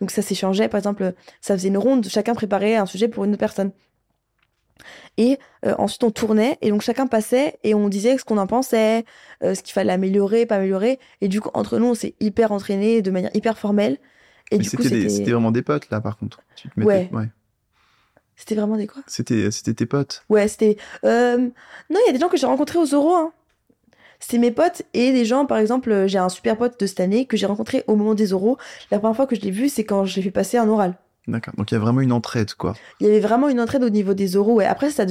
Donc 0.00 0.10
ça 0.10 0.22
s'échangeait, 0.22 0.68
par 0.68 0.78
exemple, 0.78 1.12
ça 1.40 1.56
faisait 1.56 1.68
une 1.68 1.78
ronde, 1.78 2.06
chacun 2.08 2.34
préparait 2.34 2.76
un 2.76 2.86
sujet 2.86 3.08
pour 3.08 3.24
une 3.24 3.32
autre 3.32 3.40
personne. 3.40 3.72
Et 5.16 5.38
euh, 5.64 5.74
ensuite, 5.78 6.04
on 6.04 6.10
tournait 6.10 6.58
et 6.60 6.70
donc 6.70 6.82
chacun 6.82 7.06
passait 7.06 7.58
et 7.64 7.74
on 7.74 7.88
disait 7.88 8.18
ce 8.18 8.24
qu'on 8.24 8.38
en 8.38 8.46
pensait, 8.46 9.04
euh, 9.42 9.54
ce 9.54 9.62
qu'il 9.62 9.72
fallait 9.72 9.92
améliorer, 9.92 10.46
pas 10.46 10.56
améliorer. 10.56 10.98
Et 11.20 11.28
du 11.28 11.40
coup, 11.40 11.50
entre 11.54 11.78
nous, 11.78 11.86
on 11.86 11.94
s'est 11.94 12.14
hyper 12.20 12.52
entraîné 12.52 13.02
de 13.02 13.10
manière 13.10 13.30
hyper 13.34 13.58
formelle. 13.58 13.98
Et 14.50 14.58
du 14.58 14.70
coup, 14.70 14.82
c'était 14.82 15.30
vraiment 15.30 15.50
des 15.50 15.62
potes 15.62 15.90
là, 15.90 16.00
par 16.00 16.18
contre. 16.18 16.40
Tu 16.56 16.68
te 16.68 16.80
ouais. 16.80 17.08
ouais. 17.12 17.28
C'était 18.36 18.54
vraiment 18.54 18.76
des 18.76 18.86
quoi? 18.86 19.02
C'était 19.06 19.50
c'était 19.50 19.74
tes 19.74 19.86
potes. 19.86 20.24
Ouais, 20.28 20.48
c'était. 20.48 20.76
Euh... 21.04 21.36
Non, 21.38 22.00
il 22.04 22.06
y 22.06 22.10
a 22.10 22.12
des 22.12 22.18
gens 22.18 22.28
que 22.28 22.36
j'ai 22.36 22.46
rencontrés 22.46 22.78
aux 22.78 22.86
euros. 22.86 23.14
Hein. 23.14 23.32
C'était 24.18 24.38
mes 24.38 24.50
potes 24.50 24.82
et 24.94 25.12
des 25.12 25.24
gens, 25.24 25.46
par 25.46 25.58
exemple, 25.58 26.06
j'ai 26.06 26.18
un 26.18 26.28
super 26.28 26.56
pote 26.56 26.78
de 26.78 26.86
cette 26.86 27.00
année 27.00 27.26
que 27.26 27.36
j'ai 27.36 27.46
rencontré 27.46 27.82
au 27.88 27.96
moment 27.96 28.14
des 28.14 28.26
euros. 28.26 28.56
La 28.90 28.98
première 28.98 29.16
fois 29.16 29.26
que 29.26 29.34
je 29.34 29.40
l'ai 29.40 29.50
vu, 29.50 29.68
c'est 29.68 29.84
quand 29.84 30.04
j'ai 30.04 30.22
fait 30.22 30.30
passer 30.30 30.58
un 30.58 30.68
oral. 30.68 30.94
D'accord. 31.28 31.54
Donc 31.56 31.70
il 31.70 31.74
y 31.74 31.76
a 31.76 31.80
vraiment 31.80 32.00
une 32.00 32.12
entraide, 32.12 32.54
quoi. 32.54 32.74
Il 33.00 33.06
y 33.06 33.10
avait 33.10 33.20
vraiment 33.20 33.48
une 33.48 33.60
entraide 33.60 33.84
au 33.84 33.90
niveau 33.90 34.14
des 34.14 34.28
euros. 34.28 34.54
Ouais. 34.54 34.66
Après, 34.66 34.90
ça, 34.90 35.04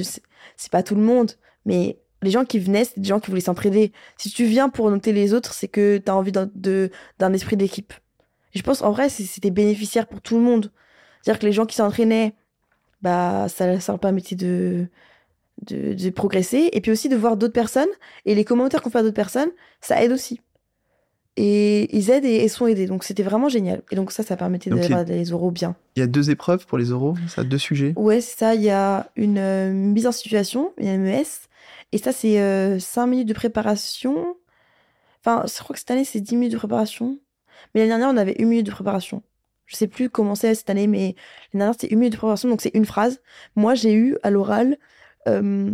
c'est 0.57 0.71
pas 0.71 0.83
tout 0.83 0.95
le 0.95 1.01
monde, 1.01 1.31
mais 1.65 1.99
les 2.21 2.31
gens 2.31 2.45
qui 2.45 2.59
venaient, 2.59 2.85
c'était 2.85 3.01
des 3.01 3.09
gens 3.09 3.19
qui 3.19 3.29
voulaient 3.29 3.41
s'entraider. 3.41 3.91
Si 4.17 4.29
tu 4.29 4.45
viens 4.45 4.69
pour 4.69 4.89
noter 4.91 5.13
les 5.13 5.33
autres, 5.33 5.53
c'est 5.53 5.67
que 5.67 5.97
tu 5.97 6.11
as 6.11 6.15
envie 6.15 6.31
d'un 6.31 7.33
esprit 7.33 7.57
d'équipe. 7.57 7.93
Je 8.53 8.61
pense, 8.61 8.81
en 8.81 8.91
vrai, 8.91 9.09
c'était 9.09 9.49
bénéficiaire 9.51 10.07
pour 10.07 10.21
tout 10.21 10.35
le 10.35 10.41
monde. 10.41 10.71
C'est-à-dire 11.21 11.39
que 11.39 11.45
les 11.45 11.53
gens 11.53 11.65
qui 11.65 11.75
s'entraînaient, 11.75 12.35
bah, 13.01 13.47
ça, 13.47 13.79
ça 13.79 13.91
leur 13.93 13.99
permettait 13.99 14.35
de, 14.35 14.87
de, 15.67 15.93
de 15.93 16.09
progresser. 16.09 16.69
Et 16.73 16.81
puis 16.81 16.91
aussi 16.91 17.09
de 17.09 17.15
voir 17.15 17.37
d'autres 17.37 17.53
personnes. 17.53 17.89
Et 18.25 18.35
les 18.35 18.43
commentaires 18.43 18.81
qu'on 18.81 18.89
fait 18.89 18.99
à 18.99 19.03
d'autres 19.03 19.15
personnes, 19.15 19.51
ça 19.79 20.03
aide 20.03 20.11
aussi 20.11 20.41
et 21.37 21.95
ils 21.95 22.09
aident 22.09 22.25
et, 22.25 22.47
sont 22.47 22.67
aidés. 22.67 22.87
Donc 22.87 23.03
c'était 23.03 23.23
vraiment 23.23 23.49
génial. 23.49 23.81
Et 23.91 23.95
donc 23.95 24.11
ça, 24.11 24.23
ça 24.23 24.35
permettait 24.35 24.69
d'avoir 24.69 25.03
les 25.03 25.31
oraux 25.31 25.51
bien. 25.51 25.75
Il 25.95 25.99
y 25.99 26.03
a 26.03 26.07
deux 26.07 26.29
épreuves 26.29 26.65
pour 26.65 26.77
les 26.77 26.91
oraux, 26.91 27.15
ça, 27.27 27.43
deux 27.43 27.57
sujets. 27.57 27.93
Ouais, 27.95 28.21
c'est 28.21 28.37
ça. 28.37 28.55
Il 28.55 28.61
y 28.61 28.69
a 28.69 29.09
une 29.15 29.37
euh, 29.37 29.71
mise 29.71 30.07
en 30.07 30.11
situation, 30.11 30.73
une 30.77 31.03
MES, 31.03 31.23
et 31.91 31.97
ça 31.97 32.11
c'est 32.11 32.39
euh, 32.41 32.79
5 32.79 33.07
minutes 33.07 33.27
de 33.27 33.33
préparation. 33.33 34.35
Enfin, 35.23 35.45
je 35.47 35.61
crois 35.63 35.73
que 35.73 35.79
cette 35.79 35.91
année 35.91 36.05
c'est 36.05 36.21
10 36.21 36.35
minutes 36.35 36.53
de 36.53 36.57
préparation. 36.57 37.19
Mais 37.73 37.81
l'année 37.81 37.89
dernière 37.89 38.09
on 38.09 38.17
avait 38.17 38.35
une 38.39 38.49
minute 38.49 38.65
de 38.65 38.71
préparation. 38.71 39.23
Je 39.65 39.77
sais 39.77 39.87
plus 39.87 40.09
comment 40.09 40.35
c'est 40.35 40.53
cette 40.53 40.69
année, 40.69 40.87
mais 40.87 41.15
l'année 41.53 41.59
dernière 41.59 41.73
c'était 41.73 41.93
une 41.93 41.99
minute 41.99 42.13
de 42.13 42.17
préparation, 42.17 42.49
donc 42.49 42.61
c'est 42.61 42.75
une 42.75 42.85
phrase. 42.85 43.21
Moi 43.55 43.73
j'ai 43.75 43.93
eu 43.93 44.17
à 44.23 44.31
l'oral. 44.31 44.77
Euh, 45.27 45.71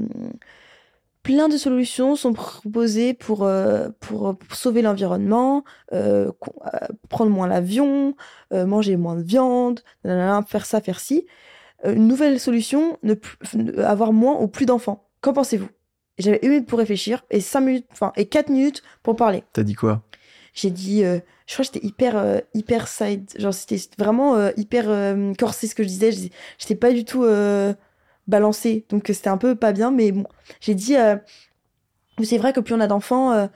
plein 1.28 1.50
de 1.50 1.58
solutions 1.58 2.16
sont 2.16 2.32
proposées 2.32 3.14
pour, 3.14 3.44
euh, 3.44 3.90
pour, 4.00 4.38
sauver 4.54 4.82
l'environnement, 4.82 5.66
euh, 5.92 6.32
euh, 6.74 6.88
prendre 7.10 7.30
moins 7.32 7.48
l'avion, 7.48 8.16
manger 8.52 8.96
moins 8.96 9.18
de 9.18 9.24
viande, 9.24 9.82
faire 10.06 10.66
ça, 10.66 10.80
faire 10.80 11.02
ci. 11.02 11.28
une 11.84 12.08
nouvelle 12.08 12.40
solution, 12.40 12.98
ne, 13.04 13.14
avoir 13.82 14.14
moins 14.14 14.40
ou 14.40 14.48
plus 14.48 14.66
d'enfants. 14.66 15.10
Qu'en 15.20 15.34
pensez-vous? 15.34 15.68
J'avais 16.18 16.40
une 16.44 16.50
minute 16.52 16.66
pour 16.66 16.80
réfléchir 16.80 17.26
et 17.30 17.42
cinq 17.42 17.60
minutes, 17.60 17.88
enfin, 17.92 18.14
et 18.16 18.26
quatre 18.28 18.48
minutes 18.48 18.82
pour 19.04 19.18
parler. 19.18 19.44
T'as 19.52 19.64
dit 19.64 19.76
quoi? 19.76 20.04
J'ai 20.54 20.72
dit, 20.72 21.02
je 21.02 21.54
crois 21.54 21.66
que 21.66 21.72
j'étais 21.74 21.86
hyper, 21.86 22.42
hyper 22.54 22.88
side, 22.88 23.30
genre 23.38 23.54
c'était 23.54 23.82
vraiment 24.00 24.50
hyper 24.56 25.16
corsé 25.38 25.68
ce 25.68 25.76
que 25.76 25.84
je 25.84 25.90
disais. 25.90 26.32
J'étais 26.58 26.76
pas 26.76 26.94
du 26.94 27.04
tout 27.04 27.26
balancé. 28.28 28.86
Donc 28.90 29.06
c'était 29.08 29.30
un 29.30 29.38
peu 29.38 29.56
pas 29.56 29.72
bien, 29.72 29.92
mais 29.92 30.12
bon, 30.12 30.26
j'ai 30.60 30.76
dit, 30.76 30.96
euh, 30.96 31.16
c'est 32.24 32.38
vrai 32.38 32.54
que 32.54 32.60
plus 32.60 32.74
on 32.74 32.80
a 32.80 32.88
d'enfants, 32.88 33.32
euh, 33.32 33.48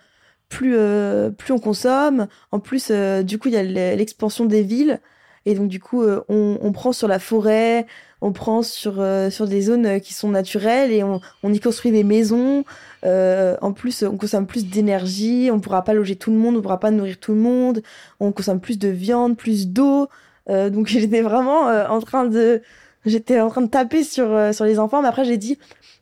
plus, 0.50 0.76
euh, 0.78 1.30
plus 1.30 1.54
on 1.54 1.60
consomme. 1.60 2.28
En 2.52 2.60
plus, 2.60 2.92
du 2.92 3.40
coup, 3.40 3.50
il 3.50 3.54
y 3.54 3.58
a 3.58 3.64
l'expansion 3.64 4.46
des 4.46 4.64
villes. 4.64 5.00
Et 5.48 5.56
donc, 5.56 5.70
du 5.70 5.80
coup, 5.80 6.04
on, 6.04 6.60
on, 6.62 6.72
prend 6.72 6.94
sur 6.94 7.08
la 7.08 7.18
forêt, 7.18 7.88
on 8.22 8.32
prend 8.32 8.62
sur, 8.62 9.04
sur 9.32 9.48
des 9.48 9.62
zones 9.62 10.00
qui 10.00 10.14
sont 10.14 10.30
naturelles 10.30 10.92
et 10.92 11.04
on, 11.04 11.20
on 11.42 11.52
y 11.52 11.60
construit 11.60 11.92
des 11.92 12.04
maisons. 12.04 12.64
en 13.04 13.74
plus, 13.74 14.04
on 14.04 14.18
consomme 14.18 14.46
plus 14.46 14.68
d'énergie, 14.68 15.50
on 15.52 15.60
pourra 15.60 15.84
pas 15.84 15.94
loger 15.96 16.16
tout 16.16 16.30
le 16.30 16.38
monde, 16.38 16.58
on 16.58 16.62
pourra 16.62 16.80
pas 16.80 16.92
nourrir 16.92 17.20
tout 17.20 17.34
le 17.34 17.40
monde, 17.40 17.82
on 18.20 18.32
consomme 18.32 18.60
plus 18.60 18.78
de 18.78 18.90
viande, 18.90 19.36
plus 19.36 19.68
d'eau. 19.68 20.10
donc, 20.48 20.86
j'étais 20.88 21.22
vraiment 21.22 21.64
en 21.66 22.02
train 22.02 22.26
de, 22.26 22.62
J'étais 23.06 23.40
en 23.40 23.50
train 23.50 23.62
de 23.62 23.70
taper 23.70 24.04
sur, 24.04 24.32
euh, 24.32 24.52
sur 24.54 24.66
les 24.66 24.80
enfants, 24.80 25.02
mais 25.02 25.08
après 25.08 25.26
j'ai 25.26 25.38
dit 25.38 25.58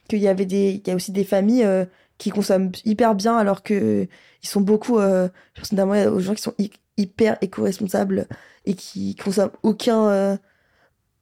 qu'il 0.10 0.20
y 0.20 0.28
avait 0.28 0.45
des, 0.45 0.82
il 0.84 0.88
y 0.88 0.91
a 0.91 0.95
aussi 0.95 1.12
des 1.14 1.24
familles 1.24 1.64
euh, 1.64 1.86
qui 2.18 2.32
consomment 2.32 2.72
hyper 2.84 3.16
bien 3.16 3.38
alors 3.38 3.64
que 3.64 4.08
ils 4.43 4.47
sont 4.47 4.62
beaucoup, 4.62 5.00
euh, 5.00 5.30
je 5.54 5.62
pense 5.62 5.72
notamment 5.72 6.12
aux 6.12 6.20
gens 6.20 6.34
qui 6.34 6.41
sont 6.41 6.56
hyper 6.97 7.38
éco-responsables 7.41 8.28
et 8.66 8.74
qui 8.74 9.16
consomment 9.16 9.52
aucun, 9.64 10.08
euh, 10.08 10.38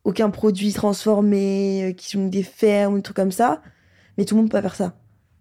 aucun 0.04 0.30
produit 0.30 0.74
transformé, 0.74 1.96
qui 1.98 2.18
ont 2.18 2.28
des 2.28 2.44
fermes 2.44 2.94
ou 2.94 2.98
des 2.98 3.04
trucs 3.04 3.16
comme 3.16 3.32
ça. 3.32 3.62
Mais 4.18 4.26
tout 4.26 4.36
le 4.36 4.42
monde 4.42 4.50
peut 4.50 4.58
pas 4.58 4.62
faire 4.62 4.76
ça. 4.76 4.98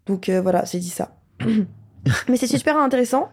Donc 0.07 0.29
voilà, 0.29 0.67
c'est 0.67 0.79
dit 0.79 0.91
ça. 0.91 1.17
Mais 2.29 2.37
c'est 2.37 2.47
super 2.47 2.79
intéressant. 2.79 3.31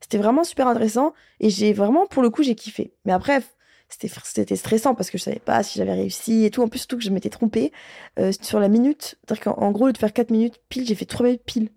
C'était 0.00 0.18
vraiment 0.18 0.44
super 0.44 0.68
intéressant. 0.68 1.12
Et 1.40 1.50
j'ai 1.50 1.72
vraiment, 1.72 2.06
pour 2.06 2.22
le 2.22 2.30
coup, 2.30 2.42
j'ai 2.42 2.54
kiffé. 2.54 2.94
Mais 3.04 3.12
après, 3.12 3.42
c'était 3.88 4.56
stressant 4.56 4.94
parce 4.94 5.10
que 5.10 5.18
je 5.18 5.22
savais 5.22 5.38
pas 5.38 5.62
si 5.62 5.78
j'avais 5.78 5.94
réussi 5.94 6.44
et 6.44 6.50
tout. 6.50 6.62
En 6.62 6.68
plus, 6.68 6.80
surtout 6.80 6.98
que 6.98 7.04
je 7.04 7.10
m'étais 7.10 7.30
trompée 7.30 7.72
euh, 8.18 8.32
sur 8.40 8.58
la 8.58 8.68
minute. 8.68 9.16
C'est-à-dire 9.26 9.44
qu'en 9.44 9.70
gros, 9.70 9.90
de 9.90 9.98
faire 9.98 10.12
4 10.12 10.30
minutes 10.30 10.60
pile, 10.68 10.86
j'ai 10.86 10.94
fait 10.94 11.04
3 11.04 11.26
minutes 11.26 11.42
pile. 11.44 11.68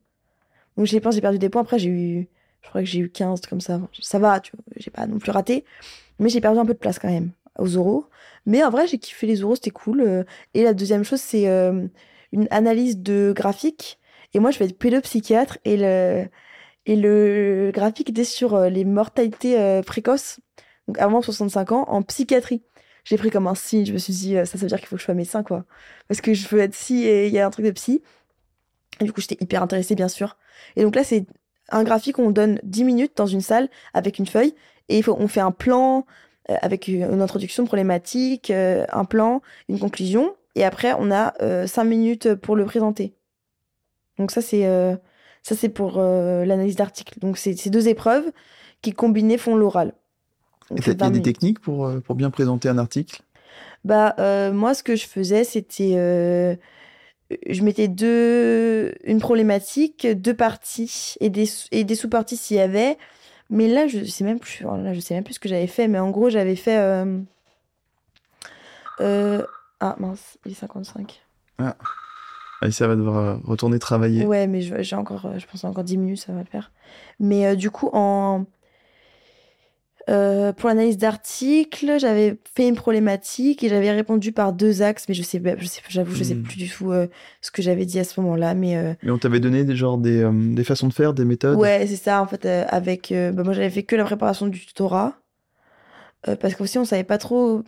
Donc 0.78 0.86
j'ai 0.86 1.02
j'ai 1.12 1.22
perdu 1.22 1.40
des 1.40 1.50
points. 1.50 1.62
Après, 1.62 1.80
j'ai 1.80 1.90
eu, 1.90 2.28
je 2.62 2.70
crois 2.70 2.82
que 2.82 2.88
j'ai 2.88 3.00
eu 3.00 3.10
15, 3.10 3.42
comme 3.42 3.62
ça. 3.62 3.82
Ça 4.00 4.20
va, 4.20 4.40
tu 4.40 4.52
vois, 4.56 4.64
j'ai 4.78 4.92
pas 4.92 5.06
non 5.08 5.20
plus 5.20 5.32
raté. 5.32 5.66
Mais 6.20 6.30
j'ai 6.30 6.42
perdu 6.42 6.60
un 6.60 6.66
peu 6.66 6.74
de 6.74 6.80
place 6.80 7.00
quand 7.00 7.10
même 7.10 7.32
aux 7.60 7.68
euros. 7.68 8.06
Mais 8.46 8.64
en 8.64 8.70
vrai, 8.70 8.88
j'ai 8.88 8.98
kiffé 8.98 9.28
les 9.28 9.38
euros, 9.38 9.56
c'était 9.56 9.72
cool. 9.72 10.02
Euh. 10.02 10.24
Et 10.54 10.64
la 10.64 10.74
deuxième 10.74 11.04
chose, 11.04 11.22
c'est 11.22 11.48
euh, 11.48 11.88
une 12.32 12.48
analyse 12.52 13.00
de 13.00 13.34
graphique. 13.36 14.00
Et 14.34 14.40
moi, 14.40 14.52
je 14.52 14.60
vais 14.60 14.66
être 14.66 14.78
pédopsychiatre 14.78 15.58
et 15.66 15.78
le, 15.78 16.28
et 16.86 16.96
le 16.96 17.72
graphique 17.74 18.10
était 18.10 18.24
sur 18.24 18.60
les 18.70 18.86
mortalités 18.86 19.82
précoces 19.86 20.40
donc 20.88 21.00
avant 21.00 21.22
65 21.22 21.72
ans, 21.72 21.86
en 21.88 22.02
psychiatrie. 22.02 22.62
J'ai 23.04 23.18
pris 23.18 23.30
comme 23.30 23.48
un 23.48 23.56
signe, 23.56 23.86
je 23.86 23.94
me 23.94 23.98
suis 23.98 24.14
dit, 24.14 24.38
euh, 24.38 24.46
ça, 24.46 24.54
ça 24.54 24.60
veut 24.60 24.68
dire 24.68 24.80
qu'il 24.80 24.88
faut 24.88 24.96
que 24.96 25.00
je 25.00 25.06
sois 25.06 25.14
médecin, 25.14 25.44
quoi. 25.44 25.66
Parce 26.08 26.22
que 26.22 26.34
je 26.34 26.48
veux 26.50 26.60
être 26.60 26.74
psy 26.74 27.06
et 27.06 27.28
il 27.28 27.34
y 27.34 27.40
a 27.40 27.46
un 27.46 27.50
truc 27.50 27.66
de 27.66 27.72
psy. 27.72 28.02
Et 29.00 29.06
du 29.06 29.14
coup, 29.14 29.22
j'étais 29.22 29.38
hyper 29.40 29.64
intéressée, 29.64 29.96
bien 29.96 30.08
sûr. 30.08 30.38
Et 30.76 30.84
donc 30.84 30.96
là, 30.96 31.04
c'est 31.04 31.26
un 31.70 31.84
graphique 31.84 32.18
où 32.18 32.22
on 32.22 32.32
donne 32.32 32.60
10 32.64 32.84
minutes 32.84 33.14
dans 33.16 33.26
une 33.26 33.42
salle 33.42 33.70
avec 33.94 34.20
une 34.20 34.26
feuille 34.26 34.56
et 34.90 35.02
on 35.08 35.28
fait 35.28 35.40
un 35.40 35.52
plan 35.52 36.06
euh, 36.50 36.56
avec 36.62 36.88
une 36.88 37.22
introduction 37.22 37.66
problématique, 37.66 38.52
euh, 38.52 38.86
un 38.92 39.06
plan, 39.06 39.42
une 39.70 39.80
conclusion. 39.80 40.36
Et 40.56 40.66
après, 40.66 40.94
on 40.98 41.12
a 41.12 41.34
5 41.68 41.84
minutes 41.84 42.34
pour 42.34 42.56
le 42.56 42.66
présenter. 42.66 43.14
Donc 44.18 44.32
ça, 44.32 44.42
c'est 44.42 44.64
ça 45.44 45.56
c'est 45.56 45.70
pour 45.70 46.00
l'analyse 46.00 46.76
d'article. 46.76 47.20
Donc 47.20 47.38
c'est 47.38 47.56
ces 47.56 47.70
deux 47.70 47.88
épreuves 47.88 48.32
qui 48.82 48.92
combinées 48.92 49.38
font 49.38 49.56
l'oral. 49.56 49.94
Il 50.76 50.86
y 50.86 50.90
a 50.90 51.10
des 51.10 51.22
techniques 51.22 51.60
pour, 51.60 51.86
euh, 51.86 52.00
pour 52.00 52.16
bien 52.16 52.30
présenter 52.30 52.70
un 52.70 52.78
article? 52.78 53.22
Bah, 53.86 54.16
euh, 54.20 54.52
moi, 54.52 54.74
ce 54.74 54.84
que 54.84 54.96
je 54.96 55.06
faisais, 55.08 55.44
c'était. 55.44 55.94
Euh, 55.96 56.56
je 57.50 57.62
mettais 57.62 57.88
deux, 57.88 58.94
une 59.04 59.20
problématique, 59.20 60.08
deux 60.08 60.34
parties 60.34 61.16
et 61.20 61.30
des, 61.30 61.50
et 61.72 61.84
des 61.84 61.96
sous-parties 61.96 62.38
s'il 62.38 62.58
y 62.58 62.62
avait. 62.62 62.98
Mais 63.50 63.68
là, 63.68 63.88
je 63.88 64.04
sais 64.04 64.24
même 64.24 64.40
plus, 64.40 64.64
là, 64.64 64.94
je 64.94 65.00
sais 65.00 65.14
même 65.14 65.24
plus 65.24 65.36
ce 65.36 65.40
que 65.40 65.50
j'avais 65.50 65.68
fait. 65.68 65.88
Mais 65.88 66.00
en 66.00 66.10
gros, 66.10 66.30
j'avais 66.30 66.56
fait. 66.56 66.78
ah 69.00 69.96
mince, 70.00 70.38
il 70.46 70.52
est 70.52 70.56
55. 70.56 71.22
Ah. 71.60 71.76
ça 72.72 72.88
va 72.88 72.96
devoir 72.96 73.42
retourner 73.44 73.80
travailler. 73.80 74.26
Ouais, 74.26 74.48
mais 74.48 74.62
j'ai 74.62 74.96
encore, 74.96 75.38
je 75.38 75.46
pense 75.46 75.64
encore 75.64 75.84
10 75.84 75.98
minutes, 75.98 76.20
ça 76.20 76.34
va 76.34 76.40
le 76.40 76.46
faire. 76.46 76.72
Mais 77.20 77.56
du 77.56 77.72
coup, 77.72 77.90
en, 77.94 78.46
euh, 80.10 80.54
pour 80.54 80.70
l'analyse 80.70 80.98
d'articles, 80.98 82.00
j'avais 82.00 82.38
fait 82.56 82.68
une 82.68 82.76
problématique 82.76 83.62
et 83.64 83.70
j'avais 83.70 83.92
répondu 83.92 84.32
par 84.32 84.54
deux 84.54 84.82
axes, 84.82 85.06
mais 85.10 85.14
je 85.14 85.22
sais, 85.22 85.42
je 85.58 85.66
sais, 85.66 85.82
j'avoue, 85.90 86.16
je 86.16 86.24
sais 86.24 86.36
hmm. 86.36 86.44
plus 86.44 86.58
du 86.58 86.70
tout 86.70 86.92
euh, 86.92 87.08
ce 87.42 87.52
que 87.52 87.62
j'avais 87.62 87.86
dit 87.86 88.00
à 88.00 88.06
ce 88.06 88.20
moment-là, 88.22 88.54
mais. 88.54 88.78
Euh, 88.78 88.94
mais 89.04 89.12
on 89.12 89.18
t'avait 89.18 89.42
donné 89.42 89.66
des 89.66 89.76
genres 89.76 89.98
des, 89.98 90.30
des 90.32 90.64
façons 90.64 90.88
de 90.88 90.94
faire, 90.94 91.14
des 91.14 91.26
méthodes? 91.26 91.58
Ouais, 91.58 91.86
c'est 91.88 91.98
ça. 91.98 92.22
En 92.22 92.28
fait, 92.28 92.46
avec, 92.46 93.12
bah, 93.12 93.44
moi, 93.44 93.52
j'avais 93.52 93.70
fait 93.70 93.84
que 93.84 93.98
la 93.98 94.06
préparation 94.06 94.48
du 94.48 94.66
tutorat, 94.66 95.20
parce 96.40 96.56
qu'aussi 96.56 96.78
on 96.78 96.86
savait 96.86 97.04
pas 97.04 97.18
trop 97.18 97.64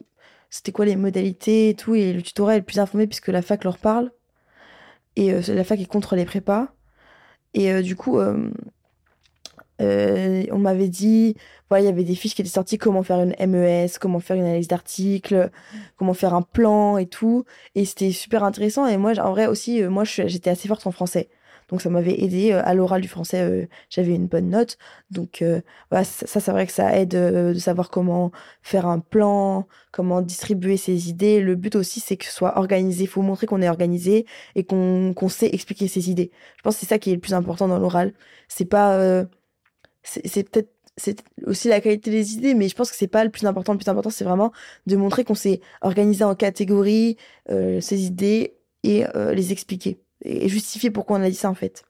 c'était 0.49 0.71
quoi 0.71 0.83
les 0.83 0.95
modalités 0.95 1.69
et 1.69 1.75
tout, 1.75 1.93
et 1.93 2.11
le 2.11 2.21
tutorat 2.21 2.55
est 2.55 2.59
le 2.59 2.65
plus 2.65 2.79
informé 2.79 3.05
puisque 3.05 3.27
la 3.27 3.41
fac 3.41 3.63
leur 3.63 3.77
parle, 3.77 4.11
et 5.15 5.31
la 5.31 5.63
fac 5.63 5.79
est 5.79 5.85
contre 5.85 6.15
les 6.15 6.25
prépas, 6.25 6.69
et 7.53 7.81
du 7.83 7.95
coup 7.95 8.19
euh, 9.81 10.43
on 10.51 10.57
m'avait 10.57 10.89
dit, 10.89 11.35
voilà, 11.69 11.83
il 11.83 11.85
y 11.87 11.89
avait 11.89 12.03
des 12.03 12.15
fiches 12.15 12.35
qui 12.35 12.41
étaient 12.41 12.49
sorties, 12.49 12.77
comment 12.77 13.03
faire 13.03 13.21
une 13.21 13.35
MES, 13.47 13.89
comment 13.99 14.19
faire 14.19 14.35
une 14.35 14.43
analyse 14.43 14.67
d'article, 14.67 15.49
comment 15.97 16.13
faire 16.13 16.33
un 16.33 16.41
plan 16.41 16.97
et 16.97 17.07
tout. 17.07 17.45
Et 17.75 17.85
c'était 17.85 18.11
super 18.11 18.43
intéressant. 18.43 18.87
Et 18.87 18.97
moi, 18.97 19.17
en 19.19 19.31
vrai 19.31 19.47
aussi, 19.47 19.81
euh, 19.81 19.89
moi, 19.89 20.03
j'étais 20.03 20.49
assez 20.49 20.67
forte 20.67 20.85
en 20.87 20.91
français. 20.91 21.29
Donc 21.69 21.81
ça 21.83 21.91
m'avait 21.91 22.19
aidé 22.19 22.51
euh, 22.51 22.63
à 22.65 22.73
l'oral 22.73 22.99
du 22.99 23.07
français, 23.07 23.69
j'avais 23.91 24.15
une 24.15 24.25
bonne 24.25 24.49
note. 24.49 24.77
Donc 25.11 25.43
voilà, 25.91 26.03
ça, 26.03 26.39
c'est 26.39 26.51
vrai 26.51 26.65
que 26.65 26.73
ça 26.73 26.97
aide 26.97 27.09
de 27.09 27.53
savoir 27.59 27.91
comment 27.91 28.31
faire 28.63 28.87
un 28.87 28.97
plan, 28.99 29.67
comment 29.91 30.21
distribuer 30.21 30.77
ses 30.77 31.09
idées. 31.09 31.39
Le 31.41 31.55
but 31.55 31.75
aussi, 31.75 31.99
c'est 31.99 32.17
que 32.17 32.25
ce 32.25 32.31
soit 32.31 32.57
organisé. 32.57 33.03
Il 33.03 33.07
faut 33.07 33.21
montrer 33.21 33.45
qu'on 33.45 33.61
est 33.61 33.69
organisé 33.69 34.25
et 34.55 34.63
qu'on 34.63 35.29
sait 35.29 35.53
expliquer 35.53 35.87
ses 35.87 36.09
idées. 36.09 36.31
Je 36.57 36.63
pense 36.63 36.75
que 36.75 36.79
c'est 36.81 36.87
ça 36.87 36.97
qui 36.97 37.11
est 37.11 37.15
le 37.15 37.19
plus 37.19 37.35
important 37.35 37.67
dans 37.67 37.77
l'oral. 37.77 38.13
C'est 38.47 38.65
pas 38.65 39.27
c'est 40.03 40.49
peut-être 40.49 40.69
aussi 41.45 41.67
la 41.67 41.81
qualité 41.81 42.11
des 42.11 42.33
idées, 42.33 42.53
mais 42.53 42.67
je 42.67 42.75
pense 42.75 42.91
que 42.91 42.97
c'est 42.97 43.07
pas 43.07 43.23
le 43.23 43.29
plus 43.29 43.45
important. 43.45 43.73
Le 43.73 43.79
plus 43.79 43.89
important, 43.89 44.09
c'est 44.09 44.23
vraiment 44.23 44.51
de 44.87 44.95
montrer 44.95 45.23
qu'on 45.23 45.35
s'est 45.35 45.61
organisé 45.81 46.23
en 46.23 46.35
catégories, 46.35 47.17
euh, 47.49 47.81
ces 47.81 48.05
idées, 48.05 48.55
et 48.83 49.05
euh, 49.15 49.33
les 49.33 49.51
expliquer. 49.51 49.99
Et 50.23 50.49
justifier 50.49 50.91
pourquoi 50.91 51.17
on 51.17 51.23
a 51.23 51.29
dit 51.29 51.35
ça, 51.35 51.49
en 51.49 51.55
fait. 51.55 51.85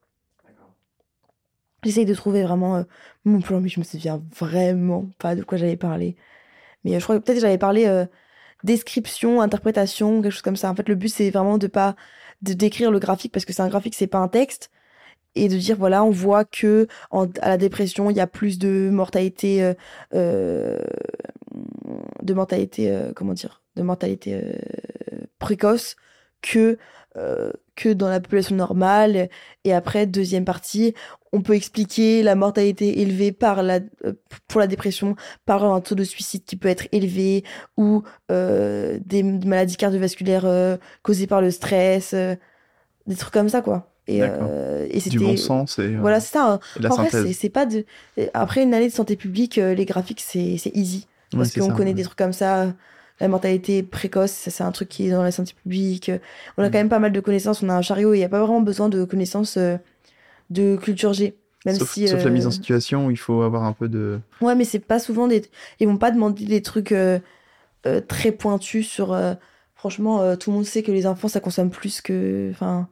J'essaye 1.84 2.06
de 2.06 2.14
trouver 2.14 2.44
vraiment 2.44 2.78
euh, 2.78 2.84
mon 3.26 3.42
plan, 3.42 3.62
mais 3.62 3.70
je 3.70 3.80
me 3.80 3.86
souviens 3.86 4.22
vraiment 4.38 5.10
pas 5.18 5.36
de 5.36 5.44
quoi 5.44 5.58
j'avais 5.58 5.78
parlé. 5.78 6.16
Mais 6.84 7.00
je 7.00 7.04
crois 7.04 7.20
que 7.20 7.24
peut-être 7.24 7.40
j'avais 7.40 7.58
parlé 7.58 8.06
description, 8.64 9.42
interprétation, 9.42 10.22
quelque 10.22 10.32
chose 10.32 10.42
comme 10.42 10.56
ça. 10.56 10.70
En 10.70 10.76
fait, 10.76 10.90
le 10.90 10.96
but, 10.96 11.10
c'est 11.10 11.30
vraiment 11.30 11.58
de 11.58 11.68
pas 11.68 11.96
de 12.42 12.54
décrire 12.54 12.92
le 12.92 13.00
graphique, 13.00 13.32
parce 13.32 13.46
que 13.46 13.54
c'est 13.54 13.62
un 13.62 13.70
graphique, 13.70 13.96
c'est 13.96 14.08
pas 14.08 14.20
un 14.20 14.28
texte 14.28 14.72
et 15.36 15.48
de 15.48 15.58
dire 15.58 15.78
voilà 15.78 16.04
on 16.04 16.10
voit 16.10 16.46
que 16.46 16.88
à 17.12 17.50
la 17.50 17.58
dépression 17.58 18.10
il 18.10 18.18
y 18.18 18.20
a 18.20 18.28
plus 18.28 18.60
de 18.60 18.90
mortalité 18.92 19.64
euh, 19.64 19.74
euh 20.14 20.80
de 22.22 22.34
mortalité 22.34 22.92
euh, 22.92 23.12
comment 23.16 23.34
dire 23.34 23.62
de 23.76 23.82
mortalité 23.82 24.36
euh, 24.36 24.54
précoce 25.40 25.96
que 26.42 26.78
que 27.76 27.90
dans 27.92 28.08
la 28.08 28.22
population 28.22 28.56
normale. 28.56 29.28
Et 29.66 29.74
après 29.74 30.06
deuxième 30.06 30.46
partie 30.46 30.94
on 31.34 31.42
peut 31.42 31.56
expliquer 31.56 32.24
la 32.24 32.36
mortalité 32.36 33.02
élevée 33.02 33.34
par 33.34 33.62
la 33.62 33.82
pour 34.48 34.62
la 34.62 34.68
dépression 34.68 35.18
par 35.46 35.66
un 35.66 35.82
taux 35.82 35.96
de 35.96 36.06
suicide 36.06 36.46
qui 36.46 36.56
peut 36.56 36.70
être 36.70 36.88
élevé 36.94 37.44
ou 37.76 38.04
des 38.30 39.24
maladies 39.24 39.76
cardiovasculaires 39.76 40.78
causées 41.02 41.28
par 41.28 41.42
le 41.42 41.52
stress 41.52 42.14
des 42.14 43.16
trucs 43.18 43.34
comme 43.34 43.50
ça 43.50 43.62
quoi 43.62 43.89
et, 44.10 44.22
euh, 44.24 44.88
et 44.90 45.00
c'était 45.00 45.18
du 45.18 45.20
bon 45.20 45.38
sens 45.38 45.78
et 45.78 45.84
euh, 45.84 45.98
voilà 46.00 46.20
c'est 46.20 46.34
ça 46.34 46.54
hein. 46.54 46.60
en 46.90 46.96
vrai 46.96 47.34
c'est 47.34 47.50
pas 47.50 47.66
de 47.68 47.86
après 48.34 48.64
une 48.64 48.74
année 48.74 48.88
de 48.88 48.94
santé 48.94 49.16
publique 49.16 49.58
euh, 49.58 49.76
les 49.76 49.86
graphiques 49.86 50.22
c'est 50.26 50.60
easy. 50.74 51.08
Parce 51.32 51.54
qu'on 51.54 51.72
connaît 51.72 51.94
des 51.94 52.04
trucs 52.04 52.18
comme 52.18 52.34
ça 52.34 52.74
la 53.20 53.28
mortalité 53.28 53.84
précoce 53.84 54.32
c'est 54.32 54.64
un 54.64 54.72
truc 54.72 54.90
qui 54.90 55.08
est 55.08 55.12
dans 55.12 55.22
la 55.22 55.32
santé 55.32 55.54
publique. 55.62 56.12
On 56.58 56.64
a 56.64 56.70
mm. 56.70 56.72
quand 56.72 56.78
même 56.80 56.90
pas 56.90 57.00
mal 57.00 57.12
de 57.12 57.20
connaissances 57.20 57.62
on 57.62 57.70
a 57.70 57.74
un 57.76 57.84
chariot 57.84 58.14
et 58.14 58.18
il 58.18 58.20
n'y 58.20 58.26
a 58.26 58.30
pas 58.30 58.40
vraiment 58.40 58.62
besoin 58.62 58.90
de 58.90 59.04
connaissances 59.04 59.60
de 60.50 60.76
culture 60.78 61.14
G. 61.14 61.36
Même 61.66 61.76
sauf, 61.76 61.92
si, 61.92 62.08
sauf 62.08 62.24
la 62.24 62.30
mise 62.32 62.48
en 62.48 62.52
situation 62.52 63.08
où 63.08 63.12
il 63.12 63.18
faut 63.18 63.42
avoir 63.42 63.64
un 63.64 63.74
peu 63.74 63.90
de 63.90 64.20
ouais 64.42 64.56
mais 64.56 64.66
c'est 64.66 64.80
pas 64.80 64.98
souvent 64.98 65.28
des 65.28 65.44
ils 65.80 65.88
vont 65.88 65.98
pas 65.98 66.10
demander 66.10 66.46
des 66.46 66.64
trucs 66.64 66.96
très 68.08 68.32
pointus 68.32 68.88
sur 68.88 69.16
franchement 69.76 70.36
tout 70.36 70.50
le 70.50 70.56
monde 70.56 70.66
sait 70.66 70.82
que 70.82 70.92
les 70.92 71.06
enfants 71.06 71.28
ça 71.28 71.42
consomme 71.42 71.70
plus 71.70 72.02
que 72.02 72.50
enfin 72.52 72.88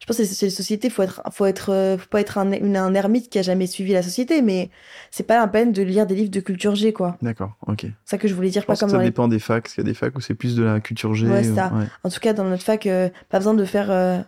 je 0.00 0.06
pense 0.06 0.16
que 0.16 0.24
c'est 0.24 0.46
les 0.46 0.50
sociétés, 0.50 0.90
faut 0.90 1.02
être, 1.02 1.20
faut 1.32 1.44
être, 1.44 1.70
euh, 1.72 1.98
faut 1.98 2.08
pas 2.08 2.20
être 2.20 2.38
un, 2.38 2.52
un, 2.52 2.94
ermite 2.94 3.28
qui 3.30 3.38
a 3.38 3.42
jamais 3.42 3.66
suivi 3.66 3.92
la 3.92 4.02
société, 4.02 4.42
mais 4.42 4.70
c'est 5.10 5.24
pas 5.24 5.38
la 5.38 5.48
peine 5.48 5.72
de 5.72 5.82
lire 5.82 6.06
des 6.06 6.14
livres 6.14 6.30
de 6.30 6.40
culture 6.40 6.76
G, 6.76 6.92
quoi. 6.92 7.16
D'accord, 7.20 7.56
ok. 7.66 7.80
C'est 7.80 7.90
ça 8.04 8.18
que 8.18 8.28
je 8.28 8.34
voulais 8.34 8.50
dire. 8.50 8.64
pas 8.64 8.76
comme 8.76 8.88
ça 8.88 8.98
dépend 8.98 9.26
des 9.26 9.40
facs. 9.40 9.64
Parce 9.64 9.74
qu'il 9.74 9.82
y 9.82 9.86
a 9.86 9.90
des 9.90 9.94
facs 9.94 10.16
où 10.16 10.20
c'est 10.20 10.34
plus 10.34 10.54
de 10.54 10.62
la 10.62 10.78
culture 10.80 11.14
G. 11.14 11.26
Ouais, 11.26 11.42
ça. 11.42 11.72
En 12.04 12.10
tout 12.10 12.20
cas, 12.20 12.32
dans 12.32 12.44
notre 12.44 12.62
fac, 12.62 12.86
euh, 12.86 13.08
pas 13.28 13.38
besoin 13.38 13.54
de 13.54 13.64
faire 13.64 13.90
euh, 13.90 14.20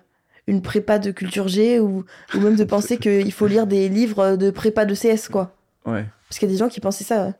une 0.49 0.61
prépa 0.61 0.99
de 0.99 1.13
culture 1.13 1.47
G 1.47 1.79
ou, 1.79 2.05
ou 2.35 2.41
même 2.41 2.57
de 2.57 2.65
penser 2.65 2.99
qu'il 2.99 3.33
faut 3.33 3.47
lire 3.47 3.69
des 3.69 3.89
livres 3.89 4.37
de 4.37 4.51
prépa 4.51 4.85
de 4.85 4.95
CS, 4.95 5.29
quoi. 5.31 5.55
Ouais. 5.87 6.05
Parce 6.29 6.41
qu'il 6.41 6.49
y 6.49 6.51
a 6.51 6.55
des 6.55 6.59
gens 6.59 6.69
qui 6.69 6.81
pensaient 6.81 7.05
ça, 7.05 7.33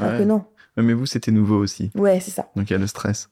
alors 0.00 0.18
que 0.18 0.24
non. 0.24 0.44
Mais 0.76 0.94
vous, 0.94 1.06
c'était 1.06 1.30
nouveau 1.30 1.58
aussi. 1.58 1.90
Ouais, 1.94 2.18
c'est 2.20 2.30
ça. 2.30 2.48
Donc 2.56 2.70
il 2.70 2.72
y 2.72 2.76
a 2.76 2.78
le 2.78 2.86
stress. 2.86 3.28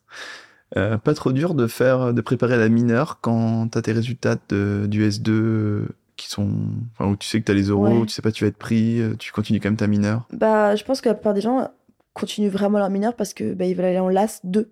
Euh, 0.76 0.96
pas 0.96 1.14
trop 1.14 1.32
dur 1.32 1.54
de 1.54 1.66
faire, 1.66 2.14
de 2.14 2.20
préparer 2.20 2.56
la 2.56 2.68
mineure 2.68 3.18
quand 3.20 3.68
t'as 3.68 3.82
tes 3.82 3.92
résultats 3.92 4.36
du 4.36 5.08
S2 5.08 5.86
qui 6.16 6.28
sont, 6.28 6.50
enfin, 6.92 7.10
où 7.10 7.16
tu 7.16 7.28
sais 7.28 7.40
que 7.40 7.44
t'as 7.44 7.52
les 7.52 7.64
euros, 7.64 8.06
tu 8.06 8.12
sais 8.12 8.22
pas 8.22 8.32
tu 8.32 8.44
vas 8.44 8.48
être 8.48 8.56
pris, 8.56 9.00
euh, 9.00 9.14
tu 9.18 9.32
continues 9.32 9.60
quand 9.60 9.68
même 9.68 9.76
ta 9.76 9.86
mineure. 9.86 10.26
Bah, 10.32 10.76
je 10.76 10.84
pense 10.84 11.00
que 11.00 11.08
la 11.08 11.14
plupart 11.14 11.34
des 11.34 11.40
gens 11.40 11.68
continuent 12.14 12.50
vraiment 12.50 12.78
leur 12.78 12.90
mineure 12.90 13.14
parce 13.14 13.34
que 13.34 13.54
bah, 13.54 13.64
ils 13.64 13.74
veulent 13.74 13.86
aller 13.86 13.98
en 13.98 14.08
LAS 14.08 14.40
2. 14.44 14.70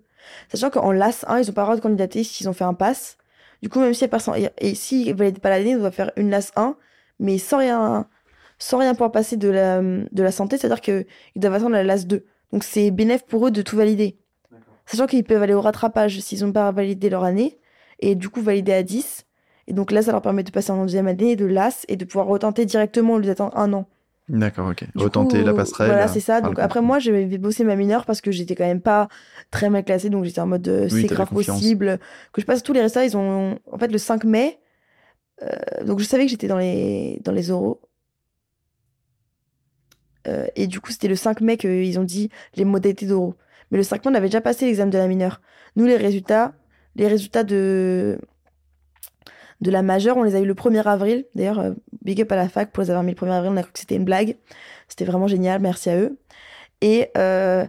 Sachant 0.49 0.69
qu'en 0.69 0.91
LAS 0.91 1.25
1, 1.27 1.39
ils 1.39 1.49
ont 1.49 1.53
pas 1.53 1.61
le 1.61 1.65
droit 1.65 1.75
de 1.75 1.81
candidater 1.81 2.23
s'ils 2.23 2.47
ont 2.47 2.53
fait 2.53 2.63
un 2.63 2.73
pass. 2.73 3.17
Du 3.61 3.69
coup, 3.69 3.79
même 3.79 3.93
si 3.93 4.03
elle 4.03 4.09
passe 4.09 4.27
en... 4.27 4.33
Et 4.33 4.75
s'il 4.75 5.07
ne 5.07 5.13
valide 5.13 5.39
pas 5.39 5.49
l'année, 5.49 5.71
il 5.71 5.79
doit 5.79 5.91
faire 5.91 6.11
une 6.15 6.29
LAS 6.29 6.51
1, 6.55 6.75
mais 7.19 7.37
sans 7.37 7.57
rien, 7.57 8.07
sans 8.57 8.77
rien 8.77 8.93
pouvoir 8.93 9.11
passer 9.11 9.37
de 9.37 9.49
la, 9.49 9.81
de 9.81 10.23
la 10.23 10.31
santé, 10.31 10.57
c'est-à-dire 10.57 10.81
qu'ils 10.81 11.05
doivent 11.35 11.55
attendre 11.55 11.73
la 11.73 11.83
LAS 11.83 12.05
2. 12.05 12.25
Donc 12.53 12.63
c'est 12.63 12.91
bénéf 12.91 13.25
pour 13.25 13.47
eux 13.47 13.51
de 13.51 13.61
tout 13.61 13.75
valider. 13.75 14.20
Sachant 14.91 15.07
qu'ils 15.07 15.23
peuvent 15.23 15.41
aller 15.41 15.53
au 15.53 15.61
rattrapage 15.61 16.19
s'ils 16.19 16.43
n'ont 16.45 16.51
pas 16.51 16.69
validé 16.71 17.09
leur 17.09 17.23
année, 17.23 17.57
et 17.99 18.15
du 18.15 18.27
coup 18.27 18.41
valider 18.41 18.73
à 18.73 18.83
10. 18.83 19.25
Et 19.67 19.73
donc 19.73 19.91
là, 19.91 20.01
ça 20.01 20.11
leur 20.11 20.21
permet 20.21 20.43
de 20.43 20.51
passer 20.51 20.71
en 20.71 20.81
deuxième 20.83 21.07
année 21.07 21.37
de 21.37 21.45
LAS 21.45 21.85
et 21.87 21.95
de 21.95 22.03
pouvoir 22.03 22.27
retenter 22.27 22.65
directement 22.65 23.13
au 23.13 23.19
lieu 23.19 23.27
d'attendre 23.27 23.55
un 23.57 23.71
an. 23.71 23.87
D'accord, 24.27 24.69
ok. 24.69 24.83
retenter 24.95 25.43
la 25.43 25.53
passerelle. 25.53 25.87
Voilà, 25.87 26.09
c'est 26.09 26.19
ça. 26.19 26.41
Donc 26.41 26.59
après, 26.59 26.81
moi, 26.81 26.99
j'avais 26.99 27.25
bossé 27.37 27.63
ma 27.63 27.77
mineure 27.77 28.05
parce 28.05 28.19
que 28.19 28.31
j'étais 28.31 28.53
quand 28.53 28.65
même 28.65 28.81
pas 28.81 29.07
très 29.49 29.69
mal 29.69 29.85
classée. 29.85 30.09
Donc 30.09 30.25
j'étais 30.25 30.41
en 30.41 30.47
mode 30.47 30.67
euh, 30.67 30.89
c'est 30.89 31.07
grave 31.07 31.29
possible. 31.29 31.97
Que 32.33 32.41
je 32.41 32.45
passe 32.45 32.61
tous 32.61 32.73
les 32.73 32.81
restats, 32.81 33.05
ils 33.05 33.15
ont. 33.15 33.59
En 33.71 33.77
fait, 33.77 33.87
le 33.87 33.97
5 33.97 34.25
mai. 34.25 34.59
Euh, 35.41 35.85
donc 35.85 35.99
je 35.99 36.05
savais 36.05 36.25
que 36.25 36.31
j'étais 36.31 36.47
dans 36.47 36.57
les, 36.57 37.21
dans 37.23 37.31
les 37.31 37.49
oraux. 37.49 37.81
Euh, 40.27 40.47
et 40.57 40.67
du 40.67 40.81
coup, 40.81 40.91
c'était 40.91 41.07
le 41.07 41.15
5 41.15 41.39
mai 41.39 41.55
qu'ils 41.55 41.97
ont 41.97 42.03
dit 42.03 42.29
les 42.55 42.65
modalités 42.65 43.05
d'oraux. 43.05 43.35
Mais 43.71 43.77
le 43.77 43.83
5 43.83 44.05
mai, 44.05 44.11
on 44.11 44.15
avait 44.15 44.27
déjà 44.27 44.41
passé 44.41 44.65
l'examen 44.65 44.91
de 44.91 44.97
la 44.97 45.07
mineure. 45.07 45.41
Nous, 45.75 45.85
les 45.85 45.97
résultats, 45.97 46.53
les 46.95 47.07
résultats 47.07 47.43
de, 47.43 48.19
de 49.61 49.71
la 49.71 49.81
majeure, 49.81 50.17
on 50.17 50.23
les 50.23 50.35
a 50.35 50.39
eu 50.39 50.45
le 50.45 50.53
1er 50.53 50.83
avril. 50.83 51.25
D'ailleurs, 51.35 51.59
euh, 51.59 51.71
big 52.01 52.21
up 52.21 52.31
à 52.31 52.35
la 52.35 52.49
fac 52.49 52.71
pour 52.71 52.83
les 52.83 52.89
avoir 52.89 53.03
mis 53.03 53.11
le 53.11 53.17
1er 53.17 53.31
avril. 53.31 53.51
On 53.53 53.57
a 53.57 53.63
cru 53.63 53.71
que 53.71 53.79
c'était 53.79 53.95
une 53.95 54.05
blague. 54.05 54.37
C'était 54.87 55.05
vraiment 55.05 55.27
génial. 55.27 55.61
Merci 55.61 55.89
à 55.89 55.97
eux. 55.97 56.19
Et, 56.81 57.09
euh, 57.17 57.65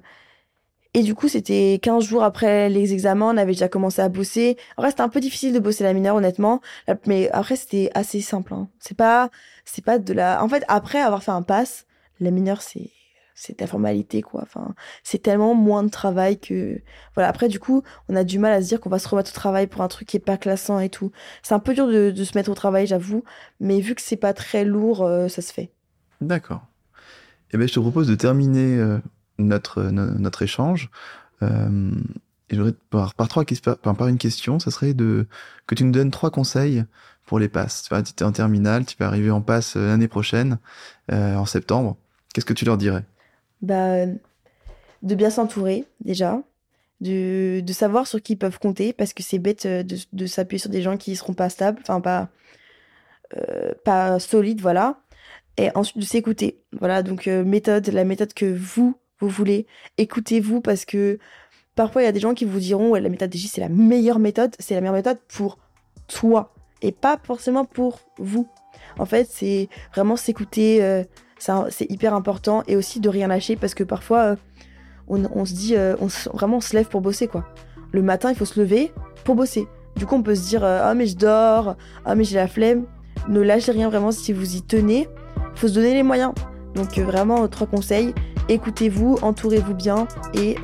et 0.94 1.02
du 1.02 1.14
coup, 1.14 1.28
c'était 1.28 1.78
15 1.80 2.04
jours 2.04 2.24
après 2.24 2.68
les 2.68 2.92
examens. 2.92 3.32
On 3.32 3.36
avait 3.36 3.52
déjà 3.52 3.68
commencé 3.68 4.02
à 4.02 4.08
bosser. 4.08 4.56
En 4.76 4.82
vrai, 4.82 4.90
c'était 4.90 5.02
un 5.02 5.08
peu 5.08 5.20
difficile 5.20 5.52
de 5.52 5.58
bosser 5.58 5.84
la 5.84 5.92
mineure, 5.92 6.16
honnêtement. 6.16 6.60
Mais 7.06 7.30
après, 7.30 7.56
c'était 7.56 7.90
assez 7.94 8.20
simple. 8.20 8.54
Hein. 8.54 8.68
C'est 8.80 8.96
pas, 8.96 9.30
pas 9.84 9.98
de 9.98 10.12
la. 10.12 10.42
En 10.42 10.48
fait, 10.48 10.64
après 10.68 11.00
avoir 11.00 11.22
fait 11.22 11.30
un 11.30 11.42
pass, 11.42 11.86
la 12.20 12.30
mineure, 12.30 12.62
c'est 12.62 12.90
c'est 13.42 13.60
la 13.60 13.66
formalité 13.66 14.22
quoi. 14.22 14.42
Enfin 14.42 14.74
c'est 15.02 15.20
tellement 15.20 15.54
moins 15.54 15.82
de 15.82 15.88
travail 15.88 16.38
que 16.38 16.80
voilà. 17.14 17.28
Après 17.28 17.48
du 17.48 17.58
coup 17.58 17.82
on 18.08 18.14
a 18.14 18.22
du 18.22 18.38
mal 18.38 18.52
à 18.52 18.62
se 18.62 18.68
dire 18.68 18.80
qu'on 18.80 18.88
va 18.88 19.00
se 19.00 19.08
remettre 19.08 19.30
au 19.30 19.34
travail 19.34 19.66
pour 19.66 19.82
un 19.82 19.88
truc 19.88 20.06
qui 20.06 20.16
est 20.16 20.20
pas 20.20 20.36
classant 20.36 20.78
et 20.78 20.88
tout. 20.88 21.10
C'est 21.42 21.54
un 21.54 21.58
peu 21.58 21.74
dur 21.74 21.88
de, 21.88 22.12
se 22.24 22.38
mettre 22.38 22.50
au 22.50 22.54
travail 22.54 22.86
j'avoue 22.86 23.24
mais 23.58 23.80
vu 23.80 23.96
que 23.96 24.00
c'est 24.00 24.16
pas 24.16 24.32
très 24.32 24.64
lourd 24.64 25.02
euh, 25.02 25.26
ça 25.26 25.42
se 25.42 25.52
fait. 25.52 25.72
D'accord. 26.20 26.64
Eh 27.52 27.58
ben 27.58 27.66
je 27.66 27.74
te 27.74 27.80
propose 27.80 28.06
de 28.06 28.14
terminer 28.14 28.78
euh, 28.78 28.98
notre 29.38 29.82
notre 29.82 30.42
échange. 30.42 30.90
Euh, 31.42 31.90
et 32.48 32.54
j'aurais 32.54 32.74
par, 32.90 33.14
par 33.14 33.26
trois 33.26 33.44
par, 33.82 34.06
une 34.06 34.18
question. 34.18 34.60
Ça 34.60 34.70
serait 34.70 34.94
de 34.94 35.26
que 35.66 35.74
tu 35.74 35.82
nous 35.82 35.90
donnes 35.90 36.12
trois 36.12 36.30
conseils 36.30 36.84
pour 37.26 37.40
les 37.40 37.48
passes. 37.48 37.88
Tu 37.88 37.94
es 37.94 38.22
en 38.22 38.30
terminale 38.30 38.84
tu 38.84 38.94
vas 39.00 39.06
arriver 39.06 39.32
en 39.32 39.40
passe 39.40 39.74
l'année 39.74 40.06
prochaine 40.06 40.58
en 41.10 41.44
septembre. 41.44 41.96
Qu'est-ce 42.32 42.46
que 42.46 42.52
tu 42.52 42.64
leur 42.64 42.78
dirais? 42.78 43.04
Bah, 43.62 44.06
de 45.02 45.14
bien 45.14 45.30
s'entourer 45.30 45.84
déjà, 46.04 46.42
de, 47.00 47.60
de, 47.60 47.72
savoir 47.72 48.06
sur 48.06 48.22
qui 48.22 48.34
ils 48.34 48.38
peuvent 48.38 48.58
compter, 48.58 48.92
parce 48.92 49.12
que 49.12 49.22
c'est 49.22 49.38
bête 49.38 49.66
euh, 49.66 49.82
de, 49.82 49.96
de 50.12 50.26
s'appuyer 50.26 50.58
sur 50.58 50.70
des 50.70 50.82
gens 50.82 50.96
qui 50.96 51.12
ne 51.12 51.16
seront 51.16 51.34
pas 51.34 51.48
stables, 51.48 51.80
enfin 51.82 52.00
pas, 52.00 52.28
euh, 53.36 53.72
pas 53.84 54.18
solides, 54.18 54.60
voilà. 54.60 55.00
Et 55.58 55.70
ensuite 55.74 55.98
de 55.98 56.04
s'écouter. 56.04 56.60
Voilà, 56.78 57.02
donc 57.02 57.28
euh, 57.28 57.44
méthode, 57.44 57.88
la 57.88 58.04
méthode 58.04 58.32
que 58.32 58.46
vous, 58.46 58.94
vous 59.20 59.28
voulez. 59.28 59.66
Écoutez-vous 59.98 60.60
parce 60.60 60.84
que 60.84 61.18
parfois 61.74 62.02
il 62.02 62.04
y 62.06 62.08
a 62.08 62.12
des 62.12 62.20
gens 62.20 62.34
qui 62.34 62.44
vous 62.44 62.58
diront 62.58 62.90
ouais, 62.90 63.00
la 63.00 63.08
méthode 63.08 63.34
DJ 63.34 63.46
c'est 63.46 63.60
la 63.60 63.68
meilleure 63.68 64.18
méthode, 64.18 64.54
c'est 64.58 64.74
la 64.74 64.80
meilleure 64.80 64.94
méthode 64.94 65.18
pour 65.28 65.58
toi 66.08 66.54
et 66.80 66.92
pas 66.92 67.18
forcément 67.22 67.64
pour 67.64 68.00
vous. 68.18 68.48
En 68.98 69.06
fait, 69.06 69.28
c'est 69.30 69.68
vraiment 69.94 70.16
s'écouter, 70.16 71.04
c'est 71.70 71.90
hyper 71.90 72.14
important 72.14 72.62
et 72.68 72.76
aussi 72.76 73.00
de 73.00 73.08
rien 73.08 73.26
lâcher 73.26 73.56
parce 73.56 73.74
que 73.74 73.84
parfois 73.84 74.18
euh, 74.18 74.36
on, 75.08 75.44
se 75.44 75.54
dit 75.54 75.76
euh, 75.76 75.96
on 76.00 76.06
vraiment 76.36 76.58
on 76.58 76.60
se 76.60 76.74
lève 76.76 76.86
pour 76.86 77.00
bosser 77.00 77.26
quoi. 77.26 77.44
Le 77.92 78.02
matin 78.02 78.30
il 78.30 78.36
faut 78.36 78.44
se 78.44 78.60
lever 78.60 78.92
pour 79.24 79.34
bosser. 79.34 79.66
Du 79.96 80.06
coup 80.06 80.14
on 80.14 80.22
peut 80.22 80.34
se 80.34 80.48
dire 80.48 80.64
euh, 80.64 80.80
ah 80.82 80.94
mais 80.94 81.06
je 81.06 81.16
dors, 81.16 81.76
ah 82.04 82.14
mais 82.14 82.24
j'ai 82.24 82.36
la 82.36 82.48
flemme. 82.48 82.84
Ne 83.28 83.40
lâchez 83.40 83.72
rien 83.72 83.88
vraiment 83.88 84.12
si 84.12 84.32
vous 84.32 84.56
y 84.56 84.62
tenez. 84.62 85.08
Il 85.54 85.58
faut 85.58 85.68
se 85.68 85.74
donner 85.74 85.94
les 85.94 86.02
moyens. 86.02 86.32
Donc 86.74 86.96
vraiment 86.98 87.46
trois 87.48 87.66
conseils 87.66 88.14
écoutez-vous, 88.48 89.18
entourez-vous 89.22 89.74
bien 89.74 90.06
et 90.34 90.56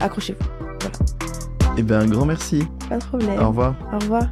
accrochez-vous. 0.00 0.46
Voilà. 0.80 0.96
Eh 1.76 1.82
bien 1.82 2.00
un 2.00 2.06
grand 2.06 2.24
merci. 2.24 2.64
Pas 2.88 2.98
de 2.98 3.04
problème. 3.04 3.38
Au 3.40 3.48
revoir. 3.48 3.74
Au 3.92 3.98
revoir. 3.98 4.28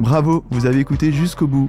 Bravo, 0.00 0.44
vous 0.50 0.66
avez 0.66 0.80
écouté 0.80 1.12
jusqu'au 1.12 1.46
bout. 1.46 1.68